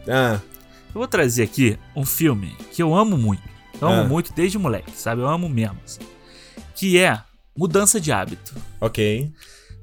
Ah, 0.08 0.40
eu 0.88 0.94
vou 0.94 1.06
trazer 1.08 1.42
aqui 1.42 1.78
um 1.94 2.04
filme 2.04 2.56
que 2.72 2.82
eu 2.82 2.94
amo 2.94 3.16
muito. 3.18 3.42
Eu 3.80 3.88
amo 3.88 4.00
Ah. 4.02 4.04
muito 4.04 4.32
desde 4.32 4.58
moleque, 4.58 4.92
sabe? 4.94 5.20
Eu 5.22 5.28
amo 5.28 5.48
mesmo. 5.48 5.78
assim. 5.84 6.00
Que 6.74 6.98
é 6.98 7.20
Mudança 7.56 8.00
de 8.00 8.10
Hábito. 8.12 8.54
ok. 8.80 9.30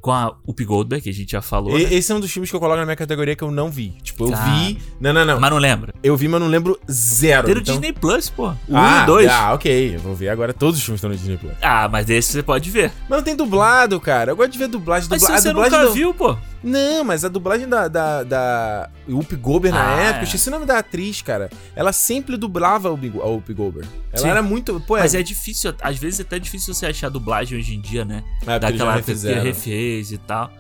Com 0.08 0.14
a 0.14 0.34
Up 0.48 0.64
Goldberg, 0.64 1.04
que 1.04 1.10
a 1.10 1.14
gente 1.14 1.34
já 1.34 1.42
falou. 1.42 1.78
E- 1.78 1.84
né? 1.84 1.94
esse 1.94 2.10
é 2.10 2.16
um 2.16 2.20
dos 2.22 2.32
filmes 2.32 2.50
que 2.50 2.56
eu 2.56 2.62
coloco 2.62 2.80
na 2.80 2.86
minha 2.86 2.96
categoria 2.96 3.36
que 3.36 3.44
eu 3.44 3.52
não 3.52 3.70
vi. 3.70 3.90
Tipo, 4.02 4.28
eu 4.28 4.32
Tá. 4.32 4.38
vi. 4.46 4.80
Não, 5.02 5.12
não, 5.12 5.26
não. 5.26 5.38
Mas 5.38 5.52
não 5.52 5.58
lembra? 5.58 5.94
Eu 6.02 6.16
vi, 6.16 6.30
mas 6.30 6.40
não 6.40 6.48
lembro 6.48 6.80
zero. 6.90 7.46
Tem 7.46 7.56
no 7.56 7.60
então- 7.60 7.74
Disney 7.74 7.92
Plus, 7.92 8.30
pô. 8.30 8.48
1 8.70 8.78
ah, 8.78 9.02
e 9.04 9.06
2. 9.06 9.30
Ah, 9.30 9.54
ok. 9.54 9.96
Eu 9.96 10.00
vou 10.00 10.16
ver 10.16 10.30
agora. 10.30 10.54
Todos 10.54 10.78
os 10.80 10.86
filmes 10.86 11.00
estão 11.00 11.10
no 11.10 11.18
Disney 11.18 11.36
Plus. 11.36 11.52
Ah, 11.62 11.90
mas 11.92 12.06
desse 12.06 12.32
você 12.32 12.42
pode 12.42 12.72
ver. 12.72 12.90
Mas 13.10 13.18
não 13.18 13.24
tem 13.26 13.36
dublado, 13.36 14.00
cara. 14.00 14.32
Eu 14.32 14.38
gosto 14.38 14.50
de 14.54 14.58
ver 14.58 14.70
dublagem. 14.70 15.10
Mas 15.10 15.22
Dubla... 15.22 15.36
se 15.36 15.42
você 15.44 15.50
a 15.50 15.52
dublagem 15.52 15.78
nunca 15.78 15.92
viu, 15.94 16.14
pô. 16.14 16.38
Não, 16.64 17.04
mas 17.04 17.26
a 17.26 17.28
dublagem 17.28 17.68
da, 17.68 17.90
da, 17.90 18.24
da 18.24 18.90
Whoopi 19.14 19.36
Goldberg 19.36 19.78
na 19.78 19.96
Ah, 19.96 20.02
época, 20.02 20.20
é. 20.20 20.24
esqueci 20.24 20.48
o 20.48 20.52
nome 20.52 20.66
da 20.66 20.80
atriz, 20.80 21.22
cara. 21.22 21.50
Ela 21.76 21.92
sempre 21.94 22.38
dublava 22.38 22.90
a 22.90 22.92
Whoopi 22.92 23.54
Goldberg. 23.54 23.88
Ela 24.12 24.22
Sim. 24.22 24.30
era 24.30 24.42
muito. 24.42 24.80
Pô, 24.82 24.98
Mas 24.98 25.16
é 25.16 25.24
difícil, 25.24 25.74
às 25.82 25.98
vezes 25.98 26.20
é 26.20 26.24
até 26.24 26.40
difícil 26.40 26.74
você 26.74 26.86
achar 26.88 27.10
dublagem 27.10 27.58
hoje 27.58 27.76
em 27.76 27.82
dia, 27.82 28.04
né? 28.06 28.24
É, 28.46 28.60
Daquela 28.60 28.98
época 28.98 29.14
que 29.16 29.34
refez 29.34 30.12
e 30.12 30.18
tal. 30.18 30.52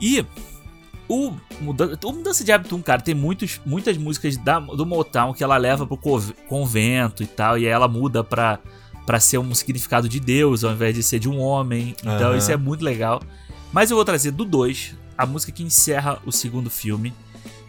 E 0.00 0.24
o 1.08 1.32
mudança, 1.60 1.98
o 2.04 2.12
mudança 2.12 2.44
de 2.44 2.52
hábito 2.52 2.76
1, 2.76 2.82
cara, 2.82 3.00
tem 3.00 3.14
muitos, 3.14 3.60
muitas 3.64 3.96
músicas 3.96 4.36
da, 4.36 4.60
do 4.60 4.84
Motown 4.84 5.32
que 5.32 5.42
ela 5.42 5.56
leva 5.56 5.86
pro 5.86 5.96
convento 6.46 7.22
e 7.22 7.26
tal, 7.26 7.56
e 7.58 7.64
aí 7.66 7.72
ela 7.72 7.88
muda 7.88 8.22
pra, 8.22 8.58
pra 9.06 9.18
ser 9.18 9.38
um 9.38 9.54
significado 9.54 10.08
de 10.08 10.20
Deus 10.20 10.64
ao 10.64 10.72
invés 10.72 10.94
de 10.94 11.02
ser 11.02 11.18
de 11.18 11.28
um 11.28 11.38
homem. 11.40 11.94
Então 12.00 12.28
Aham. 12.30 12.36
isso 12.36 12.52
é 12.52 12.56
muito 12.56 12.84
legal. 12.84 13.22
Mas 13.72 13.90
eu 13.90 13.96
vou 13.96 14.04
trazer 14.04 14.30
do 14.30 14.44
2, 14.44 14.94
a 15.16 15.26
música 15.26 15.50
que 15.50 15.62
encerra 15.62 16.18
o 16.24 16.30
segundo 16.32 16.70
filme, 16.70 17.12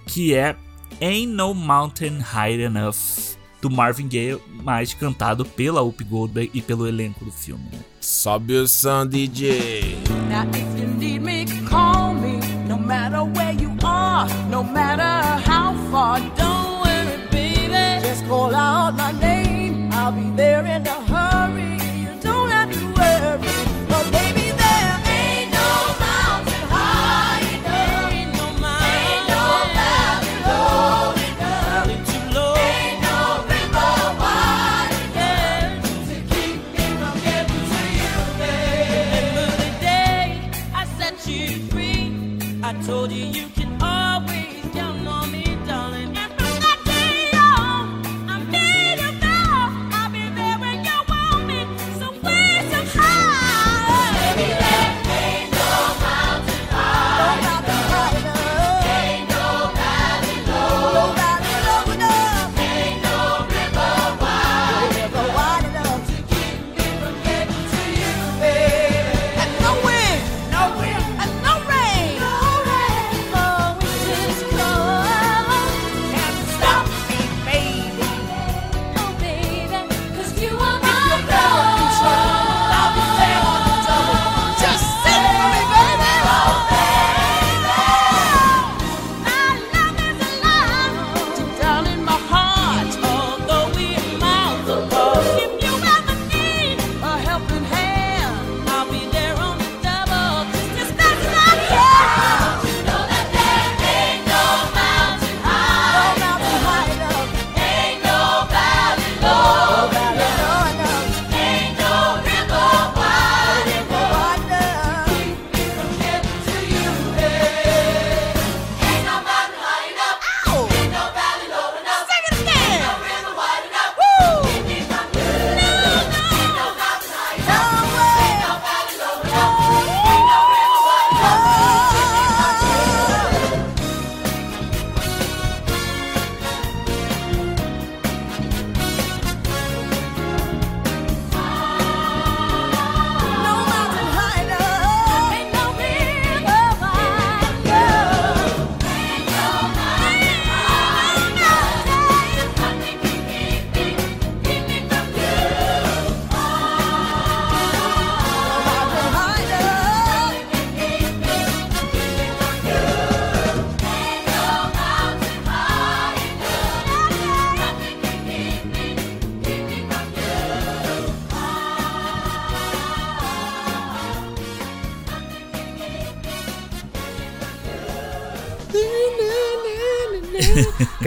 que 0.09 0.33
é 0.33 0.55
Ain't 0.99 1.33
No 1.33 1.53
Mountain 1.53 2.19
High 2.19 2.61
Enough, 2.61 3.37
do 3.61 3.69
Marvin 3.69 4.07
Gaye, 4.07 4.39
mas 4.63 4.93
cantado 4.93 5.45
pela 5.45 5.83
Up 5.83 6.03
Goldberg 6.03 6.49
e 6.53 6.61
pelo 6.61 6.87
elenco 6.87 7.23
do 7.23 7.31
filme. 7.31 7.63
Né? 7.71 7.79
Sobe 8.01 8.55
o 8.55 8.67
som, 8.67 9.05
DJ. 9.05 9.97
Now 10.27 10.45
if 10.49 10.81
you 10.81 10.87
need 10.87 11.21
me, 11.21 11.45
call 11.69 12.15
me. 12.15 12.39
No 12.67 12.77
matter 12.77 13.23
where 13.23 13.53
you 13.53 13.71
are, 13.83 14.27
no 14.49 14.63
matter 14.63 15.39
how 15.47 15.75
far. 15.91 16.19
Don't 16.35 16.81
worry, 16.81 17.27
baby. 17.29 18.07
Just 18.07 18.25
call 18.27 18.53
out 18.53 18.95
my 18.95 19.11
name. 19.11 19.89
I'll 19.93 20.11
be 20.11 20.35
there 20.35 20.65
in 20.65 20.87
a 20.87 21.01
hurry. 21.05 21.68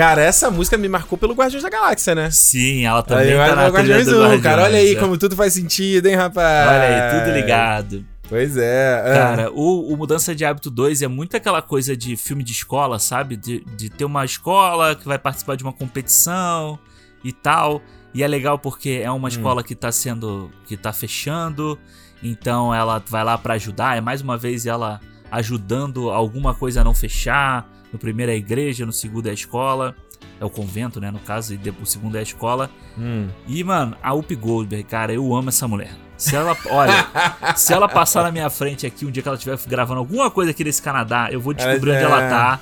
Cara, 0.02 0.20
essa 0.20 0.50
música 0.50 0.76
me 0.76 0.88
marcou 0.88 1.16
pelo 1.16 1.32
Guardiões 1.32 1.62
da 1.62 1.70
Galáxia, 1.70 2.12
né? 2.12 2.28
Sim, 2.32 2.84
ela 2.84 3.04
também 3.04 3.34
Aí, 3.34 3.36
tá 3.36 3.44
olha 3.44 3.54
na 3.54 3.68
Guardiões 3.68 4.06
do 4.06 4.20
1, 4.20 4.40
cara. 4.40 4.62
Olha 4.64 4.78
aí 4.78 4.86
Guardiões, 4.86 4.96
é. 4.96 5.00
como 5.00 5.16
tudo 5.16 5.36
faz 5.36 5.52
sentido, 5.52 6.06
hein, 6.06 6.16
rapaz? 6.16 6.68
Olha 6.68 6.82
aí, 6.82 7.20
tudo 7.20 7.32
ligado. 7.32 8.04
Pois 8.28 8.56
é. 8.56 9.00
é. 9.06 9.14
Cara, 9.14 9.52
o, 9.52 9.92
o 9.92 9.96
Mudança 9.96 10.34
de 10.34 10.44
Hábito 10.44 10.72
2 10.72 11.02
é 11.02 11.06
muito 11.06 11.36
aquela 11.36 11.62
coisa 11.62 11.96
de 11.96 12.16
filme 12.16 12.42
de 12.42 12.50
escola, 12.50 12.98
sabe? 12.98 13.36
De, 13.36 13.64
de 13.76 13.90
ter 13.90 14.04
uma 14.04 14.24
escola 14.24 14.96
que 14.96 15.06
vai 15.06 15.20
participar 15.20 15.54
de 15.54 15.62
uma 15.62 15.72
competição 15.72 16.80
e 17.22 17.32
tal. 17.32 17.80
E 18.12 18.24
é 18.24 18.26
legal 18.26 18.58
porque 18.58 19.00
é 19.04 19.10
uma 19.12 19.28
escola 19.28 19.62
que 19.62 19.76
tá 19.76 19.92
sendo. 19.92 20.50
que 20.66 20.76
tá 20.76 20.92
fechando. 20.92 21.78
Então 22.20 22.74
ela 22.74 23.00
vai 23.06 23.22
lá 23.22 23.38
pra 23.38 23.54
ajudar. 23.54 23.96
É 23.96 24.00
mais 24.00 24.20
uma 24.20 24.36
vez 24.36 24.66
ela 24.66 25.00
ajudando 25.30 26.10
alguma 26.10 26.54
coisa 26.56 26.80
a 26.80 26.84
não 26.84 26.92
fechar. 26.92 27.70
No 27.93 27.98
primeiro 27.98 28.32
é 28.32 28.35
a 28.35 28.39
igreja, 28.39 28.86
no 28.86 28.93
segundo 28.93 29.27
é 29.27 29.31
a 29.31 29.35
escola. 29.35 29.94
É 30.40 30.44
o 30.44 30.51
convento, 30.51 31.01
né? 31.01 31.10
No 31.10 31.19
caso, 31.20 31.55
e 31.55 31.56
depois, 31.56 31.89
o 31.89 31.93
segundo 31.93 32.16
é 32.16 32.20
a 32.20 32.23
escola. 32.23 32.70
Hum. 32.98 33.28
E, 33.47 33.62
mano, 33.62 33.97
a 34.02 34.14
Up 34.14 34.35
Goldberg, 34.35 34.85
cara, 34.85 35.12
eu 35.12 35.35
amo 35.35 35.48
essa 35.51 35.69
mulher. 35.69 35.93
Se 36.16 36.35
ela, 36.36 36.56
olha, 36.70 37.06
se 37.56 37.73
ela 37.73 37.89
passar 37.89 38.23
na 38.23 38.31
minha 38.31 38.48
frente 38.51 38.86
aqui, 38.86 39.05
um 39.05 39.10
dia 39.10 39.23
que 39.23 39.28
ela 39.28 39.36
estiver 39.36 39.59
gravando 39.69 39.98
alguma 40.01 40.31
coisa 40.31 40.51
aqui 40.52 40.64
nesse 40.64 40.81
Canadá, 40.81 41.28
eu 41.31 41.40
vou 41.40 41.52
descobrir 41.52 41.90
Ela- 41.93 42.06
onde 42.06 42.12
ela 42.14 42.24
é. 42.24 42.28
tá. 42.28 42.60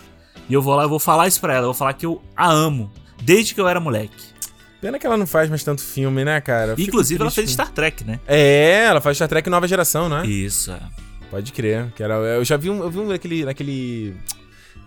E 0.49 0.53
eu 0.55 0.61
vou 0.63 0.75
lá, 0.75 0.83
eu 0.83 0.89
vou 0.89 0.99
falar 0.99 1.29
isso 1.29 1.41
pra 1.41 1.53
ela. 1.53 1.63
Eu 1.63 1.69
vou 1.69 1.75
falar 1.75 1.93
que 1.93 2.05
eu 2.05 2.21
a 2.37 2.51
amo. 2.51 2.91
Desde 3.23 3.55
que 3.55 3.61
eu 3.61 3.69
era 3.69 3.79
moleque. 3.79 4.31
Pena 4.81 4.99
que 4.99 5.07
ela 5.07 5.17
não 5.17 5.27
faz 5.27 5.49
mais 5.51 5.63
tanto 5.63 5.83
filme, 5.83 6.25
né, 6.25 6.41
cara? 6.41 6.73
Eu 6.73 6.77
Inclusive, 6.79 7.21
ela 7.21 7.31
fez 7.31 7.51
Star 7.51 7.71
Trek, 7.71 8.03
né? 8.03 8.19
É, 8.27 8.85
ela 8.87 9.01
faz 9.01 9.17
Star 9.17 9.29
Trek 9.29 9.49
Nova 9.51 9.69
Geração, 9.69 10.09
né? 10.09 10.27
Isso. 10.27 10.73
é. 10.73 10.81
Pode 11.31 11.53
crer. 11.53 11.93
Que 11.95 12.03
era, 12.03 12.15
eu 12.15 12.45
já 12.45 12.57
vi 12.57 12.71
um, 12.71 12.83
eu 12.83 12.91
vi 12.91 12.99
um 12.99 13.07
naquele, 13.09 13.45
naquele 13.45 14.17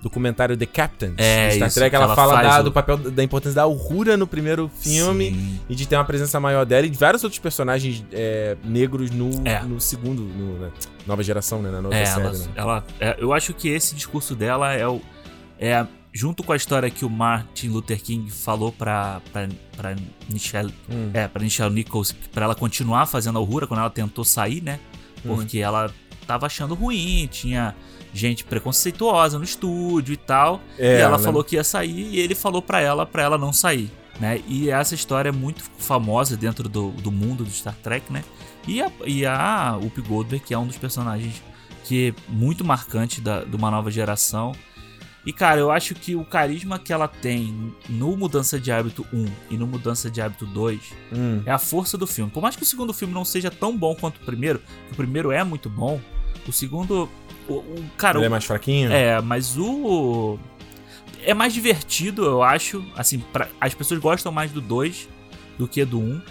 documentário 0.03 0.55
The 0.55 0.65
Captain. 0.67 1.13
É, 1.17 1.51
Star 1.55 1.67
isso, 1.67 1.79
Trek, 1.79 1.89
que 1.89 1.95
ela, 1.95 2.15
fala 2.15 2.41
da- 2.43 2.59
o- 2.59 2.63
do 2.65 2.71
papel 2.71 2.97
da 2.97 3.23
importância 3.23 3.55
da 3.55 3.65
Uhura 3.65 4.15
no 4.15 4.27
primeiro 4.27 4.69
filme 4.79 5.31
Sim. 5.31 5.59
e 5.69 5.73
de 5.75 5.87
ter 5.87 5.95
uma 5.95 6.05
presença 6.05 6.39
maior 6.39 6.65
dela 6.65 6.85
e 6.85 6.89
de 6.89 6.97
vários 6.97 7.23
outros 7.23 7.39
personagens 7.39 8.05
é, 8.11 8.55
negros 8.63 9.09
no, 9.09 9.31
É. 9.47 9.61
no 9.63 9.79
segundo, 9.81 10.21
no, 10.21 10.59
na 10.59 10.69
Nova 11.07 11.23
Geração, 11.23 11.61
né? 11.61 11.71
Na 11.71 11.81
nova 11.81 11.95
É, 11.95 12.05
série, 12.05 12.21
ela, 12.21 12.33
né? 12.37 12.45
ela- 12.55 12.83
é, 12.99 13.15
eu 13.17 13.33
acho 13.33 13.53
que 13.53 13.69
esse 13.69 13.95
discurso 13.95 14.35
dela 14.35 14.71
é 14.73 14.87
o. 14.87 15.01
É, 15.59 15.85
junto 16.11 16.43
com 16.43 16.51
a 16.51 16.55
história 16.55 16.89
que 16.89 17.05
o 17.05 17.09
Martin 17.09 17.69
Luther 17.69 17.99
King 18.01 18.29
falou 18.29 18.71
pra, 18.71 19.21
pra, 19.31 19.47
pra 19.75 19.95
Michelle. 20.29 20.73
Hum. 20.91 21.09
É, 21.13 21.27
pra 21.27 21.41
Michelle 21.41 21.73
Nichols, 21.73 22.11
pra 22.31 22.43
ela 22.45 22.53
continuar 22.55 23.05
fazendo 23.05 23.37
a 23.39 23.41
Uhura 23.41 23.65
quando 23.65 23.79
ela 23.79 23.89
tentou 23.89 24.23
sair, 24.25 24.61
né? 24.61 24.79
Porque 25.25 25.59
ela 25.59 25.89
tava 26.27 26.45
achando 26.45 26.75
ruim, 26.75 27.27
tinha 27.31 27.73
gente 28.13 28.43
preconceituosa 28.43 29.37
no 29.37 29.43
estúdio 29.43 30.13
e 30.13 30.17
tal. 30.17 30.61
É, 30.77 30.99
e 30.99 31.01
ela 31.01 31.17
né? 31.17 31.23
falou 31.23 31.43
que 31.43 31.55
ia 31.55 31.63
sair 31.63 32.13
e 32.13 32.19
ele 32.19 32.35
falou 32.35 32.61
pra 32.61 32.79
ela 32.79 33.05
pra 33.05 33.23
ela 33.23 33.37
não 33.37 33.51
sair, 33.51 33.91
né? 34.19 34.41
E 34.47 34.69
essa 34.69 34.93
história 34.95 35.29
é 35.29 35.31
muito 35.31 35.63
famosa 35.77 36.37
dentro 36.37 36.69
do, 36.69 36.91
do 36.91 37.11
mundo 37.11 37.43
do 37.43 37.49
Star 37.49 37.75
Trek, 37.81 38.11
né? 38.11 38.23
E 38.67 38.81
a, 38.81 38.91
e 39.05 39.25
a 39.25 39.77
Whoopi 39.81 40.01
Goldberg, 40.01 40.45
que 40.45 40.53
é 40.53 40.57
um 40.57 40.67
dos 40.67 40.77
personagens 40.77 41.41
que 41.83 42.09
é 42.09 42.31
muito 42.31 42.63
marcante 42.63 43.19
da, 43.19 43.43
de 43.43 43.55
uma 43.55 43.69
nova 43.69 43.91
geração. 43.91 44.53
E, 45.25 45.31
cara, 45.31 45.59
eu 45.59 45.71
acho 45.71 45.95
que 45.95 46.15
o 46.15 46.25
carisma 46.25 46.77
que 46.77 46.91
ela 46.91 47.07
tem 47.07 47.73
no 47.87 48.15
Mudança 48.17 48.59
de 48.59 48.71
Hábito 48.71 49.05
1 49.13 49.25
e 49.51 49.57
no 49.57 49.65
Mudança 49.65 50.09
de 50.09 50.21
Hábito 50.21 50.45
2 50.45 50.79
Hum. 51.13 51.41
é 51.45 51.51
a 51.51 51.57
força 51.57 51.97
do 51.97 52.05
filme. 52.05 52.29
Por 52.29 52.41
mais 52.41 52.55
que 52.55 52.63
o 52.63 52.65
segundo 52.65 52.93
filme 52.93 53.13
não 53.13 53.23
seja 53.23 53.49
tão 53.49 53.77
bom 53.77 53.95
quanto 53.95 54.17
o 54.17 54.25
primeiro, 54.25 54.59
que 54.59 54.93
o 54.93 54.95
primeiro 54.95 55.31
é 55.31 55.43
muito 55.43 55.69
bom, 55.69 56.01
o 56.47 56.51
segundo. 56.51 57.09
O, 57.47 57.53
o- 57.55 57.85
cara, 57.97 58.17
Ele 58.17 58.25
o- 58.25 58.27
é 58.27 58.29
mais 58.29 58.45
fraquinho? 58.45 58.91
é, 58.91 59.19
mas 59.21 59.57
o. 59.57 60.37
É 61.25 61.33
mais 61.33 61.53
divertido, 61.53 62.25
eu 62.25 62.43
acho. 62.43 62.83
Assim, 62.95 63.19
pra- 63.19 63.47
as 63.59 63.73
pessoas 63.73 63.99
gostam 63.99 64.31
mais 64.31 64.51
do 64.51 64.59
2 64.61 65.07
do 65.57 65.67
que 65.67 65.83
do 65.85 65.99
1. 65.99 66.03
Um, 66.03 66.21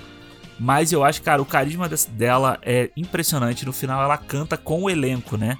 mas 0.60 0.92
eu 0.92 1.02
acho, 1.02 1.22
cara, 1.22 1.40
o 1.40 1.46
carisma 1.46 1.88
dela 2.10 2.58
é 2.62 2.90
impressionante. 2.96 3.64
No 3.64 3.72
final, 3.72 4.02
ela 4.02 4.16
canta 4.18 4.56
com 4.56 4.82
o 4.82 4.90
elenco, 4.90 5.36
né? 5.36 5.56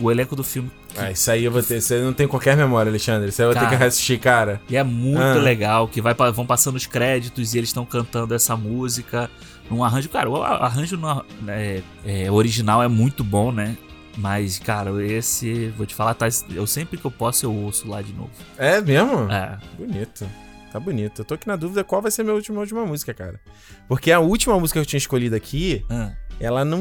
O 0.00 0.10
elenco 0.10 0.36
do 0.36 0.44
filme. 0.44 0.70
que- 0.94 1.00
Ah, 1.00 1.10
isso 1.10 1.30
aí 1.30 1.44
eu 1.44 1.50
vou 1.52 1.62
ter. 1.62 1.80
Eu 1.92 2.04
não 2.04 2.12
tenho 2.12 2.28
qualquer 2.28 2.56
memória, 2.56 2.88
Alexandre. 2.90 3.28
Isso 3.28 3.42
aí 3.42 3.48
eu 3.48 3.52
vou 3.52 3.60
ter 3.68 3.76
que 3.76 3.82
assistir, 3.84 4.18
cara. 4.18 4.60
E 4.68 4.76
é 4.76 4.82
muito 4.84 5.20
Ah. 5.20 5.34
legal, 5.34 5.86
que 5.88 6.00
vai, 6.00 6.14
vão 6.32 6.46
passando 6.46 6.76
os 6.76 6.86
créditos 6.86 7.54
e 7.54 7.58
eles 7.58 7.68
estão 7.70 7.84
cantando 7.84 8.34
essa 8.34 8.56
música 8.56 9.30
num 9.70 9.82
arranjo. 9.84 10.08
Cara, 10.08 10.30
o 10.30 10.42
arranjo 10.42 10.96
no- 10.96 11.24
é, 11.48 11.82
é, 12.04 12.30
original 12.30 12.82
é 12.82 12.88
muito 12.88 13.22
bom, 13.24 13.50
né? 13.52 13.76
Mas, 14.18 14.58
cara, 14.58 14.90
esse, 15.04 15.68
vou 15.76 15.86
te 15.86 15.94
falar, 15.94 16.12
tá, 16.14 16.26
eu 16.52 16.66
sempre 16.66 16.98
que 16.98 17.04
eu 17.04 17.10
posso 17.10 17.46
eu 17.46 17.54
ouço 17.54 17.88
lá 17.88 18.02
de 18.02 18.12
novo. 18.12 18.30
É 18.56 18.80
mesmo? 18.80 19.30
É. 19.30 19.58
Bonito. 19.78 20.28
Tá 20.72 20.78
bonito. 20.80 21.20
Eu 21.22 21.24
tô 21.24 21.34
aqui 21.34 21.46
na 21.46 21.56
dúvida 21.56 21.84
qual 21.84 22.02
vai 22.02 22.10
ser 22.10 22.22
a 22.22 22.24
minha 22.24 22.34
última, 22.34 22.58
última 22.60 22.84
música, 22.84 23.14
cara. 23.14 23.40
Porque 23.88 24.10
a 24.10 24.18
última 24.20 24.58
música 24.58 24.78
que 24.80 24.82
eu 24.82 24.86
tinha 24.86 24.98
escolhido 24.98 25.34
aqui, 25.36 25.82
Ah. 25.88 26.10
ela 26.40 26.62
não, 26.64 26.78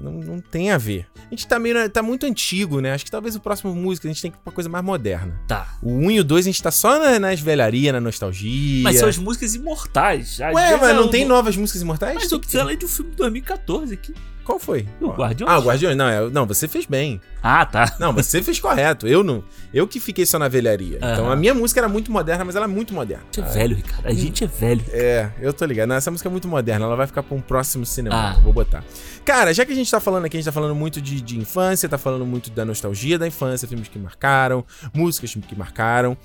não, 0.00 0.12
não 0.12 0.40
tem 0.40 0.70
a 0.70 0.78
ver. 0.78 1.06
A 1.26 1.30
gente 1.30 1.46
tá 1.48 1.58
meio. 1.58 1.88
tá 1.90 2.02
muito 2.02 2.24
antigo, 2.26 2.80
né? 2.80 2.92
Acho 2.92 3.04
que 3.04 3.10
talvez 3.10 3.34
o 3.34 3.40
próximo 3.40 3.74
música 3.74 4.06
a 4.06 4.12
gente 4.12 4.22
tem 4.22 4.30
que 4.30 4.36
ir 4.36 4.40
pra 4.44 4.52
coisa 4.52 4.68
mais 4.70 4.84
moderna. 4.84 5.40
Tá. 5.48 5.76
O 5.82 5.90
1 5.92 6.10
e 6.12 6.20
o 6.20 6.24
2 6.24 6.46
a 6.46 6.48
gente 6.50 6.62
tá 6.62 6.70
só 6.70 6.98
na- 7.00 7.18
nas 7.18 7.40
velharias, 7.40 7.92
na 7.92 8.00
nostalgia. 8.00 8.84
Mas 8.84 8.98
são 8.98 9.08
as 9.08 9.16
músicas 9.18 9.54
imortais. 9.56 10.40
Às 10.40 10.54
Ué, 10.54 10.76
mas 10.76 10.90
é 10.90 10.92
não 10.92 11.06
um- 11.06 11.10
tem 11.10 11.24
novas 11.24 11.56
músicas 11.56 11.82
imortais? 11.82 12.14
Mas 12.14 12.30
eu 12.30 12.40
ela 12.60 12.72
é 12.72 12.76
de 12.76 12.84
um 12.84 12.88
filme 12.88 13.10
de 13.10 13.16
2014 13.16 13.94
aqui. 13.94 14.14
Qual 14.44 14.58
foi? 14.58 14.86
O 15.00 15.08
Guardiões. 15.08 15.50
Ah, 15.50 15.58
o 15.58 15.62
Guardiões. 15.62 15.96
Não, 15.96 16.06
é- 16.08 16.28
não, 16.28 16.46
você 16.46 16.68
fez 16.68 16.84
bem. 16.86 17.20
Ah, 17.42 17.64
tá. 17.64 17.96
Não, 17.98 18.12
você 18.12 18.42
fez 18.42 18.60
correto. 18.60 19.06
Eu 19.06 19.24
não. 19.24 19.42
Eu 19.72 19.88
que 19.88 19.98
fiquei 19.98 20.26
só 20.26 20.38
na 20.38 20.48
velharia. 20.48 20.98
Então 20.98 21.24
Aham. 21.24 21.32
a 21.32 21.36
minha 21.36 21.54
música 21.54 21.80
era 21.80 21.88
muito 21.88 22.12
moderna, 22.12 22.44
mas 22.44 22.54
ela 22.54 22.66
é 22.66 22.68
muito 22.68 22.92
moderna. 22.92 23.22
A 23.32 23.40
gente 23.40 23.48
é 23.48 23.52
velho, 23.52 23.76
Ricardo. 23.76 24.06
A 24.06 24.12
gente 24.12 24.44
é 24.44 24.46
velho. 24.46 24.84
É, 24.90 25.30
eu 25.40 25.52
tô 25.52 25.64
ligado. 25.64 25.88
Não, 25.88 25.96
essa 25.96 26.10
música 26.10 26.28
é 26.28 26.32
muito 26.32 26.46
moderna, 26.46 26.84
ela 26.84 26.96
vai 26.96 27.06
ficar 27.06 27.22
pra 27.22 27.34
um 27.36 27.40
próximo 27.40 27.86
cinema. 27.86 28.14
Ah. 28.14 28.40
Vou 28.42 28.52
botar. 28.52 28.84
Cara, 29.24 29.52
já 29.54 29.64
que 29.64 29.72
a 29.72 29.74
gente 29.74 29.90
tá 29.90 29.98
falando 30.00 30.26
aqui, 30.26 30.36
a 30.36 30.40
gente 30.40 30.46
tá 30.46 30.52
falando 30.52 30.74
muito 30.74 31.00
de, 31.00 31.20
de 31.20 31.38
infância, 31.38 31.88
tá 31.88 31.96
falando 31.96 32.26
muito 32.26 32.50
da 32.50 32.64
nostalgia 32.64 33.18
da 33.18 33.26
infância, 33.26 33.66
filmes 33.66 33.88
que 33.88 33.98
marcaram, 33.98 34.64
músicas 34.92 35.34
que 35.34 35.56
marcaram. 35.56 36.16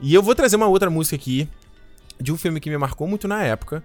E 0.00 0.12
eu 0.12 0.22
vou 0.22 0.34
trazer 0.34 0.56
uma 0.56 0.66
outra 0.66 0.90
música 0.90 1.16
aqui 1.16 1.48
de 2.20 2.32
um 2.32 2.36
filme 2.36 2.60
que 2.60 2.68
me 2.68 2.76
marcou 2.76 3.08
muito 3.08 3.26
na 3.26 3.42
época. 3.42 3.82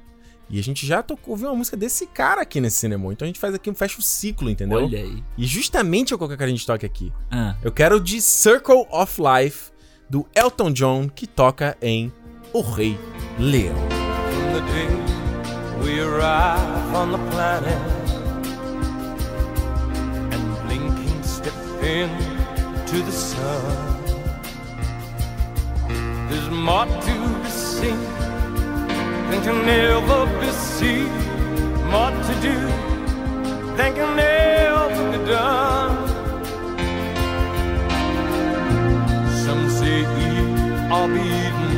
E 0.49 0.59
a 0.59 0.63
gente 0.63 0.85
já 0.85 1.03
tocou, 1.03 1.33
ouviu 1.33 1.49
uma 1.49 1.55
música 1.55 1.75
desse 1.75 2.07
cara 2.07 2.41
aqui 2.41 2.61
nesse 2.61 2.77
cinema. 2.77 3.11
Então 3.11 3.25
a 3.25 3.27
gente 3.27 3.39
faz 3.39 3.53
aqui 3.53 3.69
um 3.69 3.75
fecha 3.75 3.99
o 3.99 4.01
ciclo, 4.01 4.49
entendeu? 4.49 4.77
Olha 4.77 4.99
aí. 4.99 5.23
E 5.37 5.45
justamente 5.45 6.13
eu 6.13 6.19
quero 6.19 6.37
que 6.37 6.43
a 6.43 6.47
gente 6.47 6.65
toque 6.65 6.85
aqui. 6.85 7.11
Ah. 7.29 7.55
Eu 7.61 7.71
quero 7.71 7.99
de 7.99 8.21
Circle 8.21 8.85
of 8.89 9.21
Life, 9.21 9.71
do 10.09 10.25
Elton 10.33 10.71
John, 10.71 11.09
que 11.09 11.27
toca 11.27 11.77
em 11.81 12.11
O 12.53 12.61
Rei 12.61 12.97
Leão. 13.37 13.75
From 13.75 14.53
the 14.53 14.61
day 14.71 14.87
we 15.83 15.99
arrive 15.99 16.95
on 16.95 17.11
the 17.11 17.31
planet 17.31 17.77
and 20.31 20.65
blinking 20.65 21.23
step 21.23 21.53
into 21.83 23.03
the 23.05 23.11
sun. 23.11 23.97
There's 26.29 26.49
more 26.49 26.85
to 26.85 27.43
be 27.43 27.49
seen 27.49 28.16
than 29.29 29.41
can 29.43 29.65
never 29.65 30.19
be 30.39 30.49
seen, 30.51 31.11
more 31.91 32.11
to 32.27 32.33
do 32.47 32.57
than 33.77 33.93
can 33.97 34.15
never 34.15 34.87
be 35.11 35.17
done. 35.25 35.95
Some 39.43 39.63
say 39.77 39.99
eat 40.25 40.91
or 40.95 41.07
be 41.13 41.23
eaten. 41.43 41.75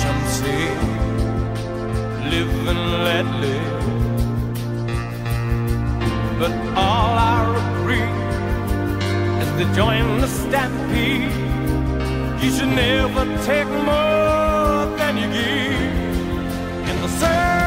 Some 0.00 0.20
say 0.38 0.64
live 2.30 2.54
and 2.72 2.84
let 3.06 3.26
live. 3.44 3.78
But 6.40 6.52
all 6.84 7.12
I 7.34 7.38
agree 7.62 8.10
is 9.42 9.50
to 9.58 9.64
join 9.74 10.20
the 10.20 10.28
stampede. 10.28 11.32
You 12.42 12.50
should 12.56 12.74
never 12.86 13.24
take 13.44 13.70
more 13.88 14.47
in 17.22 17.57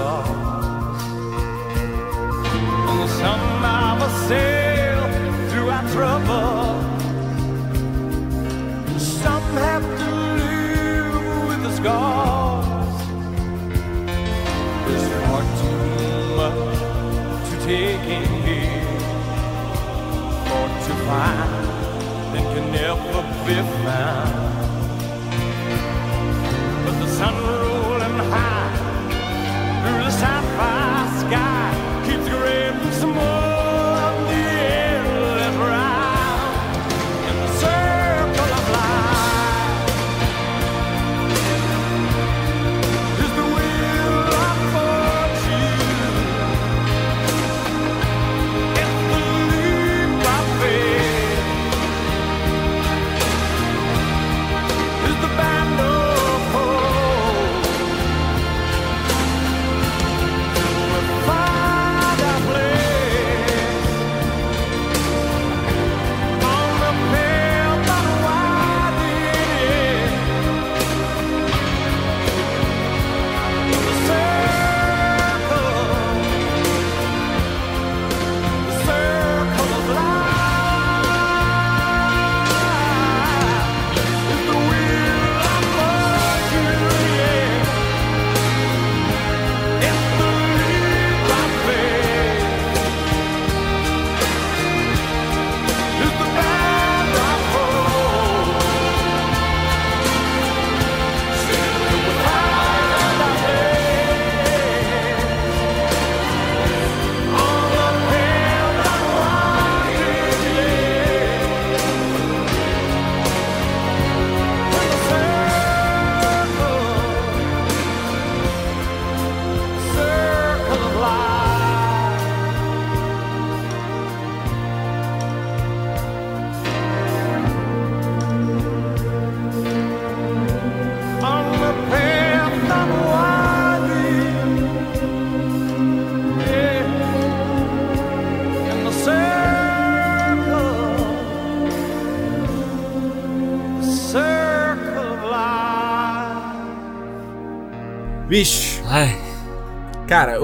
stars. 0.00 1.02
And 2.90 2.98
the 3.02 3.08
sun 3.20 3.40
I 3.64 3.88
will 3.98 4.14
sail 4.28 5.02
through 5.50 5.68
our 5.76 5.86
trouble. 5.94 6.58
Some 9.22 9.46
have 9.66 9.86
to 10.00 10.10
live 10.44 11.14
with 11.48 11.60
the 11.66 11.72
scars. 11.78 12.96
There's 14.86 15.06
far 15.20 15.42
too 15.60 15.84
much 16.40 16.78
to 17.48 17.54
take 17.68 18.06
in 18.18 18.30
here, 18.46 18.88
or 20.54 20.66
to 20.86 20.92
find 21.06 21.52
that 22.32 22.44
can 22.52 22.66
never 22.80 23.22
be 23.46 23.56
found. 23.84 24.34
But 26.84 26.94
the 27.02 27.08
sun 27.18 27.34
high 27.34 27.69
time 30.20 30.44
sky. 31.20 31.79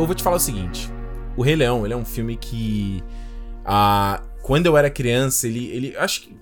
Eu 0.00 0.06
vou 0.06 0.14
te 0.14 0.22
falar 0.22 0.36
o 0.36 0.40
seguinte. 0.40 0.90
O 1.36 1.42
Rei 1.42 1.56
Leão, 1.56 1.84
ele 1.84 1.94
é 1.94 1.96
um 1.96 2.04
filme 2.04 2.36
que. 2.36 3.02
Ah, 3.64 4.22
quando 4.42 4.66
eu 4.66 4.76
era 4.76 4.88
criança, 4.90 5.46
ele. 5.46 5.66
ele 5.66 5.96
acho 5.96 6.22
que. 6.22 6.36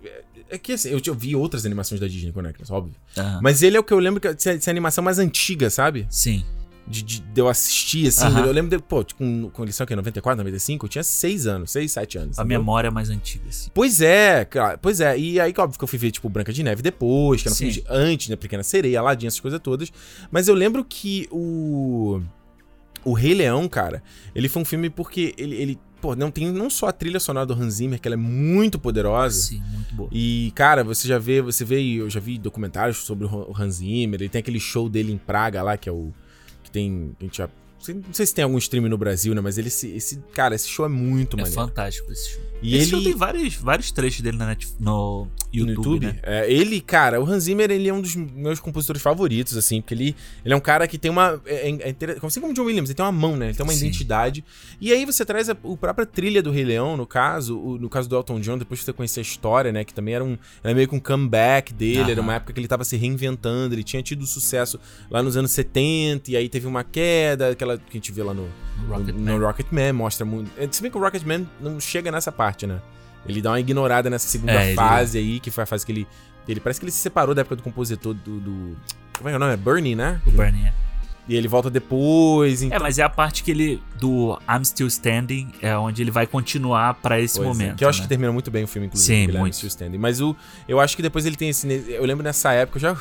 É 0.51 0.59
que 0.59 0.72
assim, 0.72 0.90
eu, 0.90 1.01
eu 1.05 1.14
vi 1.14 1.35
outras 1.35 1.64
animações 1.66 2.01
da 2.01 2.06
Disney 2.06 2.31
quando 2.31 2.47
era 2.47 2.55
criança, 2.55 2.74
óbvio. 2.74 2.94
aham. 3.16 3.40
Mas 3.43 3.62
ele 3.62 3.76
é 3.76 3.81
o 3.81 3.82
que 3.82 3.93
eu 3.93 3.98
lembro 3.98 4.20
que 4.20 4.28
é 4.28 4.35
essa 4.55 4.70
animação 4.70 5.02
mais 5.02 5.18
antiga, 5.18 5.68
sabe? 5.70 6.06
sim. 6.10 6.44
De, 6.86 7.02
de- 7.02 7.20
de 7.20 7.40
eu 7.40 7.48
assistir, 7.48 8.09
assim. 8.09 8.26
Aham. 8.26 8.44
Eu 8.44 8.52
lembro, 8.52 8.76
de, 8.76 8.82
pô, 8.85 9.02
com, 9.16 9.48
com 9.48 9.62
eles 9.62 9.74
são 9.74 9.85
o 9.85 9.89
quê? 9.89 9.97
94, 9.97 10.36
95? 10.36 10.85
Eu 10.85 10.90
tinha 10.90 11.02
6 11.02 11.47
anos, 11.47 11.70
6, 11.70 11.90
7 11.90 12.18
anos. 12.18 12.39
A 12.39 12.43
entendeu? 12.43 12.59
memória 12.60 12.90
mais 12.90 13.09
antiga, 13.09 13.48
assim. 13.48 13.70
Pois 13.72 14.02
é, 14.02 14.44
cara, 14.44 14.76
pois 14.76 15.01
é. 15.01 15.18
E 15.18 15.40
aí, 15.40 15.55
óbvio 15.56 15.78
que 15.78 15.82
eu 15.82 15.89
fui 15.89 15.98
ver, 15.98 16.10
tipo, 16.10 16.28
Branca 16.28 16.52
de 16.52 16.62
Neve 16.62 16.82
depois, 16.82 17.40
que 17.40 17.48
era 17.48 17.55
um 17.55 17.56
filme 17.56 17.72
de- 17.72 17.85
antes, 17.89 18.28
né? 18.28 18.36
Pequena 18.36 18.62
Sereia, 18.62 19.01
Aladdin, 19.01 19.26
essas 19.28 19.40
coisas 19.40 19.59
todas. 19.60 19.90
Mas 20.31 20.47
eu 20.47 20.55
lembro 20.55 20.85
que 20.85 21.26
o. 21.32 22.20
O 23.05 23.12
Rei 23.12 23.35
Leão, 23.35 23.68
cara, 23.68 24.02
ele 24.35 24.48
foi 24.48 24.62
um 24.62 24.64
filme 24.64 24.89
porque 24.90 25.35
ele. 25.39 25.55
ele 25.56 25.78
pô, 26.01 26.14
não 26.14 26.31
tem 26.31 26.51
não 26.52 26.68
só 26.68 26.89
a 26.89 26.93
trilha 26.93 27.18
sonora 27.20 27.47
do 27.47 27.55
Hans 27.55 27.74
Zimmer, 27.74 28.01
que 28.01 28.06
ela 28.09 28.14
é 28.14 28.18
muito 28.18 28.78
poderosa. 28.78 29.40
Sim, 29.40 29.62
muito 29.72 29.94
boa. 29.94 30.09
E, 30.12 30.52
cara, 30.55 30.85
você 30.85 31.06
já 31.09 31.18
vê, 31.18 31.40
você 31.40 31.64
vê, 31.64 31.81
eu 31.82 32.09
já 32.10 32.20
vi 32.20 32.39
documentários 32.39 32.98
sobre 32.98 33.26
o 33.26 33.52
Hans 33.59 33.76
Zimmer, 33.76 34.20
ele 34.20 34.28
tem 34.28 34.39
aquele 34.40 34.60
show 34.60 34.89
dele 34.89 35.12
em 35.12 35.18
Praga 35.18 35.62
lá, 35.62 35.76
que 35.76 35.89
é 35.89 35.93
o. 35.93 36.12
que 36.62 36.70
tem. 36.70 37.14
Que 37.18 37.24
a 37.24 37.26
gente 37.26 37.39
já, 37.39 37.48
não 38.06 38.14
sei 38.14 38.24
se 38.26 38.35
tem 38.35 38.43
algum 38.44 38.56
stream 38.59 38.89
no 38.89 38.97
Brasil, 38.97 39.35
né? 39.35 39.40
Mas 39.43 39.59
ele, 39.59 39.68
esse, 39.68 39.89
esse 39.90 40.16
cara, 40.32 40.55
esse 40.55 40.68
show 40.68 40.86
é 40.86 40.89
muito 40.89 41.36
É 41.36 41.43
maneiro. 41.43 41.55
fantástico 41.60 42.10
esse 42.12 42.31
show. 42.31 42.43
E 42.62 42.74
esse 42.76 42.85
ele- 42.85 42.90
show 42.90 43.02
tem 43.02 43.14
vários, 43.14 43.55
vários 43.56 43.90
trechos 43.93 44.20
dele 44.22 44.39
na 44.39 44.47
Net, 44.47 44.66
no 44.81 45.26
YouTube, 45.60 45.74
no 45.76 45.82
YouTube. 45.85 46.06
né? 46.06 46.18
É, 46.22 46.52
ele, 46.52 46.81
cara, 46.81 47.20
o 47.20 47.24
Hans 47.26 47.44
Zimmer, 47.44 47.70
ele 47.70 47.89
é 47.89 47.93
um 47.94 48.01
dos 48.01 48.14
meus 48.16 48.60
compositores 48.60 49.01
favoritos, 49.02 49.56
assim, 49.56 49.81
porque 49.81 49.94
ele, 49.94 50.16
ele 50.44 50.55
é 50.55 50.56
um 50.56 50.60
cara 50.60 50.86
que 50.89 50.98
tem 50.98 51.10
uma. 51.10 51.40
É, 51.47 51.70
é, 51.70 51.89
é 51.90 51.97
assim 52.26 52.40
como 52.40 52.52
o 52.52 52.55
John 52.55 52.64
Williams, 52.64 52.89
ele 52.90 52.94
tem 52.97 53.05
uma 53.05 53.12
mão, 53.12 53.36
né? 53.36 53.47
Ele 53.47 53.55
tem 53.56 53.64
uma 53.64 53.72
Sim. 53.72 53.86
identidade. 53.86 54.44
E 54.81 54.93
aí 54.93 55.05
você 55.05 55.24
traz 55.24 55.48
a, 55.48 55.52
a 55.52 55.76
própria 55.76 56.06
trilha 56.06 56.43
do 56.43 56.51
Rei 56.51 56.64
Leão, 56.64 56.97
no 56.97 57.06
caso, 57.06 57.59
o- 57.59 57.78
no 57.78 57.89
caso 57.89 58.09
do 58.09 58.16
Elton 58.16 58.40
John, 58.40 58.59
depois 58.59 58.81
que 58.81 58.86
você 58.86 58.93
conhecer 58.93 59.20
a 59.20 59.22
história, 59.22 59.72
né? 59.72 59.85
Que 59.85 59.94
também 59.94 60.14
era 60.14 60.24
um. 60.24 60.36
Era 60.62 60.74
meio 60.74 60.89
que 60.89 60.94
um 60.94 61.01
comeback 61.01 61.72
dele, 61.72 62.01
Aham. 62.02 62.10
era 62.10 62.20
uma 62.20 62.35
época 62.35 62.52
que 62.52 62.60
ele 62.60 62.68
tava 62.68 62.85
se 62.85 62.97
reinventando, 62.97 63.74
ele 63.74 63.85
tinha 63.85 64.02
tido 64.02 64.26
sucesso 64.26 64.78
lá 65.10 65.22
nos 65.22 65.36
anos 65.36 65.51
70, 65.51 66.31
e 66.31 66.36
aí 66.36 66.48
teve 66.48 66.66
uma 66.66 66.82
queda, 66.85 67.51
aquela 67.51 67.76
que 67.78 67.85
a 67.90 67.93
gente 67.94 68.12
vê 68.12 68.22
lá 68.22 68.35
no, 68.35 68.48
Rocket 68.89 69.14
no, 69.14 69.20
Man. 69.20 69.39
no 69.39 69.47
Rocketman, 69.47 69.93
mostra 69.93 70.24
muito. 70.24 70.51
é, 70.59 70.68
Se 70.70 70.82
bem 70.82 70.90
que 70.90 70.97
o 70.97 71.01
Rocketman 71.01 71.47
não 71.60 71.78
chega 71.81 72.10
nessa 72.10 72.31
parte, 72.32 72.66
né? 72.66 72.81
Ele 73.26 73.40
dá 73.42 73.51
uma 73.52 73.60
ignorada 73.60 74.09
nessa 74.10 74.28
segunda 74.28 74.52
É, 74.52 74.66
ele- 74.68 74.74
fase 74.74 75.18
aí, 75.18 75.40
que 75.40 75.51
foi 75.51 75.64
a 75.64 75.66
fase 75.66 75.84
que 75.84 75.92
ele. 75.92 76.06
Ele 76.46 76.60
parece 76.60 76.78
que 76.78 76.84
ele 76.84 76.92
se 76.92 76.98
separou 76.98 77.34
da 77.34 77.40
época 77.40 77.56
do 77.56 77.62
compositor 77.62 78.12
do. 78.14 78.38
do- 78.40 78.76
como 79.16 79.28
é 79.28 79.32
que 79.32 79.34
é 79.34 79.36
o 79.36 79.38
nome? 79.38 79.52
É 79.52 79.56
Bernie, 79.56 79.94
né? 79.96 80.20
O 80.26 80.30
Bernie. 80.30 80.66
é. 80.66 80.72
E 81.26 81.34
ele 81.34 81.48
volta 81.48 81.70
depois. 81.70 82.60
Então, 82.62 82.76
É, 82.76 82.78
mas 82.78 82.98
é 82.98 83.02
a 83.02 83.09
parte 83.09 83.42
que 83.42 83.51
ele. 83.51 83.82
Do 83.98 84.38
I'm 84.46 84.62
Still 84.62 84.86
Standing, 84.88 85.52
é 85.62 85.74
onde 85.74 86.02
ele 86.02 86.10
vai 86.10 86.26
continuar 86.26 86.92
pra 86.94 87.18
esse 87.18 87.36
Pois 87.36 87.46
é, 87.46 87.48
momento. 87.52 87.76
que 87.78 87.84
eu 87.84 87.88
acho 87.88 88.01
né? 88.01 88.02
que 88.05 88.09
termina 88.10 88.30
muito 88.30 88.51
bem 88.51 88.64
o 88.64 88.68
filme, 88.68 88.88
inclusive. 88.88 89.32
Sim, 89.32 89.38
muito. 89.38 89.56
Still 89.56 89.68
Standing. 89.68 89.96
Mas 89.96 90.20
o, 90.20 90.36
eu 90.68 90.78
acho 90.80 90.94
que 90.94 91.01
depois 91.02 91.24
ele 91.24 91.36
tem 91.36 91.48
esse. 91.48 91.66
Eu 91.88 92.05
lembro 92.05 92.22
nessa 92.22 92.52
época, 92.52 92.76
eu 92.76 92.82
já. 92.82 92.96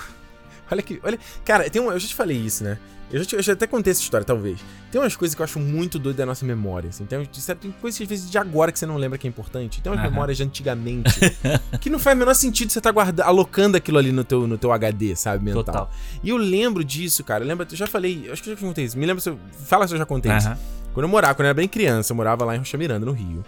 Olha 0.71 0.81
que. 0.81 0.99
Olha, 1.03 1.19
cara, 1.45 1.69
tem 1.69 1.81
um, 1.81 1.91
eu 1.91 1.99
já 1.99 2.07
te 2.07 2.15
falei 2.15 2.37
isso, 2.37 2.63
né? 2.63 2.77
Eu 3.11 3.19
já, 3.19 3.25
te- 3.25 3.35
eu 3.35 3.43
já 3.43 3.53
até 3.53 3.67
contei 3.67 3.91
essa 3.91 4.01
história, 4.01 4.25
talvez. 4.25 4.57
Tem 4.91 4.99
umas 4.99 5.15
coisas 5.15 5.35
que 5.35 5.41
eu 5.41 5.43
acho 5.43 5.59
muito 5.59 5.99
doidas 5.99 6.17
da 6.17 6.25
nossa 6.25 6.43
memória. 6.45 6.89
Assim. 6.89 7.05
Tem, 7.05 7.27
sabe, 7.33 7.61
tem 7.61 7.71
coisas 7.71 8.01
às 8.01 8.07
vezes 8.07 8.29
de 8.31 8.37
agora 8.39 8.71
que 8.71 8.79
você 8.79 8.87
não 8.87 8.97
lembra 8.97 9.19
que 9.19 9.27
é 9.27 9.29
importante. 9.29 9.81
Tem 9.81 9.91
umas 9.91 10.01
Aham. 10.01 10.09
memórias 10.09 10.37
de 10.37 10.43
antigamente 10.43 11.11
que 11.79 11.91
não 11.91 11.99
faz 11.99 12.15
o 12.15 12.19
menor 12.19 12.33
sentido 12.33 12.71
você 12.71 12.79
estar 12.79 12.91
guarda, 12.91 13.23
alocando 13.23 13.77
aquilo 13.77 13.99
ali 13.99 14.11
no 14.11 14.23
teu, 14.23 14.47
no 14.47 14.57
teu 14.57 14.71
HD, 14.71 15.15
sabe? 15.15 15.43
Mental. 15.45 15.63
Total. 15.63 15.91
E 16.23 16.29
eu 16.29 16.37
lembro 16.37 16.83
disso, 16.83 17.23
cara. 17.23 17.43
Eu 17.43 17.47
lembro, 17.47 17.67
eu 17.69 17.77
já 17.77 17.85
falei, 17.85 18.27
acho 18.31 18.41
que 18.41 18.49
eu 18.49 18.55
já 18.55 18.59
contei 18.61 18.85
isso. 18.85 18.97
Me 18.97 19.05
lembra 19.05 19.21
se 19.21 19.29
eu. 19.29 19.37
Fala 19.65 19.87
se 19.87 19.93
eu 19.93 19.97
já 19.99 20.05
contei 20.07 20.31
isso. 20.35 20.47
Aham. 20.47 20.57
Quando 20.93 21.03
eu 21.05 21.09
morava, 21.09 21.35
quando 21.35 21.45
eu 21.45 21.49
era 21.49 21.53
bem 21.55 21.67
criança, 21.67 22.11
eu 22.13 22.15
morava 22.15 22.45
lá 22.45 22.55
em 22.55 22.59
Rocha 22.59 22.77
Miranda, 22.77 23.05
no 23.05 23.11
Rio. 23.11 23.43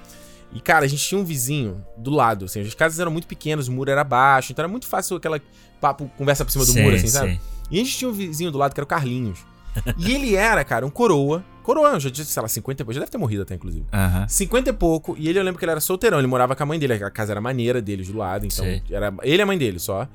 E, 0.56 0.60
cara, 0.62 0.86
a 0.86 0.88
gente 0.88 1.04
tinha 1.04 1.20
um 1.20 1.26
vizinho 1.26 1.86
do 1.98 2.10
lado, 2.10 2.46
assim, 2.46 2.62
as 2.62 2.74
casas 2.74 2.98
eram 3.00 3.12
muito 3.12 3.28
pequenas, 3.28 3.68
o 3.68 3.72
muro 3.74 3.92
era 3.92 4.04
baixo, 4.06 4.54
então 4.54 4.64
era 4.64 4.72
muito 4.72 4.88
fácil 4.88 5.18
aquela 5.18 5.40
papo, 5.82 6.10
conversa 6.18 6.46
por 6.46 6.52
cima 6.52 6.66
do 6.66 6.72
Sim, 6.72 6.82
muro, 6.82 6.96
assim, 6.96 7.08
sabe? 7.08 7.34
sim. 7.34 7.40
E 7.70 7.76
a 7.82 7.84
gente 7.84 7.98
tinha 7.98 8.10
um 8.10 8.14
vizinho 8.14 8.52
do 8.52 8.58
lado 8.58 8.74
que 8.74 8.80
era 8.80 8.86
o 8.86 8.88
Carlinhos. 8.88 9.40
e 9.98 10.14
ele 10.14 10.34
era, 10.36 10.64
cara, 10.64 10.86
um 10.86 10.90
coroa. 10.90 11.44
Coroa, 11.62 12.00
já 12.00 12.10
disse, 12.10 12.32
sei 12.32 12.42
lá, 12.42 12.48
50 12.48 12.82
e 12.82 12.86
pouco, 12.86 12.94
já 12.94 13.00
deve 13.02 13.12
ter 13.12 13.18
morrido 13.18 13.42
até, 13.42 13.56
inclusive. 13.56 13.86
Aham. 13.92 14.26
50 14.30 14.70
e 14.70 14.74
pouco, 14.74 15.16
e 15.20 15.28
ele 15.28 15.38
eu 15.40 15.44
lembro 15.44 15.60
que 15.60 15.66
ele 15.66 15.72
era 15.72 15.82
solteirão, 15.82 16.20
ele 16.20 16.28
morava 16.28 16.56
com 16.56 16.64
a 16.64 16.66
mãe 16.66 16.80
dele, 16.80 16.94
a 16.94 17.10
casa 17.12 17.34
era 17.34 17.42
maneira 17.42 17.82
deles 17.82 18.08
do 18.08 18.18
lado, 18.18 18.46
então 18.46 18.64
Sei. 18.64 18.82
era 18.90 19.14
ele 19.24 19.38
e 19.38 19.42
a 19.42 19.46
mãe 19.46 19.58
dele 19.58 19.78
só. 19.80 20.08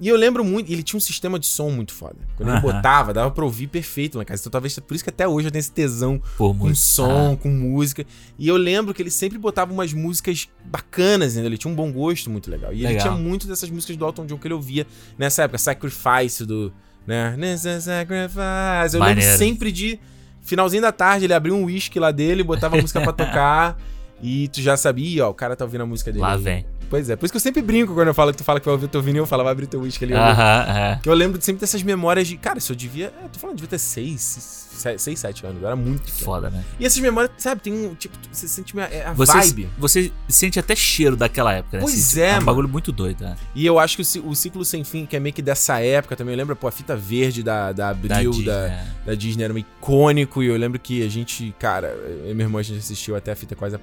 E 0.00 0.06
eu 0.06 0.16
lembro 0.16 0.44
muito, 0.44 0.70
ele 0.72 0.82
tinha 0.82 0.96
um 0.96 1.00
sistema 1.00 1.38
de 1.38 1.46
som 1.46 1.70
muito 1.70 1.92
foda. 1.92 2.16
Quando 2.36 2.50
ele 2.50 2.60
botava, 2.60 3.12
dava 3.12 3.30
pra 3.32 3.44
ouvir 3.44 3.66
perfeito 3.66 4.16
na 4.16 4.24
casa. 4.24 4.42
Então 4.42 4.50
talvez 4.52 4.78
por 4.78 4.94
isso 4.94 5.02
que 5.02 5.10
até 5.10 5.26
hoje 5.26 5.48
eu 5.48 5.50
tenho 5.50 5.58
esse 5.60 5.72
tesão 5.72 6.22
Por 6.36 6.54
com 6.56 6.68
música. 6.68 6.76
som, 6.76 7.36
com 7.36 7.48
música. 7.48 8.06
E 8.38 8.46
eu 8.46 8.56
lembro 8.56 8.94
que 8.94 9.02
ele 9.02 9.10
sempre 9.10 9.36
botava 9.38 9.72
umas 9.72 9.92
músicas 9.92 10.48
bacanas, 10.64 11.32
entendeu? 11.32 11.48
Ele 11.48 11.58
tinha 11.58 11.72
um 11.72 11.74
bom 11.74 11.90
gosto 11.90 12.30
muito 12.30 12.48
legal. 12.50 12.72
E 12.72 12.76
ele 12.78 12.88
Legal. 12.94 13.08
tinha 13.08 13.14
muito 13.20 13.46
dessas 13.48 13.68
músicas 13.70 13.96
do 13.96 14.04
Elton 14.06 14.26
John 14.26 14.38
que 14.38 14.46
ele 14.46 14.54
ouvia 14.54 14.86
nessa 15.18 15.42
época. 15.42 15.58
Sacrifice 15.58 16.44
do. 16.46 16.72
Né? 17.06 17.36
Sacrifice. 17.58 18.94
Eu 18.94 19.00
lembro 19.00 19.16
Maneiro. 19.16 19.36
sempre 19.38 19.72
de. 19.72 19.98
Finalzinho 20.40 20.80
da 20.80 20.92
tarde, 20.92 21.26
ele 21.26 21.34
abria 21.34 21.52
um 21.54 21.64
whisky 21.64 21.98
lá 21.98 22.10
dele, 22.10 22.42
botava 22.42 22.78
a 22.78 22.80
música 22.80 23.00
pra 23.02 23.12
tocar. 23.12 23.76
E 24.22 24.48
tu 24.48 24.60
já 24.60 24.76
sabia, 24.76 25.26
ó, 25.26 25.30
o 25.30 25.34
cara 25.34 25.54
tá 25.56 25.64
ouvindo 25.64 25.82
a 25.82 25.86
música 25.86 26.10
dele. 26.10 26.22
Lá 26.22 26.36
vem. 26.36 26.66
Pois 26.90 27.10
é, 27.10 27.16
por 27.16 27.26
isso 27.26 27.32
que 27.32 27.36
eu 27.36 27.40
sempre 27.40 27.60
brinco 27.60 27.92
quando 27.92 28.08
eu 28.08 28.14
falo 28.14 28.30
que 28.32 28.38
tu 28.38 28.44
fala 28.44 28.58
que 28.58 28.64
vai 28.64 28.72
ouvir 28.72 28.88
teu 28.88 29.02
vinil, 29.02 29.22
eu 29.22 29.26
falo, 29.26 29.42
vai 29.44 29.52
abrir 29.52 29.66
teu 29.66 29.80
whisky 29.82 30.04
ali. 30.04 30.14
eu. 30.14 30.18
Aham, 30.18 30.64
é. 30.68 30.94
Porque 30.94 31.08
eu 31.10 31.14
lembro 31.14 31.40
sempre 31.42 31.60
dessas 31.60 31.82
memórias 31.82 32.26
de. 32.26 32.36
Cara, 32.38 32.58
se 32.60 32.72
eu 32.72 32.76
devia. 32.76 33.12
É, 33.22 33.28
tô 33.28 33.38
falando, 33.38 33.56
devia 33.56 33.68
ter 33.68 33.78
6, 33.78 34.68
6, 34.96 35.18
7 35.20 35.44
anos. 35.46 35.60
Eu 35.60 35.66
era 35.68 35.76
muito. 35.76 36.10
Foda, 36.10 36.48
né? 36.48 36.64
E 36.80 36.86
essas 36.86 36.98
memórias, 37.00 37.30
sabe, 37.36 37.60
tem 37.60 37.74
um. 37.74 37.94
Tipo, 37.94 38.16
você 38.32 38.48
sente 38.48 38.72
uma, 38.72 38.84
é 38.84 39.04
a 39.04 39.12
Você, 39.12 39.32
vibe. 39.32 39.68
você 39.76 40.10
sente 40.30 40.58
até 40.58 40.74
cheiro 40.74 41.14
daquela 41.14 41.52
época, 41.52 41.76
né? 41.76 41.82
Pois 41.82 42.16
é, 42.16 42.28
É 42.28 42.30
um 42.30 42.34
mano. 42.36 42.46
bagulho 42.46 42.68
muito 42.70 42.90
doido, 42.90 43.22
né? 43.22 43.36
E 43.54 43.66
eu 43.66 43.78
acho 43.78 43.94
que 44.02 44.18
o, 44.20 44.28
o 44.30 44.34
ciclo 44.34 44.64
sem 44.64 44.82
fim, 44.82 45.04
que 45.04 45.14
é 45.14 45.20
meio 45.20 45.34
que 45.34 45.42
dessa 45.42 45.78
época 45.80 46.16
também, 46.16 46.32
eu 46.32 46.38
lembro, 46.38 46.56
pô, 46.56 46.68
a 46.68 46.72
fita 46.72 46.96
verde 46.96 47.42
da, 47.42 47.70
da 47.72 47.90
Abril, 47.90 48.08
Da 48.08 48.14
da, 48.16 48.22
Disney, 48.30 48.44
da, 48.46 49.12
é. 49.12 49.16
Disney 49.16 49.44
era 49.44 49.52
um 49.52 49.58
icônico. 49.58 50.42
E 50.42 50.46
eu 50.46 50.56
lembro 50.56 50.78
que 50.80 51.04
a 51.04 51.08
gente, 51.10 51.54
cara, 51.58 51.88
eu 52.24 52.30
e 52.30 52.34
meu 52.34 52.46
irmão, 52.46 52.58
a 52.58 52.62
gente 52.62 52.78
assistiu 52.78 53.14
até 53.14 53.30
a 53.30 53.36
fita 53.36 53.54
quase 53.54 53.74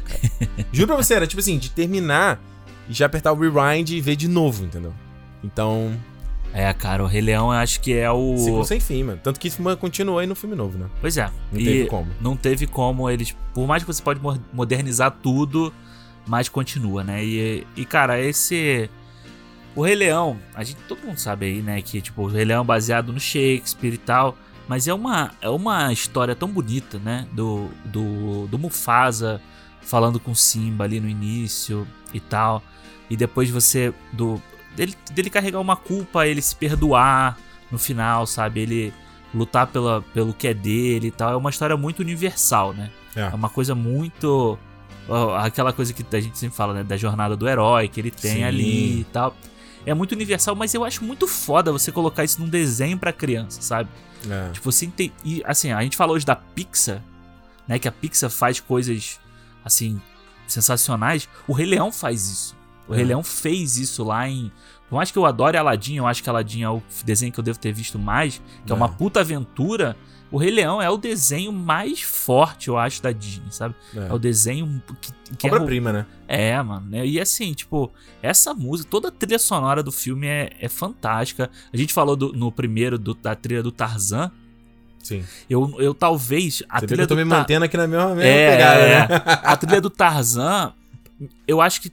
cara. 0.00 0.20
Juro 0.72 0.88
pra 0.88 0.96
você, 0.96 1.14
era 1.14 1.26
tipo 1.26 1.40
assim, 1.40 1.58
de 1.58 1.70
terminar 1.70 2.40
e 2.88 2.92
já 2.92 3.06
apertar 3.06 3.32
o 3.32 3.36
rewind 3.38 3.90
e 3.90 4.00
ver 4.00 4.16
de 4.16 4.28
novo, 4.28 4.64
entendeu? 4.64 4.92
Então, 5.42 5.92
É, 6.52 6.72
cara, 6.72 7.02
o 7.04 7.06
Rei 7.06 7.20
Leão 7.20 7.46
eu 7.52 7.58
acho 7.58 7.80
que 7.80 7.92
é 7.92 8.10
o. 8.10 8.36
ciclo 8.38 8.64
sem 8.64 8.80
fim, 8.80 9.04
mano. 9.04 9.20
Tanto 9.22 9.38
que 9.38 9.50
continuou 9.78 10.18
aí 10.18 10.26
no 10.26 10.34
filme 10.34 10.56
novo, 10.56 10.78
né? 10.78 10.86
Pois 11.00 11.16
é. 11.16 11.30
Não 11.52 11.60
e 11.60 11.64
teve 11.64 11.86
como. 11.88 12.08
Não 12.20 12.36
teve 12.36 12.66
como 12.66 13.08
eles. 13.10 13.36
Por 13.54 13.66
mais 13.66 13.82
que 13.82 13.86
você 13.86 14.02
pode 14.02 14.20
mo- 14.20 14.40
modernizar 14.52 15.10
tudo, 15.22 15.72
mas 16.26 16.48
continua, 16.48 17.04
né? 17.04 17.24
E, 17.24 17.66
e 17.76 17.84
cara, 17.84 18.20
esse. 18.20 18.88
O 19.76 19.82
Rei 19.84 19.94
Leão, 19.94 20.38
a 20.54 20.64
gente, 20.64 20.78
todo 20.88 21.06
mundo 21.06 21.18
sabe 21.18 21.46
aí, 21.46 21.62
né? 21.62 21.80
Que 21.82 22.00
tipo, 22.00 22.22
o 22.22 22.26
Rei 22.26 22.44
Leão 22.44 22.62
é 22.62 22.66
baseado 22.66 23.12
no 23.12 23.20
Shakespeare 23.20 23.94
e 23.94 23.98
tal. 23.98 24.36
Mas 24.66 24.88
é 24.88 24.92
uma, 24.92 25.30
é 25.40 25.48
uma 25.48 25.92
história 25.92 26.34
tão 26.34 26.48
bonita, 26.48 26.98
né? 26.98 27.26
Do, 27.32 27.68
do, 27.84 28.46
do 28.48 28.58
Mufasa 28.58 29.40
falando 29.88 30.20
com 30.20 30.34
Simba 30.34 30.84
ali 30.84 31.00
no 31.00 31.08
início 31.08 31.86
e 32.12 32.20
tal. 32.20 32.62
E 33.10 33.16
depois 33.16 33.50
você. 33.50 33.92
Do, 34.12 34.40
dele, 34.76 34.94
dele 35.10 35.30
carregar 35.30 35.60
uma 35.60 35.76
culpa, 35.76 36.26
ele 36.26 36.42
se 36.42 36.54
perdoar 36.54 37.38
no 37.70 37.78
final, 37.78 38.26
sabe? 38.26 38.60
Ele 38.60 38.94
lutar 39.34 39.66
pela, 39.66 40.02
pelo 40.14 40.32
que 40.32 40.46
é 40.46 40.54
dele 40.54 41.08
e 41.08 41.10
tal. 41.10 41.32
É 41.32 41.36
uma 41.36 41.50
história 41.50 41.76
muito 41.76 42.00
universal, 42.00 42.72
né? 42.72 42.90
É. 43.16 43.22
É 43.22 43.34
uma 43.34 43.48
coisa 43.48 43.74
muito. 43.74 44.58
Aquela 45.38 45.72
coisa 45.72 45.94
que 45.94 46.04
a 46.14 46.20
gente 46.20 46.38
sempre 46.38 46.56
fala, 46.56 46.74
né? 46.74 46.84
Da 46.84 46.96
jornada 46.96 47.34
do 47.34 47.48
herói 47.48 47.88
que 47.88 47.98
ele 47.98 48.10
tem 48.10 48.36
Sim. 48.36 48.44
ali 48.44 49.00
e 49.00 49.04
tal. 49.04 49.34
É 49.86 49.94
muito 49.94 50.12
universal, 50.12 50.54
mas 50.54 50.74
eu 50.74 50.84
acho 50.84 51.02
muito 51.02 51.26
foda 51.26 51.72
você 51.72 51.90
colocar 51.90 52.22
isso 52.22 52.40
num 52.42 52.48
desenho 52.48 52.98
pra 52.98 53.10
criança, 53.10 53.62
sabe? 53.62 53.88
É. 54.28 54.50
Tipo, 54.52 54.70
você 54.70 54.86
tem. 54.86 55.10
E 55.24 55.42
assim, 55.46 55.72
a 55.72 55.82
gente 55.82 55.96
falou 55.96 56.14
hoje 56.14 56.26
da 56.26 56.36
Pixar, 56.36 57.02
né? 57.66 57.78
Que 57.78 57.88
a 57.88 57.92
Pixar 57.92 58.28
faz 58.28 58.60
coisas, 58.60 59.18
assim, 59.68 60.00
sensacionais. 60.46 61.28
O 61.46 61.52
Rei 61.52 61.66
Leão 61.66 61.92
faz 61.92 62.28
isso. 62.28 62.56
O 62.88 62.92
Rei 62.92 63.04
É. 63.04 63.06
Leão 63.08 63.22
fez 63.22 63.76
isso 63.76 64.02
lá 64.04 64.28
em. 64.28 64.50
Por 64.88 64.96
mais 64.96 65.10
que 65.10 65.18
eu 65.18 65.26
adore 65.26 65.56
Aladdin, 65.58 65.96
eu 65.96 66.06
acho 66.06 66.22
que 66.22 66.30
Aladdin 66.30 66.62
é 66.62 66.70
o 66.70 66.82
desenho 67.04 67.30
que 67.30 67.38
eu 67.38 67.44
devo 67.44 67.58
ter 67.58 67.72
visto 67.72 67.98
mais, 67.98 68.40
que 68.64 68.72
é, 68.72 68.74
É. 68.74 68.76
uma 68.76 68.88
puta 68.88 69.20
aventura. 69.20 69.96
O 70.30 70.36
Rei 70.36 70.50
Leão 70.50 70.80
é 70.80 70.88
o 70.90 70.96
desenho 70.98 71.50
mais 71.52 72.02
forte, 72.02 72.68
eu 72.68 72.76
acho, 72.76 73.02
da 73.02 73.12
Disney, 73.12 73.50
sabe? 73.50 73.74
É, 73.94 74.12
o 74.12 74.18
desenho 74.18 74.82
que, 75.00 75.36
que 75.36 75.46
é, 75.46 75.50
o- 75.50 75.54
Obra-prima, 75.54 75.90
né? 75.92 76.06
é, 76.26 76.62
mano. 76.62 76.86
né? 76.88 77.06
E 77.06 77.18
assim, 77.18 77.52
tipo, 77.54 77.90
essa 78.22 78.52
música, 78.52 78.90
toda 78.90 79.08
a 79.08 79.10
trilha 79.10 79.38
sonora 79.38 79.82
do 79.82 79.90
filme 79.92 80.26
é, 80.26 80.54
é 80.60 80.68
fantástica. 80.68 81.50
A 81.72 81.76
gente 81.76 81.94
falou 81.94 82.14
do- 82.14 82.32
no 82.34 82.52
primeiro 82.52 82.98
do- 82.98 83.14
da 83.14 83.34
trilha 83.34 83.62
do 83.62 83.72
Tarzan. 83.72 84.30
Sim. 85.08 85.24
Eu, 85.48 85.74
eu 85.78 85.94
talvez. 85.94 86.62
A 86.68 86.80
Você 86.80 86.80
vê 86.80 86.80
que 86.80 86.86
trilha 86.88 87.02
eu 87.02 87.06
tô 87.06 87.14
do 87.14 87.18
me 87.18 87.24
mantendo 87.24 87.64
aqui 87.64 87.76
na 87.78 87.86
mesma, 87.86 88.14
mesma 88.14 88.24
É, 88.24 88.50
pegada, 88.50 88.80
é. 88.80 89.08
né? 89.08 89.08
A 89.42 89.56
trilha 89.56 89.80
do 89.80 89.88
Tarzan, 89.88 90.74
eu 91.46 91.62
acho 91.62 91.80
que 91.80 91.90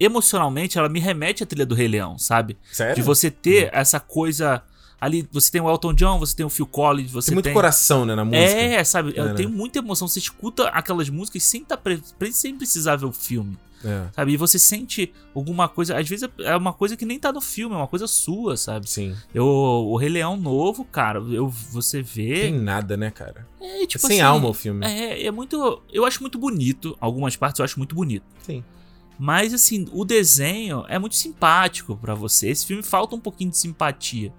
emocionalmente 0.00 0.78
ela 0.78 0.88
me 0.88 0.98
remete 0.98 1.42
à 1.42 1.46
trilha 1.46 1.66
do 1.66 1.74
Rei 1.74 1.88
Leão, 1.88 2.18
sabe? 2.18 2.56
Sério? 2.72 2.94
De 2.94 3.02
você 3.02 3.30
ter 3.30 3.68
essa 3.72 4.00
coisa. 4.00 4.62
Ali, 4.98 5.28
você 5.30 5.50
tem 5.52 5.60
o 5.60 5.68
Elton 5.68 5.92
John, 5.92 6.18
você 6.18 6.34
tem 6.34 6.46
o 6.46 6.48
Phil 6.48 6.66
Collins, 6.66 7.10
você 7.10 7.26
Tem 7.26 7.34
muito 7.34 7.52
coração, 7.52 8.06
né, 8.06 8.14
na 8.14 8.24
música. 8.24 8.42
É, 8.42 8.82
sabe? 8.82 9.12
É, 9.14 9.20
eu 9.20 9.24
né? 9.26 9.34
tenho 9.34 9.50
muita 9.50 9.78
emoção. 9.78 10.08
Você 10.08 10.18
escuta 10.18 10.68
aquelas 10.68 11.10
músicas 11.10 11.42
sem, 11.42 11.62
tá 11.62 11.76
pre... 11.76 12.00
sem 12.32 12.56
precisar 12.56 12.96
ver 12.96 13.04
o 13.04 13.12
filme. 13.12 13.58
É, 13.84 14.08
Sabe? 14.12 14.32
E 14.32 14.36
você 14.36 14.58
sente 14.58 15.12
alguma 15.34 15.68
coisa. 15.68 15.98
Às 15.98 16.08
vezes 16.08 16.28
é 16.38 16.56
uma 16.56 16.72
coisa 16.72 16.96
que 16.96 17.04
nem 17.04 17.18
tá 17.18 17.32
no 17.32 17.40
filme, 17.40 17.74
é 17.74 17.78
uma 17.78 17.86
coisa 17.86 18.06
sua, 18.06 18.56
sabe? 18.56 18.88
sim. 18.88 19.14
Eu, 19.34 19.44
o 19.46 19.96
Rei 19.96 20.08
Leão 20.08 20.36
novo, 20.36 20.84
cara, 20.84 21.18
eu, 21.20 21.48
você 21.48 22.02
vê. 22.02 22.42
Tem 22.42 22.54
nada, 22.58 22.96
né, 22.96 23.10
cara? 23.10 23.46
É, 23.60 23.82
É 23.82 23.86
tipo 23.86 24.06
sem 24.06 24.20
assim, 24.20 24.20
alma 24.20 24.48
o 24.48 24.54
filme. 24.54 24.86
É, 24.86 25.26
é 25.26 25.30
muito. 25.30 25.82
Eu 25.92 26.04
acho 26.04 26.20
muito 26.20 26.38
bonito. 26.38 26.96
Algumas 27.00 27.36
partes 27.36 27.58
eu 27.58 27.64
acho 27.64 27.78
muito 27.78 27.94
bonito. 27.94 28.24
Sim. 28.42 28.64
Mas, 29.18 29.54
assim, 29.54 29.86
o 29.92 30.04
desenho 30.04 30.84
é 30.88 30.98
muito 30.98 31.14
simpático 31.14 31.96
pra 31.96 32.14
você. 32.14 32.48
Esse 32.48 32.66
filme 32.66 32.82
falta 32.82 33.14
um 33.14 33.20
pouquinho 33.20 33.50
de 33.50 33.56
simpatia. 33.58 34.32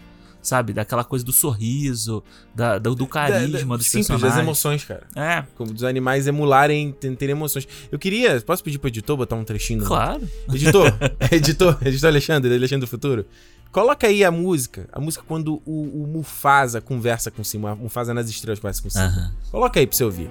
Sabe? 0.46 0.74
Daquela 0.74 1.04
coisa 1.04 1.26
do 1.26 1.32
sorriso, 1.34 2.24
da, 2.54 2.78
do, 2.78 2.94
do 2.94 3.08
carisma 3.08 3.50
Da- 3.50 3.66
da- 3.66 3.78
dos 3.78 3.88
Simples, 3.88 4.08
das 4.08 4.18
personagens. 4.22 4.44
emoções, 4.44 4.84
cara. 4.86 5.08
É, 5.16 5.44
Como 5.56 5.74
dos 5.74 5.84
animais 5.84 6.28
emularem, 6.28 6.92
ter- 6.92 7.16
terem 7.16 7.32
emoções. 7.34 7.68
Eu 7.92 7.98
queria. 7.98 8.40
Posso 8.42 8.64
pedir 8.64 8.78
pro 8.78 8.88
editor 8.88 9.18
botar 9.18 9.36
um 9.36 9.44
trechinho? 9.44 9.84
claro. 9.84 10.22
Editor, 10.54 10.94
editor, 11.32 11.78
editor 11.84 12.10
Alexandre, 12.10 12.54
Alexandre 12.54 12.86
do 12.86 12.90
Futuro. 12.90 13.26
Coloca 13.72 14.06
aí 14.08 14.24
a 14.24 14.30
música. 14.32 14.88
A 14.94 15.00
música 15.02 15.24
quando 15.28 15.62
o, 15.66 16.04
o 16.04 16.08
Mufasa 16.08 16.80
conversa 16.80 17.32
com 17.32 17.44
Simba. 17.44 17.74
O 17.74 17.78
Mufasa 17.78 18.14
nas 18.14 18.30
estrelas 18.30 18.60
conversa 18.60 18.82
com 18.84 18.90
Simba. 18.90 19.06
Aham. 19.06 19.32
Coloca 19.52 19.80
aí 19.80 19.88
pra 19.88 19.98
você 19.98 20.04
ouvir. 20.04 20.30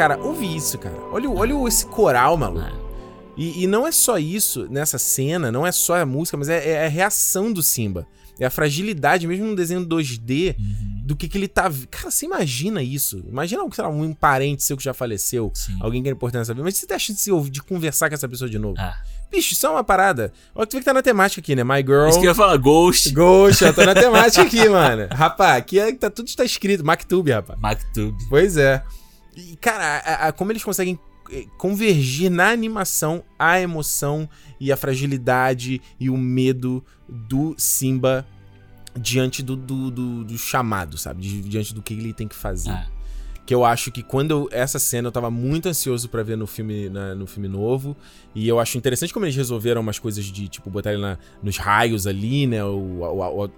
Cara, 0.00 0.18
ouve 0.18 0.56
isso, 0.56 0.78
cara. 0.78 0.96
Olha, 1.12 1.30
olha 1.30 1.68
esse 1.68 1.84
coral, 1.84 2.34
maluco. 2.34 2.64
É. 2.64 2.72
E, 3.36 3.64
e 3.64 3.66
não 3.66 3.86
é 3.86 3.92
só 3.92 4.18
isso 4.18 4.66
nessa 4.70 4.96
cena, 4.96 5.52
não 5.52 5.66
é 5.66 5.70
só 5.72 5.96
a 6.00 6.06
música, 6.06 6.38
mas 6.38 6.48
é, 6.48 6.70
é 6.70 6.86
a 6.86 6.88
reação 6.88 7.52
do 7.52 7.62
Simba. 7.62 8.06
É 8.38 8.46
a 8.46 8.50
fragilidade, 8.50 9.26
mesmo 9.26 9.48
no 9.48 9.54
desenho 9.54 9.84
2D, 9.84 10.56
Uhum. 10.58 11.02
do 11.04 11.14
que, 11.14 11.28
que 11.28 11.36
ele 11.36 11.46
tá. 11.48 11.70
Cara, 11.90 12.10
você 12.10 12.24
imagina 12.24 12.82
isso. 12.82 13.22
Imagina, 13.28 13.62
sei 13.70 13.84
lá, 13.84 13.90
um 13.90 14.14
parente 14.14 14.62
seu 14.62 14.74
que 14.74 14.82
já 14.82 14.94
faleceu. 14.94 15.52
Sim. 15.54 15.76
Alguém 15.80 16.02
que 16.02 16.08
é 16.08 16.12
importante 16.12 16.38
nessa 16.40 16.54
vida. 16.54 16.64
Mas 16.64 16.78
você 16.78 16.86
deixa 16.86 17.12
de 17.12 17.20
se 17.20 17.30
ouvir, 17.30 17.50
de 17.50 17.62
conversar 17.62 18.08
com 18.08 18.14
essa 18.14 18.26
pessoa 18.26 18.48
de 18.48 18.58
novo. 18.58 18.76
Ah. 18.78 18.96
Bicho, 19.30 19.52
isso 19.52 19.66
é 19.66 19.68
uma 19.68 19.84
parada. 19.84 20.32
Olha 20.54 20.66
que 20.66 20.70
tu 20.70 20.74
vê 20.76 20.78
que 20.80 20.84
tá 20.86 20.94
na 20.94 21.02
temática 21.02 21.42
aqui, 21.42 21.54
né? 21.54 21.62
My 21.62 21.82
Girl. 21.86 22.08
Isso 22.08 22.18
que 22.18 22.24
eu 22.26 22.30
ia 22.30 22.34
falar, 22.34 22.56
Ghost. 22.56 23.12
Ghost, 23.12 23.62
tô 23.74 23.84
na 23.84 23.92
temática 23.94 24.42
aqui, 24.42 24.66
mano. 24.70 25.06
Rapaz, 25.12 25.58
aqui 25.58 25.78
é, 25.78 25.92
tá, 25.92 26.08
tudo 26.08 26.26
está 26.28 26.42
escrito. 26.42 26.82
Mactube, 26.84 27.30
rapaz. 27.32 27.60
Mactube. 27.60 28.16
Pois 28.30 28.56
é. 28.56 28.82
E, 29.52 29.56
cara, 29.56 29.98
a- 29.98 30.28
a- 30.28 30.32
como 30.32 30.52
eles 30.52 30.62
conseguem 30.64 30.98
eh, 31.32 31.46
convergir 31.58 32.30
na 32.30 32.50
animação 32.50 33.22
a 33.38 33.60
emoção 33.60 34.28
e 34.58 34.70
a 34.72 34.76
fragilidade 34.76 35.80
e 35.98 36.10
o 36.10 36.16
medo 36.16 36.84
do 37.08 37.54
Simba 37.58 38.26
diante 38.98 39.42
do, 39.42 39.54
do, 39.56 39.90
do- 39.90 40.24
do 40.24 40.38
chamado, 40.38 40.98
sabe? 40.98 41.22
Di- 41.22 41.40
diante 41.42 41.72
do 41.74 41.80
que 41.82 41.94
ele 41.94 42.12
tem 42.12 42.26
que 42.26 42.34
fazer. 42.34 42.70
Ah. 42.70 42.86
Que 43.50 43.54
eu 43.54 43.64
acho 43.64 43.90
que 43.90 44.00
quando 44.00 44.30
eu- 44.30 44.48
essa 44.52 44.78
cena 44.78 45.08
eu 45.08 45.12
tava 45.12 45.28
muito 45.28 45.68
ansioso 45.68 46.08
pra 46.08 46.22
ver 46.22 46.36
no 46.36 46.46
filme, 46.46 46.88
na- 46.88 47.16
no 47.16 47.26
filme 47.26 47.48
novo. 47.48 47.96
E 48.32 48.46
eu 48.46 48.60
acho 48.60 48.78
interessante 48.78 49.12
como 49.12 49.24
eles 49.26 49.34
resolveram 49.34 49.80
umas 49.80 49.98
coisas 49.98 50.24
de, 50.26 50.46
tipo, 50.46 50.70
botar 50.70 50.92
ele 50.92 51.02
na- 51.02 51.18
nos 51.42 51.56
raios 51.58 52.06
ali, 52.06 52.46
né? 52.46 52.62
O, 52.64 52.68
o, 53.00 53.44
o- 53.44 53.50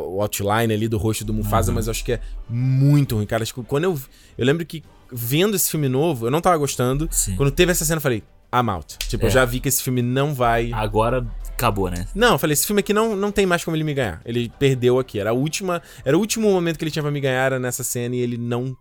o- 0.00 0.22
outline 0.22 0.72
ali 0.72 0.88
do 0.88 0.96
rosto 0.96 1.26
do 1.26 1.34
Mufasa, 1.34 1.70
Uhum. 1.70 1.74
mas 1.74 1.88
eu 1.88 1.90
acho 1.90 2.02
que 2.02 2.12
é 2.12 2.20
muito 2.48 3.16
ruim, 3.16 3.26
cara. 3.26 3.42
Acho 3.42 3.52
que 3.52 3.62
quando 3.64 3.84
eu. 3.84 4.00
Eu 4.38 4.46
lembro 4.46 4.64
que 4.64 4.82
vendo 5.12 5.54
esse 5.56 5.70
filme 5.70 5.90
novo, 5.90 6.26
eu 6.26 6.30
não 6.30 6.40
tava 6.40 6.56
gostando. 6.56 7.06
Sim. 7.10 7.36
Quando 7.36 7.50
teve 7.50 7.70
essa 7.70 7.84
cena, 7.84 7.98
eu 7.98 8.02
falei, 8.02 8.22
I'm 8.50 8.70
out. 8.70 8.96
Tipo, 8.98 9.24
eu 9.24 9.28
É. 9.28 9.30
já 9.30 9.44
vi 9.44 9.60
que 9.60 9.68
esse 9.68 9.82
filme 9.82 10.00
não 10.00 10.32
vai. 10.32 10.72
Agora 10.72 11.26
acabou, 11.50 11.90
né? 11.90 12.06
Não, 12.14 12.32
eu 12.32 12.38
falei, 12.38 12.54
esse 12.54 12.66
filme 12.66 12.80
aqui 12.80 12.94
não, 12.94 13.14
não 13.14 13.30
tem 13.30 13.44
mais 13.44 13.62
como 13.62 13.76
ele 13.76 13.84
me 13.84 13.92
ganhar. 13.92 14.22
Ele 14.24 14.50
perdeu 14.58 14.98
aqui. 14.98 15.20
Era 15.20 15.30
a 15.30 15.34
última. 15.34 15.82
Era 16.02 16.16
o 16.16 16.20
último 16.20 16.50
momento 16.50 16.78
que 16.78 16.84
ele 16.84 16.90
tinha 16.90 17.02
pra 17.02 17.12
me 17.12 17.20
ganhar 17.20 17.44
era 17.44 17.58
nessa 17.58 17.84
cena 17.84 18.16
e 18.16 18.20
ele 18.20 18.38
não. 18.38 18.74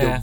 É. 0.00 0.22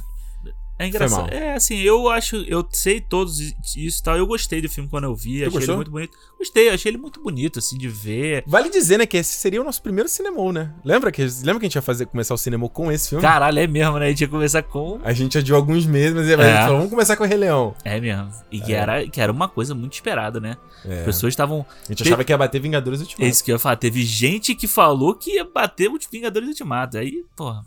É 0.79 0.87
engraçado. 0.87 1.31
É, 1.31 1.53
assim, 1.53 1.77
eu 1.77 2.09
acho, 2.09 2.35
eu 2.47 2.67
sei 2.71 2.99
todos 2.99 3.39
isso 3.39 3.99
e 3.99 4.03
tal. 4.03 4.17
Eu 4.17 4.25
gostei 4.25 4.59
do 4.59 4.67
filme 4.67 4.89
quando 4.89 5.03
eu 5.03 5.15
vi, 5.15 5.37
achei 5.43 5.49
gostou? 5.51 5.75
ele 5.75 5.75
muito 5.75 5.91
bonito. 5.91 6.17
Gostei, 6.37 6.69
achei 6.69 6.89
ele 6.89 6.97
muito 6.97 7.21
bonito, 7.21 7.59
assim, 7.59 7.77
de 7.77 7.87
ver. 7.87 8.43
Vale 8.47 8.69
dizer, 8.71 8.97
né, 8.97 9.05
que 9.05 9.15
esse 9.15 9.33
seria 9.35 9.61
o 9.61 9.63
nosso 9.63 9.81
primeiro 9.81 10.09
cinemou, 10.09 10.51
né? 10.51 10.73
Lembra 10.83 11.11
que, 11.11 11.21
lembra 11.21 11.59
que 11.59 11.65
a 11.65 11.69
gente 11.69 11.75
ia 11.75 11.81
fazer, 11.81 12.07
começar 12.07 12.33
o 12.33 12.37
cinemou 12.37 12.69
com 12.69 12.91
esse 12.91 13.07
filme? 13.09 13.21
Caralho, 13.21 13.59
é 13.59 13.67
mesmo, 13.67 13.99
né? 13.99 14.07
A 14.07 14.09
gente 14.09 14.21
ia 14.21 14.27
começar 14.27 14.63
com. 14.63 14.99
A 15.03 15.13
gente 15.13 15.37
adiou 15.37 15.55
alguns 15.57 15.85
meses, 15.85 16.15
mas 16.15 16.25
a 16.27 16.29
gente 16.31 16.41
É. 16.41 16.61
falou, 16.63 16.77
vamos 16.77 16.89
começar 16.89 17.15
com 17.15 17.23
o 17.23 17.27
Rei 17.27 17.37
Leão. 17.37 17.75
É 17.85 18.01
mesmo. 18.01 18.31
E 18.51 18.59
que, 18.59 18.73
era, 18.73 19.07
que 19.07 19.21
era 19.21 19.31
uma 19.31 19.47
coisa 19.47 19.75
muito 19.75 19.93
esperada, 19.93 20.39
né? 20.41 20.57
É. 20.83 20.99
As 20.99 21.05
pessoas 21.05 21.31
estavam. 21.33 21.65
A 21.87 21.91
gente 21.93 22.01
achava 22.03 22.23
que 22.23 22.33
ia 22.33 22.37
bater 22.37 22.59
Vingadores 22.59 22.99
É 22.99 23.03
Ultimato. 23.03 23.29
isso 23.31 23.43
que 23.43 23.51
eu 23.51 23.55
ia 23.55 23.59
falar. 23.59 23.75
Teve 23.77 24.03
gente 24.03 24.55
que 24.55 24.67
falou 24.67 25.13
que 25.13 25.35
ia 25.35 25.45
bater 25.45 25.89
os 25.89 26.05
Vingadores 26.11 26.49
Ultimato. 26.49 26.97
Aí, 26.97 27.23
porra. 27.37 27.63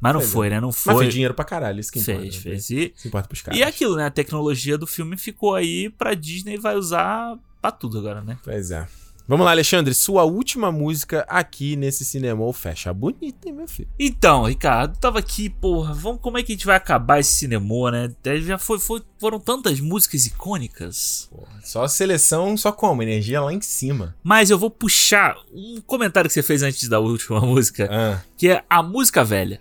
Mas 0.00 0.12
não 0.12 0.20
Pois 0.20 0.30
é. 0.30 0.32
foi, 0.32 0.50
né? 0.50 0.60
Não 0.60 0.68
Mas 0.68 0.76
foi. 0.76 0.98
fez 1.04 1.12
dinheiro 1.14 1.34
pra 1.34 1.44
caralho, 1.44 1.80
isso 1.80 1.90
que 1.92 1.98
importa. 1.98 2.20
Fez, 2.20 2.34
né? 2.36 2.40
fez. 2.42 2.70
E, 2.70 2.92
Isso 2.96 3.08
importa 3.08 3.28
pros 3.28 3.42
caras. 3.42 3.58
e 3.58 3.62
é 3.62 3.66
aquilo, 3.66 3.96
né? 3.96 4.04
A 4.06 4.10
tecnologia 4.10 4.76
do 4.76 4.86
filme 4.86 5.16
ficou 5.16 5.54
aí 5.54 5.88
pra 5.90 6.14
Disney 6.14 6.58
vai 6.58 6.76
usar 6.76 7.36
pra 7.62 7.70
tudo 7.70 7.98
agora, 7.98 8.20
né? 8.20 8.36
Pois 8.44 8.70
é. 8.70 8.86
Vamos 9.28 9.44
lá, 9.44 9.50
Alexandre. 9.50 9.92
Sua 9.92 10.22
última 10.22 10.70
música 10.70 11.26
aqui 11.28 11.74
nesse 11.74 12.04
cinemou 12.04 12.52
fecha. 12.52 12.94
Bonita, 12.94 13.48
hein, 13.48 13.54
meu 13.54 13.66
filho? 13.66 13.88
Então, 13.98 14.44
Ricardo, 14.44 14.96
tava 15.00 15.18
aqui, 15.18 15.50
porra, 15.50 15.92
vamos, 15.92 16.20
como 16.20 16.38
é 16.38 16.44
que 16.44 16.52
a 16.52 16.54
gente 16.54 16.64
vai 16.64 16.76
acabar 16.76 17.18
esse 17.18 17.32
cinema, 17.32 17.90
né? 17.90 18.04
Até 18.04 18.38
Já 18.40 18.56
foi, 18.56 18.78
foi- 18.78 19.02
foram 19.18 19.40
tantas 19.40 19.80
músicas 19.80 20.26
icônicas. 20.26 21.28
Porra, 21.32 21.60
só 21.64 21.88
seleção, 21.88 22.56
só 22.56 22.70
como? 22.70 23.02
Energia 23.02 23.40
lá 23.40 23.52
em 23.52 23.60
cima. 23.60 24.14
Mas 24.22 24.48
eu 24.50 24.58
vou 24.58 24.70
puxar 24.70 25.36
um 25.52 25.80
comentário 25.84 26.28
que 26.28 26.34
você 26.34 26.42
fez 26.42 26.62
antes 26.62 26.88
da 26.88 27.00
última 27.00 27.40
música, 27.44 27.88
Ah, 27.90 28.22
que 28.36 28.48
é 28.48 28.62
a 28.70 28.80
música 28.82 29.24
velha. 29.24 29.60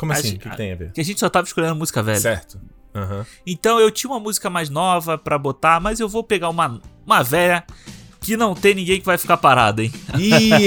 Como 0.00 0.12
A 0.12 0.16
assim? 0.16 0.34
O 0.34 0.38
que, 0.38 0.48
que 0.50 0.56
tem 0.56 0.72
a 0.72 0.76
ver? 0.76 0.92
Que 0.92 1.00
a 1.00 1.04
gente 1.04 1.20
só 1.20 1.28
tava 1.28 1.46
escolhendo 1.46 1.74
música 1.76 2.02
velha. 2.02 2.18
Certo. 2.18 2.58
Aham. 2.94 3.24
Então 3.46 3.78
eu 3.78 3.90
tinha 3.90 4.10
uma 4.10 4.18
música 4.18 4.50
mais 4.50 4.68
nova 4.68 5.16
pra 5.16 5.38
botar, 5.38 5.78
mas 5.78 6.00
eu 6.00 6.08
vou 6.08 6.24
pegar 6.24 6.48
uma, 6.48 6.80
uma 7.06 7.22
velha 7.22 7.64
que 8.20 8.36
não 8.36 8.54
tem 8.54 8.74
ninguém 8.74 8.98
que 9.00 9.06
vai 9.06 9.16
ficar 9.16 9.36
parado, 9.38 9.80
hein? 9.80 9.92
Ih, 10.18 10.66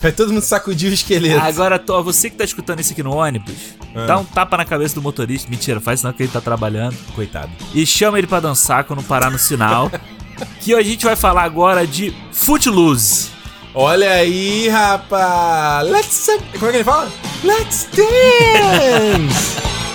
vai 0.00 0.10
todo 0.10 0.32
mundo 0.32 0.42
sacudir 0.42 0.90
o 0.90 0.94
esqueleto. 0.94 1.40
Agora, 1.44 1.78
tô, 1.78 2.02
você 2.02 2.28
que 2.30 2.36
tá 2.36 2.44
escutando 2.44 2.80
isso 2.80 2.92
aqui 2.92 3.02
no 3.02 3.14
ônibus, 3.14 3.54
Ah. 3.94 4.06
dá 4.06 4.18
um 4.18 4.24
tapa 4.24 4.56
na 4.56 4.64
cabeça 4.64 4.94
do 4.94 5.02
motorista. 5.02 5.48
Mentira, 5.50 5.80
faz 5.80 6.00
sinal 6.00 6.12
que 6.14 6.22
ele 6.22 6.32
tá 6.32 6.40
trabalhando. 6.40 6.96
Coitado. 7.14 7.50
E 7.74 7.84
chama 7.86 8.18
ele 8.18 8.26
pra 8.26 8.40
dançar 8.40 8.84
quando 8.84 9.02
parar 9.02 9.30
no 9.30 9.38
sinal. 9.38 9.90
que 10.60 10.74
a 10.74 10.82
gente 10.82 11.04
vai 11.04 11.14
falar 11.14 11.42
agora 11.44 11.86
de 11.86 12.12
Footloose. 12.32 13.28
Olha 13.74 14.10
aí, 14.14 14.68
rapaz. 14.68 15.88
Let's... 15.88 16.26
Como 16.54 16.66
é 16.66 16.70
que 16.70 16.76
ele 16.78 16.84
fala? 16.84 17.08
Let's 17.44 17.88
dance! 17.94 19.60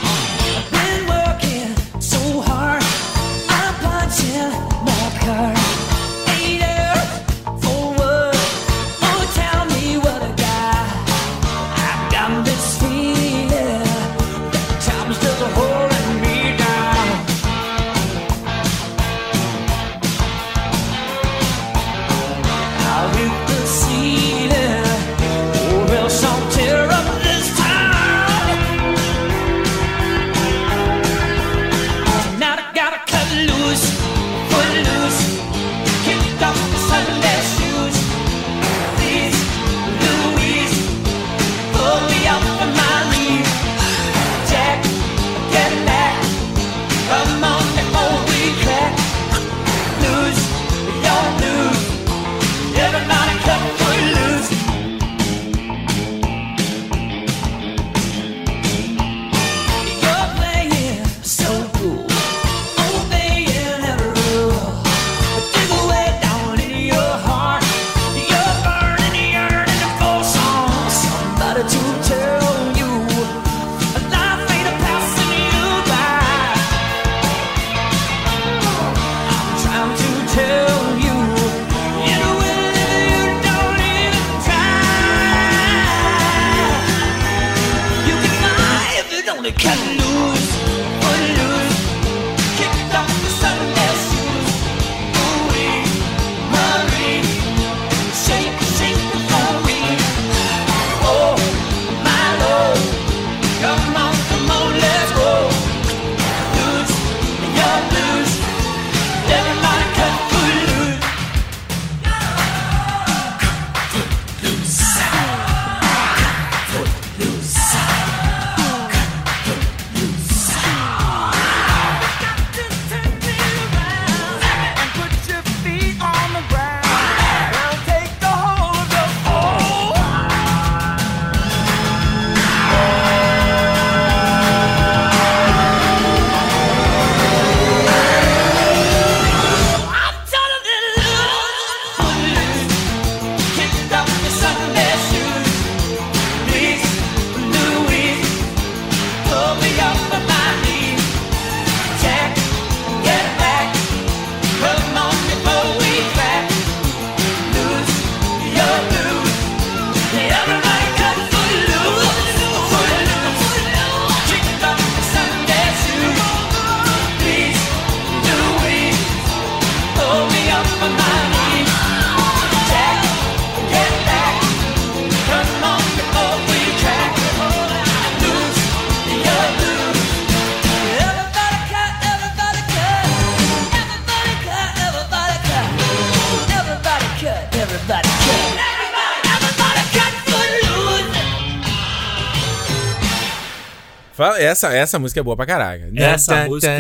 Essa, 194.46 194.74
essa 194.74 194.98
música 195.00 195.20
é 195.20 195.24
boa 195.24 195.36
pra 195.36 195.46
caraca. 195.46 195.90
Essa 195.96 196.34
música- 196.48 196.78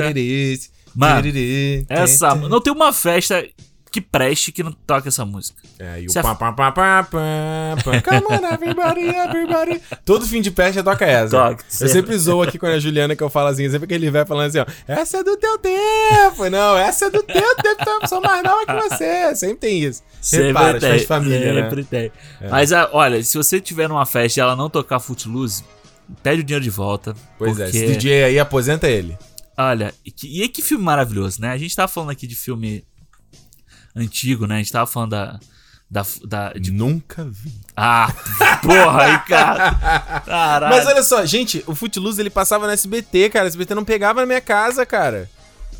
Mano, 0.95 1.15
Essa, 1.89 2.29
não 2.49 2.61
tem 2.61 2.71
uma 2.71 2.93
festa 2.93 3.45
que 3.91 4.01
preste 4.01 4.51
que 4.51 4.61
não 4.61 4.73
toque 4.73 5.07
essa 5.07 5.23
música. 5.25 5.57
É, 5.79 6.01
e 6.01 6.05
o 6.07 6.09
pá. 6.21 6.35
Come 8.01 8.25
on, 8.29 8.53
everybody, 8.53 9.07
everybody. 9.07 9.81
Todo 10.03 10.25
fim 10.25 10.41
de 10.41 10.51
peste 10.51 10.83
toca 10.83 11.05
essa. 11.05 11.37
Toca, 11.37 11.63
eu 11.81 11.87
sempre 11.89 12.17
zoo 12.17 12.41
aqui 12.41 12.57
com 12.59 12.65
a 12.65 12.77
Juliana 12.77 13.15
que 13.15 13.23
eu 13.23 13.29
falo 13.29 13.47
assim, 13.49 13.69
sempre 13.69 13.87
que 13.87 13.93
ele 13.93 14.11
vai 14.11 14.25
falando 14.25 14.47
assim, 14.47 14.59
ó, 14.59 14.65
essa 14.85 15.17
é 15.19 15.23
do 15.23 15.37
teu 15.37 15.57
tempo. 15.59 16.49
Não, 16.49 16.77
essa 16.77 17.05
é 17.05 17.09
do 17.09 17.23
teu 17.23 17.55
tempo, 17.55 17.89
eu 18.01 18.07
sou 18.07 18.21
mais 18.21 18.43
nova 18.43 18.65
que 18.65 18.73
você. 18.89 19.33
Sempre 19.35 19.57
tem 19.57 19.79
isso. 19.83 20.01
Repara, 20.47 20.67
as 20.77 20.81
festas 20.81 21.01
de 21.01 21.07
família, 21.07 21.53
né? 21.53 21.61
sempre 21.69 21.83
tem. 21.85 22.11
Mas 22.49 22.73
ah, 22.73 22.89
olha, 22.91 23.23
se 23.23 23.37
você 23.37 23.61
tiver 23.61 23.87
numa 23.87 24.05
festa 24.05 24.39
e 24.39 24.41
ela 24.41 24.55
não 24.57 24.69
tocar 24.69 24.99
Footloose, 24.99 25.63
pede 26.23 26.41
o 26.41 26.43
dinheiro 26.43 26.63
de 26.63 26.69
volta. 26.69 27.15
Pois 27.37 27.59
é, 27.59 27.65
porque, 27.65 27.77
esse 27.77 27.87
DJ 27.97 28.23
aí 28.25 28.39
aposenta 28.39 28.87
ele. 28.87 29.17
Olha, 29.57 29.93
e 30.05 30.11
que, 30.11 30.43
e 30.43 30.47
que 30.49 30.61
filme 30.61 30.83
maravilhoso, 30.83 31.39
né? 31.41 31.51
A 31.51 31.57
gente 31.57 31.75
tava 31.75 31.87
falando 31.87 32.09
aqui 32.11 32.27
de 32.27 32.35
filme 32.35 32.85
antigo, 33.95 34.45
né? 34.45 34.55
A 34.55 34.57
gente 34.57 34.71
tava 34.71 34.85
falando 34.85 35.11
da. 35.11 35.39
da, 35.89 36.05
da 36.25 36.53
de- 36.53 36.71
Nunca 36.71 37.23
vi. 37.23 37.53
Ah, 37.75 38.13
porra, 38.61 39.03
aí, 39.03 39.19
cara. 39.27 39.75
Caralho. 40.25 40.75
Mas 40.75 40.85
olha 40.85 41.03
só, 41.03 41.25
gente, 41.25 41.63
o 41.67 41.73
Footloose 41.75 42.19
ele 42.21 42.29
passava 42.29 42.65
no 42.67 42.73
SBT, 42.73 43.29
cara. 43.29 43.45
O 43.45 43.47
SBT 43.47 43.73
não 43.75 43.85
pegava 43.85 44.19
na 44.21 44.25
minha 44.25 44.41
casa, 44.41 44.85
cara. 44.85 45.29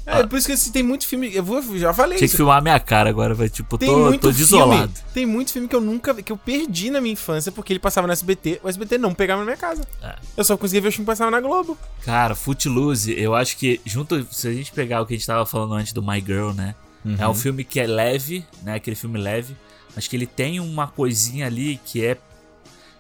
É, 0.06 0.26
por 0.28 0.38
isso 0.38 0.46
que 0.48 0.54
assim, 0.54 0.72
tem 0.72 0.84
muito 0.84 1.08
filme. 1.08 1.34
Eu 1.34 1.44
vou, 1.44 1.62
já 1.78 1.94
falei. 1.94 2.18
Tinha 2.18 2.20
que 2.20 2.26
isso. 2.26 2.38
filmar 2.38 2.60
a 2.60 2.62
minha 2.62 2.80
cara 2.80 3.10
agora, 3.10 3.34
vai. 3.34 3.50
Tipo, 3.50 3.78
Tem 3.78 3.90
tô, 3.90 4.18
tô 4.20 4.32
desolado. 4.32 4.92
Tem 5.14 5.26
muito 5.26 5.52
filme 5.52 5.68
que 5.68 5.76
eu 5.76 5.82
nunca 5.82 6.14
que 6.22 6.32
eu 6.32 6.38
perdi 6.38 6.92
na 6.92 7.02
minha 7.02 7.14
infância 7.14 7.52
porque 7.52 7.74
ele 7.74 7.80
passava 7.80 8.06
no 8.06 8.14
SBT. 8.14 8.60
O 8.64 8.70
SBT 8.70 8.98
não 9.00 9.14
pegava 9.16 9.40
na 9.40 9.46
minha 9.46 9.58
casa. 9.58 9.84
É. 10.04 10.16
Eu 10.38 10.44
só 10.44 10.56
conseguia 10.56 10.82
ver 10.82 10.90
o 10.90 10.92
filme 10.92 11.06
que 11.06 11.12
passava 11.12 11.32
na 11.32 11.40
Globo. 11.42 11.76
Cara, 12.04 12.36
Footloose, 12.36 13.14
eu 13.20 13.34
acho 13.34 13.58
que, 13.58 13.82
junto, 13.86 14.28
se 14.32 14.48
a 14.48 14.54
gente 14.54 14.72
pegar 14.72 15.02
o 15.02 15.06
que 15.08 15.14
a 15.16 15.18
gente 15.18 15.26
tava 15.26 15.46
falando 15.46 15.74
antes 15.74 15.92
do 15.92 16.04
My 16.04 16.22
Girl, 16.24 16.52
né? 16.52 16.76
É 17.20 17.26
um 17.26 17.30
Uhum. 17.30 17.36
filme 17.36 17.64
que 17.64 17.80
é 17.80 17.86
leve, 17.88 18.44
né? 18.64 18.76
Aquele 18.76 18.96
filme 18.96 19.20
leve. 19.20 19.56
Mas 19.96 20.08
que 20.08 20.16
ele 20.16 20.26
tem 20.28 20.60
uma 20.60 20.88
coisinha 20.88 21.46
ali 21.48 21.80
que 21.86 22.04
é. 22.06 22.18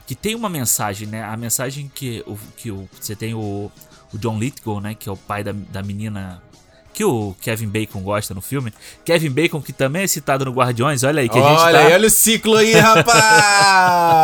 Que 0.08 0.14
tem 0.16 0.36
uma 0.36 0.48
mensagem, 0.50 1.08
né? 1.08 1.24
A 1.24 1.36
mensagem 1.36 1.92
que, 1.94 2.24
o, 2.28 2.38
que 2.56 2.70
o, 2.72 2.88
você 3.00 3.16
tem 3.16 3.34
o, 3.34 3.72
o 4.14 4.18
John 4.18 4.38
Lithgow, 4.38 4.80
né? 4.80 4.94
Que 4.94 5.10
é 5.10 5.12
o 5.12 5.18
pai 5.18 5.44
da, 5.44 5.52
da 5.54 5.82
menina. 5.84 6.42
Que 6.96 7.04
o 7.04 7.36
Kevin 7.42 7.68
Bacon 7.68 8.02
gosta 8.02 8.34
no 8.34 8.42
filme. 8.42 8.74
Kevin 9.04 9.30
Bacon, 9.30 9.62
que 9.62 9.74
também 9.74 10.04
é 10.04 10.08
citado 10.08 10.46
no 10.46 10.52
Guardiões, 10.52 11.04
olha 11.04 11.22
aí, 11.22 11.28
que 11.28 11.38
a 11.38 11.42
gente 11.42 11.62
olha 11.62 11.80
tá. 11.80 11.86
aí, 11.86 11.94
olha 11.94 12.08
o 12.08 12.10
ciclo 12.10 12.56
aí, 12.56 12.74
rapaz! 12.74 14.16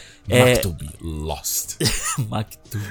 É- 0.28 0.54
Maktub 0.54 0.90
Lost. 1.00 1.76
Maktub. 2.28 2.82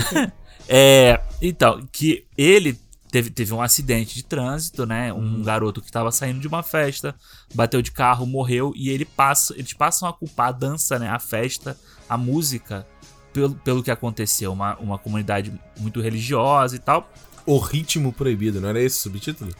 é, 0.66 1.20
então, 1.42 1.86
que 1.92 2.24
ele 2.36 2.80
teve, 3.10 3.30
teve 3.30 3.52
um 3.52 3.60
acidente 3.60 4.14
de 4.14 4.24
trânsito, 4.24 4.86
né? 4.86 5.12
Um 5.12 5.42
garoto 5.42 5.82
que 5.82 5.92
tava 5.92 6.10
saindo 6.10 6.40
de 6.40 6.48
uma 6.48 6.62
festa, 6.62 7.14
bateu 7.54 7.82
de 7.82 7.90
carro, 7.90 8.26
morreu 8.26 8.72
e 8.74 8.88
ele 8.88 9.04
passa, 9.04 9.54
eles 9.54 9.72
passam 9.72 10.08
a 10.08 10.12
culpar 10.12 10.48
a 10.48 10.52
dança, 10.52 10.98
né? 10.98 11.08
A 11.08 11.18
festa, 11.18 11.76
a 12.08 12.16
música 12.16 12.86
pelo, 13.32 13.54
pelo 13.54 13.82
que 13.82 13.90
aconteceu, 13.90 14.52
uma, 14.52 14.76
uma 14.78 14.98
comunidade 14.98 15.52
muito 15.78 16.00
religiosa 16.00 16.76
e 16.76 16.78
tal. 16.78 17.10
O 17.50 17.58
ritmo 17.58 18.12
proibido, 18.12 18.60
não 18.60 18.68
era 18.68 18.80
esse 18.80 18.98
o 18.98 19.02
subtítulo? 19.02 19.50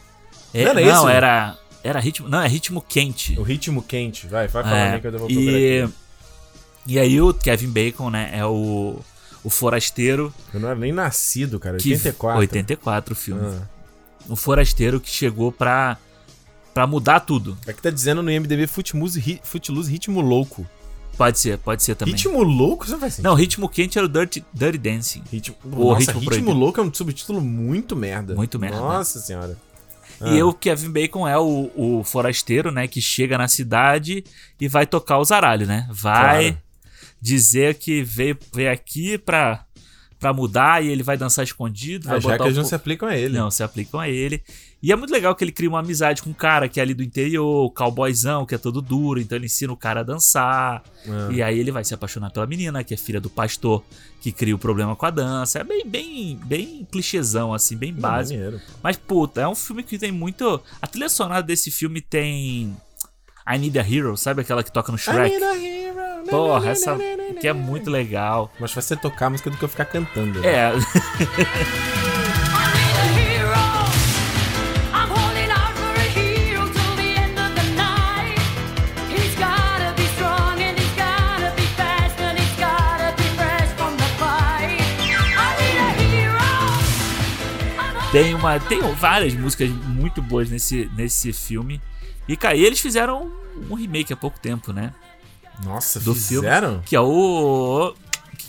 É, 0.53 0.65
Não 0.65 0.73
não, 0.73 0.79
era 0.81 0.91
esse? 0.97 1.07
era 1.17 1.57
era 1.81 1.99
ritmo, 1.99 2.27
não, 2.27 2.41
é 2.41 2.47
ritmo 2.47 2.81
quente. 2.81 3.39
O 3.39 3.43
ritmo 3.43 3.81
quente. 3.81 4.27
Vai, 4.27 4.47
vai 4.47 4.63
falando 4.63 4.77
É, 4.79 4.93
aí 4.95 5.01
que 5.01 5.07
eu 5.07 5.11
vou 5.11 5.27
procurar 5.27 5.41
e, 5.41 5.81
aqui. 5.83 5.93
e 6.87 6.99
aí 6.99 7.21
o 7.21 7.33
Kevin 7.33 7.69
Bacon, 7.69 8.09
né, 8.09 8.29
é 8.33 8.45
o 8.45 8.99
o 9.41 9.49
forasteiro 9.49 10.33
Eu 10.53 10.59
não 10.59 10.69
era 10.69 10.77
nem 10.77 10.91
nascido, 10.91 11.59
cara. 11.59 11.77
que 11.77 11.91
84. 11.93 12.39
84 12.39 13.13
o 13.13 13.15
filme. 13.15 13.41
Ah. 13.45 13.61
um 14.29 14.35
forasteiro 14.35 14.99
que 14.99 15.09
chegou 15.09 15.49
pra, 15.51 15.97
pra 16.73 16.85
mudar 16.85 17.21
tudo. 17.21 17.57
Aqui 17.65 17.81
tá 17.81 17.89
dizendo 17.89 18.21
no 18.21 18.29
IMDB 18.29 18.67
Footloose 18.67 19.19
Ritmo 19.91 20.19
Louco. 20.19 20.67
Pode 21.19 21.37
ser, 21.37 21.57
pode 21.57 21.83
ser 21.83 21.95
também. 21.95 22.13
Ritmo 22.15 22.41
Louco? 22.41 22.85
Isso 22.85 22.93
não 22.93 22.99
faz 23.01 23.15
sentido. 23.15 23.29
Não, 23.29 23.35
ritmo 23.35 23.67
quente 23.67 23.97
era 23.97 24.05
o 24.07 24.09
Dirty, 24.09 24.41
Dirty 24.53 24.77
Dancing. 24.77 25.21
Ritmo, 25.29 25.53
O 25.65 25.91
Nossa, 25.93 26.13
Ritmo 26.13 26.31
Ritmo. 26.31 26.53
Louco 26.53 26.79
é 26.79 26.83
um 26.83 26.93
subtítulo 26.93 27.41
muito 27.41 27.93
merda. 27.93 28.33
Muito 28.35 28.57
merda. 28.57 28.77
Nossa 28.79 29.19
senhora. 29.19 29.57
Ah. 30.21 30.29
E 30.29 30.41
o 30.41 30.53
Kevin 30.53 30.89
Bacon 30.91 31.27
é 31.27 31.37
o, 31.37 31.69
o 31.75 32.03
forasteiro, 32.05 32.71
né? 32.71 32.87
Que 32.87 33.01
chega 33.01 33.37
na 33.37 33.49
cidade 33.49 34.23
e 34.61 34.67
vai 34.69 34.85
tocar 34.87 35.17
o 35.17 35.25
zaralho, 35.25 35.67
né? 35.67 35.89
Vai 35.91 36.51
Claro. 36.51 36.57
dizer 37.21 37.75
que 37.75 38.01
veio, 38.01 38.37
veio 38.53 38.71
aqui 38.71 39.17
pra, 39.17 39.65
pra 40.19 40.33
mudar 40.33 40.83
e 40.83 40.89
ele 40.89 41.01
vai 41.01 41.17
dançar 41.17 41.43
escondido. 41.43 42.07
Vai 42.07 42.17
As 42.17 42.23
botar 42.23 42.35
regras 42.35 42.57
não 42.57 42.65
se 42.65 42.75
aplicam 42.75 43.07
a 43.07 43.17
ele. 43.17 43.37
Não, 43.37 43.49
se 43.49 43.63
aplicam 43.63 43.99
a 43.99 44.09
ele. 44.09 44.43
E 44.81 44.91
é 44.91 44.95
muito 44.95 45.11
legal 45.11 45.35
que 45.35 45.43
ele 45.43 45.51
cria 45.51 45.69
uma 45.69 45.79
amizade 45.79 46.21
com 46.21 46.29
um 46.29 46.33
cara 46.33 46.69
que 46.69 46.79
é 46.79 46.83
ali 46.83 46.93
do 46.93 47.03
interior, 47.03 47.65
o 47.65 47.69
cowboyzão, 47.69 48.45
que 48.45 48.55
é 48.55 48.57
todo 48.57 48.81
duro, 48.81 49.19
então 49.19 49.37
ele 49.37 49.45
ensina 49.45 49.73
o 49.73 49.77
cara 49.77 50.01
a 50.01 50.03
dançar. 50.03 50.83
Ah. 51.07 51.29
E 51.31 51.41
aí 51.41 51.59
ele 51.59 51.71
vai 51.71 51.83
se 51.83 51.93
apaixonar 51.93 52.31
pela 52.31 52.45
menina, 52.45 52.83
que 52.83 52.93
é 52.93 52.97
filha 52.97 53.19
do 53.19 53.29
pastor, 53.29 53.83
que 54.21 54.31
cria 54.31 54.55
o 54.55 54.59
problema 54.59 54.95
com 54.95 55.05
a 55.05 55.09
dança. 55.09 55.59
É 55.59 55.63
bem, 55.63 55.85
bem, 55.85 56.39
bem 56.45 56.87
clichêzão, 56.89 57.53
assim, 57.53 57.75
bem 57.75 57.91
Não, 57.91 57.99
básico. 57.99 58.39
maneiro, 58.39 58.59
pô. 58.65 58.73
Mas, 58.81 58.97
puta, 58.97 59.41
é 59.41 59.47
um 59.47 59.55
filme 59.55 59.83
que 59.83 59.97
tem 59.97 60.11
muito. 60.11 60.61
A 60.81 60.87
trilha 60.87 61.09
sonora 61.09 61.43
desse 61.43 61.71
filme 61.71 62.01
tem. 62.01 62.75
I 63.51 63.57
Need 63.57 63.79
a 63.79 63.81
Hero, 63.81 64.15
sabe 64.15 64.41
aquela 64.41 64.63
que 64.63 64.71
toca 64.71 64.91
no 64.91 64.97
Shrek? 64.97 65.35
I 65.35 65.39
need 65.39 65.43
a 65.43 65.57
hero, 65.57 65.99
Porra, 66.29 66.59
na, 66.59 66.65
na, 66.65 66.71
essa 66.71 66.95
na, 66.95 67.39
que 67.39 67.47
é 67.47 67.53
muito 67.53 67.89
legal. 67.89 68.51
Mas 68.59 68.73
vai 68.73 68.81
ser 68.81 68.97
tocar 68.97 69.27
a 69.27 69.29
música 69.29 69.49
do 69.49 69.57
que 69.57 69.63
eu 69.63 69.69
ficar 69.69 69.85
cantando. 69.85 70.39
né? 70.39 70.47
É, 70.47 70.71
tem 88.11 88.33
uma. 88.33 88.59
Tem 88.59 88.81
várias 88.95 89.33
músicas 89.33 89.69
muito 89.69 90.21
boas 90.21 90.49
nesse, 90.49 90.89
nesse 90.95 91.31
filme. 91.31 91.81
E, 92.27 92.35
cara, 92.35 92.55
e 92.55 92.63
eles 92.63 92.79
fizeram 92.79 93.23
um, 93.23 93.73
um 93.73 93.75
remake 93.75 94.13
há 94.13 94.17
pouco 94.17 94.39
tempo, 94.39 94.73
né? 94.73 94.93
Nossa, 95.63 95.99
Do 95.99 96.13
fizeram? 96.15 96.69
filme. 96.69 96.83
Que 96.85 96.95
é 96.95 97.01
o. 97.01 97.93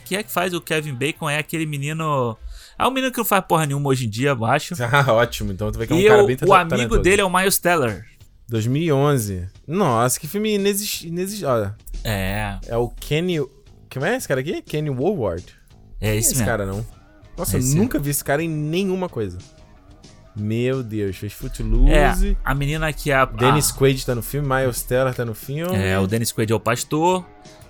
Quem 0.04 0.18
é 0.18 0.22
que 0.22 0.30
faz 0.32 0.52
o 0.54 0.60
Kevin 0.60 0.94
Bacon? 0.94 1.28
É 1.28 1.38
aquele 1.38 1.66
menino. 1.66 2.36
É 2.78 2.86
um 2.86 2.90
menino 2.90 3.12
que 3.12 3.18
não 3.18 3.24
faz 3.24 3.44
porra 3.46 3.66
nenhuma 3.66 3.88
hoje 3.90 4.06
em 4.06 4.10
dia, 4.10 4.30
eu 4.30 4.44
acho. 4.44 4.74
Ah, 4.82 5.12
ótimo. 5.12 5.52
Então 5.52 5.70
tu 5.70 5.78
vai 5.78 5.86
que 5.86 5.92
é 5.92 5.96
um 5.96 6.00
E 6.00 6.08
cara 6.08 6.22
o, 6.22 6.26
bem 6.26 6.36
o 6.46 6.54
amigo 6.54 6.70
talentoso. 6.76 7.02
dele 7.02 7.20
é 7.22 7.24
o 7.24 7.30
Miles 7.32 7.58
Teller. 7.58 8.04
2011. 8.48 9.48
Nossa, 9.66 10.18
que 10.18 10.26
filme 10.26 10.54
inexistente. 10.54 11.08
Inexist... 11.08 11.44
Olha, 11.44 11.76
É, 12.04 12.58
é 12.66 12.76
o 12.76 12.88
Kenny... 12.88 13.38
Quem 13.88 14.02
é 14.04 14.16
esse 14.16 14.26
cara 14.28 14.40
aqui? 14.40 14.62
Kenny 14.62 14.88
Woolward. 14.90 15.44
é 16.00 16.06
Não 16.08 16.12
é 16.12 16.16
esse 16.16 16.28
esse 16.28 16.34
mesmo. 16.36 16.46
cara, 16.46 16.64
não. 16.66 16.86
Nossa, 17.36 17.56
eu 17.56 17.60
Esse. 17.60 17.76
nunca 17.76 17.98
vi 17.98 18.10
esse 18.10 18.22
cara 18.24 18.42
em 18.42 18.48
nenhuma 18.48 19.08
coisa. 19.08 19.38
Meu 20.40 20.82
Deus, 20.82 21.16
fez 21.16 21.32
É, 21.32 21.36
Footloose. 21.36 22.36
a 22.44 22.54
menina 22.54 22.92
que 22.92 23.10
é 23.10 23.14
a. 23.14 23.24
Dennis 23.24 23.70
Quaid 23.70 24.04
tá 24.04 24.14
no 24.14 24.22
filme, 24.22 24.48
Miles 24.48 24.82
Teller 24.82 25.14
tá 25.14 25.24
no 25.24 25.34
filme. 25.34 25.76
É, 25.76 25.98
o 25.98 26.06
Dennis 26.06 26.32
Quaid 26.32 26.52
é 26.52 26.54
o 26.56 26.60
pastor, 26.60 27.24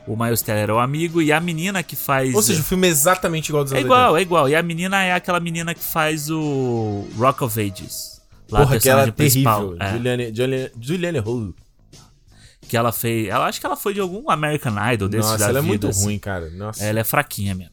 o 0.07 0.17
Miles 0.17 0.43
Teller 0.43 0.71
é 0.71 0.73
o 0.73 0.79
amigo, 0.79 1.21
e 1.21 1.33
a 1.33 1.41
menina 1.41 1.83
que 1.83 1.97
faz. 1.97 2.35
Ou 2.35 2.43
seja, 2.43 2.61
o 2.61 2.65
filme 2.65 2.87
é 2.87 2.91
exatamente 2.91 3.49
igual 3.49 3.65
dos 3.65 3.73
é 3.73 3.81
igual, 3.81 4.17
é 4.17 4.23
igual. 4.23 4.49
E 4.49 4.55
a 4.55 4.63
menina 4.63 5.03
é 5.03 5.13
aquela 5.13 5.41
menina 5.41 5.75
que 5.75 5.83
faz 5.85 6.31
o 6.31 7.07
Rock 7.17 7.45
of 7.45 7.61
Ages. 7.61 8.21
Lá, 8.51 8.61
Porra, 8.61 8.81
que 8.81 8.89
ela 8.89 9.03
é 9.05 9.11
terrível. 9.11 9.77
É, 9.79 9.93
Juliane, 9.93 10.35
Juliane, 10.35 10.71
Juliane 10.81 11.19
Hull. 11.21 11.55
que 12.69 12.77
ela 12.77 12.91
fez. 12.93 13.29
Ela 13.29 13.47
acho 13.47 13.61
que 13.61 13.67
ela 13.67 13.77
foi 13.77 13.95
de 13.95 14.01
algum 14.01 14.29
American 14.31 14.75
Idol 14.93 15.09
desses 15.09 15.31
Nossa, 15.31 15.45
da 15.45 15.51
ela 15.51 15.59
é 15.59 15.63
vida, 15.63 15.69
muito 15.69 15.89
assim. 15.89 16.05
ruim, 16.05 16.19
cara. 16.19 16.51
Nossa. 16.51 16.85
Ela 16.85 17.01
é 17.01 17.05
fraquinha 17.05 17.55
mesmo. 17.55 17.73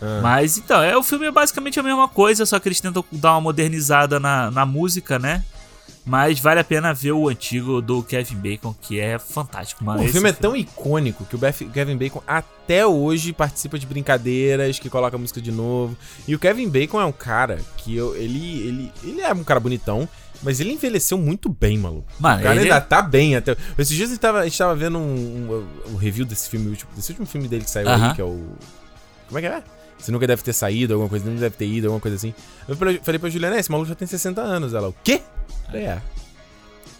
Ah. 0.00 0.20
Mas 0.22 0.58
então, 0.58 0.82
é, 0.82 0.96
o 0.96 1.02
filme 1.02 1.26
é 1.26 1.30
basicamente 1.30 1.78
a 1.80 1.82
mesma 1.82 2.06
coisa, 2.08 2.44
só 2.46 2.58
que 2.58 2.68
eles 2.68 2.80
tentam 2.80 3.04
dar 3.12 3.32
uma 3.32 3.40
modernizada 3.40 4.20
na, 4.20 4.50
na 4.50 4.66
música, 4.66 5.18
né? 5.18 5.42
Mas 6.04 6.38
vale 6.38 6.60
a 6.60 6.64
pena 6.64 6.94
ver 6.94 7.10
o 7.12 7.28
antigo 7.28 7.82
do 7.82 8.00
Kevin 8.00 8.36
Bacon, 8.36 8.72
que 8.80 9.00
é 9.00 9.18
fantástico, 9.18 9.84
mano. 9.84 10.04
o 10.04 10.08
filme 10.08 10.28
é 10.28 10.32
tão 10.32 10.54
icônico 10.54 11.24
que 11.24 11.34
o 11.34 11.38
Kevin 11.72 11.96
Bacon 11.96 12.22
até 12.26 12.86
hoje 12.86 13.32
participa 13.32 13.76
de 13.76 13.86
brincadeiras, 13.86 14.78
que 14.78 14.88
coloca 14.88 15.18
música 15.18 15.40
de 15.40 15.50
novo. 15.50 15.96
E 16.28 16.32
o 16.34 16.38
Kevin 16.38 16.68
Bacon 16.68 17.00
é 17.00 17.04
um 17.04 17.10
cara 17.12 17.58
que 17.78 17.96
eu, 17.96 18.14
ele, 18.14 18.60
ele, 18.68 18.92
ele 19.02 19.20
é 19.20 19.32
um 19.32 19.42
cara 19.42 19.58
bonitão, 19.58 20.08
mas 20.44 20.60
ele 20.60 20.72
envelheceu 20.74 21.18
muito 21.18 21.48
bem, 21.48 21.76
maluco. 21.76 22.06
Mano, 22.20 22.38
o 22.38 22.42
cara 22.42 22.54
ele- 22.54 22.64
ainda 22.70 22.80
tá 22.80 23.02
bem 23.02 23.34
até. 23.34 23.56
Esses 23.76 23.96
dias 23.96 24.08
a 24.10 24.12
gente 24.12 24.20
tava, 24.20 24.38
a 24.40 24.44
gente 24.44 24.56
tava 24.58 24.76
vendo 24.76 24.98
um, 24.98 25.66
um- 25.88 25.92
um 25.94 25.96
review 25.96 26.24
desse 26.24 26.48
filme, 26.48 26.76
desse 26.94 27.10
último 27.10 27.26
filme 27.26 27.48
dele 27.48 27.64
que 27.64 27.70
saiu 27.70 27.88
Aham. 27.88 28.10
aí, 28.10 28.14
que 28.14 28.20
é 28.20 28.24
o. 28.24 28.46
Como 29.26 29.38
é 29.38 29.40
que 29.42 29.48
é? 29.48 29.62
Você 29.98 30.12
nunca 30.12 30.26
deve 30.26 30.42
ter 30.42 30.52
saído, 30.52 30.94
alguma 30.94 31.08
coisa, 31.08 31.24
não 31.28 31.36
deve 31.36 31.56
ter 31.56 31.66
ido, 31.66 31.86
alguma 31.86 32.00
coisa 32.00 32.16
assim. 32.16 32.34
Eu 32.68 32.76
falei- 32.76 32.98
pra 33.18 33.30
Juliana, 33.30 33.56
"É, 33.56 33.60
esse 33.60 33.70
maluco 33.70 33.88
já 33.88 33.94
tem 33.94 34.06
60 34.06 34.40
anos. 34.40 34.74
Ela, 34.74 34.88
o 34.88 34.94
quê? 35.02 35.20
Falei, 35.66 35.84
É. 35.86 36.02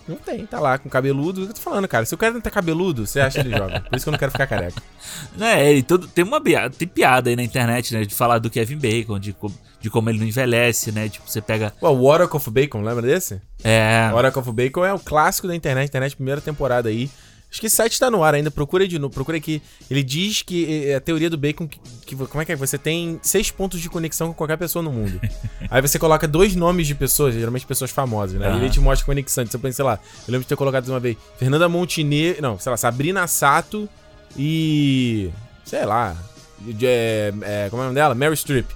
Não 0.09 0.15
tem, 0.15 0.47
tá 0.47 0.61
lá 0.61 0.79
com 0.79 0.89
cabeludo. 0.89 1.43
Eu 1.43 1.53
tô 1.53 1.61
falando, 1.61 1.89
cara. 1.89 2.05
Se 2.07 2.15
o 2.15 2.19
cara 2.19 2.33
não 2.33 2.41
tá 2.41 2.49
cabeludo, 2.49 3.05
você 3.05 3.19
acha 3.19 3.43
que 3.43 3.49
ele 3.49 3.59
joga. 3.59 3.81
Por 3.81 3.97
isso 3.97 4.05
que 4.05 4.09
eu 4.09 4.13
não 4.13 4.19
quero 4.21 4.31
ficar 4.31 4.47
careca. 4.47 4.81
É, 5.41 5.83
todo, 5.83 6.07
tem 6.07 6.25
uma 6.25 6.41
piada, 6.41 6.71
tem 6.71 6.87
piada 6.87 7.29
aí 7.31 7.35
na 7.37 7.43
internet, 7.43 7.93
né? 7.93 8.05
De 8.05 8.15
falar 8.15 8.39
do 8.39 8.49
Kevin 8.51 8.77
Bacon, 8.77 9.19
de, 9.19 9.35
de 9.81 9.91
como 9.91 10.09
ele 10.11 10.19
não 10.21 10.27
envelhece, 10.27 10.93
né? 10.93 11.09
Tipo, 11.09 11.29
você 11.29 11.41
pega. 11.41 11.73
Pô, 11.81 11.89
o 11.91 12.05
Oracle 12.05 12.37
of 12.37 12.51
Bacon, 12.51 12.83
lembra 12.83 13.03
desse? 13.03 13.41
É. 13.65 14.11
Oracle 14.15 14.41
of 14.41 14.53
Bacon 14.53 14.85
é 14.85 14.93
o 14.93 14.99
clássico 14.99 15.49
da 15.49 15.57
internet, 15.57 15.89
internet 15.89 16.15
primeira 16.15 16.41
temporada 16.41 16.89
aí. 16.89 17.11
Acho 17.51 17.61
que 17.61 17.67
esse 17.69 17.77
site 17.77 17.99
tá 17.99 18.11
no 18.11 18.23
ar 18.23 18.35
ainda, 18.35 18.51
procura 18.51 18.87
de 18.87 18.99
novo, 18.99 19.15
procura 19.15 19.39
aqui. 19.39 19.63
Ele 19.91 20.03
diz 20.03 20.43
que 20.43 20.89
é 20.89 20.97
a 20.97 21.01
teoria 21.01 21.31
do 21.31 21.39
bacon, 21.39 21.67
que, 21.67 21.79
que- 22.05 22.17
como 22.17 22.43
é 22.43 22.45
que 22.45 22.53
é? 22.53 22.57
Você 22.57 22.77
tem 22.77 23.19
seis 23.23 23.51
pontos 23.51 23.81
de 23.81 23.89
conexão 23.89 24.29
com 24.29 24.35
qualquer 24.35 24.59
pessoa 24.59 24.83
no 24.83 24.93
mundo. 24.93 25.19
aí 25.71 25.81
você 25.81 25.99
coloca 25.99 26.29
dois 26.29 26.55
nomes 26.55 26.87
de 26.87 26.95
pessoas, 26.95 27.35
geralmente 27.35 27.65
pessoas 27.65 27.91
famosas, 27.91 28.39
né? 28.39 28.53
E 28.55 28.57
ele 28.59 28.71
te 28.71 28.81
mostra 28.81 29.07
conexão. 29.07 29.43
Então 29.45 29.53
Você 29.53 29.59
põe, 29.59 29.73
sei 29.73 29.85
lá, 29.85 29.99
eu 30.27 30.33
lembro 30.33 30.41
de 30.43 30.49
ter 30.49 30.57
colocado 30.57 30.89
uma 30.89 31.01
vez 31.01 31.17
Fernanda 31.39 31.69
Montenegro, 31.69 32.43
não, 32.43 32.59
sei 32.59 32.69
lá, 32.71 32.77
Sabrina 32.77 33.27
Sato 33.27 33.89
e. 34.37 35.31
sei 35.65 35.85
lá. 35.85 36.17
de- 36.61 36.87
é, 36.87 37.33
é, 37.43 37.67
como 37.71 37.81
é 37.83 37.85
o 37.85 37.89
nome 37.89 37.95
dela? 37.95 38.15
Mary 38.15 38.37
Streep. 38.37 38.67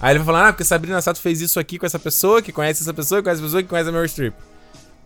Aí 0.00 0.12
ele 0.12 0.18
vai 0.18 0.26
falar, 0.26 0.48
ah, 0.48 0.52
porque 0.52 0.64
Sabrina 0.64 1.00
Sato 1.00 1.20
fez 1.20 1.40
isso 1.40 1.60
aqui 1.60 1.78
com 1.78 1.86
essa 1.86 1.98
pessoa, 1.98 2.40
que 2.42 2.50
conhece 2.52 2.82
essa 2.82 2.92
pessoa, 2.94 3.20
que 3.20 3.24
conhece 3.24 3.40
essa 3.40 3.46
pessoa, 3.46 3.62
que 3.62 3.68
conhece 3.68 3.88
a 3.88 3.92
Meryl 3.92 4.08
Streep. 4.08 4.34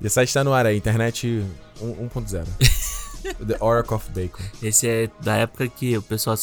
E 0.02 0.06
esse 0.06 0.14
site 0.14 0.34
tá 0.34 0.42
no 0.44 0.52
ar 0.52 0.66
aí, 0.66 0.76
internet 0.76 1.44
1- 1.80 2.08
1.0. 2.10 2.44
The 3.46 3.56
Oracle 3.60 3.94
of 3.96 4.10
Bacon. 4.10 4.42
Esse 4.60 4.88
é 4.88 5.10
da 5.20 5.36
época 5.36 5.68
que 5.68 5.96
o 5.96 6.02
pessoal. 6.02 6.36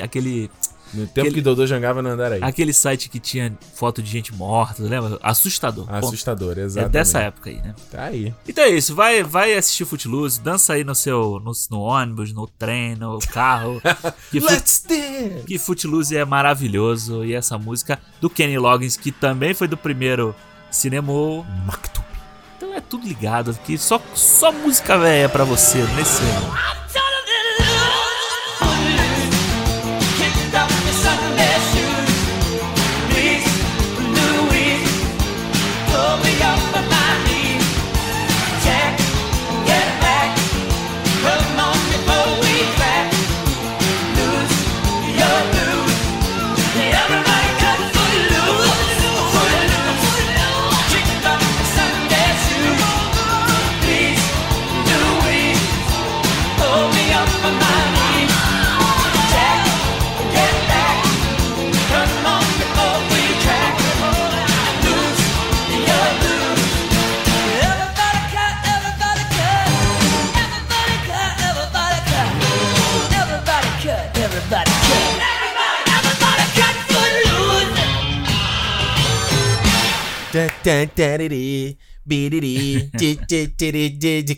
Aquele. 0.00 0.50
No 0.92 1.06
tempo 1.06 1.20
Aquele- 1.20 1.34
que 1.36 1.40
Dodô 1.40 1.64
jangava 1.68 2.02
no 2.02 2.08
andar 2.08 2.32
aí. 2.32 2.40
Aquele 2.42 2.72
site 2.72 3.08
que 3.08 3.20
tinha 3.20 3.56
foto 3.76 4.02
de 4.02 4.10
gente 4.10 4.34
morta, 4.34 4.82
lembra? 4.82 5.20
Assustador. 5.22 5.86
Assustador, 5.88 6.58
É 6.58 6.62
exatamente. 6.62 6.92
dessa 6.92 7.20
época 7.20 7.48
aí, 7.48 7.62
né? 7.62 7.76
Tá 7.92 8.06
aí. 8.06 8.34
Então 8.48 8.64
é 8.64 8.70
isso, 8.70 8.92
vai, 8.92 9.22
vai 9.22 9.54
assistir 9.54 9.84
Footloose, 9.84 10.40
dança 10.40 10.72
aí 10.72 10.82
no 10.82 10.92
seu 10.96 11.40
no, 11.44 11.52
no 11.70 11.80
ônibus, 11.82 12.32
no 12.32 12.48
trem, 12.48 12.96
no 12.96 13.20
carro. 13.20 13.80
que, 14.32 14.40
Let's 14.40 14.82
dance! 14.88 15.44
que 15.46 15.58
Footloose 15.60 16.16
é 16.16 16.24
maravilhoso 16.24 17.24
e 17.24 17.34
essa 17.34 17.56
música 17.56 18.00
do 18.20 18.28
Kenny 18.28 18.58
Loggins 18.58 18.96
que 18.96 19.12
também 19.12 19.54
foi 19.54 19.68
do 19.68 19.76
primeiro 19.76 20.34
Cinema. 20.72 21.12
Maktub. 21.66 22.04
É 22.74 22.80
tudo 22.80 23.06
ligado 23.06 23.50
aqui, 23.50 23.76
só 23.76 24.00
só 24.14 24.52
música 24.52 24.96
velha 24.98 25.28
pra 25.28 25.44
você 25.44 25.78
nesse 25.96 26.18
cinema. 26.18 26.58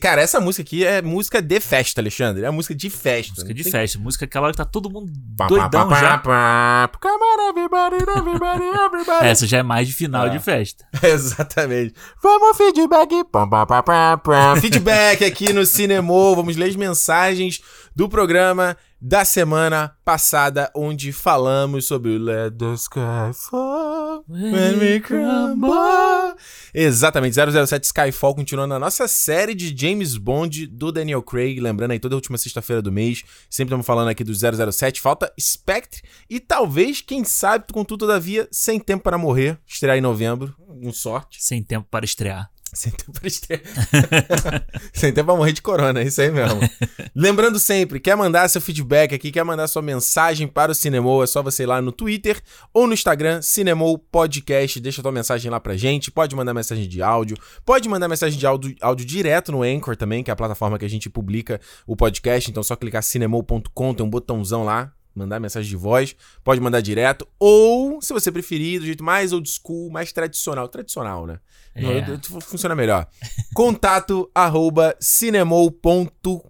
Cara, 0.01 0.21
essa 0.21 0.41
música 0.41 0.63
aqui 0.63 0.85
é 0.85 1.01
música 1.01 1.41
de 1.41 1.61
festa, 1.61 2.01
Alexandre. 2.01 2.45
É 2.45 2.51
música 2.51 2.75
de 2.75 2.91
festa. 2.91 3.33
Música 3.37 3.55
de 3.55 3.65
festa, 3.65 3.99
música 3.99 4.25
aquela 4.25 4.47
hora 4.47 4.53
que 4.53 4.57
tá 4.59 4.65
todo 4.65 4.91
mundo 4.91 5.11
doidão 5.49 5.89
já. 6.01 6.23
Essa 9.23 9.47
já 9.47 9.59
é 9.59 9.63
mais 9.63 9.87
de 9.89 9.95
final 9.95 10.27
É. 10.27 10.31
de 10.31 10.39
festa. 10.39 10.85
Exatamente. 11.03 11.95
Vamos 12.23 12.57
feedback. 12.57 13.25
Feedback 14.61 15.25
aqui 15.25 15.53
no 15.53 15.65
Cinemô. 15.65 16.35
Vamos 16.35 16.57
ler 16.57 16.69
as 16.69 16.77
mensagens 16.77 17.61
do 17.95 18.09
programa 18.09 18.77
da 19.05 19.25
semana 19.25 19.97
passada, 20.05 20.71
onde 20.77 21.13
falamos 21.13 21.87
sobre 21.87 22.11
o 22.13 22.19
Let 22.21 22.53
the 22.57 22.73
Sky 22.75 23.33
Fall 23.35 24.25
when 24.29 24.79
we 24.79 25.01
crumble. 25.01 26.37
Exatamente, 26.73 27.35
007 27.35 27.85
Skyfall 27.85 28.37
continuando 28.37 28.75
a 28.75 28.79
nossa 28.79 29.09
série 29.09 29.57
de 29.57 29.77
James 29.77 30.17
Bond 30.17 30.69
do 30.69 30.93
Daniel 30.93 31.21
Craig. 31.21 31.59
Lembrando 31.59 31.91
aí, 31.91 31.99
toda 31.99 32.15
última 32.15 32.39
sexta-feira 32.39 32.81
do 32.81 32.93
mês, 32.93 33.25
sempre 33.51 33.71
estamos 33.71 33.85
falando 33.85 34.09
aqui 34.09 34.23
do 34.23 34.33
007. 34.33 35.01
Falta 35.01 35.33
Spectre 35.39 36.03
e 36.31 36.39
talvez, 36.39 37.01
quem 37.01 37.25
sabe, 37.25 37.73
contudo, 37.73 38.07
todavia, 38.07 38.47
Sem 38.53 38.79
Tempo 38.79 39.03
para 39.03 39.19
Morrer, 39.19 39.59
estrear 39.67 39.99
em 39.99 40.01
novembro. 40.01 40.55
Com 40.81 40.93
sorte. 40.93 41.43
Sem 41.43 41.61
tempo 41.61 41.89
para 41.91 42.05
estrear. 42.05 42.52
Tempo 42.83 43.13
pra 43.13 43.29
pra 45.25 45.37
morrer 45.37 45.53
de 45.53 45.61
corona, 45.61 46.01
é 46.01 46.05
isso 46.05 46.23
aí 46.23 46.31
mesmo. 46.31 46.59
Lembrando 47.15 47.59
sempre, 47.59 48.01
quer 48.01 48.17
mandar 48.17 48.49
seu 48.49 48.63
feedback 48.63 49.15
aqui, 49.15 49.31
quer 49.31 49.45
mandar 49.45 49.69
sua 49.69 49.83
mensagem 49.83 50.49
para 50.49 50.73
o 50.73 50.75
Cinemol, 50.75 51.23
é 51.23 51.27
só 51.27 51.43
você 51.43 51.65
ir 51.65 51.67
lá 51.67 51.83
no 51.83 51.93
Twitter 51.93 52.41
ou 52.73 52.87
no 52.87 52.95
Instagram, 52.95 53.43
Cinemol 53.43 53.99
Podcast, 53.99 54.81
deixa 54.81 55.03
tua 55.03 55.13
mensagem 55.13 55.51
lá 55.51 55.61
pra 55.61 55.77
gente, 55.77 56.11
pode 56.11 56.35
mandar 56.35 56.55
mensagem 56.55 56.89
de 56.89 57.03
áudio, 57.03 57.37
pode 57.65 57.91
mandar 57.91 58.09
mensagem 58.09 58.39
de 58.39 58.47
áudio, 58.47 58.75
áudio 58.81 59.05
direto 59.05 59.53
no 59.53 59.63
Anchor 59.63 59.95
também, 59.95 60.25
que 60.25 60.31
é 60.31 60.33
a 60.33 60.37
plataforma 60.37 60.79
que 60.79 60.87
a 60.87 60.91
gente 60.91 61.11
publica 61.11 61.61
o 61.87 61.95
podcast, 61.95 62.51
então 62.51 62.63
é 62.63 62.65
só 62.65 62.75
clicar 62.75 63.03
cinemol.com, 63.03 63.95
tem 63.95 64.07
um 64.07 64.09
botãozão 64.09 64.65
lá, 64.65 64.91
mandar 65.15 65.39
mensagem 65.39 65.69
de 65.69 65.77
voz, 65.77 66.17
pode 66.43 66.59
mandar 66.61 66.81
direto, 66.81 67.29
ou, 67.39 68.01
se 68.01 68.15
você 68.15 68.33
preferir, 68.33 68.81
do 68.81 68.87
jeito 68.87 69.05
mais 69.05 69.31
old 69.33 69.49
school, 69.49 69.91
mais 69.91 70.11
tradicional, 70.11 70.69
tradicional, 70.69 71.27
né? 71.27 71.39
É. 71.75 72.05
funciona 72.43 72.75
melhor. 72.75 73.07
Contato 73.55 74.31
arroba 74.35 74.97
cinemol.com. 75.01 76.41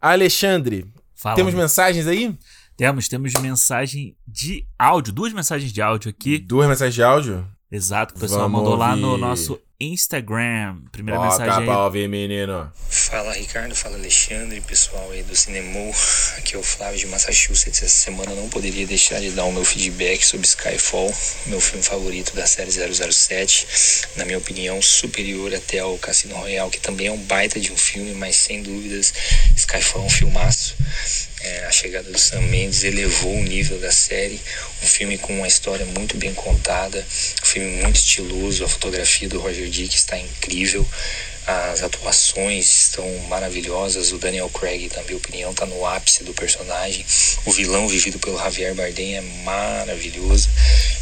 Alexandre, 0.00 0.86
Fala. 1.14 1.36
temos 1.36 1.54
mensagens 1.54 2.06
aí? 2.06 2.36
Temos, 2.76 3.06
temos 3.06 3.32
mensagem 3.34 4.16
de 4.26 4.66
áudio, 4.78 5.12
duas 5.12 5.32
mensagens 5.32 5.72
de 5.72 5.80
áudio 5.80 6.10
aqui. 6.10 6.38
Duas 6.38 6.66
mensagens 6.68 6.94
de 6.94 7.02
áudio? 7.02 7.46
Exato, 7.72 8.12
que 8.12 8.18
o 8.18 8.20
pessoal 8.20 8.42
Vamos 8.42 8.60
mandou 8.60 8.76
lá 8.76 8.94
no 8.94 9.12
ouvir. 9.12 9.20
nosso 9.22 9.58
Instagram. 9.80 10.76
Primeira 10.92 11.18
Toca 11.18 11.30
mensagem 11.30 11.64
pra 11.64 11.74
aí. 11.74 11.80
ouvir, 11.80 12.08
menino. 12.08 12.70
Fala 12.90 13.32
Ricardo, 13.32 13.74
fala 13.74 13.96
Alexandre, 13.96 14.60
pessoal 14.60 15.10
aí 15.10 15.22
do 15.22 15.34
Cinemol. 15.34 15.92
Aqui 16.36 16.54
é 16.54 16.58
o 16.58 16.62
Flávio 16.62 16.98
de 16.98 17.06
Massachusetts. 17.06 17.82
Essa 17.82 17.88
semana 17.88 18.30
eu 18.32 18.36
não 18.36 18.48
poderia 18.50 18.86
deixar 18.86 19.20
de 19.20 19.30
dar 19.30 19.44
o 19.44 19.52
meu 19.52 19.64
feedback 19.64 20.24
sobre 20.24 20.46
Skyfall, 20.46 21.12
meu 21.46 21.60
filme 21.60 21.82
favorito 21.82 22.36
da 22.36 22.46
série 22.46 22.70
007. 22.70 23.66
Na 24.16 24.24
minha 24.26 24.38
opinião, 24.38 24.80
superior 24.82 25.52
até 25.54 25.78
ao 25.80 25.96
Cassino 25.98 26.36
Royale, 26.36 26.70
que 26.70 26.78
também 26.80 27.06
é 27.06 27.12
um 27.12 27.18
baita 27.24 27.58
de 27.58 27.72
um 27.72 27.76
filme, 27.76 28.12
mas 28.14 28.36
sem 28.36 28.62
dúvidas, 28.62 29.12
Skyfall 29.56 30.02
é 30.02 30.06
um 30.06 30.10
filmaço. 30.10 30.76
É, 31.42 31.64
a 31.64 31.72
chegada 31.72 32.08
do 32.10 32.18
Sam 32.18 32.42
Mendes 32.42 32.84
elevou 32.84 33.34
o 33.34 33.42
nível 33.42 33.78
da 33.80 33.90
série. 33.90 34.40
Um 34.82 34.86
filme 34.86 35.18
com 35.18 35.36
uma 35.38 35.48
história 35.48 35.84
muito 35.86 36.16
bem 36.16 36.32
contada, 36.32 37.04
um 37.42 37.46
filme 37.46 37.82
muito 37.82 37.96
estiloso. 37.96 38.64
A 38.64 38.68
fotografia 38.68 39.28
do 39.28 39.40
Roger 39.40 39.68
Dick 39.68 39.94
está 39.94 40.16
incrível. 40.16 40.86
As 41.44 41.82
atuações 41.82 42.86
estão 42.86 43.04
maravilhosas. 43.28 44.12
O 44.12 44.18
Daniel 44.18 44.48
Craig, 44.50 44.88
na 44.94 45.02
minha 45.02 45.16
opinião, 45.16 45.50
está 45.50 45.66
no 45.66 45.84
ápice 45.84 46.22
do 46.22 46.32
personagem. 46.32 47.04
O 47.44 47.50
vilão 47.50 47.88
vivido 47.88 48.20
pelo 48.20 48.38
Javier 48.38 48.72
Bardem 48.76 49.16
é 49.16 49.20
maravilhoso. 49.42 50.48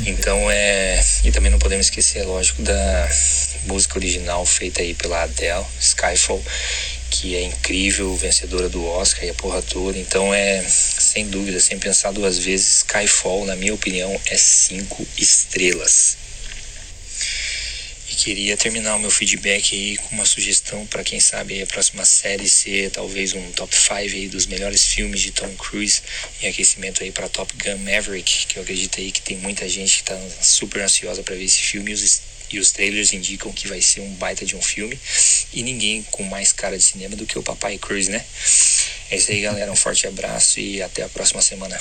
Então 0.06 0.50
é. 0.50 1.04
E 1.22 1.30
também 1.30 1.50
não 1.50 1.58
podemos 1.58 1.86
esquecer, 1.86 2.22
lógico, 2.24 2.62
da 2.62 3.10
música 3.66 3.98
original 3.98 4.46
feita 4.46 4.80
aí 4.80 4.94
pela 4.94 5.22
Adele, 5.24 5.66
Skyfall 5.78 6.42
que 7.10 7.34
é 7.34 7.42
incrível, 7.42 8.14
vencedora 8.14 8.68
do 8.68 8.84
Oscar 8.84 9.24
e 9.24 9.30
a 9.30 9.34
porra 9.34 9.60
toda. 9.60 9.98
Então 9.98 10.32
é, 10.32 10.64
sem 10.68 11.28
dúvida, 11.28 11.58
sem 11.58 11.78
pensar 11.78 12.12
duas 12.12 12.38
vezes, 12.38 12.78
Skyfall, 12.78 13.44
na 13.44 13.56
minha 13.56 13.74
opinião, 13.74 14.18
é 14.26 14.36
cinco 14.36 15.06
estrelas. 15.18 16.16
E 18.10 18.14
queria 18.14 18.56
terminar 18.56 18.96
o 18.96 18.98
meu 18.98 19.10
feedback 19.10 19.74
aí 19.74 19.96
com 19.96 20.14
uma 20.14 20.24
sugestão 20.24 20.86
para 20.86 21.04
quem 21.04 21.20
sabe 21.20 21.62
a 21.62 21.66
próxima 21.66 22.04
série 22.04 22.48
ser 22.48 22.90
talvez 22.90 23.34
um 23.34 23.52
top 23.52 23.74
5 23.74 23.94
aí 23.94 24.28
dos 24.28 24.46
melhores 24.46 24.84
filmes 24.84 25.20
de 25.20 25.30
Tom 25.30 25.52
Cruise 25.56 26.02
em 26.42 26.48
aquecimento 26.48 27.02
aí 27.02 27.12
para 27.12 27.28
Top 27.28 27.52
Gun 27.54 27.78
Maverick, 27.78 28.46
que 28.46 28.56
eu 28.56 28.62
acredito 28.62 28.98
aí 28.98 29.12
que 29.12 29.22
tem 29.22 29.36
muita 29.36 29.68
gente 29.68 29.98
que 29.98 30.04
tá 30.04 30.18
super 30.40 30.82
ansiosa 30.82 31.22
para 31.22 31.36
ver 31.36 31.44
esse 31.44 31.60
filme 31.60 31.90
e 31.90 31.94
os 31.94 32.02
E 32.52 32.58
os 32.58 32.70
trailers 32.72 33.12
indicam 33.12 33.52
que 33.52 33.68
vai 33.68 33.80
ser 33.80 34.00
um 34.00 34.14
baita 34.14 34.44
de 34.44 34.56
um 34.56 34.62
filme. 34.62 34.98
E 35.52 35.62
ninguém 35.62 36.02
com 36.10 36.24
mais 36.24 36.52
cara 36.52 36.76
de 36.76 36.82
cinema 36.82 37.16
do 37.16 37.26
que 37.26 37.38
o 37.38 37.42
Papai 37.42 37.78
Cruz, 37.78 38.08
né? 38.08 38.24
É 39.10 39.16
isso 39.16 39.30
aí, 39.30 39.40
galera. 39.40 39.70
Um 39.70 39.76
forte 39.76 40.06
abraço 40.06 40.60
e 40.60 40.82
até 40.82 41.02
a 41.02 41.08
próxima 41.08 41.42
semana. 41.42 41.80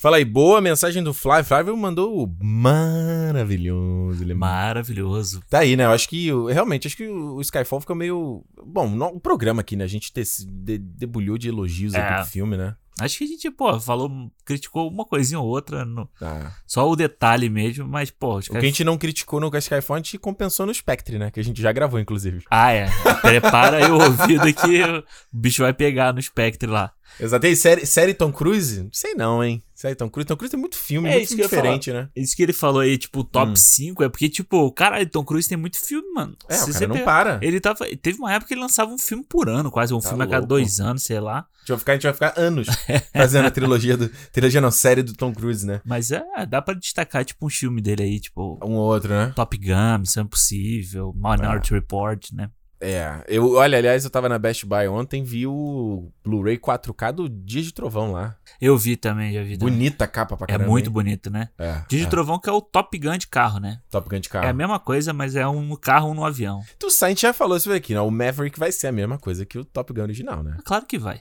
Fala 0.00 0.16
aí, 0.16 0.24
boa 0.24 0.62
mensagem 0.62 1.02
do 1.02 1.12
Flávio. 1.12 1.44
Flávio 1.44 1.76
mandou 1.76 2.24
o 2.24 2.36
maravilhoso. 2.42 4.22
Ele 4.24 4.32
Maravilhoso. 4.32 5.42
Tá 5.50 5.58
aí, 5.58 5.76
né? 5.76 5.84
Eu 5.84 5.90
acho 5.90 6.08
que, 6.08 6.30
realmente, 6.50 6.86
acho 6.86 6.96
que 6.96 7.06
o 7.06 7.38
Skyfall 7.42 7.82
fica 7.82 7.94
meio... 7.94 8.42
Bom, 8.64 8.88
no- 8.88 9.08
o 9.08 9.20
programa 9.20 9.60
aqui, 9.60 9.76
né? 9.76 9.84
A 9.84 9.88
gente 9.88 10.10
se 10.24 10.46
de- 10.46 10.78
debulhou 10.78 11.36
de 11.36 11.48
elogios 11.48 11.94
aqui 11.94 12.12
É. 12.14 12.16
pro 12.16 12.24
filme, 12.24 12.56
né? 12.56 12.74
Acho 12.98 13.18
que 13.18 13.24
a 13.24 13.26
gente, 13.26 13.50
pô, 13.50 13.78
falou, 13.78 14.10
criticou 14.44 14.88
uma 14.90 15.04
coisinha 15.06 15.38
ou 15.40 15.46
outra, 15.46 15.84
no- 15.84 16.08
Tá. 16.18 16.54
só 16.66 16.88
o 16.88 16.96
detalhe 16.96 17.48
mesmo, 17.50 17.86
mas, 17.86 18.10
pô, 18.10 18.38
O 18.38 18.40
que 18.40 18.56
a 18.56 18.60
gente 18.60 18.82
não 18.84 18.96
criticou 18.96 19.38
no 19.38 19.54
Skyfall, 19.56 19.96
a 19.96 19.98
gente 19.98 20.18
compensou 20.18 20.64
no 20.66 20.72
Spectre, 20.74 21.18
né? 21.18 21.30
Que 21.30 21.40
a 21.40 21.44
gente 21.44 21.60
já 21.60 21.72
gravou, 21.72 22.00
inclusive. 22.00 22.42
Ah, 22.50 22.72
é. 22.72 22.88
Prepara 23.20 23.76
aí 23.84 23.90
o 23.90 24.00
ouvido 24.02 24.52
que 24.54 24.82
o 24.82 25.04
bicho 25.32 25.62
vai 25.62 25.74
pegar 25.74 26.12
no 26.14 26.20
Spectre 26.22 26.68
lá. 26.70 26.90
Exato. 27.18 27.46
E 27.46 27.56
série, 27.56 27.84
série 27.86 28.14
Tom 28.14 28.32
Cruise? 28.32 28.88
Sei 28.92 29.14
não, 29.14 29.42
hein? 29.42 29.62
Série 29.80 29.94
Tom 29.94 30.10
Cruise. 30.10 30.26
Tom 30.26 30.36
Cruise 30.36 30.50
tem 30.50 30.60
muito 30.60 30.76
filme, 30.76 31.08
É 31.08 31.12
muito 31.12 31.24
isso 31.24 31.36
diferente, 31.36 31.90
né? 31.90 32.10
Isso 32.14 32.36
que 32.36 32.42
ele 32.42 32.52
falou 32.52 32.80
aí, 32.82 32.98
tipo, 32.98 33.24
top 33.24 33.52
Hum. 33.52 33.56
5, 33.56 34.02
é 34.04 34.10
porque, 34.10 34.28
tipo, 34.28 34.70
caralho, 34.72 35.08
Tom 35.08 35.24
Cruise 35.24 35.48
tem 35.48 35.56
muito 35.56 35.78
filme, 35.78 36.06
mano. 36.12 36.36
É, 36.50 36.54
Se 36.54 36.64
o 36.68 36.74
você 36.74 36.86
cara 36.86 36.98
não 36.98 37.02
para. 37.02 37.38
Ele 37.40 37.58
tava. 37.58 37.86
Teve 37.96 38.18
uma 38.18 38.30
época 38.30 38.48
que 38.48 38.52
ele 38.54 38.60
lançava 38.60 38.90
um 38.92 38.98
filme 38.98 39.24
por 39.26 39.48
ano, 39.48 39.70
quase, 39.70 39.94
um 39.94 39.98
Tá 40.00 40.08
filme 40.10 40.22
a 40.22 40.26
cada 40.26 40.40
louco. 40.40 40.48
dois 40.48 40.80
anos, 40.80 41.02
sei 41.02 41.18
lá. 41.18 41.38
A 41.38 41.60
gente 41.60 41.68
vai 41.70 41.78
ficar, 41.78 41.92
a 41.92 41.94
gente 41.94 42.02
vai 42.02 42.12
ficar 42.12 42.34
anos 42.36 42.66
fazendo 43.16 43.46
a 43.46 43.50
trilogia 43.50 43.96
do. 43.96 44.10
Trilogia 44.30 44.60
não, 44.60 44.70
série 44.70 45.02
do 45.02 45.14
Tom 45.14 45.32
Cruise, 45.32 45.66
né? 45.66 45.80
Mas 45.82 46.10
é, 46.10 46.22
dá 46.46 46.60
pra 46.60 46.74
destacar, 46.74 47.24
tipo, 47.24 47.46
um 47.46 47.50
filme 47.50 47.80
dele 47.80 48.02
aí, 48.02 48.20
tipo, 48.20 48.58
Um 48.62 48.74
ou 48.74 48.92
outro, 48.92 49.08
né? 49.14 49.32
Top 49.34 49.56
Gun, 49.56 50.00
Missão 50.00 50.24
Impossível, 50.24 51.14
Minority 51.16 51.72
Report, 51.72 52.32
né? 52.34 52.50
É. 52.80 53.22
Eu, 53.28 53.52
olha, 53.54 53.76
aliás, 53.76 54.04
eu 54.04 54.10
tava 54.10 54.28
na 54.28 54.38
Best 54.38 54.64
Buy 54.64 54.88
ontem, 54.88 55.22
vi 55.22 55.46
o 55.46 56.10
Blu-ray 56.24 56.56
4K 56.58 57.12
do 57.12 57.28
Dias 57.28 57.66
de 57.66 57.74
Trovão 57.74 58.12
lá. 58.12 58.36
Eu 58.60 58.76
vi 58.78 58.96
também, 58.96 59.32
já 59.34 59.42
vi 59.42 59.58
também. 59.58 59.74
Bonita 59.74 60.04
a 60.04 60.08
capa 60.08 60.36
pra 60.36 60.46
É 60.48 60.52
caramba. 60.52 60.70
muito 60.70 60.86
hein? 60.86 60.92
bonito, 60.92 61.30
né? 61.30 61.50
É. 61.58 61.82
Dias 61.88 62.00
de 62.02 62.06
é. 62.06 62.10
Trovão 62.10 62.38
que 62.38 62.48
é 62.48 62.52
o 62.52 62.60
Top 62.62 62.96
Gun 62.98 63.18
de 63.18 63.26
carro, 63.26 63.58
né? 63.60 63.80
Top 63.90 64.08
Gun 64.08 64.18
de 64.20 64.28
É 64.28 64.32
carro. 64.32 64.48
a 64.48 64.52
mesma 64.52 64.78
coisa, 64.80 65.12
mas 65.12 65.36
é 65.36 65.46
um 65.46 65.76
carro 65.76 66.10
um 66.10 66.14
no 66.14 66.24
avião. 66.24 66.62
Tu 66.78 66.90
sabe, 66.90 67.08
a 67.08 67.10
gente 67.10 67.22
já 67.22 67.32
falou 67.34 67.56
isso 67.56 67.70
aqui, 67.72 67.92
né? 67.92 68.00
O 68.00 68.10
Maverick 68.10 68.58
vai 68.58 68.72
ser 68.72 68.86
a 68.86 68.92
mesma 68.92 69.18
coisa 69.18 69.44
que 69.44 69.58
o 69.58 69.64
Top 69.64 69.92
Gun 69.92 70.02
original, 70.02 70.42
né? 70.42 70.56
Claro 70.64 70.86
que 70.86 70.98
vai. 70.98 71.20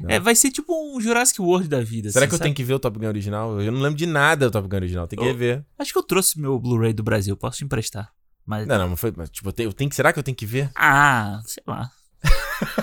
Não. 0.00 0.10
É, 0.10 0.18
vai 0.18 0.34
ser 0.34 0.50
tipo 0.50 0.72
um 0.96 1.00
Jurassic 1.00 1.40
World 1.40 1.68
da 1.68 1.80
vida. 1.80 2.10
Será 2.10 2.24
assim, 2.24 2.30
que 2.30 2.34
eu 2.34 2.38
sabe? 2.38 2.46
tenho 2.46 2.56
que 2.56 2.64
ver 2.64 2.74
o 2.74 2.78
Top 2.80 2.98
Gun 2.98 3.06
original? 3.06 3.60
Eu 3.60 3.70
não 3.70 3.80
lembro 3.80 3.96
de 3.96 4.06
nada 4.06 4.46
do 4.46 4.50
Top 4.52 4.66
Gun 4.68 4.76
original, 4.76 5.06
tem 5.06 5.18
que 5.18 5.24
Eu- 5.24 5.28
rever. 5.28 5.64
Acho 5.78 5.92
que 5.92 5.98
eu 5.98 6.02
trouxe 6.02 6.40
meu 6.40 6.58
Blu-ray 6.58 6.92
do 6.92 7.02
Brasil, 7.04 7.36
posso 7.36 7.58
te 7.58 7.64
emprestar. 7.64 8.10
Mas. 8.46 8.66
Não, 8.66 8.78
não, 8.78 8.88
não 8.90 8.96
foi. 8.96 9.12
Mas, 9.16 9.30
tipo, 9.30 9.48
eu 9.48 9.52
tenho, 9.52 9.68
eu 9.68 9.72
tenho 9.72 9.88
que. 9.90 9.96
Será 9.96 10.12
que 10.12 10.18
eu 10.18 10.22
tenho 10.22 10.36
que 10.36 10.46
ver? 10.46 10.70
Ah, 10.76 11.40
sei 11.44 11.62
lá. 11.66 11.90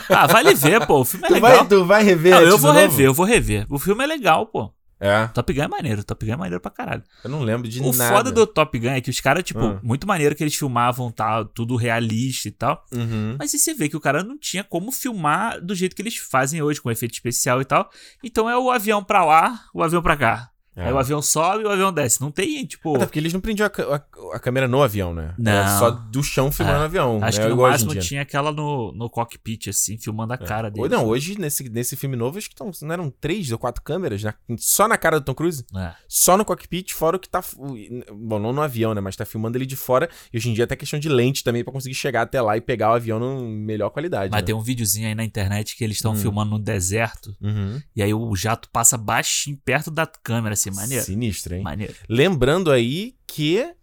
ah, 0.09 0.27
vale 0.27 0.53
ver, 0.55 0.85
pô. 0.85 0.99
O 1.01 1.05
filme 1.05 1.25
é 1.25 1.29
Tu 1.29 1.33
legal. 1.35 1.57
vai, 1.57 1.67
tu 1.67 1.85
vai 1.85 2.03
rever? 2.03 2.31
Não, 2.33 2.41
eu 2.41 2.57
vou 2.57 2.71
do 2.71 2.79
novo? 2.79 2.79
rever, 2.79 3.05
eu 3.05 3.13
vou 3.13 3.25
rever. 3.25 3.65
O 3.69 3.79
filme 3.79 4.03
é 4.03 4.07
legal, 4.07 4.45
pô. 4.47 4.73
É, 5.03 5.25
Top 5.29 5.51
Gun 5.51 5.63
é 5.63 5.67
maneiro, 5.67 6.03
Top 6.03 6.23
Gun 6.23 6.33
é 6.33 6.35
maneiro 6.35 6.61
pra 6.61 6.69
caralho. 6.69 7.01
eu 7.23 7.29
não 7.31 7.41
lembro 7.41 7.67
de 7.67 7.81
o 7.81 7.91
nada. 7.91 8.15
foda 8.15 8.31
do 8.31 8.45
Top 8.45 8.77
Gun 8.77 8.89
é 8.91 9.01
que 9.01 9.09
os 9.09 9.19
caras, 9.19 9.43
tipo, 9.43 9.59
Ah. 9.59 9.79
muito 9.81 10.05
maneiro 10.05 10.35
que 10.35 10.43
eles 10.43 10.53
filmavam 10.53 11.09
tal, 11.09 11.43
tudo 11.43 11.75
realista 11.75 12.47
e 12.47 12.51
tal. 12.51 12.85
Uhum. 12.93 13.35
Mas 13.39 13.51
aí 13.51 13.59
você 13.59 13.73
vê 13.73 13.89
que 13.89 13.97
o 13.97 13.99
cara 13.99 14.23
não 14.23 14.37
tinha 14.37 14.63
como 14.63 14.91
filmar 14.91 15.59
do 15.59 15.73
jeito 15.73 15.95
que 15.95 16.03
eles 16.03 16.17
fazem 16.17 16.61
hoje, 16.61 16.79
com 16.79 16.91
efeito 16.91 17.13
especial 17.15 17.59
e 17.59 17.65
tal. 17.65 17.89
Então 18.23 18.47
é 18.47 18.55
o 18.55 18.69
avião 18.69 19.03
pra 19.03 19.25
lá, 19.25 19.61
o 19.73 19.81
avião 19.81 20.03
pra 20.03 20.15
cá. 20.15 20.49
É. 20.81 20.87
Aí 20.87 20.93
o 20.93 20.97
avião 20.99 21.21
sobe 21.21 21.63
e 21.63 21.65
o 21.67 21.69
avião 21.69 21.91
desce. 21.93 22.19
Não 22.21 22.31
tem, 22.31 22.65
tipo. 22.65 22.95
Até 22.95 23.05
porque 23.05 23.19
eles 23.19 23.33
não 23.33 23.39
prendiam 23.41 23.67
a, 23.67 23.95
a- 23.95 24.35
a 24.35 24.39
câmera 24.39 24.67
no 24.67 24.81
avião, 24.81 25.13
né? 25.13 25.33
Não. 25.37 25.51
Era 25.51 25.79
só 25.79 25.89
do 25.91 26.23
chão 26.23 26.51
filmando 26.51 26.77
É. 26.77 26.81
o 26.81 26.85
avião. 26.85 27.19
Acho 27.23 27.37
né? 27.37 27.43
que 27.43 27.49
no 27.49 27.55
Igual 27.55 27.67
em 27.69 27.71
máximo 27.71 27.95
tinha 27.95 28.21
aquela 28.21 28.51
no, 28.51 28.91
no 28.93 29.09
cockpit, 29.09 29.67
assim, 29.69 29.97
filmando 29.97 30.33
a 30.33 30.37
cara 30.37 30.67
Ou 30.75 30.87
dele. 30.87 30.95
não, 31.01 31.05
hoje, 31.07 31.37
nesse, 31.39 31.67
nesse 31.69 31.95
filme 31.95 32.15
novo, 32.15 32.37
acho 32.37 32.49
que 32.49 32.55
tão, 32.55 32.71
não 32.81 32.91
eram 32.93 33.09
três 33.09 33.51
ou 33.51 33.57
quatro 33.57 33.81
câmeras 33.83 34.23
na- 34.23 34.33
só 34.57 34.87
na 34.87 34.97
cara 34.97 35.19
do 35.19 35.25
Tom 35.25 35.33
Cruise? 35.33 35.65
É. 35.75 35.93
Só 36.07 36.37
no 36.37 36.45
cockpit, 36.45 36.93
fora 36.93 37.17
o 37.17 37.19
que 37.19 37.29
tá. 37.29 37.41
Bom, 38.13 38.39
não 38.39 38.53
no 38.53 38.61
avião, 38.61 38.93
né? 38.93 39.01
Mas 39.01 39.15
tá 39.15 39.25
filmando 39.25 39.57
ele 39.57 39.65
de 39.65 39.75
fora. 39.75 40.09
E 40.33 40.37
hoje 40.37 40.49
em 40.49 40.53
dia 40.53 40.63
até 40.63 40.75
questão 40.75 40.99
de 40.99 41.09
lente 41.09 41.43
também 41.43 41.63
pra 41.63 41.73
conseguir 41.73 41.95
chegar 41.95 42.21
até 42.23 42.41
lá 42.41 42.57
e 42.57 42.61
pegar 42.61 42.91
o 42.91 42.93
avião 42.95 43.19
na 43.19 43.41
melhor 43.41 43.89
qualidade. 43.89 44.31
Mas 44.31 44.41
né? 44.41 44.45
tem 44.45 44.55
um 44.55 44.61
videozinho 44.61 45.07
aí 45.07 45.15
na 45.15 45.23
internet 45.23 45.75
que 45.75 45.83
eles 45.83 45.97
estão 45.97 46.13
Hum. 46.13 46.15
filmando 46.15 46.51
no 46.51 46.59
deserto. 46.59 47.35
Uhum. 47.41 47.81
E 47.95 48.01
aí 48.03 48.13
o 48.13 48.35
jato 48.35 48.69
passa 48.71 48.97
baixinho 48.97 49.57
perto 49.63 49.89
da 49.91 50.05
câmera, 50.05 50.53
assim, 50.53 50.70
maneiro. 50.75 51.03
Sinistro, 51.03 51.55
hein? 51.55 51.63
Maneiro. 51.63 51.93
Lembrando 52.07 52.71
aí 52.71 53.15
que 53.27 53.73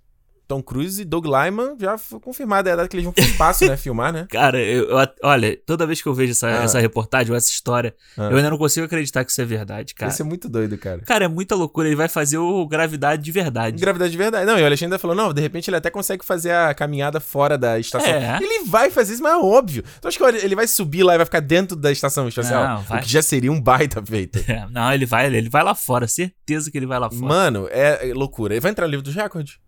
Tom 0.49 0.63
Cruise 0.63 1.03
e 1.03 1.05
Doug 1.05 1.27
Lyman 1.27 1.77
já 1.79 1.99
foi 1.99 2.19
confirmada 2.19 2.73
a 2.73 2.77
data 2.77 2.89
que 2.89 2.97
eles 2.97 3.05
vão 3.05 3.13
pro 3.13 3.23
espaço, 3.23 3.67
né? 3.67 3.77
Filmar, 3.79 4.13
né? 4.13 4.27
Cara, 4.31 4.59
eu, 4.59 4.89
eu- 4.89 5.09
olha, 5.23 5.57
toda 5.67 5.87
vez 5.87 6.01
que 6.01 6.09
eu 6.09 6.15
vejo 6.15 6.33
essa, 6.33 6.49
Ah. 6.49 6.65
essa 6.65 6.81
reportagem 6.81 7.31
ou 7.31 7.37
essa 7.37 7.51
história, 7.51 7.95
Ah. 8.17 8.31
eu 8.31 8.37
ainda 8.39 8.49
não 8.51 8.57
consigo 8.59 8.87
acreditar 8.87 9.25
que 9.25 9.31
isso 9.31 9.41
é 9.43 9.45
verdade, 9.45 9.95
cara. 9.95 10.11
Isso 10.11 10.23
é 10.23 10.25
muito 10.25 10.49
doido, 10.49 10.77
cara. 10.79 11.03
Cara, 11.03 11.27
é 11.27 11.29
muita 11.29 11.55
loucura. 11.55 11.87
Ele 11.87 11.95
vai 11.97 12.09
fazer 12.09 12.39
o 12.39 12.67
Gravidade 12.67 13.23
de 13.23 13.31
verdade. 13.31 13.79
Gravidade 13.81 14.11
de 14.11 14.17
verdade. 14.19 14.47
Não, 14.47 14.59
e 14.59 14.63
o 14.63 14.67
Alexandre 14.67 14.99
falou: 14.99 15.15
não, 15.15 15.33
de 15.35 15.41
repente 15.43 15.69
ele 15.69 15.77
até 15.77 15.91
consegue 15.91 16.25
fazer 16.25 16.51
a 16.53 16.73
caminhada 16.73 17.21
fora 17.21 17.59
da 17.59 17.79
estação. 17.79 18.09
É. 18.11 18.39
Ele 18.43 18.65
vai 18.65 18.91
fazer 18.91 19.13
isso, 19.15 19.23
mas 19.23 19.33
é 19.33 19.37
óbvio. 19.37 19.85
Então 19.99 20.09
acho 20.09 20.17
que 20.17 20.25
ele 20.25 20.57
vai 20.57 20.67
subir 20.67 21.03
lá 21.03 21.15
e 21.15 21.19
vai 21.19 21.27
ficar 21.27 21.41
dentro 21.41 21.77
da 21.77 21.93
estação 21.93 22.27
espacial. 22.27 22.67
Não, 22.77 22.83
vai. 22.85 23.01
O 23.01 23.03
que 23.03 23.11
já 23.11 23.21
seria 23.23 23.53
um 23.53 23.61
baita 23.61 24.03
feito. 24.05 24.39
É, 24.49 24.67
não, 24.71 24.93
ele 24.95 25.05
vai, 25.05 25.27
ele 25.27 25.51
vai 25.51 25.63
lá 25.63 25.75
fora. 25.75 26.09
Certeza 26.09 26.71
que 26.71 26.79
ele 26.79 26.87
vai 26.87 26.99
lá 26.99 27.11
fora. 27.11 27.23
Mano, 27.27 27.69
é 27.71 28.09
é 28.09 28.15
loucura. 28.15 28.55
Ele 28.55 28.61
vai 28.61 28.71
entrar 28.71 28.87
no 28.87 28.91
livro 28.91 29.05
dos 29.05 29.15
recordes. 29.15 29.59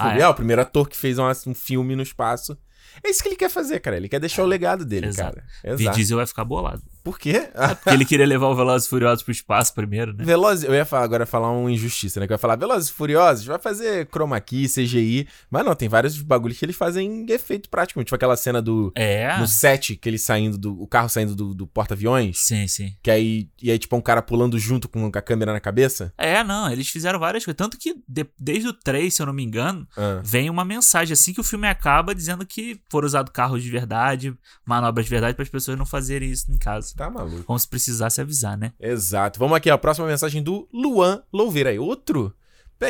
Ah, 0.00 0.12
Foi, 0.12 0.20
é? 0.20 0.28
o 0.28 0.34
primeiro 0.34 0.62
ator 0.62 0.88
que 0.88 0.96
fez 0.96 1.18
um, 1.18 1.24
um 1.46 1.54
filme 1.54 1.94
no 1.94 2.02
espaço. 2.02 2.56
É 3.04 3.10
isso 3.10 3.22
que 3.22 3.28
ele 3.28 3.36
quer 3.36 3.50
fazer, 3.50 3.80
cara. 3.80 3.96
Ele 3.96 4.08
quer 4.08 4.18
deixar 4.18 4.42
o 4.42 4.46
legado 4.46 4.84
dele, 4.84 5.06
Exato. 5.06 5.36
cara. 5.36 5.76
Vin 5.76 5.84
Exato. 5.84 5.96
Diesel 5.96 6.16
vai 6.16 6.26
ficar 6.26 6.44
bolado. 6.44 6.82
Por 7.02 7.18
quê? 7.18 7.48
Porque 7.82 7.90
ele 7.90 8.04
queria 8.04 8.26
levar 8.26 8.48
o 8.48 8.54
Velozes 8.54 8.86
e 8.86 8.90
Furiosos 8.90 9.22
pro 9.22 9.32
espaço 9.32 9.74
primeiro, 9.74 10.12
né? 10.14 10.24
Velozes, 10.24 10.64
eu 10.64 10.74
ia 10.74 10.84
falar, 10.84 11.04
agora 11.04 11.26
falar 11.26 11.50
uma 11.50 11.70
injustiça, 11.70 12.20
né? 12.20 12.26
Que 12.26 12.32
eu 12.32 12.34
ia 12.34 12.38
falar 12.38 12.56
Velozes 12.56 12.88
e 12.88 12.92
Furiosos, 12.92 13.44
vai 13.46 13.58
fazer 13.58 14.06
chroma 14.10 14.40
key, 14.40 14.66
CGI, 14.68 15.26
mas 15.50 15.64
não, 15.64 15.74
tem 15.74 15.88
vários 15.88 16.20
bagulhos 16.20 16.58
que 16.58 16.64
eles 16.64 16.76
fazem 16.76 17.06
em 17.24 17.30
efeito 17.32 17.68
prático, 17.68 18.02
tipo 18.04 18.14
aquela 18.14 18.36
cena 18.36 18.60
do 18.62 18.92
É. 18.94 19.36
no 19.38 19.46
set 19.46 19.96
que 19.96 20.08
eles 20.08 20.22
saindo 20.22 20.56
do 20.58 20.80
o 20.80 20.86
carro 20.86 21.08
saindo 21.08 21.34
do, 21.34 21.54
do 21.54 21.66
porta-aviões, 21.66 22.38
Sim, 22.38 22.66
sim. 22.68 22.94
que 23.02 23.10
aí 23.10 23.48
e 23.62 23.70
aí 23.70 23.78
tipo 23.78 23.96
um 23.96 24.00
cara 24.00 24.22
pulando 24.22 24.58
junto 24.58 24.88
com 24.88 25.06
a 25.14 25.22
câmera 25.22 25.52
na 25.52 25.60
cabeça. 25.60 26.12
É, 26.18 26.42
não, 26.44 26.70
eles 26.70 26.88
fizeram 26.88 27.18
várias 27.18 27.44
coisas. 27.44 27.56
Tanto 27.56 27.78
que 27.78 27.94
de- 28.08 28.26
desde 28.38 28.68
o 28.68 28.72
3, 28.72 29.14
se 29.14 29.22
eu 29.22 29.26
não 29.26 29.32
me 29.32 29.42
engano, 29.44 29.86
Ah. 29.96 30.20
vem 30.24 30.48
uma 30.50 30.64
mensagem 30.64 31.12
assim 31.12 31.32
que 31.32 31.40
o 31.40 31.44
filme 31.44 31.66
acaba 31.68 32.14
dizendo 32.14 32.44
que 32.46 32.80
foram 32.90 33.06
usados 33.06 33.32
carros 33.32 33.62
de 33.62 33.70
verdade, 33.70 34.34
manobras 34.64 35.06
de 35.06 35.10
verdade, 35.10 35.34
para 35.34 35.42
as 35.42 35.48
pessoas 35.48 35.76
não 35.78 35.86
fazerem 35.86 36.30
isso 36.30 36.50
em 36.50 36.58
casa. 36.58 36.89
Tá 36.96 37.10
maluco. 37.10 37.44
Como 37.44 37.58
se 37.58 37.68
precisasse 37.68 38.20
avisar, 38.20 38.56
né? 38.56 38.72
Exato. 38.80 39.38
Vamos 39.38 39.56
aqui, 39.56 39.70
ó, 39.70 39.74
a 39.74 39.78
próxima 39.78 40.06
mensagem 40.06 40.42
do 40.42 40.68
Luan 40.72 41.22
Louveira 41.32 41.70
aí, 41.70 41.78
outro. 41.78 42.34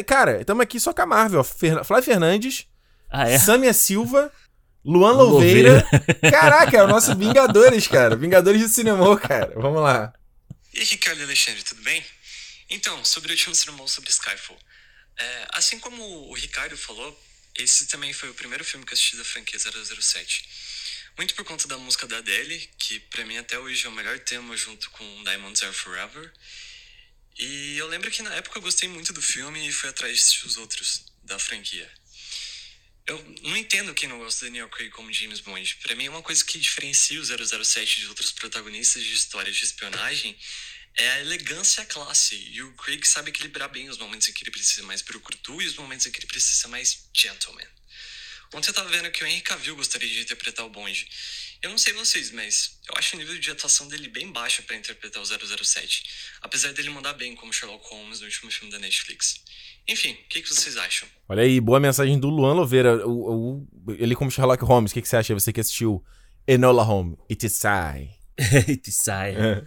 Cara, 0.07 0.41
estamos 0.41 0.63
aqui 0.63 0.79
só 0.79 0.93
com 0.93 1.03
a 1.03 1.07
Marvel, 1.07 1.41
ó. 1.41 1.45
Fer... 1.45 1.85
Flávio 1.85 2.05
Fernandes, 2.05 2.67
Ah, 3.11 3.29
é? 3.29 3.39
Sâmia 3.39 3.73
Silva, 3.73 4.33
Luan 4.85 5.13
Louveira. 5.13 5.85
Caraca, 6.31 6.77
é 6.77 6.83
o 6.83 6.87
nosso 6.89 7.15
Vingadores, 7.17 7.89
cara. 7.89 8.15
Vingadores 8.15 8.63
do 8.63 8.69
cinema, 8.69 9.19
cara. 9.19 9.53
Vamos 9.57 9.83
lá. 9.83 10.13
E 10.73 10.79
aí, 10.79 10.85
Ricardo 10.85 11.21
e 11.21 11.25
Alexandre, 11.25 11.63
tudo 11.65 11.83
bem? 11.83 12.05
Então, 12.71 13.05
sobre 13.05 13.31
o 13.31 13.33
último 13.33 13.55
sermão 13.55 13.89
sobre 13.89 14.11
Skyfall. 14.11 14.57
É, 15.19 15.47
assim 15.55 15.79
como 15.81 16.03
o 16.31 16.35
Ricardo 16.35 16.77
falou, 16.77 17.19
esse 17.59 17.87
também 17.89 18.13
foi 18.13 18.31
o 18.31 18.35
primeiro 18.35 18.65
filme 18.65 18.87
que 18.87 18.93
eu 18.93 18.95
assisti 18.95 19.17
da 19.17 19.25
franquia 19.25 19.59
007. 19.59 20.49
Muito 21.21 21.35
por 21.35 21.45
conta 21.45 21.69
da 21.69 21.77
música 21.77 22.07
da 22.07 22.17
Adele, 22.17 22.59
que 22.79 22.99
pra 22.99 23.27
mim 23.27 23.37
até 23.37 23.59
hoje 23.59 23.85
é 23.85 23.91
o 23.91 23.93
melhor 23.93 24.19
tema 24.21 24.57
junto 24.57 24.89
com 24.89 25.23
Diamonds 25.23 25.63
Are 25.63 25.75
Forever. 25.75 26.33
E 27.39 27.77
eu 27.77 27.87
lembro 27.89 28.11
que 28.11 28.23
na 28.23 28.35
época 28.37 28.57
eu 28.57 28.63
gostei 28.63 28.89
muito 28.89 29.13
do 29.13 29.21
filme 29.21 29.69
e 29.69 29.71
fui 29.71 29.91
atrás 29.91 30.15
de 30.15 30.19
assistir 30.19 30.47
os 30.47 30.57
outros 30.57 31.05
da 31.23 31.39
franquia. 31.39 31.93
Eu 33.07 33.23
não 33.43 33.55
entendo 33.55 33.93
quem 33.93 34.09
não 34.09 34.19
gosta 34.19 34.41
do 34.41 34.49
Daniel 34.49 34.71
Craig 34.71 34.89
como 34.93 35.13
James 35.13 35.41
Bond. 35.41 35.77
Pra 35.83 35.95
mim, 35.95 36.09
uma 36.09 36.23
coisa 36.23 36.43
que 36.43 36.59
diferencia 36.59 37.21
o 37.21 37.65
007 37.65 38.01
de 38.01 38.07
outros 38.07 38.33
protagonistas 38.33 39.05
de 39.05 39.13
histórias 39.13 39.55
de 39.55 39.67
espionagem 39.67 40.35
é 40.95 41.07
a 41.07 41.21
elegância 41.21 41.83
e 41.83 41.85
a 41.85 41.87
classe. 41.87 42.35
E 42.51 42.63
o 42.63 42.73
Craig 42.77 43.07
sabe 43.07 43.29
equilibrar 43.29 43.69
bem 43.69 43.91
os 43.91 43.99
momentos 43.99 44.27
em 44.27 44.33
que 44.33 44.43
ele 44.43 44.51
precisa 44.51 44.77
ser 44.77 44.83
mais 44.85 45.03
brucutu 45.03 45.61
e 45.61 45.67
os 45.67 45.75
momentos 45.75 46.07
em 46.07 46.11
que 46.11 46.19
ele 46.19 46.29
precisa 46.29 46.63
ser 46.63 46.69
mais 46.69 47.11
gentleman. 47.13 47.69
Ontem 48.55 48.69
eu 48.71 48.75
tava 48.75 48.89
vendo 48.89 49.11
que 49.11 49.23
o 49.23 49.27
Henry 49.27 49.41
Cavill 49.43 49.77
gostaria 49.77 50.09
de 50.09 50.21
interpretar 50.23 50.67
o 50.67 50.71
Bond. 50.71 51.07
Eu 51.63 51.71
não 51.71 51.79
sei 51.79 51.93
vocês, 51.93 52.31
mas 52.33 52.79
eu 52.89 52.95
acho 52.97 53.15
o 53.15 53.19
nível 53.19 53.39
de 53.39 53.51
atuação 53.51 53.87
dele 53.87 54.09
bem 54.09 54.33
baixo 54.33 54.63
pra 54.65 54.75
interpretar 54.77 55.23
o 55.23 55.25
007. 55.65 56.03
Apesar 56.43 56.73
dele 56.73 56.91
mandar 56.91 57.13
bem 57.13 57.35
como 57.37 57.53
Sherlock 57.53 57.85
Holmes 57.89 58.21
no 58.21 58.27
último 58.27 58.51
filme 58.51 58.73
da 58.73 58.79
Netflix. 58.79 59.37
Enfim, 59.87 60.13
o 60.13 60.29
que, 60.29 60.43
que 60.43 60.49
vocês 60.49 60.77
acham? 60.77 61.09
Olha 61.29 61.43
aí, 61.43 61.61
boa 61.61 61.79
mensagem 61.79 62.19
do 62.19 62.29
Luan 62.29 62.55
Louveira. 62.55 63.07
O, 63.07 63.67
o- 63.87 63.93
ele 63.99 64.15
como 64.17 64.31
Sherlock 64.31 64.65
Holmes, 64.65 64.91
o 64.91 64.95
que, 64.95 65.03
que 65.03 65.09
você 65.09 65.17
acha? 65.17 65.35
Você 65.35 65.53
que 65.53 65.61
assistiu 65.61 66.03
Enola 66.47 66.83
Holmes, 66.83 67.19
It 67.31 67.47
is 67.47 67.63
I. 67.65 68.11
E 68.87 68.91
sai. 68.91 69.35
É. 69.37 69.63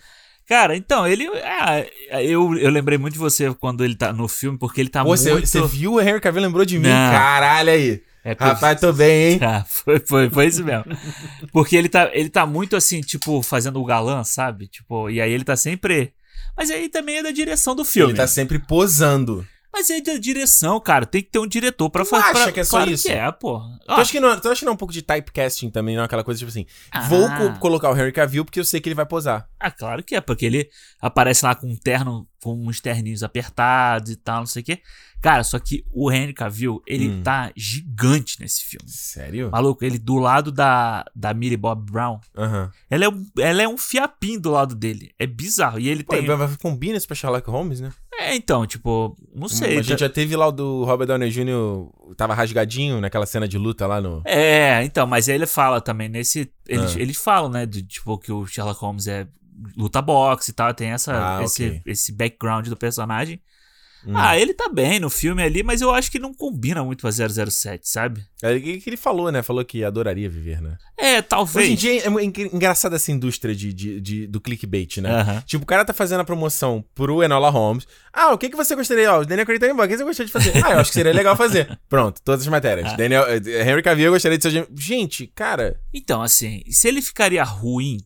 Cara, 0.48 0.76
então, 0.76 1.08
ele. 1.08 1.28
ah, 1.44 1.86
eu, 2.22 2.58
eu 2.58 2.70
lembrei 2.70 2.98
muito 2.98 3.14
de 3.14 3.20
você 3.20 3.54
quando 3.56 3.84
ele 3.84 3.96
tá 3.96 4.12
no 4.12 4.28
filme, 4.28 4.58
porque 4.58 4.82
ele 4.82 4.90
tá 4.90 5.04
Pô, 5.04 5.16
você, 5.16 5.32
muito. 5.32 5.48
você 5.48 5.66
viu 5.68 5.94
o 5.94 6.02
Henry 6.02 6.20
Cavill 6.20 6.42
lembrou 6.42 6.66
de 6.66 6.78
mim? 6.78 6.88
Não. 6.90 7.12
Caralho 7.12 7.70
aí. 7.70 8.04
É 8.24 8.32
eu- 8.32 8.36
Rapaz, 8.40 8.80
tô 8.80 8.94
bem, 8.94 9.34
hein? 9.34 9.40
Tá, 9.40 9.64
foi, 9.68 10.00
foi, 10.00 10.30
foi 10.30 10.48
isso 10.48 10.64
mesmo. 10.64 10.86
Porque 11.52 11.76
ele 11.76 11.90
tá, 11.90 12.10
ele 12.14 12.30
tá 12.30 12.46
muito 12.46 12.76
assim, 12.76 13.02
tipo, 13.02 13.42
fazendo 13.42 13.80
o 13.82 13.86
galã, 13.86 14.24
sabe? 14.24 14.68
Tipo, 14.68 15.10
e 15.10 15.20
aí 15.22 15.32
ele 15.32 15.44
tá 15.44 15.56
sempre. 15.58 16.14
Mas 16.56 16.70
aí 16.72 16.88
também 16.90 17.18
é 17.18 17.24
da 17.24 17.32
direção 17.32 17.76
do 17.76 17.84
filme. 17.84 18.12
Ele 18.12 18.18
tá 18.18 18.28
sempre 18.28 18.60
posando. 18.60 19.46
Mas 19.74 19.90
é 19.90 20.00
da 20.02 20.18
direção, 20.18 20.80
cara. 20.80 21.04
Tem 21.06 21.24
que 21.24 21.32
ter 21.32 21.40
um 21.40 21.48
diretor 21.48 21.90
pra 21.90 22.06
fazer. 22.06 22.24
acha 22.26 22.44
pra- 22.44 22.52
que 22.52 22.60
é 22.60 22.64
só 22.64 22.78
claro 22.78 22.92
isso? 22.92 23.08
Que 23.08 23.12
é, 23.14 23.32
pô. 23.32 23.60
Tu 23.86 23.92
acha, 23.92 24.12
que 24.12 24.20
não, 24.20 24.40
tu 24.40 24.48
acha 24.50 24.60
que 24.60 24.66
não 24.66 24.72
é 24.72 24.76
um 24.76 24.78
pouco 24.78 24.94
de 24.94 25.02
typecasting 25.02 25.70
também, 25.72 25.96
não? 25.98 26.04
Aquela 26.04 26.24
coisa 26.24 26.38
tipo 26.38 26.50
assim, 26.50 26.66
Ah. 26.92 27.02
vou 27.02 27.28
co- 27.28 27.60
colocar 27.60 27.90
o 27.90 27.98
Henry 27.98 28.12
Cavill 28.12 28.46
porque 28.46 28.60
eu 28.60 28.66
sei 28.66 28.80
que 28.80 28.88
ele 28.88 28.96
vai 28.96 29.06
posar. 29.06 29.50
Ah, 29.60 29.72
claro 29.72 30.04
que 30.04 30.16
é, 30.16 30.22
porque 30.22 30.46
ele 30.46 30.70
aparece 31.02 31.44
lá 31.44 31.56
com 31.56 31.68
um 31.68 31.76
terno, 31.76 32.28
com 32.42 32.54
uns 32.68 32.80
terninhos 32.80 33.24
apertados 33.24 34.12
e 34.12 34.16
tal, 34.16 34.40
não 34.40 34.46
sei 34.46 34.62
o 34.62 34.66
quê. 34.66 34.80
Cara, 35.22 35.42
só 35.44 35.58
que 35.58 35.86
o 35.90 36.12
Henry 36.12 36.34
Cavill, 36.34 36.82
ele 36.86 37.08
Hum. 37.10 37.24
tá 37.24 37.50
gigante 37.56 38.40
nesse 38.42 38.66
filme. 38.66 38.86
Sério? 38.90 39.50
Maluco, 39.52 39.84
ele 39.86 39.98
do 39.98 40.16
lado 40.18 40.52
da, 40.52 41.06
da 41.16 41.34
Millie 41.34 41.56
Bob 41.58 41.90
Brown, 41.90 42.20
Aham. 42.38 42.70
ela 42.90 43.06
é, 43.06 43.10
um, 43.10 43.26
ela 43.40 43.62
é 43.64 43.68
um 43.68 43.78
fiapinho 43.78 44.40
do 44.40 44.52
lado 44.52 44.76
dele. 44.76 45.12
É 45.18 45.26
bizarro. 45.26 45.80
E 45.80 45.88
ele 45.88 46.04
Pô, 46.04 46.14
tem. 46.14 46.28
combina 46.62 46.98
isso 46.98 47.08
pra 47.08 47.16
Sherlock 47.16 47.50
Holmes, 47.50 47.80
né? 47.80 47.92
É, 48.30 48.36
então, 48.36 48.66
tipo, 48.66 49.16
não 49.34 49.48
sei. 49.48 49.78
a 49.78 49.82
gente 49.82 50.00
já 50.00 50.10
teve 50.10 50.36
lá 50.36 50.48
o 50.48 50.52
do 50.52 50.84
Robert 50.86 51.08
Downey 51.08 51.30
Jr. 51.30 51.88
Tava 52.16 52.34
rasgadinho 52.34 53.00
naquela 53.02 53.26
cena 53.26 53.48
de 53.48 53.58
luta 53.58 53.86
lá 53.88 54.00
no. 54.02 54.22
É, 54.26 54.84
então, 54.84 55.06
mas 55.08 55.28
ele 55.28 55.46
fala 55.46 55.82
também 55.82 56.08
nesse. 56.10 56.52
Eles, 56.68 56.96
Ah. 56.96 57.00
eles 57.00 57.18
falam, 57.18 57.50
né? 57.50 57.66
De, 57.66 57.84
tipo, 57.84 58.18
que 58.18 58.32
o 58.32 58.46
Sherlock 58.46 58.80
Holmes 58.80 59.08
é 59.08 59.28
luta 59.78 60.02
boxe 60.02 60.52
e 60.52 60.54
tal, 60.54 60.74
tem 60.74 60.90
essa, 60.90 61.38
Ah, 61.38 61.44
esse, 61.44 61.68
ok. 61.68 61.82
esse 61.86 62.12
background 62.12 62.68
do 62.68 62.76
personagem. 62.78 63.40
Hum. 64.06 64.14
Ah, 64.16 64.38
ele 64.38 64.54
tá 64.54 64.68
bem 64.70 65.00
no 65.00 65.10
filme 65.10 65.42
ali, 65.42 65.64
mas 65.64 65.80
eu 65.82 65.90
acho 65.92 66.12
que 66.12 66.20
não 66.20 66.34
combina 66.34 66.84
muito 66.84 67.02
com 67.02 67.08
a 67.08 67.12
007, 67.12 67.88
sabe? 67.90 68.24
É 68.42 68.54
o 68.54 68.62
que 68.62 68.84
ele 68.86 68.98
falou, 68.98 69.32
né? 69.32 69.42
Falou 69.42 69.64
que 69.64 69.84
adoraria 69.84 70.30
viver, 70.30 70.62
né? 70.62 70.78
É, 70.98 71.22
talvez. 71.22 71.66
Hoje 71.66 71.74
em 71.74 71.76
dia 71.76 72.06
é 72.06 72.08
engra- 72.24 72.50
engraçada 72.54 72.96
essa 72.98 73.12
indústria 73.12 73.56
de, 73.56 73.72
de, 73.74 74.02
de- 74.02 74.28
do 74.28 74.42
clickbait, 74.42 74.98
né? 74.98 75.10
Aham. 75.22 75.44
Tipo, 75.46 75.64
o 75.64 75.68
cara 75.68 75.86
tá 75.86 75.94
fazendo 75.94 76.20
a 76.20 76.26
promoção 76.26 76.84
pro 76.94 77.24
Enola 77.24 77.50
Holmes. 77.50 77.88
Ah, 78.12 78.34
o 78.34 78.38
que, 78.38 78.50
que 78.50 78.56
você 78.58 78.76
gostaria? 78.76 79.12
Ó, 79.14 79.22
o 79.22 79.26
Daniel 79.26 79.46
Craig 79.46 79.60
tá 79.60 79.68
embora. 79.68 79.88
O 79.88 79.90
que 79.90 79.98
você 79.98 80.04
gostaria 80.04 80.28
de 80.28 80.34
fazer? 80.34 80.52
Ah, 80.66 80.72
eu 80.74 80.80
acho 80.80 80.92
que 80.92 80.96
seria 80.96 81.14
legal 81.14 81.36
fazer. 81.36 81.80
Pronto, 81.90 82.22
todas 82.24 82.42
as 82.42 82.48
matérias. 82.48 82.92
Ah. 82.94 82.96
Daniel, 82.96 83.24
eh, 83.28 83.70
Henry 83.70 83.82
Cavill, 83.82 84.06
eu 84.08 84.12
gostaria 84.14 84.38
de 84.38 84.44
ser... 84.44 84.68
Gente, 84.78 85.28
cara... 85.28 85.80
Então, 85.94 86.22
assim, 86.22 86.62
se 86.70 86.88
ele 86.88 87.02
ficaria 87.02 87.44
ruim, 87.44 87.98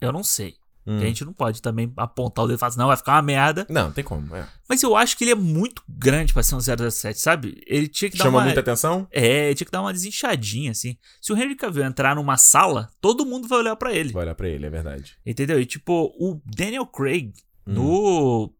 eu 0.00 0.10
não 0.12 0.24
sei. 0.24 0.54
Hum. 0.86 0.98
A 0.98 1.00
gente 1.06 1.24
não 1.24 1.32
pode 1.32 1.62
também 1.62 1.90
apontar 1.96 2.44
o 2.44 2.48
dedo 2.48 2.56
e 2.56 2.60
falar 2.60 2.68
assim, 2.68 2.78
não, 2.78 2.88
vai 2.88 2.96
ficar 2.96 3.12
uma 3.12 3.22
merda. 3.22 3.66
Não, 3.70 3.90
tem 3.90 4.04
como. 4.04 4.34
é. 4.36 4.46
Mas 4.68 4.82
eu 4.82 4.94
acho 4.94 5.16
que 5.16 5.24
ele 5.24 5.30
é 5.30 5.34
muito 5.34 5.82
grande 5.88 6.32
pra 6.32 6.42
ser 6.42 6.54
um 6.54 6.60
007, 6.60 7.18
sabe? 7.18 7.62
Ele 7.66 7.88
tinha 7.88 8.10
que 8.10 8.18
dar 8.18 8.24
Chama 8.24 8.38
uma... 8.38 8.44
muita 8.44 8.60
atenção? 8.60 9.06
É, 9.10 9.46
ele 9.46 9.54
tinha 9.54 9.64
que 9.66 9.70
dar 9.72 9.80
uma 9.80 9.92
desinchadinha, 9.92 10.70
assim. 10.72 10.96
Se 11.22 11.32
o 11.32 11.36
Henry 11.36 11.54
Cavill 11.56 11.84
entrar 11.84 12.14
numa 12.16 12.36
sala, 12.36 12.90
todo 13.00 13.24
mundo 13.24 13.48
vai 13.48 13.58
olhar 13.60 13.76
pra 13.76 13.94
ele. 13.94 14.12
Vou 14.12 14.20
olhar 14.22 14.34
pra 14.34 14.48
ele, 14.48 14.66
é 14.66 14.70
verdade. 14.70 15.16
Entendeu? 15.24 15.58
E 15.60 15.64
tipo, 15.66 16.12
o 16.18 16.40
Daniel 16.44 16.86
Craig, 16.86 17.32
no. 17.66 18.52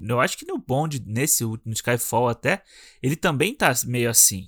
Eu 0.00 0.20
acho 0.20 0.38
que 0.38 0.46
no 0.46 0.58
Bond, 0.58 1.02
nesse 1.06 1.44
no 1.44 1.60
Skyfall 1.72 2.28
até, 2.28 2.62
ele 3.02 3.16
também 3.16 3.54
tá 3.54 3.72
meio 3.84 4.08
assim. 4.08 4.46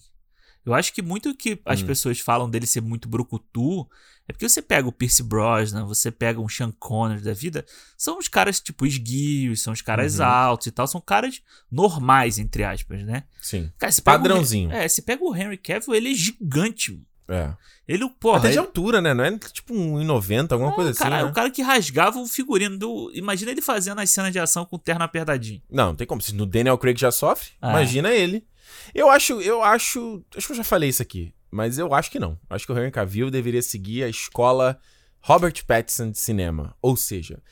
Eu 0.65 0.75
acho 0.75 0.93
que 0.93 1.03
muito 1.03 1.35
que 1.35 1.59
as 1.65 1.83
Hum. 1.83 1.87
pessoas 1.87 2.21
falam 2.21 2.49
dele 2.49 2.67
ser 2.67 2.81
muito 2.83 3.09
brucutu 3.09 3.89
é 4.29 4.33
porque 4.33 4.49
você 4.49 4.61
pega 4.63 4.87
o 4.87 4.93
Pierce 4.93 5.23
Brosnan, 5.23 5.87
você 5.87 6.11
pega 6.11 6.39
um 6.41 6.49
Sean 6.49 6.71
Connery 6.79 7.23
da 7.23 7.33
vida, 7.33 7.65
são 7.97 8.19
os 8.19 8.29
caras 8.29 8.61
tipo 8.61 8.85
esguios, 8.87 9.63
são 9.63 9.73
os 9.73 9.81
caras 9.83 10.19
Uhum. 10.19 10.27
altos 10.27 10.67
e 10.67 10.71
tal, 10.71 10.87
são 10.87 11.01
caras 11.01 11.41
normais, 11.73 12.39
entre 12.39 12.63
aspas, 12.65 13.03
né? 13.03 13.25
Sim. 13.41 13.73
Cara, 13.79 13.91
pega 13.93 14.01
o 14.01 14.05
Padrãozinho. 14.05 14.71
é, 14.73 14.87
você 14.87 15.03
pega 15.03 15.25
o 15.25 15.35
Henry 15.35 15.57
Cavill, 15.57 15.95
ele 15.95 16.13
é 16.13 16.15
gigante. 16.15 17.03
É. 17.31 17.53
Ele, 17.87 18.09
porra, 18.19 18.39
Até 18.39 18.49
de 18.49 18.55
ele- 18.55 18.61
altura, 18.61 19.01
né? 19.03 19.13
Não 19.13 19.23
é 19.25 19.39
tipo 19.39 19.75
um 19.75 19.99
1,90, 19.99 20.53
alguma 20.55 20.73
coisa 20.73 20.91
assim, 20.93 21.01
cara, 21.03 21.17
né? 21.19 21.25
o 21.25 21.33
cara 21.33 21.51
que 21.51 21.61
rasgava 21.61 22.19
o 22.19 22.27
figurino 22.27 22.79
do. 22.79 23.11
Imagina 23.15 23.51
ele 23.51 23.61
fazendo 23.61 24.01
as 24.01 24.09
cenas 24.11 24.33
de 24.33 24.39
ação 24.39 24.65
com 24.65 24.77
o 24.77 24.79
terno 24.79 25.05
apertadinho. 25.05 25.61
Não, 25.71 25.89
não 25.89 25.95
tem 25.95 26.07
como. 26.07 26.23
Se 26.23 26.35
no 26.35 26.47
Daniel 26.47 26.79
Craig 26.79 26.99
já 26.99 27.11
sofre, 27.11 27.51
Ah. 27.61 27.71
imagina 27.71 28.11
ele. 28.13 28.47
Eu 28.95 29.11
acho, 29.11 29.41
eu 29.43 29.63
acho. 29.63 30.25
Acho 30.37 30.47
que 30.47 30.53
eu 30.53 30.57
já 30.57 30.65
falei 30.65 30.89
isso 30.89 31.03
aqui. 31.03 31.35
Mas 31.51 31.79
eu 31.79 31.95
acho 31.95 32.11
que 32.11 32.19
não. 32.19 32.39
Acho 32.49 32.67
que 32.67 32.73
o 32.73 32.79
Henry 32.79 32.91
Cavill 32.91 33.31
deveria 33.31 33.63
seguir 33.63 34.03
a 34.05 34.09
escola 34.09 34.79
Robert 35.21 35.65
Pattinson 35.67 36.11
de 36.11 36.19
cinema. 36.19 36.75
Ou 36.83 36.97
seja, 36.97 37.43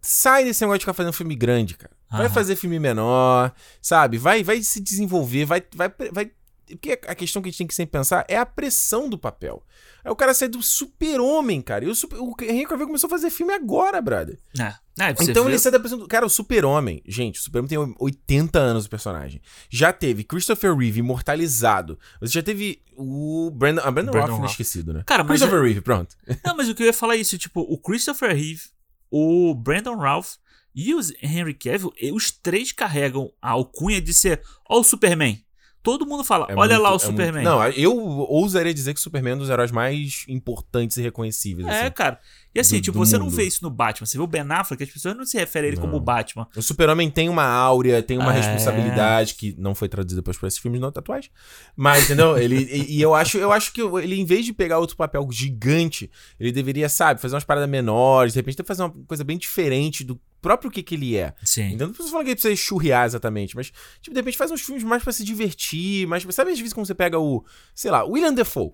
sai 0.00 0.44
desse 0.44 0.60
negócio 0.62 0.78
de 0.78 0.84
ficar 0.84 0.94
fazendo 0.94 1.12
filme 1.12 1.34
grande, 1.34 1.76
cara. 1.76 1.94
Vai 2.10 2.26
Aham. 2.26 2.34
fazer 2.34 2.56
filme 2.56 2.78
menor, 2.78 3.52
sabe? 3.82 4.16
Vai, 4.16 4.44
vai 4.44 4.62
se 4.62 4.80
desenvolver, 4.80 5.44
vai, 5.44 5.62
vai, 5.74 5.92
vai. 6.12 6.30
Porque 6.68 6.98
a 7.06 7.14
questão 7.14 7.40
que 7.40 7.48
a 7.48 7.50
gente 7.50 7.58
tem 7.58 7.66
que 7.66 7.74
sempre 7.74 7.92
pensar 7.92 8.24
é 8.28 8.36
a 8.36 8.44
pressão 8.46 9.08
do 9.08 9.16
papel. 9.18 9.62
Aí 10.04 10.10
o 10.10 10.16
cara 10.16 10.34
sai 10.34 10.48
do 10.48 10.62
super-homem, 10.62 11.60
cara. 11.62 11.84
E 11.84 11.88
o, 11.88 11.94
super, 11.94 12.18
o 12.18 12.34
Henry 12.42 12.66
Cavill 12.66 12.86
começou 12.86 13.06
a 13.06 13.10
fazer 13.10 13.30
filme 13.30 13.52
agora, 13.52 14.00
brother. 14.00 14.38
É. 14.58 14.74
É, 14.98 15.10
Então 15.20 15.44
vê- 15.44 15.50
ele 15.50 15.58
sai 15.58 15.70
da 15.72 15.78
pressão 15.78 15.98
do. 15.98 16.08
Cara, 16.08 16.24
o 16.24 16.30
Super-Homem. 16.30 17.02
Gente, 17.06 17.38
o 17.38 17.42
Super-Homem 17.42 17.68
tem 17.68 17.94
80 18.00 18.58
anos 18.58 18.86
o 18.86 18.90
personagem. 18.90 19.40
Já 19.68 19.92
teve 19.92 20.24
Christopher 20.24 20.74
Reeve 20.74 21.00
imortalizado. 21.00 21.98
Você 22.20 22.32
já 22.34 22.42
teve 22.42 22.80
o 22.96 23.50
Brandon. 23.54 23.82
Ah, 23.84 23.90
Brandon, 23.90 24.12
Brandon 24.12 24.28
Routh, 24.28 24.40
Routh. 24.40 24.50
esquecido, 24.52 24.92
né? 24.94 25.02
Cara, 25.06 25.22
mas 25.22 25.38
Christopher 25.38 25.62
Reeve, 25.64 25.80
pronto. 25.82 26.16
Não, 26.44 26.56
mas 26.56 26.68
o 26.68 26.74
que 26.74 26.82
eu 26.82 26.86
ia 26.86 26.92
falar 26.92 27.14
é 27.16 27.18
isso, 27.18 27.36
tipo, 27.36 27.60
o 27.60 27.76
Christopher 27.78 28.30
Reeve, 28.34 28.62
o 29.10 29.54
Brandon 29.54 29.96
Ralph 29.96 30.34
e 30.74 30.94
o 30.94 31.00
Henry 31.22 31.54
Cavill, 31.54 31.92
e 32.00 32.12
os 32.12 32.30
três 32.30 32.72
carregam 32.72 33.30
a 33.40 33.50
alcunha 33.50 34.00
de 34.00 34.12
ser, 34.12 34.42
ó 34.68 34.80
o 34.80 34.84
Superman. 34.84 35.42
Todo 35.86 36.04
mundo 36.04 36.24
fala, 36.24 36.46
É 36.50 36.54
olha 36.56 36.74
muito- 36.74 36.82
lá 36.82 36.92
o 36.92 36.96
é 36.96 36.98
Superman. 36.98 37.44
muito- 37.44 37.44
Não, 37.44 37.64
eu 37.68 37.96
ousaria 37.96 38.74
dizer 38.74 38.92
que 38.92 38.98
o 38.98 39.02
Superman 39.02 39.34
é 39.34 39.36
um 39.36 39.38
dos 39.38 39.48
heróis 39.50 39.70
mais 39.70 40.24
importantes 40.28 40.96
e 40.96 41.02
reconhecíveis. 41.02 41.68
É, 41.68 41.82
assim. 41.82 41.90
cara. 41.92 42.18
E 42.56 42.60
assim, 42.60 42.76
do- 42.76 42.82
tipo, 42.82 42.98
do 42.98 43.04
você 43.06 43.16
não 43.18 43.26
mundo. 43.26 43.36
vê 43.36 43.44
isso 43.44 43.62
no 43.62 43.70
Batman. 43.70 44.06
Você 44.06 44.16
vê 44.18 44.24
o 44.24 44.26
Ben 44.26 44.42
Affleck, 44.48 44.82
as 44.82 44.90
pessoas 44.90 45.16
não 45.16 45.24
se 45.24 45.36
referem 45.36 45.66
a 45.66 45.72
ele 45.72 45.76
Não. 45.76 45.84
como 45.86 45.96
o 45.96 46.00
Batman. 46.00 46.48
O 46.56 46.62
Super-Homem 46.62 47.10
tem 47.10 47.28
uma 47.28 47.44
áurea, 47.44 48.02
tem 48.02 48.18
uma 48.18 48.32
É. 48.34 48.36
responsabilidade 48.40 49.34
que 49.34 49.54
não 49.58 49.74
foi 49.74 49.88
traduzida 49.88 50.20
depois 50.20 50.36
por 50.36 50.46
esses 50.46 50.58
filmes 50.58 50.80
não 50.80 50.90
tatuagem. 50.90 51.30
Mas, 51.76 52.04
entendeu? 52.04 52.36
ele, 52.38 52.56
e, 52.64 52.96
e 52.98 53.02
eu 53.02 53.14
acho, 53.14 53.38
eu 53.38 53.52
acho 53.52 53.72
que 53.72 53.80
ele, 53.80 54.16
em 54.18 54.24
vez 54.24 54.44
de 54.44 54.52
pegar 54.52 54.78
outro 54.78 54.96
papel 54.96 55.26
gigante, 55.30 56.10
ele 56.40 56.50
deveria, 56.52 56.88
sabe, 56.88 57.20
fazer 57.20 57.34
umas 57.34 57.44
paradas 57.44 57.68
menores, 57.68 58.32
de 58.32 58.38
repente 58.38 58.62
fazer 58.64 58.82
uma 58.82 58.90
coisa 59.06 59.22
bem 59.22 59.36
diferente 59.38 60.02
do 60.04 60.18
próprio 60.40 60.70
que, 60.70 60.82
que 60.82 60.94
ele 60.94 61.16
é. 61.16 61.34
Sim. 61.42 61.72
Então 61.72 61.86
não 61.88 61.92
preciso 61.94 62.10
falar 62.12 62.24
que 62.24 62.30
ele 62.30 62.36
precisa 62.36 62.54
churriar 62.56 63.04
exatamente, 63.06 63.56
mas, 63.56 63.66
tipo, 64.00 64.14
de 64.14 64.20
repente 64.20 64.38
faz 64.38 64.50
uns 64.50 64.60
filmes 64.62 64.84
mais 64.84 65.02
pra 65.02 65.12
se 65.12 65.24
divertir, 65.24 66.06
mais. 66.06 66.22
Sabe 66.30 66.52
às 66.52 66.58
vezes 66.58 66.72
como 66.72 66.86
você 66.86 66.94
pega 66.94 67.18
o, 67.18 67.44
sei 67.74 67.90
lá, 67.90 68.04
William 68.04 68.32
Defoe? 68.32 68.70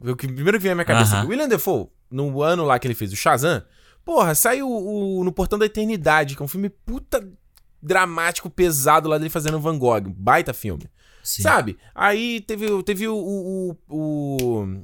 O 0.00 0.16
que- 0.16 0.26
primeiro 0.26 0.58
que 0.58 0.62
vem 0.62 0.72
à 0.72 0.74
minha 0.74 0.84
cabeça. 0.84 1.18
Aqui. 1.18 1.26
O 1.26 1.30
William 1.30 1.48
Defoe, 1.48 1.86
no 2.10 2.42
ano 2.42 2.64
lá 2.64 2.78
que 2.78 2.86
ele 2.86 2.94
fez 2.94 3.12
o 3.12 3.16
Shazam, 3.16 3.62
porra, 4.04 4.34
saiu 4.34 4.68
o, 4.70 5.22
No 5.24 5.32
Portão 5.32 5.58
da 5.58 5.66
Eternidade, 5.66 6.34
que 6.36 6.42
é 6.42 6.44
um 6.44 6.48
filme 6.48 6.68
puta 6.68 7.26
dramático, 7.82 8.48
pesado 8.50 9.08
lá 9.08 9.18
dele 9.18 9.30
fazendo 9.30 9.58
Van 9.60 9.78
Gogh. 9.78 10.08
Baita 10.16 10.52
filme. 10.52 10.84
Sim. 11.22 11.42
Sabe? 11.42 11.78
Aí 11.94 12.40
teve, 12.40 12.66
o- 12.66 12.82
teve 12.82 13.06
o. 13.06 13.14
O. 13.14 13.76
o, 13.88 14.36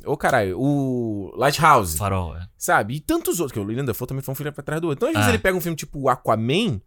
o- 0.06 0.12
Ô, 0.12 0.16
caralho, 0.16 0.56
o. 0.60 1.32
Lighthouse. 1.36 1.96
Farol, 1.98 2.36
é. 2.36 2.46
Sabe? 2.56 2.94
E 2.94 3.00
tantos 3.00 3.40
outros, 3.40 3.52
que 3.52 3.58
o 3.58 3.64
William 3.66 3.84
Dafoe 3.84 4.06
também 4.06 4.22
foi 4.22 4.32
um 4.32 4.36
filme 4.36 4.52
pra 4.52 4.62
trás 4.62 4.80
do 4.80 4.86
outro. 4.88 4.98
Então, 4.98 5.08
às 5.08 5.14
vezes, 5.14 5.28
Ah. 5.28 5.30
ele 5.34 5.42
pega 5.42 5.56
um 5.58 5.60
filme 5.60 5.74
tipo 5.76 6.08
Aquaman, 6.08 6.80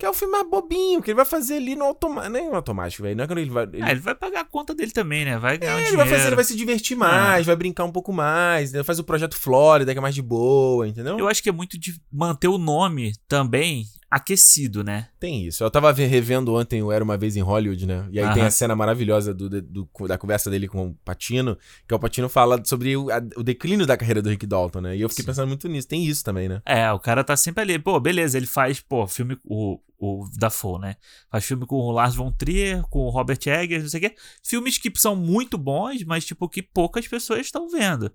que 0.00 0.06
é 0.06 0.10
um 0.10 0.14
filme 0.14 0.32
mais 0.32 0.48
bobinho, 0.48 1.02
que 1.02 1.10
ele 1.10 1.16
vai 1.16 1.24
fazer 1.26 1.56
ali 1.56 1.76
no 1.76 1.84
automático. 1.84 2.32
Nem 2.32 2.48
no 2.48 2.56
automático, 2.56 3.02
velho. 3.02 3.14
Não 3.16 3.24
é 3.24 3.26
quando 3.26 3.38
ele 3.38 3.50
vai. 3.50 3.64
Ele, 3.64 3.82
Ah, 3.82 3.90
ele 3.92 4.00
vai 4.00 4.14
pagar 4.14 4.40
a 4.40 4.44
conta 4.44 4.74
dele 4.74 4.90
também, 4.92 5.24
né? 5.24 5.38
Vai 5.38 5.58
ganhar 5.58 5.74
um 5.74 5.76
É, 5.76 5.80
ele 5.80 5.88
dinheiro. 5.90 6.08
vai 6.08 6.16
fazer, 6.18 6.28
ele 6.28 6.36
vai 6.36 6.44
se 6.44 6.56
divertir 6.56 6.96
mais, 6.96 7.46
vai 7.46 7.54
brincar 7.54 7.84
um 7.84 7.92
pouco 7.92 8.12
mais, 8.12 8.70
entendeu? 8.70 8.84
faz 8.84 8.98
o 8.98 9.04
projeto 9.04 9.36
Flórida, 9.36 9.92
que 9.92 9.98
é 9.98 10.02
mais 10.02 10.14
de 10.14 10.22
boa, 10.22 10.88
entendeu? 10.88 11.18
Eu 11.18 11.28
acho 11.28 11.42
que 11.42 11.48
é 11.48 11.52
muito 11.52 11.78
de 11.78 12.00
manter 12.10 12.48
o 12.48 12.56
nome 12.58 13.12
também 13.28 13.84
aquecido, 14.10 14.82
né? 14.82 15.06
Tem 15.20 15.46
isso. 15.46 15.62
Eu 15.62 15.70
tava 15.70 15.92
ve- 15.92 16.04
revendo 16.06 16.52
ontem 16.54 16.82
o 16.82 16.90
Era 16.90 17.04
Uma 17.04 17.16
Vez 17.16 17.36
em 17.36 17.40
Hollywood, 17.42 17.86
né? 17.86 18.08
E 18.10 18.18
aí 18.18 18.26
tem 18.32 18.38
Aham. 18.42 18.46
a 18.46 18.50
cena 18.50 18.74
maravilhosa 18.74 19.32
do, 19.32 19.48
do- 19.48 19.88
da 20.08 20.18
conversa 20.18 20.50
dele 20.50 20.66
com 20.66 20.88
o 20.88 20.94
Patino, 21.04 21.56
que 21.86 21.94
é 21.94 21.96
o 21.96 22.00
Patino 22.00 22.28
fala 22.28 22.60
sobre 22.64 22.96
o, 22.96 23.08
a- 23.10 23.22
o 23.36 23.42
declínio 23.44 23.86
da 23.86 23.96
carreira 23.96 24.20
do 24.20 24.28
Rick 24.28 24.46
Dalton, 24.46 24.80
né? 24.80 24.96
E 24.96 25.00
eu 25.00 25.08
fiquei 25.08 25.24
pensando 25.24 25.46
muito 25.46 25.68
nisso. 25.68 25.86
Tem 25.86 26.04
isso 26.04 26.24
também, 26.24 26.48
né? 26.48 26.60
É, 26.66 26.90
o 26.92 26.98
cara 26.98 27.22
tá 27.22 27.36
sempre 27.36 27.62
ali. 27.62 27.78
Pô, 27.78 28.00
beleza, 28.00 28.36
ele 28.36 28.46
faz, 28.46 28.80
pô, 28.80 29.06
filme, 29.06 29.38
o, 29.44 29.78
o 30.00 30.26
Dafoe, 30.38 30.80
né? 30.80 30.96
Faz 31.30 31.44
filme 31.44 31.66
com 31.66 31.76
o 31.76 31.90
Lars 31.92 32.14
von 32.14 32.32
Trier, 32.32 32.82
com 32.88 33.00
o 33.00 33.10
Robert 33.10 33.38
Eggers, 33.46 33.82
não 33.82 33.90
sei 33.90 33.98
o 33.98 34.02
quê. 34.08 34.16
Filmes 34.42 34.78
que 34.78 34.90
são 34.96 35.14
muito 35.14 35.58
bons, 35.58 36.02
mas, 36.04 36.24
tipo, 36.24 36.48
que 36.48 36.62
poucas 36.62 37.06
pessoas 37.06 37.40
estão 37.42 37.68
vendo. 37.68 38.10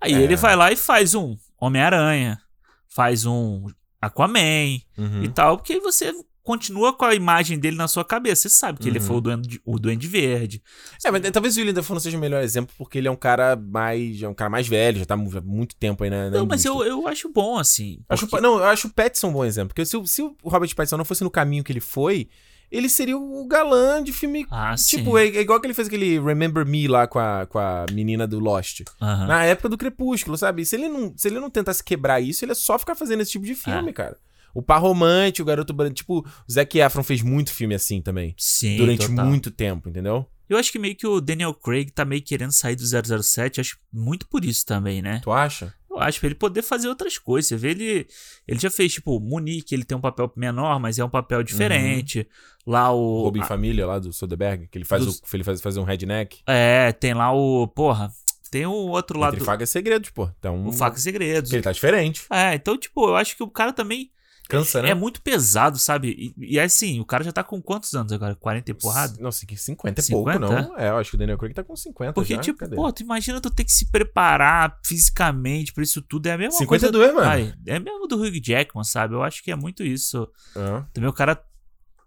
Aí 0.00 0.14
É. 0.14 0.20
ele 0.22 0.36
vai 0.36 0.56
lá 0.56 0.72
e 0.72 0.76
faz 0.76 1.14
um 1.14 1.36
Homem-Aranha, 1.60 2.40
faz 2.88 3.26
um 3.26 3.66
Aquaman 4.00 4.78
Uhum. 4.96 5.22
e 5.24 5.28
tal, 5.28 5.56
porque 5.58 5.78
você 5.80 6.12
continua 6.48 6.94
com 6.94 7.04
a 7.04 7.14
imagem 7.14 7.58
dele 7.58 7.76
na 7.76 7.86
sua 7.86 8.02
cabeça. 8.04 8.42
Você 8.42 8.48
sabe 8.48 8.78
que 8.78 8.88
ele 8.88 8.98
Uhum. 8.98 9.04
foi 9.04 9.16
o 9.16 9.20
Duende, 9.20 9.60
o 9.66 9.78
Duende 9.78 10.08
Verde. 10.08 10.62
É, 11.04 11.10
mas 11.10 11.20
talvez 11.30 11.54
o 11.56 11.60
William 11.60 11.74
Dafoe 11.74 11.92
não 11.94 12.00
seja 12.00 12.16
o 12.16 12.20
melhor 12.20 12.42
exemplo, 12.42 12.74
porque 12.78 12.96
ele 12.96 13.06
é 13.06 13.10
um 13.10 13.16
cara 13.16 13.54
mais. 13.54 14.22
É 14.22 14.28
um 14.28 14.32
cara 14.32 14.48
mais 14.48 14.66
velho, 14.66 14.98
já 15.00 15.04
tá 15.04 15.12
há 15.12 15.16
mu- 15.18 15.30
muito 15.44 15.76
tempo 15.76 16.02
aí 16.04 16.08
na. 16.10 16.30
na 16.30 16.38
Não, 16.38 16.46
mas 16.46 16.64
eu, 16.64 16.82
eu 16.82 17.06
acho 17.06 17.28
bom, 17.30 17.58
assim. 17.58 18.00
Acho, 18.08 18.26
porque- 18.26 18.42
Não, 18.42 18.56
eu 18.58 18.64
acho 18.64 18.88
o 18.88 18.90
Pattinson 18.90 19.28
um 19.28 19.32
bom 19.34 19.44
exemplo. 19.44 19.68
Porque 19.68 19.84
se, 19.84 19.94
o- 19.96 20.06
se 20.06 20.22
o 20.22 20.34
Robert 20.44 20.74
Pattinson 20.74 20.96
não 20.96 21.04
fosse 21.04 21.22
no 21.22 21.30
caminho 21.30 21.62
que 21.62 21.70
ele 21.70 21.80
foi, 21.80 22.28
ele 22.70 22.88
seria 22.88 23.16
o 23.18 23.46
galã 23.46 24.02
de 24.02 24.12
filme. 24.12 24.46
Ah, 24.50 24.74
tipo, 24.76 25.18
sim. 25.18 25.24
é, 25.24 25.36
é 25.36 25.40
igual 25.40 25.60
que 25.60 25.66
ele 25.66 25.74
fez 25.74 25.88
aquele 25.88 26.18
Remember 26.18 26.64
Me 26.66 26.88
lá 26.88 27.06
com 27.06 27.18
a, 27.18 27.46
com 27.46 27.58
a 27.58 27.84
menina 27.92 28.26
do 28.26 28.38
Lost. 28.38 28.82
Aham. 29.02 29.26
Na 29.26 29.44
época 29.44 29.68
do 29.68 29.76
Crepúsculo, 29.78 30.36
sabe? 30.38 30.64
Se 30.64 30.76
ele, 30.76 30.88
não, 30.88 31.12
se 31.16 31.28
ele 31.28 31.40
não 31.40 31.50
tentasse 31.50 31.84
quebrar 31.84 32.20
isso, 32.20 32.44
ele 32.44 32.52
é 32.52 32.54
só 32.54 32.78
ficar 32.78 32.94
fazendo 32.94 33.20
esse 33.22 33.32
tipo 33.32 33.44
de 33.44 33.52
É. 33.52 33.54
filme, 33.54 33.92
cara. 33.92 34.16
O 34.54 34.62
par 34.62 34.80
romântico, 34.80 35.42
o 35.42 35.46
garoto 35.46 35.72
branco. 35.72 35.94
Tipo, 35.94 36.18
o 36.20 36.52
Zac 36.52 36.78
Efron 36.78 37.02
fez 37.02 37.22
muito 37.22 37.52
filme 37.52 37.74
assim 37.74 38.00
também. 38.00 38.34
Sim, 38.38 38.76
durante 38.76 39.06
total. 39.08 39.26
muito 39.26 39.50
tempo, 39.50 39.88
entendeu? 39.88 40.26
Eu 40.48 40.56
acho 40.56 40.72
que 40.72 40.78
meio 40.78 40.96
que 40.96 41.06
o 41.06 41.20
Daniel 41.20 41.52
Craig 41.52 41.90
tá 41.90 42.04
meio 42.04 42.22
querendo 42.22 42.52
sair 42.52 42.74
do 42.74 42.82
007, 43.22 43.60
acho 43.60 43.78
muito 43.92 44.26
por 44.26 44.44
isso 44.44 44.64
também, 44.64 45.02
né? 45.02 45.20
Tu 45.22 45.30
acha? 45.30 45.74
Eu 45.90 45.98
acho, 46.00 46.20
pra 46.20 46.26
ele 46.28 46.34
poder 46.34 46.62
fazer 46.62 46.88
outras 46.88 47.18
coisas. 47.18 47.48
Você 47.48 47.56
vê, 47.56 47.70
ele, 47.70 48.06
ele 48.46 48.58
já 48.58 48.70
fez, 48.70 48.94
tipo, 48.94 49.18
Munique, 49.20 49.74
ele 49.74 49.84
tem 49.84 49.96
um 49.96 50.00
papel 50.00 50.32
menor, 50.36 50.78
mas 50.80 50.98
é 50.98 51.04
um 51.04 51.08
papel 51.10 51.42
diferente. 51.42 52.26
Lá 52.66 52.92
o... 52.92 53.24
Robin 53.24 53.40
a- 53.40 53.44
Família 53.46 53.86
lá 53.86 53.98
do 53.98 54.12
Soderbergh, 54.12 54.68
que 54.70 54.78
ele 54.78 54.84
faz, 54.84 55.04
Dos- 55.04 55.18
o, 55.18 55.22
ele 55.36 55.44
faz 55.44 55.60
fazer 55.60 55.80
um 55.80 55.84
redneck. 55.84 56.38
É, 56.46 56.92
tem 56.92 57.14
lá 57.14 57.32
o... 57.32 57.66
Porra, 57.68 58.10
tem 58.50 58.64
o 58.64 58.72
outro 58.72 59.18
lado... 59.18 59.34
Entre 59.34 59.44
Faca 59.44 59.64
e 59.64 59.66
Segredos, 59.66 60.10
pô. 60.10 60.30
Então, 60.38 60.66
O 60.66 60.72
Faca 60.72 60.96
e 60.98 61.00
Segredos. 61.00 61.52
Ele 61.52 61.62
tá 61.62 61.72
diferente. 61.72 62.24
É, 62.30 62.54
então, 62.54 62.78
tipo, 62.78 63.08
eu 63.08 63.16
acho 63.16 63.36
que 63.36 63.42
o 63.42 63.50
cara 63.50 63.72
também... 63.72 64.10
Cansa, 64.48 64.80
né? 64.80 64.90
É 64.90 64.94
muito 64.94 65.20
pesado, 65.20 65.78
sabe? 65.78 66.34
E, 66.38 66.54
e 66.54 66.58
é 66.58 66.64
assim, 66.64 66.98
o 67.00 67.04
cara 67.04 67.22
já 67.22 67.30
tá 67.30 67.44
com 67.44 67.60
quantos 67.60 67.94
anos 67.94 68.10
agora? 68.12 68.34
40 68.34 68.70
e 68.70 68.74
porrada? 68.74 69.14
Não, 69.20 69.30
50 69.30 69.52
é 69.52 70.02
50, 70.02 70.10
pouco, 70.10 70.38
não. 70.38 70.78
É, 70.78 70.88
eu 70.88 70.96
acho 70.96 71.10
que 71.10 71.16
o 71.16 71.18
Daniel 71.18 71.36
Craig 71.36 71.52
tá 71.52 71.62
com 71.62 71.76
50 71.76 72.14
Porque, 72.14 72.34
já. 72.34 72.40
tipo, 72.40 72.58
Cadê? 72.58 72.74
pô, 72.74 72.90
tu 72.90 73.02
imagina 73.02 73.40
tu 73.42 73.50
ter 73.50 73.64
que 73.64 73.72
se 73.72 73.90
preparar 73.90 74.78
fisicamente 74.82 75.72
pra 75.72 75.82
isso 75.84 76.00
tudo. 76.00 76.26
É 76.26 76.32
a 76.32 76.38
mesma 76.38 76.58
52, 76.58 77.12
coisa. 77.12 77.14
mano. 77.14 77.30
Ai, 77.30 77.54
é 77.66 77.78
mesmo 77.78 78.06
do 78.06 78.16
Hugh 78.16 78.40
Jackman, 78.42 78.84
sabe? 78.84 79.14
Eu 79.14 79.22
acho 79.22 79.44
que 79.44 79.50
é 79.52 79.56
muito 79.56 79.84
isso. 79.84 80.26
Ah. 80.56 80.86
Também 80.94 81.10
o 81.10 81.12
cara 81.12 81.38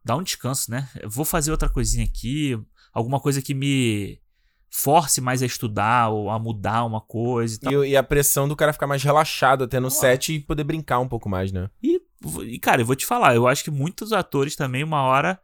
dá 0.04 0.18
um 0.18 0.24
descanso, 0.24 0.72
né? 0.72 0.90
Eu 1.00 1.12
vou 1.12 1.24
fazer 1.24 1.52
outra 1.52 1.70
coisinha 1.70 2.06
aqui, 2.06 2.60
alguma 2.92 3.20
coisa 3.20 3.40
que 3.40 3.54
me 3.54 4.20
force 4.74 5.20
mais 5.20 5.44
a 5.44 5.46
estudar 5.46 6.10
ou 6.10 6.30
a 6.30 6.40
mudar 6.40 6.86
uma 6.86 7.02
coisa 7.02 7.56
e 7.56 7.60
tal. 7.60 7.86
E, 7.86 7.90
e 7.90 7.98
a 7.98 8.02
pressão 8.02 8.48
do 8.48 8.56
cara 8.56 8.74
ficar 8.74 8.88
mais 8.88 9.04
relaxado 9.04 9.66
até 9.66 9.80
no 9.80 9.92
set 9.92 10.34
e 10.34 10.40
poder 10.40 10.64
brincar 10.64 11.00
um 11.00 11.08
pouco 11.08 11.30
mais, 11.30 11.52
né? 11.52 11.70
E, 11.84 12.01
e, 12.44 12.60
cara, 12.60 12.82
eu 12.82 12.86
vou 12.86 12.96
te 12.96 13.06
falar, 13.06 13.36
eu 13.36 13.48
acho 13.48 13.64
que 13.64 13.72
muitos 13.72 14.14
atores 14.14 14.56
também, 14.56 14.84
uma 14.84 15.02
hora, 15.02 15.40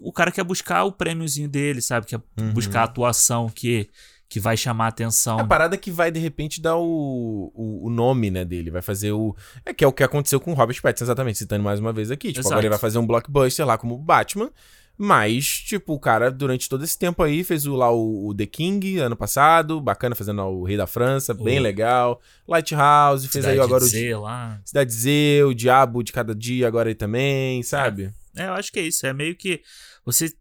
o 0.00 0.12
cara 0.12 0.30
quer 0.30 0.44
buscar 0.44 0.84
o 0.84 0.92
prêmiozinho 0.92 1.48
dele, 1.48 1.80
sabe? 1.80 2.06
Quer 2.06 2.20
Uhum. 2.38 2.52
buscar 2.52 2.82
a 2.82 2.84
atuação 2.84 3.48
que, 3.48 3.88
que 4.28 4.38
vai 4.38 4.56
chamar 4.56 4.84
a 4.86 4.88
atenção. 4.88 5.38
A 5.38 5.44
parada 5.44 5.76
que 5.76 5.90
vai, 5.90 6.10
de 6.10 6.20
repente, 6.20 6.60
dar 6.60 6.76
o, 6.76 7.50
o, 7.54 7.86
o 7.86 7.90
nome, 7.90 8.30
né, 8.30 8.44
dele. 8.44 8.70
Vai 8.70 8.82
fazer 8.82 9.12
o... 9.12 9.34
É 9.64 9.72
que 9.72 9.82
é 9.84 9.86
o 9.88 9.92
que 9.92 10.02
aconteceu 10.04 10.38
com 10.38 10.52
o 10.52 10.54
Robert 10.54 10.80
Pattinson, 10.82 11.04
exatamente. 11.04 11.38
Citando 11.38 11.64
mais 11.64 11.80
uma 11.80 11.92
vez 11.92 12.10
aqui. 12.10 12.28
Tipo, 12.28 12.40
Exato. 12.40 12.54
agora 12.54 12.66
ele 12.66 12.70
vai 12.70 12.78
fazer 12.78 12.98
um 12.98 13.06
blockbuster 13.06 13.64
lá 13.66 13.78
como 13.78 13.96
Batman. 13.96 14.50
Mas, 14.98 15.46
tipo, 15.46 15.92
o 15.92 16.00
cara, 16.00 16.30
durante 16.30 16.68
todo 16.68 16.82
esse 16.82 16.98
tempo 16.98 17.22
aí, 17.22 17.44
fez 17.44 17.66
o, 17.66 17.74
lá 17.74 17.90
o, 17.90 18.28
o 18.28 18.34
The 18.34 18.46
King, 18.46 18.98
ano 18.98 19.16
passado. 19.16 19.80
Bacana, 19.80 20.14
fazendo 20.14 20.42
o 20.42 20.64
Rei 20.64 20.76
da 20.76 20.86
França. 20.86 21.34
Bem 21.34 21.60
legal. 21.60 22.20
Lighthouse, 22.48 23.28
fez 23.28 23.44
aí 23.44 23.52
Cidade 23.52 23.66
agora 23.66 23.84
de 23.84 23.86
o... 23.86 23.90
Z 23.90 24.16
lá. 24.16 24.60
Cidade 24.64 24.92
Z, 24.92 25.44
o 25.44 25.54
Diabo 25.54 26.02
de 26.02 26.12
Cada 26.12 26.34
Dia 26.34 26.66
agora 26.66 26.88
aí 26.88 26.94
também, 26.94 27.62
sabe? 27.62 28.10
É, 28.34 28.46
eu 28.46 28.52
acho 28.52 28.72
que 28.72 28.78
é 28.78 28.82
isso. 28.82 29.06
É 29.06 29.12
meio 29.12 29.36
que 29.36 29.60
você 30.04 30.32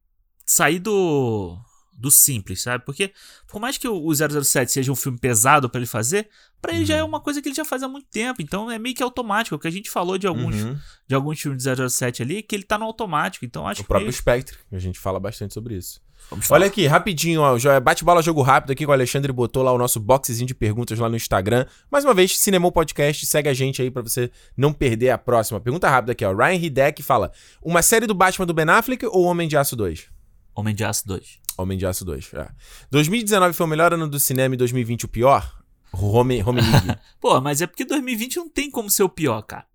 sair 0.45 0.79
do, 0.79 1.57
do 1.97 2.11
simples, 2.11 2.61
sabe? 2.61 2.83
Porque 2.85 3.11
por 3.47 3.59
mais 3.61 3.77
que 3.77 3.87
o 3.87 3.95
o 4.05 4.13
007 4.13 4.71
seja 4.71 4.91
um 4.91 4.95
filme 4.95 5.17
pesado 5.17 5.69
pra 5.69 5.79
ele 5.79 5.87
fazer, 5.87 6.27
pra 6.61 6.71
ele 6.71 6.81
Uhum. 6.81 6.85
já 6.85 6.97
é 6.97 7.03
uma 7.03 7.19
coisa 7.21 7.41
que 7.41 7.47
ele 7.47 7.55
já 7.55 7.63
faz 7.63 7.81
há 7.83 7.87
muito 7.87 8.07
tempo. 8.11 8.41
Então 8.41 8.69
é 8.69 8.77
meio 8.77 8.93
que 8.93 9.01
automático. 9.01 9.55
O 9.55 9.59
que 9.59 9.67
a 9.67 9.71
gente 9.71 9.89
falou 9.89 10.17
de 10.17 10.27
alguns, 10.27 10.55
Uhum. 10.55 10.77
de 11.07 11.15
alguns 11.15 11.39
filmes 11.39 11.63
de 11.63 11.63
007 11.63 12.21
ali, 12.21 12.43
que 12.43 12.53
ele 12.55 12.63
tá 12.63 12.77
no 12.77 12.85
automático. 12.85 13.45
Então 13.45 13.65
acho 13.67 13.81
O 13.81 13.83
que. 13.83 13.87
próprio 13.87 14.11
Spectre, 14.11 14.57
que 14.69 14.75
a 14.75 14.79
gente 14.79 14.99
fala 14.99 15.19
bastante 15.19 15.53
sobre 15.53 15.75
isso. 15.77 16.01
Vamos 16.29 16.49
Olha 16.49 16.61
falar. 16.61 16.65
aqui, 16.65 16.87
rapidinho, 16.87 17.41
ó. 17.41 17.55
jo- 17.57 17.79
Bate-bola, 17.81 18.21
jogo 18.21 18.41
rápido 18.41 18.71
aqui 18.71 18.83
com 18.83 18.91
o 18.91 18.93
Alexandre 18.93 19.31
botou 19.31 19.61
lá 19.61 19.71
o 19.71 19.77
nosso 19.77 19.99
boxezinho 19.99 20.47
de 20.47 20.55
perguntas 20.55 20.97
lá 20.97 21.07
no 21.07 21.15
Instagram. 21.15 21.65
Mais 21.91 22.03
uma 22.03 22.13
vez, 22.15 22.37
Cinemou 22.39 22.71
Podcast, 22.71 23.25
segue 23.27 23.47
a 23.47 23.53
gente 23.53 23.81
aí 23.81 23.91
pra 23.91 24.01
você 24.01 24.31
não 24.57 24.73
perder 24.73 25.11
a 25.11 25.17
próxima. 25.19 25.59
Pergunta 25.61 25.87
rápida 25.87 26.13
aqui, 26.13 26.25
ó. 26.25 26.33
Ryan 26.33 26.55
Hideck 26.55 27.03
fala: 27.03 27.31
Uma 27.61 27.81
série 27.83 28.07
do 28.07 28.15
Batman 28.15 28.45
do 28.47 28.53
Ben 28.55 28.65
Affleck 28.67 29.05
ou 29.05 29.23
Homem 29.23 29.47
de 29.47 29.55
Aço 29.55 29.75
2? 29.75 30.07
Homem 30.55 30.73
de 30.73 30.83
Aço 30.83 31.05
2. 31.07 31.39
Homem 31.57 31.77
de 31.77 31.85
Aço 31.85 32.03
2, 32.03 32.33
é. 32.33 32.49
2019 32.91 33.53
foi 33.53 33.65
o 33.65 33.69
melhor 33.69 33.93
ano 33.93 34.07
do 34.07 34.19
cinema 34.19 34.55
e 34.55 34.57
2020 34.57 35.05
o 35.05 35.07
pior? 35.07 35.63
Home, 35.93 36.43
Home 36.43 36.61
League. 36.61 36.99
Pô, 37.21 37.39
mas 37.39 37.61
é 37.61 37.67
porque 37.67 37.85
2020 37.85 38.37
não 38.37 38.49
tem 38.49 38.69
como 38.69 38.89
ser 38.89 39.03
o 39.03 39.09
pior, 39.09 39.41
cara. 39.43 39.65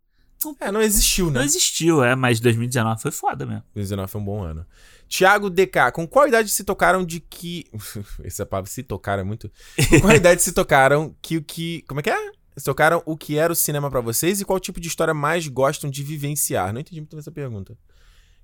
é, 0.61 0.71
não 0.71 0.83
existiu, 0.83 1.31
né? 1.31 1.39
Não 1.39 1.45
existiu, 1.45 2.05
é, 2.05 2.15
mas 2.15 2.41
2019 2.41 3.01
foi 3.01 3.11
foda 3.11 3.47
mesmo. 3.47 3.63
2019 3.75 4.11
foi 4.11 4.21
um 4.21 4.25
bom 4.25 4.43
ano. 4.43 4.67
Thiago 5.09 5.51
DK, 5.51 5.91
com 5.93 6.07
qual 6.07 6.29
idade 6.29 6.51
se 6.51 6.63
tocaram 6.63 7.05
de 7.05 7.21
que. 7.21 7.65
Essa 8.23 8.47
palavra 8.47 8.71
se 8.71 8.83
tocaram 8.83 9.23
é 9.23 9.25
muito. 9.25 9.51
Com 9.89 10.01
qual 10.03 10.15
idade 10.15 10.43
se 10.43 10.53
tocaram 10.53 11.15
que 11.21 11.37
o 11.37 11.43
que. 11.43 11.83
Como 11.89 12.01
é 12.01 12.03
que 12.03 12.11
é? 12.11 12.33
Se 12.57 12.65
tocaram 12.65 13.03
o 13.07 13.17
que 13.17 13.39
era 13.39 13.53
o 13.53 13.57
cinema 13.57 13.91
pra 13.91 14.01
vocês 14.01 14.41
e 14.41 14.45
qual 14.45 14.61
tipo 14.61 14.81
de 14.81 14.89
história 14.89 15.15
mais 15.15 15.49
gostam 15.49 15.91
de 15.91 16.03
vivenciar? 16.03 16.73
Não 16.73 16.81
entendi 16.81 17.01
muito 17.01 17.19
essa 17.19 17.33
pergunta. 17.33 17.77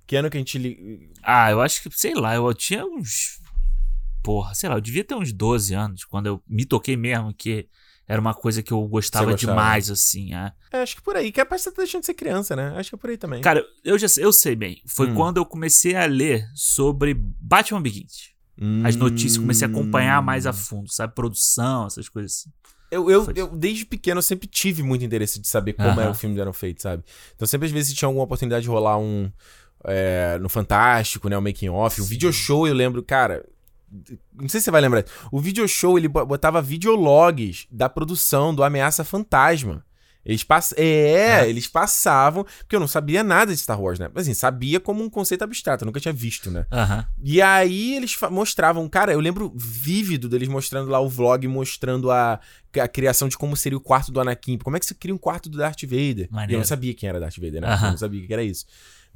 Que 0.07 0.15
ano 0.15 0.29
que 0.29 0.37
a 0.37 0.39
gente. 0.39 0.57
li- 0.57 1.11
Ah, 1.21 1.51
eu 1.51 1.61
acho 1.61 1.83
que, 1.83 1.89
sei 1.97 2.13
lá, 2.15 2.33
eu 2.35 2.51
tinha 2.53 2.85
uns. 2.85 3.41
Porra, 4.23 4.53
sei 4.55 4.69
lá, 4.69 4.75
eu 4.75 4.81
devia 4.81 5.03
ter 5.03 5.15
uns 5.15 5.31
12 5.31 5.73
anos 5.73 6.03
quando 6.03 6.27
eu 6.27 6.41
me 6.47 6.65
toquei 6.65 6.97
mesmo, 6.97 7.33
que 7.33 7.67
era 8.07 8.19
uma 8.19 8.33
coisa 8.33 8.63
que 8.63 8.71
eu 8.71 8.81
gostava, 8.87 9.31
gostava. 9.31 9.51
demais, 9.53 9.89
assim. 9.89 10.33
É. 10.33 10.51
É, 10.71 10.81
acho 10.81 10.95
que 10.95 11.01
por 11.01 11.15
aí. 11.15 11.31
Que 11.31 11.41
é 11.41 11.45
pra 11.45 11.57
você 11.57 11.69
tá 11.71 11.81
deixando 11.81 12.01
de 12.01 12.07
ser 12.07 12.13
criança, 12.13 12.55
né? 12.55 12.73
Acho 12.77 12.89
que 12.89 12.95
é 12.95 12.97
por 12.97 13.09
aí 13.09 13.17
também. 13.17 13.41
Cara, 13.41 13.65
eu 13.83 13.97
já 13.99 14.07
sei, 14.07 14.23
eu 14.23 14.31
sei 14.33 14.55
bem. 14.55 14.81
Foi 14.87 15.09
Hum. 15.11 15.13
quando 15.15 15.37
eu 15.37 15.45
comecei 15.45 15.95
a 15.95 16.05
ler 16.05 16.45
sobre 16.55 17.13
Batman 17.13 17.81
Begins. 17.81 18.31
As 18.83 18.95
notícias, 18.95 19.37
comecei 19.37 19.67
a 19.67 19.69
acompanhar 19.69 20.19
mais 20.21 20.47
a 20.47 20.51
fundo, 20.53 20.91
sabe? 20.91 21.13
Produção, 21.13 21.85
essas 21.85 22.09
coisas 22.09 22.31
assim. 22.39 22.49
Eu, 22.89 23.11
eu, 23.11 23.31
eu, 23.35 23.55
desde 23.55 23.85
pequeno, 23.85 24.17
eu 24.17 24.23
sempre 24.23 24.47
tive 24.47 24.81
muito 24.81 25.03
interesse 25.05 25.39
de 25.39 25.47
saber 25.47 25.73
como 25.73 25.89
Aham. 25.89 26.01
era 26.01 26.11
o 26.11 26.13
filme 26.15 26.39
eram 26.39 26.53
feitos, 26.53 26.81
sabe? 26.83 27.03
Então, 27.35 27.47
sempre 27.47 27.67
às 27.67 27.71
vezes 27.71 27.93
tinha 27.93 28.07
alguma 28.07 28.23
oportunidade 28.23 28.63
de 28.63 28.69
rolar 28.69 28.97
um. 28.97 29.31
É, 29.85 30.37
no 30.39 30.49
Fantástico, 30.49 31.29
né? 31.29 31.37
O 31.37 31.41
making 31.41 31.69
off. 31.69 32.01
O 32.01 32.05
video 32.05 32.31
show, 32.33 32.67
eu 32.67 32.73
lembro, 32.73 33.01
cara. 33.03 33.45
Não 34.33 34.49
sei 34.49 34.59
se 34.59 34.65
você 34.65 34.71
vai 34.71 34.81
lembrar. 34.81 35.05
O 35.31 35.39
video 35.39 35.67
show, 35.67 35.97
ele 35.97 36.07
bo- 36.07 36.25
botava 36.25 36.61
videologs 36.61 37.67
da 37.71 37.87
produção 37.87 38.53
do 38.53 38.63
Ameaça 38.63 39.03
Fantasma. 39.03 39.83
Eles 40.25 40.43
pass... 40.43 40.73
É, 40.75 41.49
eles 41.49 41.67
passavam. 41.67 42.43
Porque 42.43 42.75
eu 42.75 42.81
não 42.81 42.87
sabia 42.87 43.23
nada 43.23 43.53
de 43.53 43.61
Star 43.61 43.81
Wars, 43.81 43.97
né? 43.97 44.09
Assim, 44.13 44.33
sabia 44.33 44.77
como 44.77 45.01
um 45.01 45.09
conceito 45.09 45.41
abstrato, 45.45 45.83
eu 45.83 45.85
nunca 45.85 46.01
tinha 46.01 46.13
visto, 46.13 46.51
né? 46.51 46.65
Aham. 46.69 47.07
E 47.23 47.41
aí 47.41 47.95
eles 47.95 48.13
mostravam, 48.29 48.89
cara, 48.89 49.13
eu 49.13 49.21
lembro 49.21 49.53
vívido 49.55 50.27
deles 50.27 50.49
mostrando 50.49 50.91
lá 50.91 50.99
o 50.99 51.07
vlog, 51.07 51.47
mostrando 51.47 52.11
a, 52.11 52.41
a 52.77 52.87
criação 52.89 53.29
de 53.29 53.37
como 53.37 53.55
seria 53.55 53.77
o 53.77 53.81
quarto 53.81 54.11
do 54.11 54.19
Anakin. 54.19 54.57
Como 54.57 54.75
é 54.75 54.81
que 54.81 54.85
você 54.85 54.93
cria 54.93 55.15
um 55.15 55.17
quarto 55.17 55.47
do 55.47 55.57
Darth 55.57 55.83
Vader? 55.83 56.17
E 56.17 56.23
eu 56.23 56.35
Maneiro. 56.35 56.57
não 56.59 56.65
sabia 56.67 56.93
quem 56.93 57.07
era 57.07 57.21
Darth 57.21 57.37
Vader, 57.37 57.61
né? 57.61 57.67
Aham. 57.69 57.85
Eu 57.85 57.91
não 57.91 57.97
sabia 57.97 58.21
o 58.21 58.27
que 58.27 58.33
era 58.33 58.43
isso. 58.43 58.65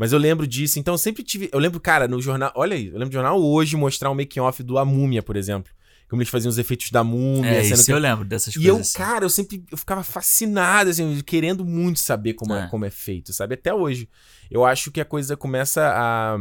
Mas 0.02 0.12
eu 0.12 0.18
lembro 0.18 0.48
disso, 0.48 0.80
então 0.80 0.96
eu 0.96 0.98
sempre 0.98 1.22
tive. 1.22 1.48
Eu 1.54 1.60
lembro, 1.60 1.80
cara, 1.80 2.08
no 2.08 2.20
jornal. 2.20 2.52
Olha 2.56 2.76
aí, 2.76 2.88
eu 2.88 2.94
lembro 2.94 3.10
do 3.10 3.14
jornal 3.14 3.40
hoje 3.40 3.78
mostrar 3.78 4.10
um 4.10 4.16
making-off 4.16 4.64
do 4.64 4.80
A 4.80 4.84
Múmia, 4.84 5.22
por 5.22 5.36
exemplo. 5.36 5.72
Como 6.10 6.24
eles 6.24 6.30
faziam 6.32 6.50
os 6.50 6.58
efeitos 6.58 6.90
da 6.90 7.04
múmia. 7.04 7.52
É, 7.52 7.62
isso 7.62 7.86
que- 7.86 7.94
eu 7.94 8.00
lembro 8.00 8.26
dessas 8.26 8.56
e 8.56 8.66
eu, 8.66 8.74
coisas. 8.78 8.88
assim. 8.90 8.98
cara, 8.98 9.24
eu 9.24 9.30
sempre 9.30 9.64
eu 9.72 9.78
ficava 9.78 10.02
fascinado, 10.04 10.90
assim, 10.90 11.22
querendo 11.24 11.64
muito 11.64 12.00
saber 12.00 12.34
como 12.34 12.52
é. 12.56 12.64
É. 12.64 12.68
como 12.68 12.84
é 12.84 12.90
feito, 12.90 13.32
sabe? 13.32 13.54
Até 13.54 13.72
hoje. 13.72 14.10
Eu 14.50 14.66
acho 14.66 14.90
que 14.90 15.00
a 15.00 15.06
coisa 15.06 15.38
começa 15.38 15.84
a, 15.88 16.36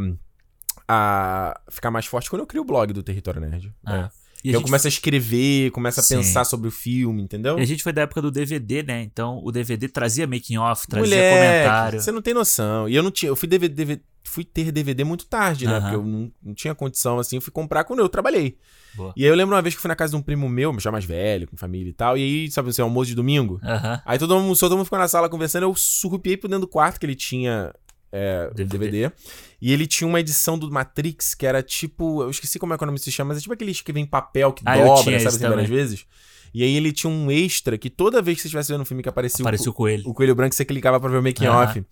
a 0.88 1.60
ficar 1.70 1.90
mais 1.90 2.06
forte 2.06 2.30
quando 2.30 2.40
eu 2.40 2.46
crio 2.46 2.62
o 2.62 2.64
blog 2.64 2.94
do 2.94 3.02
Território 3.02 3.42
Nerd. 3.42 3.74
Ah. 3.84 3.92
né? 4.04 4.10
E 4.42 4.48
eu 4.48 4.54
gente 4.54 4.64
começo 4.64 4.86
a 4.86 4.88
escrever, 4.88 5.70
começo 5.70 6.00
a 6.00 6.02
Sim. 6.02 6.16
pensar 6.16 6.44
sobre 6.44 6.68
o 6.68 6.70
filme, 6.70 7.22
entendeu? 7.22 7.58
E 7.58 7.62
a 7.62 7.66
gente 7.66 7.82
foi 7.82 7.92
da 7.92 8.02
época 8.02 8.22
do 8.22 8.30
DVD, 8.30 8.82
né? 8.82 9.02
Então 9.02 9.40
o 9.44 9.52
DVD 9.52 9.88
trazia 9.88 10.26
making 10.26 10.56
off, 10.56 10.86
trazia 10.86 11.16
Moleque, 11.16 11.36
comentário. 11.36 12.00
Você 12.00 12.10
não 12.10 12.22
tem 12.22 12.32
noção. 12.32 12.88
E 12.88 12.94
eu 12.94 13.02
não 13.02 13.10
tinha. 13.10 13.28
Eu 13.28 13.36
fui, 13.36 13.46
DVD, 13.46 13.74
DVD 13.74 14.02
fui 14.24 14.44
ter 14.44 14.70
DVD 14.70 15.04
muito 15.04 15.26
tarde, 15.26 15.66
né? 15.66 15.80
Porque 15.80 15.96
eu 15.96 16.04
não, 16.04 16.32
não 16.42 16.54
tinha 16.54 16.74
condição 16.74 17.18
assim. 17.18 17.36
Eu 17.36 17.42
fui 17.42 17.52
comprar 17.52 17.84
quando 17.84 17.98
eu 17.98 18.08
trabalhei. 18.08 18.56
Boa. 18.94 19.12
E 19.16 19.24
aí 19.24 19.30
eu 19.30 19.34
lembro 19.34 19.54
uma 19.54 19.62
vez 19.62 19.74
que 19.74 19.80
fui 19.80 19.88
na 19.88 19.96
casa 19.96 20.12
de 20.12 20.16
um 20.16 20.22
primo 20.22 20.48
meu, 20.48 20.78
já 20.80 20.90
mais 20.90 21.04
velho, 21.04 21.46
com 21.46 21.56
família 21.56 21.90
e 21.90 21.94
tal. 21.94 22.16
E 22.16 22.22
aí, 22.22 22.50
sabe 22.50 22.70
assim, 22.70 22.82
almoço 22.82 23.08
de 23.08 23.14
domingo? 23.14 23.60
Aham. 23.62 24.00
Aí 24.04 24.18
todo 24.18 24.38
mundo 24.38 24.58
todo 24.58 24.76
mundo 24.76 24.84
ficou 24.84 24.98
na 24.98 25.08
sala 25.08 25.28
conversando. 25.28 25.64
Eu 25.64 25.74
surrupiei 25.74 26.36
pro 26.36 26.48
dentro 26.48 26.62
do 26.62 26.68
quarto 26.68 26.98
que 26.98 27.06
ele 27.06 27.14
tinha 27.14 27.72
é, 28.12 28.50
DVD. 28.54 28.78
DVD. 28.90 29.12
E 29.60 29.72
ele 29.72 29.86
tinha 29.86 30.06
uma 30.08 30.20
edição 30.20 30.58
do 30.58 30.70
Matrix 30.70 31.34
que 31.34 31.46
era 31.46 31.62
tipo. 31.62 32.22
Eu 32.22 32.30
esqueci 32.30 32.58
como 32.58 32.74
é 32.74 32.78
que 32.78 32.82
o 32.82 32.86
nome 32.86 32.98
se 32.98 33.10
chama, 33.12 33.28
mas 33.28 33.38
é 33.38 33.40
tipo 33.40 33.52
aqueles 33.54 33.80
que 33.80 33.92
vem 33.92 34.04
em 34.04 34.06
papel 34.06 34.52
que 34.52 34.62
Ah, 34.66 34.76
dobra, 34.76 35.18
sabe 35.20 35.36
assim, 35.36 35.48
várias 35.48 35.68
vezes. 35.68 36.06
E 36.52 36.64
aí 36.64 36.76
ele 36.76 36.92
tinha 36.92 37.10
um 37.10 37.30
extra 37.30 37.78
que 37.78 37.88
toda 37.88 38.20
vez 38.20 38.36
que 38.36 38.42
você 38.42 38.48
estivesse 38.48 38.72
vendo 38.72 38.80
um 38.80 38.84
filme 38.84 39.02
que 39.02 39.08
aparecia, 39.08 39.42
Apareceu 39.44 39.70
o, 39.70 39.74
com 39.74 39.86
ele. 39.86 40.02
o 40.04 40.12
coelho 40.12 40.34
branco, 40.34 40.54
você 40.54 40.64
clicava 40.64 40.98
pra 40.98 41.08
ver 41.08 41.18
o 41.18 41.22
making 41.22 41.46
Aham. 41.46 41.64
off. 41.64 41.84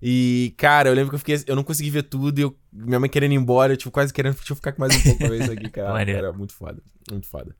E, 0.00 0.54
cara, 0.56 0.88
eu 0.90 0.94
lembro 0.94 1.10
que 1.10 1.14
eu 1.14 1.18
fiquei. 1.18 1.42
Eu 1.46 1.56
não 1.56 1.64
consegui 1.64 1.90
ver 1.90 2.02
tudo 2.04 2.38
e 2.38 2.42
eu, 2.42 2.56
minha 2.72 3.00
mãe 3.00 3.08
querendo 3.08 3.32
ir 3.32 3.36
embora, 3.36 3.72
eu, 3.72 3.76
tipo, 3.76 3.90
quase 3.90 4.12
querendo 4.12 4.36
eu 4.48 4.56
ficar 4.56 4.74
mais 4.78 4.94
um 4.94 5.00
pouco 5.00 5.18
pra 5.18 5.28
ver 5.28 5.42
isso 5.42 5.52
aqui, 5.52 5.68
cara. 5.70 6.00
Era 6.10 6.32
muito 6.32 6.52
foda. 6.52 6.80
Muito 7.10 7.26
foda. 7.26 7.56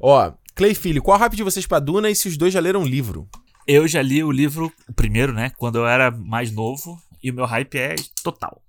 Ó, 0.00 0.32
Clay 0.54 0.74
Filho, 0.74 1.02
qual 1.02 1.18
hype 1.18 1.36
de 1.36 1.42
vocês 1.42 1.66
pra 1.66 1.78
Duna 1.78 2.10
e 2.10 2.14
se 2.14 2.28
os 2.28 2.36
dois 2.36 2.52
já 2.52 2.60
leram 2.60 2.82
o 2.82 2.86
livro? 2.86 3.28
Eu 3.66 3.88
já 3.88 4.02
li 4.02 4.22
o 4.22 4.30
livro, 4.30 4.70
o 4.88 4.92
primeiro, 4.92 5.32
né? 5.32 5.50
Quando 5.56 5.78
eu 5.78 5.86
era 5.86 6.10
mais 6.10 6.50
novo. 6.50 7.00
E 7.24 7.30
o 7.30 7.34
meu 7.34 7.46
hype 7.46 7.78
é 7.78 7.94
total. 8.22 8.62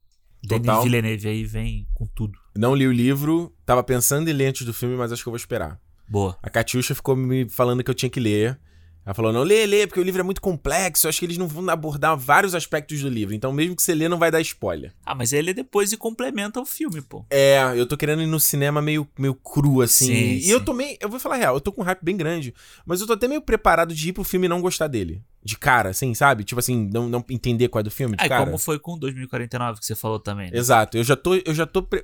Total? 0.48 0.60
Denis 0.60 0.84
Villeneuve 0.84 1.28
aí 1.28 1.44
vem 1.44 1.86
com 1.94 2.06
tudo. 2.06 2.40
Não 2.58 2.74
li 2.74 2.88
o 2.88 2.92
livro, 2.92 3.54
tava 3.66 3.84
pensando 3.84 4.30
em 4.30 4.34
ler 4.34 4.48
antes 4.48 4.66
do 4.66 4.74
filme, 4.74 4.96
mas 4.96 5.12
acho 5.12 5.22
que 5.22 5.28
eu 5.28 5.32
vou 5.32 5.38
esperar. 5.38 5.78
Boa. 6.08 6.38
A 6.42 6.50
Catiuxa 6.50 6.96
ficou 6.96 7.18
me 7.18 7.50
falando 7.50 7.84
que 7.84 7.92
eu 7.92 7.96
tinha 7.96 8.10
que 8.10 8.20
ler. 8.20 8.58
Ela 9.06 9.14
falou, 9.14 9.32
não, 9.32 9.44
lê, 9.44 9.66
lê, 9.68 9.86
porque 9.86 10.00
o 10.00 10.04
livro 10.04 10.22
é 10.22 10.24
muito 10.24 10.42
complexo, 10.42 11.06
eu 11.06 11.10
acho 11.10 11.20
que 11.20 11.26
eles 11.26 11.38
não 11.38 11.48
vão 11.48 11.70
abordar 11.70 12.18
vários 12.18 12.56
aspectos 12.56 13.00
do 13.02 13.08
livro, 13.08 13.36
então 13.36 13.54
mesmo 13.54 13.76
que 13.76 13.84
você 13.84 13.94
lê, 13.94 14.10
não 14.10 14.18
vai 14.18 14.32
dar 14.32 14.42
spoiler. 14.42 14.94
Ah, 15.06 15.14
mas 15.14 15.32
ele 15.32 15.54
depois 15.54 15.92
e 15.92 15.98
complementa 15.98 16.60
o 16.60 16.66
filme, 16.66 17.02
pô. 17.02 17.24
É, 17.30 17.60
eu 17.76 17.86
tô 17.86 17.96
querendo 17.96 18.24
ir 18.24 18.26
no 18.28 18.40
cinema 18.40 18.82
meio, 18.82 19.08
meio 19.18 19.36
cru, 19.36 19.82
assim. 19.82 20.08
Sim, 20.08 20.32
e 20.38 20.42
sim. 20.42 20.50
eu 20.52 20.60
tô 20.66 20.74
meio, 20.74 20.98
eu 21.00 21.08
vou 21.08 21.20
falar 21.20 21.36
a 21.36 21.38
real, 21.38 21.56
eu 21.56 21.62
tô 21.62 21.72
com 21.72 21.82
um 21.82 21.86
hype 21.86 22.02
bem 22.02 22.18
grande, 22.18 22.52
mas 22.84 23.00
eu 23.00 23.06
tô 23.06 23.14
até 23.14 23.28
meio 23.28 23.42
preparado 23.42 23.94
de 23.94 24.10
ir 24.10 24.14
pro 24.14 24.24
filme 24.24 24.48
e 24.48 24.50
não 24.50 24.60
gostar 24.60 24.88
dele. 24.88 25.22
De 25.44 25.56
cara, 25.56 25.90
assim, 25.92 26.12
sabe? 26.16 26.44
Tipo 26.44 26.58
assim, 26.60 26.90
não, 26.92 27.08
não 27.08 27.24
entender 27.30 27.68
qual 27.68 27.82
é 27.82 27.84
do 27.84 27.92
filme, 27.92 28.18
de 28.18 28.24
É 28.26 28.28
cara. 28.28 28.44
como 28.44 28.58
foi 28.58 28.80
com 28.80 28.98
2049 28.98 29.80
que 29.80 29.86
você 29.86 29.94
falou 29.94 30.20
também. 30.20 30.50
Né? 30.50 30.58
Exato, 30.58 30.98
eu 30.98 31.04
já 31.04 31.16
tô, 31.16 31.36
eu 31.36 31.54
já 31.54 31.68
tô, 31.68 31.84
pre- 31.84 32.04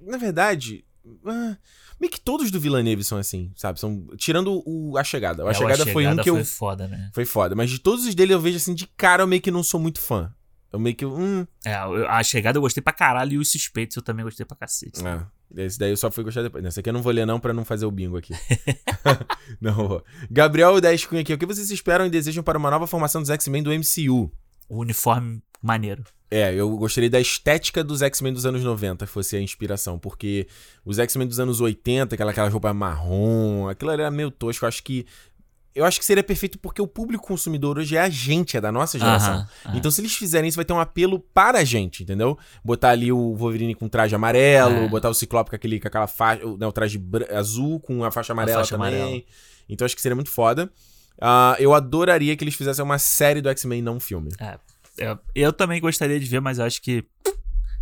na 0.00 0.18
verdade, 0.18 0.84
ah, 1.24 1.56
meio 2.00 2.10
que 2.10 2.20
todos 2.20 2.50
do 2.50 2.58
Villeneuve 2.58 3.04
são 3.04 3.18
assim, 3.18 3.52
sabe? 3.54 3.78
São 3.78 4.06
tirando 4.16 4.62
o 4.66 4.96
A 4.96 5.04
Chegada. 5.04 5.44
A 5.44 5.48
É, 5.48 5.50
o 5.50 5.54
Chegada 5.54 5.86
foi 5.86 6.06
um 6.06 6.16
que 6.16 6.30
eu 6.30 6.36
foi 6.36 6.44
foda, 6.44 6.88
né? 6.88 7.10
foi 7.12 7.24
foda, 7.24 7.54
mas 7.54 7.70
de 7.70 7.78
todos 7.78 8.06
os 8.06 8.14
dele 8.14 8.32
eu 8.32 8.40
vejo 8.40 8.56
assim 8.56 8.74
de 8.74 8.86
cara 8.86 9.22
eu 9.22 9.26
meio 9.26 9.42
que 9.42 9.50
não 9.50 9.62
sou 9.62 9.78
muito 9.78 10.00
fã. 10.00 10.32
Eu 10.72 10.78
meio 10.78 10.94
que 10.94 11.04
hum, 11.04 11.44
É, 11.64 11.74
a 11.74 12.22
chegada 12.22 12.56
eu 12.58 12.62
gostei 12.62 12.80
pra 12.80 12.92
caralho 12.92 13.32
e 13.32 13.38
os 13.38 13.50
suspeitos 13.50 13.96
eu 13.96 14.02
também 14.02 14.24
gostei 14.24 14.46
pra 14.46 14.56
cacete. 14.56 15.04
É, 15.04 15.64
esse 15.64 15.76
daí 15.76 15.90
eu 15.90 15.96
só 15.96 16.10
fui 16.12 16.22
gostar 16.22 16.42
depois. 16.42 16.62
Nesse 16.62 16.78
aqui 16.78 16.88
eu 16.88 16.92
não 16.92 17.02
vou 17.02 17.12
ler 17.12 17.26
não 17.26 17.40
pra 17.40 17.52
não 17.52 17.64
fazer 17.64 17.86
o 17.86 17.90
bingo 17.90 18.16
aqui. 18.16 18.32
não 19.60 19.74
vou. 19.74 20.04
Gabriel 20.30 20.80
10 20.80 21.06
Cunha 21.06 21.22
aqui. 21.22 21.34
O 21.34 21.38
que 21.38 21.46
vocês 21.46 21.70
esperam 21.70 22.06
e 22.06 22.10
desejam 22.10 22.44
para 22.44 22.56
uma 22.56 22.70
nova 22.70 22.86
formação 22.86 23.20
dos 23.20 23.30
X-Men 23.30 23.64
do 23.64 23.70
MCU? 23.72 24.30
O 24.68 24.78
uniforme 24.78 25.42
maneiro. 25.62 26.04
É, 26.30 26.54
eu 26.54 26.70
gostaria 26.76 27.10
da 27.10 27.20
estética 27.20 27.82
dos 27.82 28.02
X-Men 28.02 28.32
dos 28.32 28.46
anos 28.46 28.62
90 28.62 29.04
fosse 29.06 29.36
a 29.36 29.40
inspiração, 29.40 29.98
porque 29.98 30.46
os 30.84 30.98
X-Men 30.98 31.26
dos 31.26 31.40
anos 31.40 31.60
80, 31.60 32.14
aquela, 32.14 32.30
aquela 32.30 32.48
roupa 32.48 32.72
marrom, 32.72 33.68
aquilo 33.68 33.90
era 33.90 34.10
meio 34.10 34.30
tosco. 34.30 34.64
Eu 34.64 34.68
acho 34.68 34.82
que 34.82 35.04
eu 35.72 35.84
acho 35.84 36.00
que 36.00 36.04
seria 36.04 36.22
perfeito 36.24 36.58
porque 36.58 36.82
o 36.82 36.86
público 36.86 37.24
consumidor 37.26 37.78
hoje 37.78 37.96
é 37.96 38.00
a 38.00 38.08
gente, 38.08 38.56
é 38.56 38.60
da 38.60 38.72
nossa 38.72 38.98
geração. 38.98 39.34
Aham, 39.34 39.48
aham. 39.66 39.76
Então, 39.76 39.88
se 39.90 40.00
eles 40.00 40.12
fizerem 40.14 40.48
isso, 40.48 40.56
vai 40.56 40.64
ter 40.64 40.72
um 40.72 40.80
apelo 40.80 41.20
para 41.20 41.58
a 41.60 41.64
gente, 41.64 42.02
entendeu? 42.02 42.36
Botar 42.64 42.90
ali 42.90 43.12
o 43.12 43.34
Wolverine 43.36 43.74
com 43.76 43.88
traje 43.88 44.12
amarelo, 44.14 44.74
É. 44.74 44.88
botar 44.88 45.08
o 45.08 45.14
Ciclope 45.14 45.48
com, 45.50 45.54
aquele, 45.56 45.78
com 45.78 45.86
aquela 45.86 46.08
faixa, 46.08 46.44
o- 46.44 46.56
né, 46.58 46.66
o 46.66 46.72
traje 46.72 47.00
azul 47.32 47.78
com 47.78 48.02
a 48.02 48.10
faixa 48.10 48.32
amarela 48.32 48.58
faixa 48.58 48.76
também. 48.76 49.00
amarela. 49.00 49.22
Então, 49.68 49.84
acho 49.84 49.94
que 49.94 50.02
seria 50.02 50.16
muito 50.16 50.30
foda. 50.30 50.68
Ah, 51.20 51.54
eu 51.60 51.72
adoraria 51.72 52.36
que 52.36 52.42
eles 52.42 52.54
fizessem 52.56 52.84
uma 52.84 52.98
série 52.98 53.40
do 53.40 53.48
X-Men, 53.48 53.80
não 53.80 53.96
um 53.96 54.00
filme. 54.00 54.30
É, 54.40 54.58
eu, 55.00 55.18
eu 55.34 55.52
também 55.52 55.80
gostaria 55.80 56.18
de 56.20 56.26
ver, 56.26 56.40
mas 56.40 56.58
eu 56.58 56.64
acho 56.64 56.80
que 56.80 57.04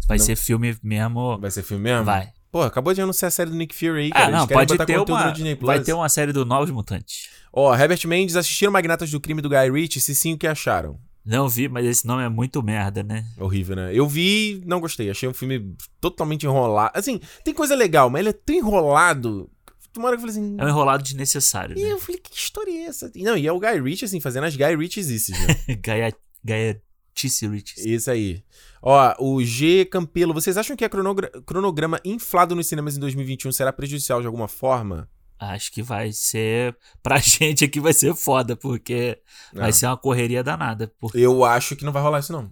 vai 0.07 0.16
Não. 0.19 0.24
ser 0.24 0.36
filme 0.36 0.77
mesmo. 0.82 1.39
Vai 1.39 1.51
ser 1.51 1.62
filme 1.62 1.82
mesmo? 1.85 2.05
Vai. 2.05 2.31
Pô, 2.51 2.62
acabou 2.62 2.95
de 2.95 3.03
anunciar 3.03 3.28
a 3.28 3.31
série 3.31 3.51
do 3.51 3.57
Nick 3.57 3.74
Fury 3.74 4.05
aí, 4.05 4.11
cara. 4.11 4.27
Ah, 4.27 4.31
não, 4.31 4.47
pode 4.47 4.74
ter 4.78 4.99
uma. 4.99 5.27
no 5.27 5.32
Disney 5.32 5.55
Plus. 5.55 5.66
Vai 5.66 5.81
ter 5.81 5.93
uma 5.93 6.09
série 6.09 6.32
do 6.32 6.47
Novos 6.47 6.70
Mutantes. 6.70 7.28
Ó, 7.53 7.74
Herbert 7.77 8.01
Mendes, 8.07 8.36
assistiram 8.36 8.73
Magnatas 8.73 9.11
do 9.11 9.20
Crime 9.20 9.43
do 9.43 9.51
Guy 9.51 9.70
Ritchie? 9.70 10.01
Se 10.01 10.15
sim, 10.15 10.32
o 10.32 10.39
que 10.39 10.47
acharam? 10.47 10.99
Não 11.24 11.47
vi, 11.47 11.69
mas 11.69 11.85
esse 11.85 12.07
nome 12.07 12.23
é 12.23 12.28
muito 12.31 12.62
merda, 12.62 13.03
né? 13.03 13.27
Horrível, 13.36 13.77
né? 13.77 13.90
Eu 13.93 14.09
vi, 14.09 14.62
não 14.65 14.81
gostei. 14.81 15.11
Achei 15.11 15.28
um 15.28 15.35
filme 15.35 15.77
totalmente 16.01 16.47
enrolado. 16.47 16.93
Assim, 16.99 17.20
tem 17.45 17.53
coisa 17.53 17.74
legal, 17.74 18.09
mas 18.09 18.20
ele 18.20 18.31
é 18.31 18.32
tão 18.32 18.57
enrolado. 18.57 19.51
Uma 19.95 20.09
hora 20.09 20.16
que 20.16 20.24
eu 20.24 20.28
falei 20.28 20.43
assim. 20.43 20.57
É 20.59 20.65
um 20.65 20.69
enrolado 20.69 21.03
desnecessário, 21.03 21.77
E 21.77 21.82
né? 21.82 21.93
eu 21.93 21.99
falei, 21.99 22.19
que 22.19 22.35
história 22.35 22.70
é 22.70 22.85
essa? 22.85 23.11
Não, 23.15 23.36
e 23.36 23.47
é 23.47 23.53
o 23.53 23.59
Guy 23.61 23.78
Ritchie, 23.82 24.05
assim, 24.07 24.20
fazendo 24.20 24.45
as 24.45 24.57
Guy 24.57 24.74
Ritchies, 24.77 25.28
né? 25.28 25.77
Gaia, 25.82 26.15
Gaia 26.43 26.81
Tice 27.19 27.47
Riches. 27.49 27.85
Isso 27.85 28.11
aí. 28.11 28.43
Ó, 28.81 29.15
o 29.19 29.43
G 29.45 29.85
Campelo, 29.85 30.32
vocês 30.32 30.57
acham 30.57 30.77
que 30.77 30.85
a 30.85 30.89
cronogra- 30.89 31.31
cronograma 31.45 32.01
inflado 32.05 32.55
nos 32.55 32.69
cinemas 32.69 32.97
em 32.97 33.01
2021 33.01 33.51
será 33.51 33.73
prejudicial 33.73 34.20
de 34.20 34.27
alguma 34.27 34.47
forma? 34.47 35.09
Acho 35.39 35.73
que 35.73 35.82
vai 35.82 36.12
ser. 36.12 36.77
Pra 37.03 37.19
gente 37.23 37.65
aqui 37.65 37.81
vai 37.81 37.93
ser 37.93 38.15
foda, 38.15 38.55
porque 38.57 39.19
vai 39.53 39.70
Ah. 39.70 39.73
ser 39.73 39.86
uma 39.86 39.97
correria 39.97 40.45
danada. 40.45 40.93
Porque... 41.01 41.19
Eu 41.19 41.45
acho 41.45 41.74
que 41.74 41.85
não 41.85 41.93
vai 41.93 42.03
rolar 42.03 42.20
isso, 42.20 42.32
não. 42.32 42.51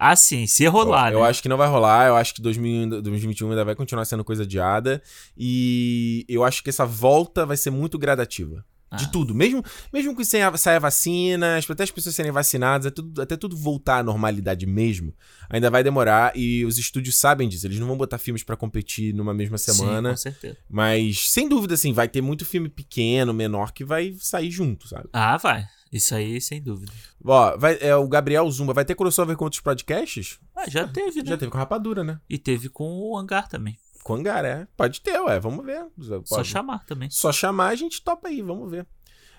Ah, 0.00 0.14
sim, 0.14 0.46
se 0.46 0.64
rolar, 0.66 1.08
eu, 1.08 1.14
né? 1.18 1.20
eu 1.20 1.24
acho 1.24 1.42
que 1.42 1.48
não 1.48 1.56
vai 1.56 1.68
rolar. 1.68 2.06
Eu 2.06 2.16
acho 2.16 2.32
que 2.34 2.40
2000 2.40 3.02
2021 3.02 3.50
ainda 3.50 3.64
vai 3.64 3.74
continuar 3.74 4.04
sendo 4.04 4.24
coisa 4.24 4.44
adiada. 4.44 5.02
E 5.36 6.24
eu 6.28 6.44
acho 6.44 6.62
que 6.62 6.70
essa 6.70 6.86
volta 6.86 7.44
vai 7.44 7.56
ser 7.56 7.70
muito 7.70 7.98
gradativa. 7.98 8.64
De 8.96 9.04
Ah. 9.04 9.08
tudo. 9.08 9.34
Mesmo, 9.34 9.62
mesmo 9.92 10.16
que 10.16 10.24
saia 10.24 10.56
saia 10.56 10.80
vacina, 10.80 11.58
até 11.58 11.82
as 11.82 11.90
pessoas 11.90 12.14
serem 12.14 12.32
vacinadas, 12.32 12.86
até 12.86 12.94
tudo, 12.94 13.22
até 13.22 13.36
tudo 13.36 13.56
voltar 13.56 13.98
à 13.98 14.02
normalidade 14.02 14.64
mesmo, 14.66 15.14
ainda 15.50 15.70
vai 15.70 15.82
demorar. 15.84 16.32
E 16.34 16.64
os 16.64 16.78
estúdios 16.78 17.16
sabem 17.16 17.48
disso. 17.48 17.66
Eles 17.66 17.78
não 17.78 17.86
vão 17.86 17.96
botar 17.98 18.16
filmes 18.18 18.42
pra 18.42 18.56
competir 18.56 19.14
numa 19.14 19.34
mesma 19.34 19.58
semana. 19.58 20.10
Sim, 20.10 20.30
com 20.30 20.32
certeza. 20.34 20.56
Mas, 20.70 21.30
sem 21.30 21.48
dúvida, 21.48 21.74
assim, 21.74 21.92
vai 21.92 22.08
ter 22.08 22.22
muito 22.22 22.44
filme 22.46 22.68
pequeno, 22.68 23.34
menor, 23.34 23.72
que 23.72 23.84
vai 23.84 24.14
sair 24.18 24.50
junto, 24.50 24.88
sabe? 24.88 25.08
Ah, 25.12 25.36
vai. 25.36 25.66
Isso 25.92 26.14
aí, 26.14 26.38
sem 26.40 26.62
dúvida. 26.62 26.92
Ó, 27.24 27.56
vai, 27.56 27.78
é, 27.80 27.94
o 27.96 28.06
Gabriel 28.08 28.50
Zumba 28.50 28.74
vai 28.74 28.84
ter 28.84 28.94
crossover 28.94 29.36
com 29.36 29.44
outros 29.44 29.62
podcasts? 29.62 30.38
Ah, 30.54 30.68
já 30.68 30.86
teve, 30.86 31.22
né? 31.22 31.30
Já 31.30 31.36
teve 31.38 31.50
com 31.50 31.56
Rapadura, 31.58 32.04
né? 32.04 32.20
E 32.28 32.36
teve 32.38 32.68
com 32.68 32.84
o 32.90 33.16
Hangar 33.18 33.48
também. 33.48 33.78
Com 34.08 34.14
Hangar, 34.14 34.42
é. 34.42 34.66
Pode 34.74 35.02
ter, 35.02 35.20
ué. 35.20 35.38
Vamos 35.38 35.62
ver. 35.66 35.84
Só 36.00 36.36
Pode. 36.36 36.48
chamar 36.48 36.86
também. 36.86 37.10
Só 37.10 37.30
chamar, 37.30 37.68
a 37.68 37.74
gente 37.74 38.02
topa 38.02 38.28
aí, 38.28 38.40
vamos 38.40 38.70
ver. 38.70 38.86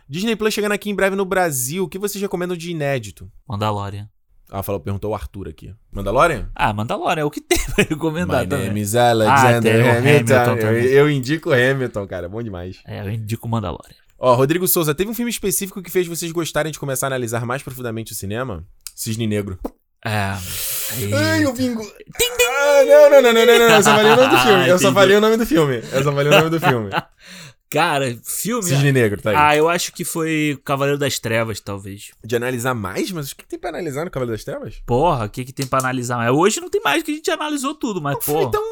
Disney 0.08 0.36
Plus 0.36 0.54
chegando 0.54 0.74
aqui 0.74 0.92
em 0.92 0.96
breve 0.96 1.16
no 1.16 1.26
Brasil. 1.26 1.86
O 1.86 1.90
que 1.90 1.98
vocês 1.98 2.22
recomendam 2.22 2.56
de 2.56 2.70
inédito? 2.70 3.32
Mandalorian. 3.48 4.08
Ah, 4.48 4.62
falou, 4.62 4.80
perguntou 4.80 5.10
o 5.10 5.16
Arthur 5.16 5.48
aqui. 5.48 5.74
Mandalorian? 5.92 6.52
Ah, 6.54 6.72
Mandalorian 6.72 7.22
é 7.22 7.26
o 7.26 7.32
que 7.32 7.42
tem 7.42 7.58
pra 7.74 7.84
recomendar 7.84 8.44
My 8.44 8.48
também. 8.48 8.68
name 8.68 8.80
is 8.82 8.94
Alexander 8.94 9.86
Ah, 9.88 9.98
Hamilton. 9.98 10.34
Hamilton 10.36 10.68
eu, 10.68 10.84
eu 10.84 11.10
indico 11.10 11.50
o 11.50 11.54
Hamilton, 11.54 12.06
cara. 12.08 12.30
Bom 12.30 12.44
demais. 12.44 12.80
É, 12.86 13.00
eu 13.02 13.10
indico 13.10 13.48
Mandalorian. 13.50 13.96
Ó, 14.20 14.36
Rodrigo 14.36 14.68
Souza, 14.68 14.94
teve 14.94 15.10
um 15.10 15.16
filme 15.16 15.32
específico 15.32 15.82
que 15.82 15.90
fez 15.90 16.06
vocês 16.06 16.32
gostarem 16.32 16.72
de 16.72 16.78
começar 16.78 17.08
a 17.08 17.10
analisar 17.10 17.44
mais 17.44 17.64
profundamente 17.64 18.12
o 18.12 18.16
cinema? 18.16 18.64
Cisne 18.96 19.26
Negro. 19.26 19.58
É. 20.06 20.34
Ai, 21.16 21.46
o 21.46 21.54
bingo. 21.54 21.82
Ah, 21.82 22.49
não, 22.86 23.10
não, 23.10 23.22
não, 23.22 23.34
não, 23.34 23.46
não, 23.46 23.60
não. 23.60 23.76
Eu 23.76 23.84
só 23.84 23.96
falei 23.96 24.12
o 24.12 24.16
nome 24.16 24.28
do 24.30 24.38
filme. 24.42 24.70
Eu 24.70 24.80
só 24.80 24.94
falei 24.94 25.18
o 25.18 25.22
nome 25.22 25.38
do 25.38 25.46
filme. 25.46 25.84
Eu 25.92 26.04
só 26.04 26.12
falei 26.14 26.28
o 26.28 26.36
nome 26.38 26.50
do 26.50 26.60
filme. 26.60 26.90
Cara, 27.70 28.18
filme. 28.24 28.64
Cisne 28.64 28.92
Negro, 28.92 29.22
tá 29.22 29.30
aí. 29.30 29.36
Ah, 29.38 29.56
eu 29.56 29.70
acho 29.70 29.94
que 29.94 30.04
foi 30.04 30.60
Cavaleiro 30.66 30.98
das 30.98 31.20
Trevas, 31.20 31.60
talvez. 31.60 32.10
De 32.24 32.36
analisar 32.36 32.74
mais? 32.74 33.12
Mas 33.12 33.32
o 33.32 33.36
que 33.36 33.46
tem 33.46 33.60
pra 33.60 33.70
analisar 33.70 34.06
no 34.06 34.12
Cavaleiro 34.12 34.36
das 34.36 34.44
Trevas? 34.44 34.82
Porra, 34.88 35.26
o 35.26 35.30
que, 35.30 35.46
que 35.46 35.54
tem 35.54 35.68
pra 35.68 35.78
analisar 35.78 36.18
mais? 36.18 36.32
Hoje 36.32 36.60
não 36.60 36.70
tem 36.70 36.82
mais, 36.82 37.04
que 37.04 37.12
a 37.12 37.14
gente 37.14 37.30
analisou 37.30 37.76
tudo, 37.76 38.02
mas, 38.02 38.18
pô. 38.26 38.42
Então, 38.42 38.64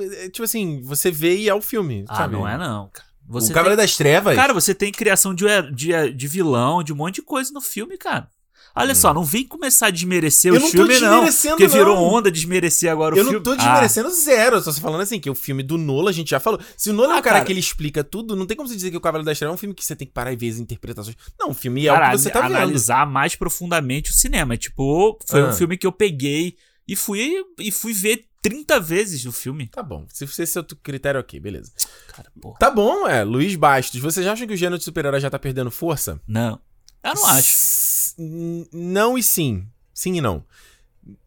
é, 0.00 0.28
tipo 0.28 0.42
assim, 0.42 0.82
você 0.82 1.12
vê 1.12 1.36
e 1.36 1.48
é 1.48 1.54
o 1.54 1.62
filme, 1.62 2.04
ah, 2.08 2.16
sabe? 2.16 2.32
não 2.34 2.48
é 2.48 2.58
não, 2.58 2.90
cara. 2.92 3.06
o 3.28 3.32
Você 3.34 3.52
Cavaleiro 3.52 3.76
tem... 3.76 3.86
das 3.86 3.96
Trevas? 3.96 4.34
Cara, 4.34 4.52
você 4.52 4.74
tem 4.74 4.90
criação 4.90 5.32
de, 5.32 5.44
de, 5.70 6.12
de 6.12 6.26
vilão, 6.26 6.82
de 6.82 6.92
um 6.92 6.96
monte 6.96 7.16
de 7.16 7.22
coisa 7.22 7.52
no 7.52 7.60
filme, 7.60 7.96
cara. 7.96 8.28
Olha 8.74 8.94
só, 8.94 9.12
não 9.12 9.24
vem 9.24 9.46
começar 9.46 9.86
a 9.88 9.90
desmerecer 9.90 10.52
Hum. 10.52 10.56
Eu 10.56 10.60
o 10.60 10.64
não 10.64 10.70
tô 10.70 10.76
filme, 10.76 11.00
não. 11.00 11.10
desmerecendo, 11.10 11.56
Porque 11.56 11.68
virou 11.68 11.96
não. 11.96 12.02
onda 12.04 12.30
desmerecer 12.30 12.90
agora 12.90 13.14
o 13.14 13.18
eu 13.18 13.24
filme. 13.24 13.36
não 13.38 13.42
tô 13.42 13.52
Ah, 13.52 13.56
desmerecendo 13.56 14.10
zero, 14.10 14.56
eu 14.56 14.62
tô 14.62 14.72
só 14.72 14.80
falando 14.80 15.00
assim, 15.00 15.18
que 15.20 15.28
o 15.28 15.34
filme 15.34 15.62
do 15.62 15.76
Nola 15.76 16.10
a 16.10 16.12
gente 16.12 16.30
já 16.30 16.40
falou. 16.40 16.60
Se 16.76 16.90
o 16.90 16.92
Nola 16.92 17.14
é 17.14 17.16
Ah, 17.16 17.18
um 17.18 17.22
cara, 17.22 17.34
cara. 17.36 17.44
que 17.46 17.52
ele 17.52 17.60
explica 17.60 18.02
tudo, 18.04 18.36
não 18.36 18.46
tem 18.46 18.56
como 18.56 18.68
você 18.68 18.76
dizer 18.76 18.90
que 18.90 18.96
o 18.96 19.00
Cavaleiro 19.00 19.26
das 19.26 19.38
Trevas 19.38 19.52
é 19.52 19.54
um 19.54 19.58
filme 19.58 19.74
que 19.74 19.84
você 19.84 19.94
tem 19.96 20.06
que 20.06 20.12
parar 20.14 20.32
e 20.32 20.36
ver 20.36 20.48
as 20.50 20.58
interpretações. 20.58 21.16
Não, 21.38 21.50
o 21.50 21.54
filme 21.54 21.86
é 21.86 21.92
cara, 21.92 22.08
o 22.08 22.10
que 22.12 22.18
você 22.18 22.30
tá 22.30 22.40
vendo. 22.42 22.56
analisar 22.56 23.06
mais 23.06 23.34
profundamente 23.36 24.10
o 24.10 24.14
cinema. 24.14 24.56
Tipo, 24.56 25.18
foi 25.26 25.42
Ah. 25.42 25.46
um 25.48 25.52
filme 25.52 25.76
que 25.76 25.86
eu 25.86 25.92
peguei 25.92 26.54
e 26.86 26.94
fui, 26.96 27.34
e 27.58 27.70
fui 27.70 27.92
ver 27.92 28.24
30 28.42 28.80
vezes 28.80 29.26
o 29.26 29.32
filme. 29.32 29.66
Tá 29.66 29.82
bom, 29.82 30.06
se 30.08 30.24
esse 30.24 30.42
é 30.42 30.46
seu 30.46 30.64
critério, 30.82 31.20
ok, 31.20 31.38
beleza. 31.40 31.70
Cara, 32.08 32.30
porra. 32.40 32.58
Tá 32.58 32.70
bom, 32.70 33.06
é, 33.06 33.22
Luiz 33.22 33.54
Bastos, 33.56 34.00
vocês 34.00 34.26
acham 34.26 34.46
que 34.46 34.54
o 34.54 34.56
gênero 34.56 34.78
de 34.78 34.84
super-herói 34.84 35.20
já 35.20 35.28
tá 35.28 35.38
perdendo 35.38 35.70
força? 35.70 36.20
Não. 36.26 36.58
Eu 37.02 37.14
não 37.14 37.26
acho. 37.26 37.48
Não 38.72 39.16
e 39.16 39.22
sim. 39.22 39.66
Sim 39.92 40.16
e 40.16 40.20
não. 40.20 40.44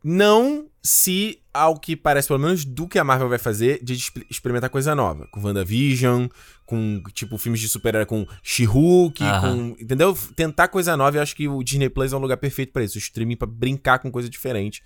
Não 0.03 0.68
se, 0.81 1.39
ao 1.53 1.80
que 1.80 1.95
parece, 1.95 2.27
pelo 2.27 2.39
menos 2.39 2.64
do 2.65 2.88
que 2.88 2.99
a 2.99 3.03
Marvel 3.03 3.30
vai 3.30 3.39
fazer, 3.39 3.84
de 3.84 3.93
exp- 3.93 4.26
experimentar 4.30 4.69
coisa 4.69 4.93
nova. 4.93 5.27
Com 5.31 5.41
WandaVision, 5.41 6.27
com, 6.65 7.01
tipo, 7.14 7.38
filmes 7.38 7.60
de 7.61 7.68
super-herói 7.69 8.05
com 8.05 8.26
She-Hulk, 8.41 9.23
com... 9.41 9.76
Entendeu? 9.80 10.18
Tentar 10.35 10.68
coisa 10.68 10.95
nova, 10.95 11.18
eu 11.18 11.22
acho 11.22 11.35
que 11.35 11.47
o 11.47 11.64
Disney 11.64 11.89
Plus 11.89 12.14
é 12.14 12.15
um 12.15 12.19
lugar 12.19 12.38
perfeito 12.38 12.72
pra 12.72 12.84
isso. 12.84 12.97
O 12.97 12.99
streaming 12.99 13.35
pra 13.35 13.47
brincar 13.47 13.99
com 13.99 14.11
coisa 14.11 14.30
diferente. 14.30 14.84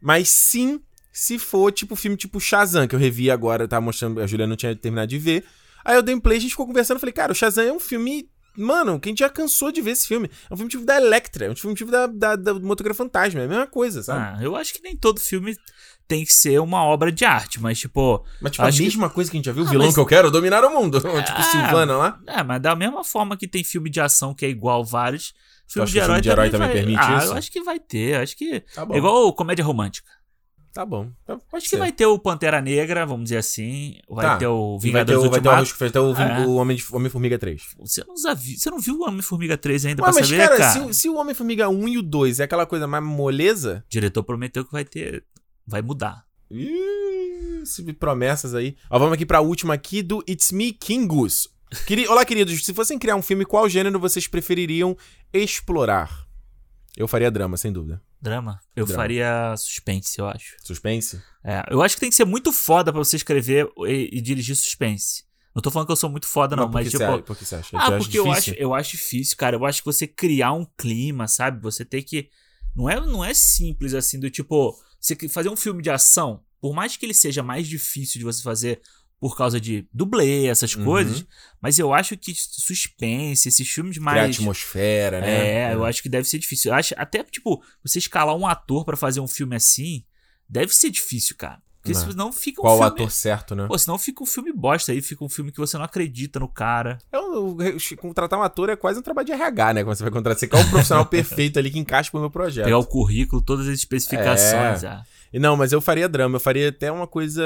Mas 0.00 0.28
sim, 0.28 0.80
se 1.12 1.38
for, 1.38 1.72
tipo, 1.72 1.96
filme 1.96 2.16
tipo 2.16 2.38
Shazam, 2.40 2.86
que 2.86 2.94
eu 2.94 2.98
revi 2.98 3.30
agora, 3.30 3.64
eu 3.64 3.68
tava 3.68 3.84
mostrando, 3.84 4.20
a 4.20 4.26
Juliana 4.26 4.50
não 4.50 4.56
tinha 4.56 4.76
terminado 4.76 5.08
de 5.08 5.18
ver. 5.18 5.44
Aí 5.84 5.96
eu 5.96 6.02
dei 6.02 6.14
um 6.14 6.20
play, 6.20 6.38
a 6.38 6.40
gente 6.40 6.50
ficou 6.50 6.66
conversando, 6.66 7.00
falei, 7.00 7.12
cara, 7.12 7.32
o 7.32 7.34
Shazam 7.34 7.64
é 7.64 7.72
um 7.72 7.80
filme 7.80 8.28
Mano, 8.58 8.98
que 9.00 9.08
a 9.08 9.10
gente 9.10 9.20
já 9.20 9.28
cansou 9.30 9.70
de 9.72 9.80
ver 9.80 9.92
esse 9.92 10.06
filme. 10.06 10.30
É 10.50 10.54
um 10.54 10.56
filme 10.56 10.70
tipo 10.70 10.84
da 10.84 10.96
Electra, 10.96 11.46
é 11.46 11.50
um 11.50 11.56
filme 11.56 11.76
tipo 11.76 11.90
da, 11.90 12.06
da, 12.06 12.36
da 12.36 12.54
Motogra 12.54 12.92
Fantasma, 12.94 13.40
é 13.40 13.44
a 13.44 13.48
mesma 13.48 13.66
coisa, 13.66 14.02
sabe? 14.02 14.20
Ah, 14.20 14.42
eu 14.42 14.56
acho 14.56 14.72
que 14.74 14.82
nem 14.82 14.96
todo 14.96 15.20
filme 15.20 15.56
tem 16.06 16.24
que 16.24 16.32
ser 16.32 16.58
uma 16.60 16.82
obra 16.84 17.12
de 17.12 17.24
arte, 17.24 17.60
mas 17.60 17.78
tipo. 17.78 18.24
Mas 18.40 18.52
tipo, 18.52 18.64
a 18.64 18.70
que- 18.72 18.82
mesma 18.82 19.10
coisa 19.10 19.30
que 19.30 19.36
a 19.36 19.38
gente 19.38 19.46
já 19.46 19.52
viu, 19.52 19.64
o 19.64 19.66
Ah, 19.66 19.70
vilão 19.70 19.86
mas- 19.86 19.94
que 19.94 20.00
eu 20.00 20.06
quero, 20.06 20.30
dominar 20.30 20.64
o 20.64 20.70
mundo. 20.70 20.98
tipo 21.00 21.08
Ah, 21.38 21.42
Silvana 21.42 21.96
lá. 21.96 22.20
É, 22.26 22.42
mas 22.42 22.60
da 22.62 22.74
mesma 22.74 23.04
forma 23.04 23.36
que 23.36 23.46
tem 23.46 23.62
filme 23.62 23.90
de 23.90 24.00
ação 24.00 24.34
que 24.34 24.46
é 24.46 24.48
igual 24.48 24.84
vários, 24.84 25.34
filme 25.66 25.86
de 25.86 25.92
que 25.92 25.98
herói, 25.98 26.08
filme 26.08 26.20
de 26.22 26.28
herói 26.30 26.50
também, 26.50 26.68
também 26.68 26.68
vai... 26.68 26.96
permite 26.96 27.12
ah, 27.14 27.18
isso? 27.22 27.32
eu 27.32 27.36
acho 27.38 27.52
que 27.52 27.62
vai 27.62 27.78
ter, 27.78 28.14
acho 28.22 28.36
que 28.36 28.60
Tá 28.74 28.86
é 28.90 28.96
igual 28.96 29.32
comédia 29.34 29.64
romântica. 29.64 30.08
Tá 30.78 30.86
bom. 30.86 31.10
Pode 31.26 31.42
Acho 31.54 31.64
que 31.64 31.70
ser. 31.70 31.76
vai 31.76 31.90
ter 31.90 32.06
o 32.06 32.16
Pantera 32.20 32.60
Negra, 32.60 33.04
vamos 33.04 33.24
dizer 33.24 33.38
assim, 33.38 33.96
vai 34.08 34.24
Tá. 34.24 34.36
ter 34.36 34.46
o 34.46 34.76
E 34.80 34.92
vai 34.92 35.04
ter 35.04 35.12
Vingadores 35.12 35.18
o, 35.18 35.22
vai 35.22 35.40
ter 35.40 35.48
o, 35.48 35.50
Ultimato. 35.50 35.78
vai 35.80 35.90
ter 35.90 35.98
o, 35.98 36.16
É. 36.16 36.46
o 36.46 36.54
Homem 36.54 36.78
Homem-Formiga 36.92 37.36
3. 37.36 37.62
Você 37.80 38.04
não, 38.06 38.16
você 38.16 38.70
não 38.70 38.78
viu 38.78 38.94
o 39.00 39.02
Homem-Formiga 39.08 39.58
3 39.58 39.86
ainda 39.86 40.02
Ué, 40.04 40.08
pra 40.12 40.20
mas, 40.20 40.28
saber, 40.28 40.40
cara, 40.40 40.56
cara? 40.56 40.72
Se, 40.72 40.78
o- 40.78 40.94
se 40.94 41.08
o 41.08 41.16
Homem-Formiga 41.16 41.68
1 41.68 41.88
e 41.88 41.98
o 41.98 42.02
2 42.02 42.38
é 42.38 42.44
aquela 42.44 42.64
coisa 42.64 42.86
mais 42.86 43.02
moleza. 43.02 43.82
O 43.88 43.90
diretor 43.90 44.22
prometeu 44.22 44.64
que 44.64 44.70
vai 44.70 44.84
ter, 44.84 45.24
vai 45.66 45.82
mudar. 45.82 46.24
Ih, 46.48 47.64
promessas 47.98 48.54
aí. 48.54 48.76
Ó, 48.88 49.00
vamos 49.00 49.14
aqui 49.14 49.26
pra 49.26 49.40
última 49.40 49.74
aqui 49.74 50.00
do 50.00 50.22
It's 50.28 50.52
Me 50.52 50.70
Kingus. 50.72 51.48
Queri... 51.88 52.06
Olá, 52.06 52.24
queridos. 52.24 52.64
Se 52.64 52.72
fossem 52.72 53.00
criar 53.00 53.16
um 53.16 53.22
filme, 53.22 53.44
qual 53.44 53.68
gênero 53.68 53.98
vocês 53.98 54.28
prefeririam 54.28 54.96
explorar? 55.32 56.24
Eu 56.96 57.08
faria 57.08 57.32
drama, 57.32 57.56
sem 57.56 57.72
dúvida. 57.72 58.00
Drama? 58.20 58.60
Eu 58.74 58.84
Drama. 58.84 59.02
faria 59.02 59.54
suspense, 59.56 60.18
eu 60.18 60.26
acho. 60.26 60.56
Suspense? 60.64 61.22
É, 61.44 61.62
eu 61.70 61.82
acho 61.82 61.94
que 61.94 62.00
tem 62.00 62.10
que 62.10 62.16
ser 62.16 62.24
muito 62.24 62.52
foda 62.52 62.92
pra 62.92 63.02
você 63.02 63.16
escrever 63.16 63.68
e, 63.86 64.10
e 64.12 64.20
dirigir 64.20 64.56
suspense. 64.56 65.24
Não 65.54 65.62
tô 65.62 65.70
falando 65.70 65.86
que 65.86 65.92
eu 65.92 65.96
sou 65.96 66.10
muito 66.10 66.26
foda, 66.26 66.54
não, 66.54 66.68
que 66.68 66.74
mas 66.74 66.90
tipo. 66.90 67.02
acha- 67.02 67.22
por 67.22 67.36
que 67.36 67.44
você 67.44 67.54
acha? 67.56 67.76
Ah, 67.76 67.92
porque 67.92 68.18
eu 68.18 68.30
acho, 68.30 68.40
difícil? 68.42 68.62
eu 68.62 68.74
acho 68.74 68.90
difícil, 68.92 69.36
cara. 69.36 69.56
Eu 69.56 69.64
acho 69.64 69.80
que 69.80 69.86
você 69.86 70.06
criar 70.06 70.52
um 70.52 70.64
clima, 70.76 71.26
sabe? 71.26 71.60
Você 71.62 71.84
tem 71.84 72.02
que. 72.02 72.28
Não 72.76 72.88
é, 72.88 73.00
não 73.00 73.24
é 73.24 73.34
simples 73.34 73.94
assim, 73.94 74.20
do 74.20 74.30
tipo. 74.30 74.76
Você 75.00 75.16
fazer 75.28 75.48
um 75.48 75.56
filme 75.56 75.82
de 75.82 75.90
ação, 75.90 76.42
por 76.60 76.74
mais 76.74 76.96
que 76.96 77.06
ele 77.06 77.14
seja 77.14 77.42
mais 77.42 77.66
difícil 77.66 78.18
de 78.18 78.24
você 78.24 78.42
fazer 78.42 78.80
por 79.20 79.36
causa 79.36 79.60
de 79.60 79.86
dublê, 79.92 80.46
essas 80.46 80.74
Uhum. 80.74 80.84
coisas, 80.84 81.26
mas 81.60 81.78
eu 81.78 81.92
acho 81.92 82.16
que 82.16 82.32
suspense, 82.34 83.48
esses 83.48 83.68
filmes 83.68 83.98
mais. 83.98 84.16
Criar 84.18 84.26
atmosfera, 84.30 85.20
né? 85.20 85.70
É, 85.70 85.74
eu 85.74 85.84
acho 85.84 86.02
que 86.02 86.08
deve 86.08 86.28
ser 86.28 86.38
difícil. 86.38 86.70
Eu 86.70 86.76
acho 86.76 86.94
até, 86.96 87.22
tipo, 87.24 87.62
você 87.82 87.98
escalar 87.98 88.36
um 88.36 88.46
ator 88.46 88.84
pra 88.84 88.96
fazer 88.96 89.20
um 89.20 89.26
filme 89.28 89.56
assim, 89.56 90.04
deve 90.48 90.74
ser 90.74 90.90
difícil, 90.90 91.34
cara. 91.36 91.60
Porque 91.80 91.96
Não. 91.96 92.10
senão 92.10 92.32
fica 92.32 92.60
um 92.60 92.64
Qual 92.64 92.74
o 92.74 92.78
filme. 92.78 92.92
ator 92.92 93.10
certo, 93.10 93.54
né? 93.54 93.66
Pô, 93.66 93.78
senão 93.78 93.96
fica 93.98 94.22
um 94.22 94.26
filme 94.26 94.52
bosta 94.52 94.90
aí, 94.92 95.00
fica 95.00 95.24
um 95.24 95.28
filme 95.28 95.50
que 95.52 95.58
você 95.58 95.76
não 95.78 95.84
acredita 95.84 96.38
no 96.40 96.48
cara. 96.48 96.98
É 97.10 97.18
um- 97.18 97.56
o- 97.56 97.96
contratar 97.96 98.38
um 98.38 98.42
ator 98.42 98.68
é 98.68 98.76
quase 98.76 98.98
um 98.98 99.02
trabalho 99.02 99.26
de 99.26 99.32
RH, 99.32 99.74
né? 99.74 99.84
Quando 99.84 99.96
você 99.96 100.02
vai 100.02 100.12
contratar. 100.12 100.38
Você 100.38 100.48
quer 100.48 100.58
um 100.58 100.68
profissional 100.70 101.06
perfeito 101.06 101.58
ali 101.58 101.70
que 101.70 101.78
encaixe 101.78 102.10
pro 102.10 102.20
meu 102.20 102.30
projeto. 102.30 102.64
Pegar 102.64 102.78
o 102.78 102.84
currículo, 102.84 103.40
todas 103.40 103.66
as 103.68 103.74
especificações. 103.74 104.82
É. 104.84 104.88
ah. 104.88 105.04
Não, 105.34 105.56
mas 105.56 105.72
eu 105.72 105.80
faria 105.80 106.08
drama. 106.08 106.36
Eu 106.36 106.40
faria 106.40 106.68
até 106.70 106.90
uma 106.90 107.06
coisa. 107.06 107.42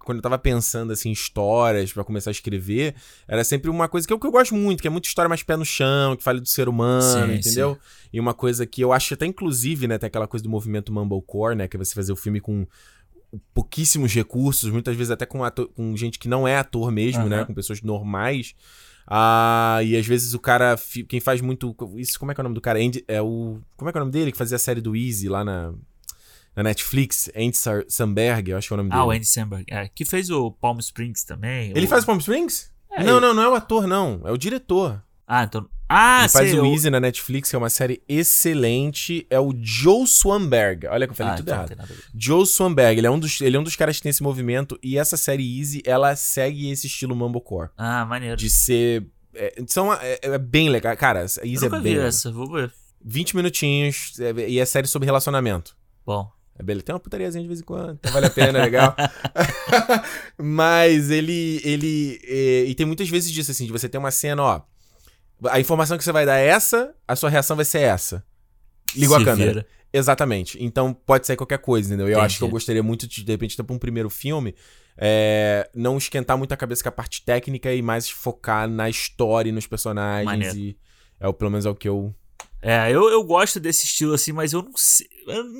Quando 0.00 0.18
eu 0.18 0.22
tava 0.22 0.38
pensando 0.38 0.92
assim, 0.92 1.10
histórias 1.12 1.92
pra 1.92 2.02
começar 2.02 2.30
a 2.30 2.32
escrever, 2.32 2.94
era 3.28 3.44
sempre 3.44 3.70
uma 3.70 3.88
coisa 3.88 4.06
que 4.06 4.12
eu, 4.12 4.18
que 4.18 4.26
eu 4.26 4.30
gosto 4.32 4.54
muito, 4.54 4.80
que 4.80 4.88
é 4.88 4.90
muita 4.90 5.06
história 5.08 5.28
mais 5.28 5.42
pé 5.42 5.56
no 5.56 5.64
chão, 5.64 6.16
que 6.16 6.24
fale 6.24 6.40
do 6.40 6.48
ser 6.48 6.68
humano, 6.68 7.28
Sim, 7.32 7.34
entendeu? 7.34 7.78
E 8.12 8.18
uma 8.18 8.34
coisa 8.34 8.66
que 8.66 8.80
eu 8.80 8.92
acho 8.92 9.14
até, 9.14 9.26
inclusive, 9.26 9.86
né, 9.86 9.96
tem 9.98 10.08
aquela 10.08 10.26
coisa 10.26 10.42
do 10.42 10.50
movimento 10.50 10.92
Mumblecore, 10.92 11.54
né? 11.54 11.68
Que 11.68 11.76
é 11.76 11.78
você 11.78 11.94
fazer 11.94 12.12
o 12.12 12.16
filme 12.16 12.40
com 12.40 12.66
pouquíssimos 13.54 14.12
recursos, 14.12 14.70
muitas 14.70 14.96
vezes 14.96 15.10
até 15.10 15.24
com, 15.24 15.44
ator- 15.44 15.68
com 15.68 15.96
gente 15.96 16.18
que 16.18 16.28
não 16.28 16.46
é 16.48 16.56
ator 16.56 16.90
mesmo, 16.90 17.28
né? 17.28 17.36
Aham. 17.38 17.46
Com 17.46 17.54
pessoas 17.54 17.80
normais. 17.82 18.54
Ah, 19.06 19.80
e 19.84 19.96
às 19.96 20.06
vezes 20.06 20.34
o 20.34 20.38
cara. 20.38 20.76
Quem 21.08 21.20
faz 21.20 21.40
muito. 21.40 21.74
Isso, 21.96 22.18
como 22.18 22.30
é 22.30 22.34
que 22.34 22.40
é 22.40 22.42
o 22.42 22.44
nome 22.44 22.54
do 22.54 22.60
cara? 22.60 22.78
Andy, 22.78 23.04
é 23.08 23.20
o. 23.20 23.58
Como 23.76 23.88
é 23.88 23.92
que 23.92 23.98
é 23.98 24.00
o 24.00 24.04
nome 24.04 24.12
dele? 24.12 24.30
Que 24.30 24.38
fazia 24.38 24.54
a 24.56 24.58
série 24.58 24.80
do 24.80 24.94
Easy 24.94 25.28
lá 25.28 25.42
na, 25.44 25.72
na 26.56 26.62
Netflix. 26.62 27.30
Andy 27.36 27.56
Samberg, 27.88 28.50
eu 28.50 28.58
acho 28.58 28.68
que 28.68 28.72
é 28.72 28.74
o 28.74 28.78
nome 28.78 28.90
dele. 28.90 29.00
Ah, 29.00 29.04
o 29.06 29.10
Andy 29.10 29.26
Samberg. 29.26 29.64
É, 29.68 29.88
que 29.88 30.04
fez 30.04 30.30
o 30.30 30.50
Palm 30.50 30.78
Springs 30.78 31.24
também. 31.24 31.70
Ele 31.74 31.86
o- 31.86 31.88
faz 31.88 32.02
o 32.04 32.06
Palm 32.06 32.18
Springs? 32.18 32.70
É, 32.92 33.04
não, 33.04 33.18
ele- 33.18 33.26
não, 33.26 33.34
não 33.34 33.42
é 33.42 33.48
o 33.48 33.54
ator, 33.54 33.86
não. 33.86 34.20
É 34.24 34.32
o 34.32 34.36
diretor. 34.36 35.02
Ah, 35.26 35.44
então. 35.44 35.68
Ah, 35.88 36.20
ele 36.20 36.28
faz 36.28 36.52
o 36.54 36.56
eu- 36.58 36.66
Easy 36.66 36.90
na 36.90 36.98
Netflix, 37.00 37.50
que 37.50 37.56
é 37.56 37.58
uma 37.58 37.70
série 37.70 38.02
excelente. 38.08 39.26
É 39.30 39.38
o 39.40 39.52
Joe 39.60 40.06
Swanberg. 40.06 40.86
Olha 40.86 41.06
que 41.06 41.12
eu 41.12 41.16
falei 41.16 41.32
Ah, 41.32 41.36
tudo 41.36 41.48
então 41.50 41.64
errado. 41.64 41.94
Joe 42.16 42.46
Swanberg, 42.46 42.98
ele 42.98 43.06
é, 43.06 43.10
um 43.10 43.18
dos, 43.18 43.40
ele 43.40 43.56
é 43.56 43.60
um 43.60 43.62
dos 43.62 43.76
caras 43.76 43.96
que 43.96 44.02
tem 44.02 44.10
esse 44.10 44.22
movimento. 44.22 44.78
E 44.82 44.98
essa 44.98 45.16
série 45.16 45.58
Easy, 45.58 45.82
ela 45.84 46.14
segue 46.16 46.70
esse 46.70 46.86
estilo 46.86 47.14
Mumblecore. 47.16 47.70
Ah, 47.76 48.04
maneiro. 48.04 48.36
De 48.36 48.48
ser. 48.50 49.06
É, 49.34 49.54
são, 49.68 49.92
é, 49.94 50.18
é 50.22 50.38
bem 50.38 50.68
legal. 50.68 50.96
Cara, 50.96 51.20
essa 51.20 51.40
Eu 51.40 51.46
Easy 51.46 51.64
é 51.64 51.68
nunca 51.68 51.80
bem 51.80 51.94
vi 51.94 52.00
essa, 52.00 52.30
vou 52.32 52.50
ver. 52.50 52.72
20 53.04 53.34
minutinhos. 53.36 54.18
é, 54.20 54.48
e 54.48 54.58
é 54.58 54.64
série 54.64 54.86
sobre 54.88 55.06
relacionamento. 55.06 55.76
Bom. 56.04 56.30
É 56.60 56.62
beleza. 56.62 56.84
Tem 56.84 56.94
uma 56.94 57.00
putariazinha 57.00 57.42
de 57.42 57.48
vez 57.48 57.60
em 57.60 57.64
quando. 57.64 57.94
Então 57.94 58.12
vale 58.12 58.26
a 58.26 58.30
pena, 58.30 58.58
é 58.58 58.62
legal. 58.62 58.94
Mas 60.36 61.10
ele. 61.10 61.58
ele 61.64 62.20
é, 62.22 62.64
e 62.64 62.74
tem 62.74 62.84
muitas 62.84 63.08
vezes 63.08 63.32
disso, 63.32 63.50
assim, 63.50 63.64
de 63.64 63.72
você 63.72 63.88
ter 63.88 63.96
uma 63.96 64.10
cena, 64.10 64.42
ó. 64.42 64.60
A 65.48 65.58
informação 65.58 65.96
que 65.96 66.04
você 66.04 66.12
vai 66.12 66.26
dar 66.26 66.36
é 66.36 66.46
essa, 66.46 66.94
a 67.08 67.16
sua 67.16 67.30
reação 67.30 67.56
vai 67.56 67.64
ser 67.64 67.80
essa. 67.80 68.22
Ligou 68.94 69.16
Se 69.16 69.22
a 69.22 69.24
câmera. 69.24 69.52
vira. 69.52 69.66
Exatamente. 69.90 70.62
Então 70.62 70.92
pode 70.92 71.26
sair 71.26 71.36
qualquer 71.36 71.58
coisa, 71.58 71.88
entendeu? 71.88 72.06
Eu 72.08 72.12
Entendi. 72.12 72.26
acho 72.26 72.38
que 72.38 72.44
eu 72.44 72.48
gostaria 72.48 72.82
muito 72.82 73.08
de, 73.08 73.24
de 73.24 73.32
repente, 73.32 73.56
pra 73.56 73.74
um 73.74 73.78
primeiro 73.78 74.10
filme, 74.10 74.54
é, 74.98 75.68
não 75.74 75.96
esquentar 75.96 76.36
muito 76.36 76.52
a 76.52 76.58
cabeça 76.58 76.82
com 76.82 76.90
a 76.90 76.92
parte 76.92 77.24
técnica 77.24 77.72
e 77.72 77.80
mais 77.80 78.10
focar 78.10 78.68
na 78.68 78.90
história 78.90 79.48
e 79.48 79.52
nos 79.52 79.66
personagens. 79.66 80.26
Maneiro. 80.26 80.56
E 80.58 80.76
é 81.18 81.26
o, 81.26 81.32
pelo 81.32 81.50
menos 81.50 81.64
é 81.64 81.70
o 81.70 81.74
que 81.74 81.88
eu. 81.88 82.14
É, 82.60 82.90
eu, 82.92 83.08
eu 83.08 83.24
gosto 83.24 83.58
desse 83.58 83.86
estilo 83.86 84.12
assim, 84.12 84.32
mas 84.32 84.52
eu 84.52 84.62
não 84.62 84.76
sei. 84.76 85.08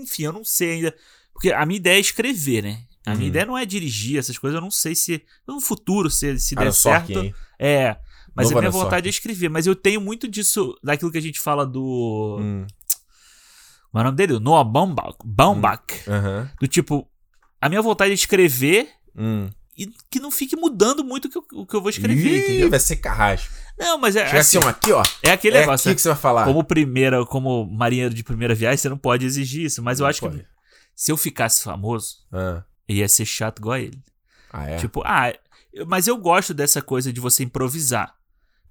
Enfim, 0.02 0.24
eu 0.24 0.32
não 0.32 0.44
sei 0.44 0.72
ainda. 0.72 0.94
Porque 1.32 1.52
a 1.52 1.64
minha 1.66 1.76
ideia 1.78 1.97
é 1.97 2.01
escrever, 2.01 2.62
né? 2.62 2.82
A 3.06 3.10
minha 3.12 3.22
Uhum. 3.22 3.28
ideia 3.28 3.47
não 3.47 3.56
é 3.59 3.64
dirigir 3.64 4.18
essas 4.18 4.36
coisas, 4.38 4.56
eu 4.56 4.60
não 4.60 4.70
sei 4.70 4.94
se. 4.94 5.22
No 5.47 5.60
futuro, 5.60 6.10
se, 6.10 6.38
se 6.38 6.55
der 6.55 6.62
Aaron 6.62 6.72
Sorkin, 6.72 7.12
certo. 7.14 7.24
hein? 7.24 7.34
É. 7.59 7.97
Mas 8.34 8.47
Novo 8.48 8.59
a 8.59 8.60
minha 8.60 8.68
Aaron 8.70 8.78
vontade 8.78 8.94
Sorkin. 8.97 9.09
é 9.09 9.10
escrever. 9.10 9.48
Mas 9.48 9.66
eu 9.66 9.74
tenho 9.74 10.01
muito 10.01 10.28
disso, 10.28 10.76
daquilo 10.82 11.10
que 11.10 11.18
a 11.18 11.22
gente 11.22 11.40
fala 11.40 11.66
do. 11.66 12.38
Hum, 12.40 12.66
Qual 13.90 14.01
é 14.01 14.02
o 14.02 14.05
nome 14.05 14.16
dele? 14.16 14.38
Noah 14.38 14.64
Baumbach. 14.64 15.16
Baumbach. 15.24 15.82
aham, 16.09 16.51
Do 16.60 16.68
tipo, 16.68 17.09
a 17.60 17.68
minha 17.68 17.82
vontade 17.82 18.10
é 18.12 18.14
escrever 18.14 18.88
hum. 19.16 19.48
E 19.81 19.90
que 20.11 20.20
não 20.20 20.31
fique 20.31 20.55
mudando 20.57 21.02
muito 21.02 21.27
o 21.27 21.31
que 21.31 21.39
eu, 21.39 21.44
o 21.61 21.66
que 21.66 21.74
eu 21.74 21.81
vou 21.81 21.89
escrever, 21.90 22.36
Ih, 22.39 22.44
entendeu? 22.44 22.70
Vai 22.70 22.78
ser 22.81 22.97
carrasco. 22.97 23.52
Não, 23.78 23.97
mas 23.98 24.15
é. 24.15 24.27
Chega 24.27 24.40
assim, 24.40 24.59
ó, 24.59 24.69
aqui, 24.69 24.93
ó. 24.93 25.02
é 25.23 25.31
aquele 25.31 25.57
é 25.57 25.61
negócio. 25.61 25.89
aqui 25.89 25.97
que 25.97 26.02
você 26.02 26.09
vai 26.09 26.19
falar. 26.19 26.44
Como 26.44 26.62
primeira, 26.62 27.24
como 27.24 27.65
marinheiro 27.66 28.12
de 28.15 28.23
primeira 28.23 28.55
viagem, 28.55 28.77
você 28.77 28.89
não 28.90 28.98
pode 28.98 29.24
exigir 29.24 29.65
isso. 29.65 29.82
Mas 29.82 29.98
eu 29.98 30.05
Não 30.05 30.11
acho 30.11 30.20
pode. 30.20 30.39
que 30.39 30.44
se 30.94 31.11
eu 31.11 31.16
ficasse 31.16 31.62
famoso, 31.65 32.16
Ah, 32.32 32.62
ia 32.89 33.09
ser 33.09 33.24
chato 33.24 33.59
igual 33.61 33.74
a 33.74 33.81
ele. 33.81 33.98
ah, 34.52 34.69
é. 34.69 34.77
Tipo, 34.77 35.02
ah, 35.07 35.32
eu- 35.73 35.86
mas 35.86 36.07
eu 36.07 36.16
gosto 36.19 36.52
dessa 36.52 36.82
coisa 36.82 37.11
de 37.12 37.20
você 37.20 37.43
improvisar. 37.43 38.15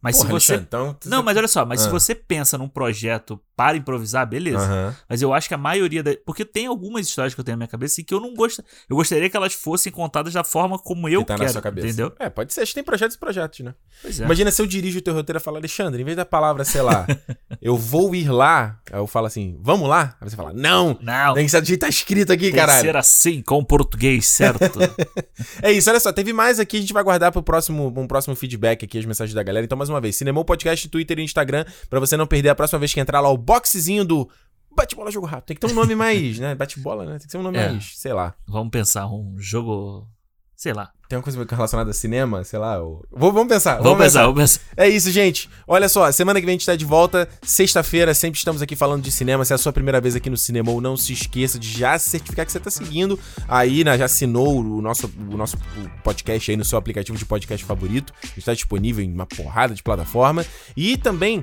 Mas 0.02 0.16
Porra, 0.18 0.28
se 0.28 0.32
você. 0.34 0.56
Então, 0.56 0.96
Não, 1.06 1.22
mas 1.24 1.36
olha 1.36 1.48
só, 1.48 1.66
mas 1.66 1.82
se 1.82 1.88
Ah. 1.88 1.92
você 1.92 2.14
pensa 2.16 2.58
num 2.58 2.70
projeto 2.70 3.42
para 3.60 3.76
improvisar, 3.76 4.26
beleza. 4.26 4.64
Aham. 4.64 4.96
Mas 5.10 5.22
eu 5.22 5.34
acho 5.34 5.50
que 5.50 5.54
a 5.54 5.58
maioria 5.58 6.02
da... 6.02 6.16
Porque 6.26 6.46
tem 6.46 6.66
algumas 6.66 7.06
histórias 7.06 7.34
que 7.34 7.42
eu 7.42 7.44
tenho 7.44 7.58
na 7.58 7.66
minha 7.66 7.68
cabeça 7.68 8.00
e 8.00 8.06
que 8.06 8.14
eu 8.14 8.22
não 8.22 8.34
gosto. 8.34 8.64
Eu 8.90 8.96
gostaria 8.96 9.30
que 9.30 9.36
elas 9.36 9.54
fossem 9.54 9.92
contadas 9.92 10.32
da 10.32 10.46
forma 10.46 10.80
como 10.80 11.10
eu 11.10 11.20
que 11.24 11.28
tá 11.28 11.34
quero. 11.34 11.44
na 11.44 11.52
sua 11.52 11.62
cabeça. 11.62 11.88
Entendeu? 11.88 12.14
É, 12.18 12.30
pode 12.30 12.54
ser. 12.54 12.62
A 12.62 12.64
gente 12.64 12.76
tem 12.76 12.86
projetos 12.86 13.18
e 13.18 13.20
projetos, 13.20 13.60
né? 13.60 13.76
Pois 14.02 14.18
é. 14.18 14.24
Imagina 14.24 14.50
se 14.50 14.62
eu 14.62 14.66
dirijo 14.66 15.00
o 15.00 15.02
teu 15.02 15.14
roteiro 15.14 15.40
e 15.40 15.44
falo, 15.44 15.58
Alexandre, 15.58 16.02
em 16.02 16.06
vez 16.06 16.16
da 16.16 16.24
palavra, 16.24 16.64
sei 16.64 16.82
lá, 16.82 17.06
eu 17.62 17.76
vou 17.76 18.16
ir 18.16 18.32
lá, 18.32 18.80
aí 18.90 18.98
eu 18.98 19.06
falo 19.08 19.28
assim, 19.28 19.60
vamos 19.62 19.90
lá? 19.90 20.16
Aí 20.22 20.30
você 20.30 20.38
fala, 20.38 20.54
não! 20.54 20.98
Não, 21.02 21.34
Tem 21.34 21.44
que 21.44 21.52
ser 21.52 21.60
do 21.60 21.68
jeito 21.68 21.82
que 21.82 21.86
tá 21.86 21.90
escrito 21.90 22.32
aqui, 22.32 22.44
tem 22.44 22.52
que 22.52 22.58
caralho. 22.58 22.80
ser 22.80 22.96
assim, 22.96 23.42
com 23.42 23.58
o 23.58 23.66
português, 23.66 24.26
certo? 24.26 24.60
É 25.62 25.72
isso, 25.72 25.90
olha 25.90 26.00
só, 26.00 26.12
teve 26.12 26.34
mais 26.34 26.60
aqui, 26.60 26.78
a 26.78 26.80
gente 26.82 26.94
vai 26.94 27.04
guardar 27.04 27.32
pro 27.32 27.42
próximo, 27.42 27.94
um 27.96 28.08
próximo 28.08 28.36
feedback 28.36 28.86
aqui, 28.86 28.98
as 28.98 29.06
mensagens 29.06 29.34
da 29.34 29.44
galera. 29.44 29.66
Então, 29.66 29.78
mais 29.78 29.90
uma 29.90 30.00
vez, 30.00 30.16
Cinemou 30.16 30.44
Podcast, 30.46 30.88
Twitter 30.90 31.20
e 31.20 31.24
Instagram, 31.24 31.66
pra 31.90 32.00
você 32.00 32.16
não 32.16 32.28
perder 32.28 32.50
a 32.50 32.56
próxima 32.56 32.80
vez 32.80 32.94
que 32.94 33.00
entrar 33.00 33.20
lá 33.22 33.30
o 33.30 33.38
boxezinho 33.54 34.06
do 34.06 34.30
Bate-Bola 34.76 35.10
Jogo 35.12 35.26
Rápido. 35.26 35.48
Tem 35.48 35.56
que 35.58 35.62
ter 35.66 35.72
um 35.72 35.76
nome 35.76 35.96
mais, 35.96 36.38
né? 36.38 36.54
Bate-bola, 36.54 37.04
né? 37.06 37.18
Tem 37.18 37.26
que 37.26 37.32
ser 37.32 37.38
um 37.40 37.44
nome 37.44 37.58
É. 37.58 37.70
mais, 37.72 37.94
sei 37.98 38.14
lá. 38.14 38.36
Vamos 38.48 38.70
pensar, 38.70 39.08
um 39.08 39.36
jogo. 39.40 40.08
Sei 40.56 40.74
lá. 40.74 40.92
Tem 41.08 41.18
uma 41.18 41.24
coisa 41.24 41.44
relacionada 41.50 41.90
a 41.90 41.94
cinema, 41.94 42.44
sei 42.44 42.60
lá. 42.60 42.80
ou- 42.84 43.02
Vou- 43.10 43.32
Vamos 43.32 43.48
pensar. 43.48 43.82
Vamos, 43.82 43.98
pensar, 43.98 44.24
vamos 44.28 44.40
pensar. 44.42 44.60
É 44.76 44.90
isso, 44.90 45.10
gente. 45.10 45.50
Olha 45.66 45.88
só, 45.88 46.12
semana 46.12 46.38
que 46.40 46.46
vem 46.46 46.54
a 46.54 46.58
gente 46.58 46.66
tá 46.66 46.76
de 46.76 46.84
volta. 46.84 47.30
Sexta-feira, 47.42 48.14
sempre 48.14 48.38
estamos 48.38 48.62
aqui 48.62 48.76
falando 48.76 49.02
de 49.02 49.10
cinema. 49.10 49.44
Se 49.46 49.54
é 49.54 49.56
a 49.56 49.58
sua 49.58 49.72
primeira 49.72 50.02
vez 50.02 50.16
aqui 50.18 50.30
no 50.30 50.36
Cinema, 50.38 50.70
não 50.82 50.98
se 50.98 51.14
esqueça 51.14 51.58
de 51.58 51.72
já 51.80 51.98
certificar 51.98 52.46
que 52.46 52.52
você 52.52 52.60
tá 52.60 52.70
seguindo 52.70 53.18
aí, 53.48 53.86
né? 53.86 53.98
Já 53.98 54.04
assinou 54.06 54.60
o 54.60 54.82
nosso, 54.82 55.10
o 55.32 55.38
nosso 55.38 55.58
podcast 56.04 56.52
aí 56.52 56.58
no 56.58 56.66
seu 56.66 56.78
aplicativo 56.78 57.18
de 57.18 57.26
podcast 57.26 57.66
favorito. 57.66 58.14
Está 58.38 58.54
disponível 58.54 59.04
em 59.04 59.12
uma 59.14 59.26
porrada 59.26 59.74
de 59.74 59.82
plataforma. 59.82 60.46
E 60.76 60.98
também. 60.98 61.42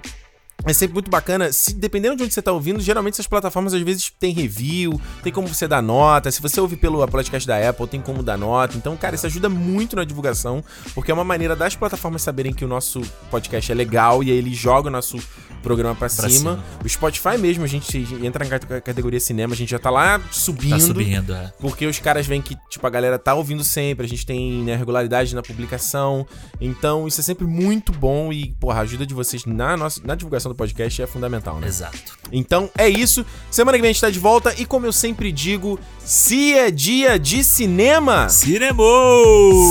É 0.64 0.72
sempre 0.72 0.94
muito 0.94 1.10
bacana. 1.10 1.52
Se 1.52 1.74
dependendo 1.74 2.16
de 2.16 2.22
onde 2.24 2.32
você 2.34 2.42
tá 2.42 2.52
ouvindo, 2.52 2.80
geralmente 2.80 3.14
essas 3.14 3.26
plataformas 3.26 3.74
às 3.74 3.82
vezes 3.82 4.10
tem 4.18 4.32
review, 4.32 5.00
tem 5.22 5.32
como 5.32 5.46
você 5.48 5.68
dar 5.68 5.82
nota. 5.82 6.30
Se 6.30 6.40
você 6.42 6.60
ouve 6.60 6.76
pelo 6.76 7.06
podcast 7.08 7.46
da 7.46 7.68
Apple, 7.68 7.86
tem 7.86 8.00
como 8.00 8.22
dar 8.22 8.36
nota. 8.38 8.76
Então, 8.76 8.96
cara, 8.96 9.14
isso 9.14 9.26
ajuda 9.26 9.48
muito 9.48 9.94
na 9.96 10.04
divulgação, 10.04 10.64
porque 10.94 11.10
é 11.10 11.14
uma 11.14 11.24
maneira 11.24 11.54
das 11.54 11.76
plataformas 11.76 12.22
saberem 12.22 12.52
que 12.52 12.64
o 12.64 12.68
nosso 12.68 13.00
podcast 13.30 13.70
é 13.70 13.74
legal 13.74 14.22
e 14.22 14.30
aí 14.30 14.36
eles 14.38 14.56
jogam 14.56 14.88
o 14.88 14.92
nosso 14.92 15.18
programa 15.62 15.94
pra, 15.94 16.08
Pra 16.08 16.28
cima. 16.28 16.28
cima. 16.30 16.64
O 16.84 16.88
Spotify 16.88 17.36
mesmo, 17.38 17.64
a 17.64 17.66
gente 17.66 17.98
entra 18.22 18.44
na 18.44 18.50
cate- 18.50 18.80
categoria 18.82 19.18
cinema, 19.18 19.52
a 19.52 19.56
gente 19.56 19.70
já 19.70 19.78
tá 19.78 19.90
lá 19.90 20.20
subindo. 20.30 20.70
Tá 20.72 20.78
subindo, 20.80 21.34
é. 21.34 21.52
Porque 21.60 21.86
os 21.86 21.98
caras 21.98 22.24
veem 22.26 22.40
que, 22.40 22.56
tipo, 22.70 22.86
a 22.86 22.90
galera 22.90 23.18
tá 23.18 23.34
ouvindo 23.34 23.64
sempre, 23.64 24.06
a 24.06 24.08
gente 24.08 24.24
tem 24.24 24.62
né, 24.62 24.76
regularidade 24.76 25.34
na 25.34 25.42
publicação. 25.42 26.24
Então, 26.60 27.08
isso 27.08 27.20
é 27.20 27.24
sempre 27.24 27.46
muito 27.46 27.90
bom 27.92 28.32
e, 28.32 28.54
porra, 28.60 28.78
a 28.78 28.82
ajuda 28.82 29.04
de 29.04 29.12
vocês 29.14 29.44
na, 29.44 29.76
nossa, 29.76 30.00
na 30.04 30.14
divulgação 30.14 30.45
do 30.48 30.54
podcast 30.54 31.02
é 31.02 31.06
fundamental, 31.06 31.58
né? 31.58 31.66
Exato. 31.66 32.18
Então, 32.32 32.70
é 32.76 32.88
isso. 32.88 33.24
Semana 33.50 33.78
que 33.78 33.82
vem 33.82 33.90
a 33.90 33.92
gente 33.92 34.00
tá 34.00 34.10
de 34.10 34.18
volta 34.18 34.54
e, 34.58 34.64
como 34.64 34.86
eu 34.86 34.92
sempre 34.92 35.30
digo, 35.30 35.78
se 35.98 36.54
é 36.54 36.70
dia 36.70 37.18
de 37.18 37.44
cinema... 37.44 38.28
Cinema! 38.28 38.84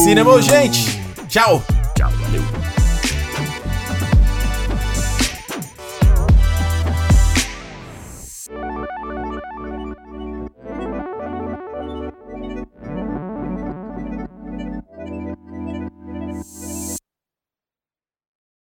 Cinema, 0.03 0.41
gente! 0.41 1.01
Tchau! 1.27 1.63
Tchau, 1.95 2.11
valeu. 2.11 2.84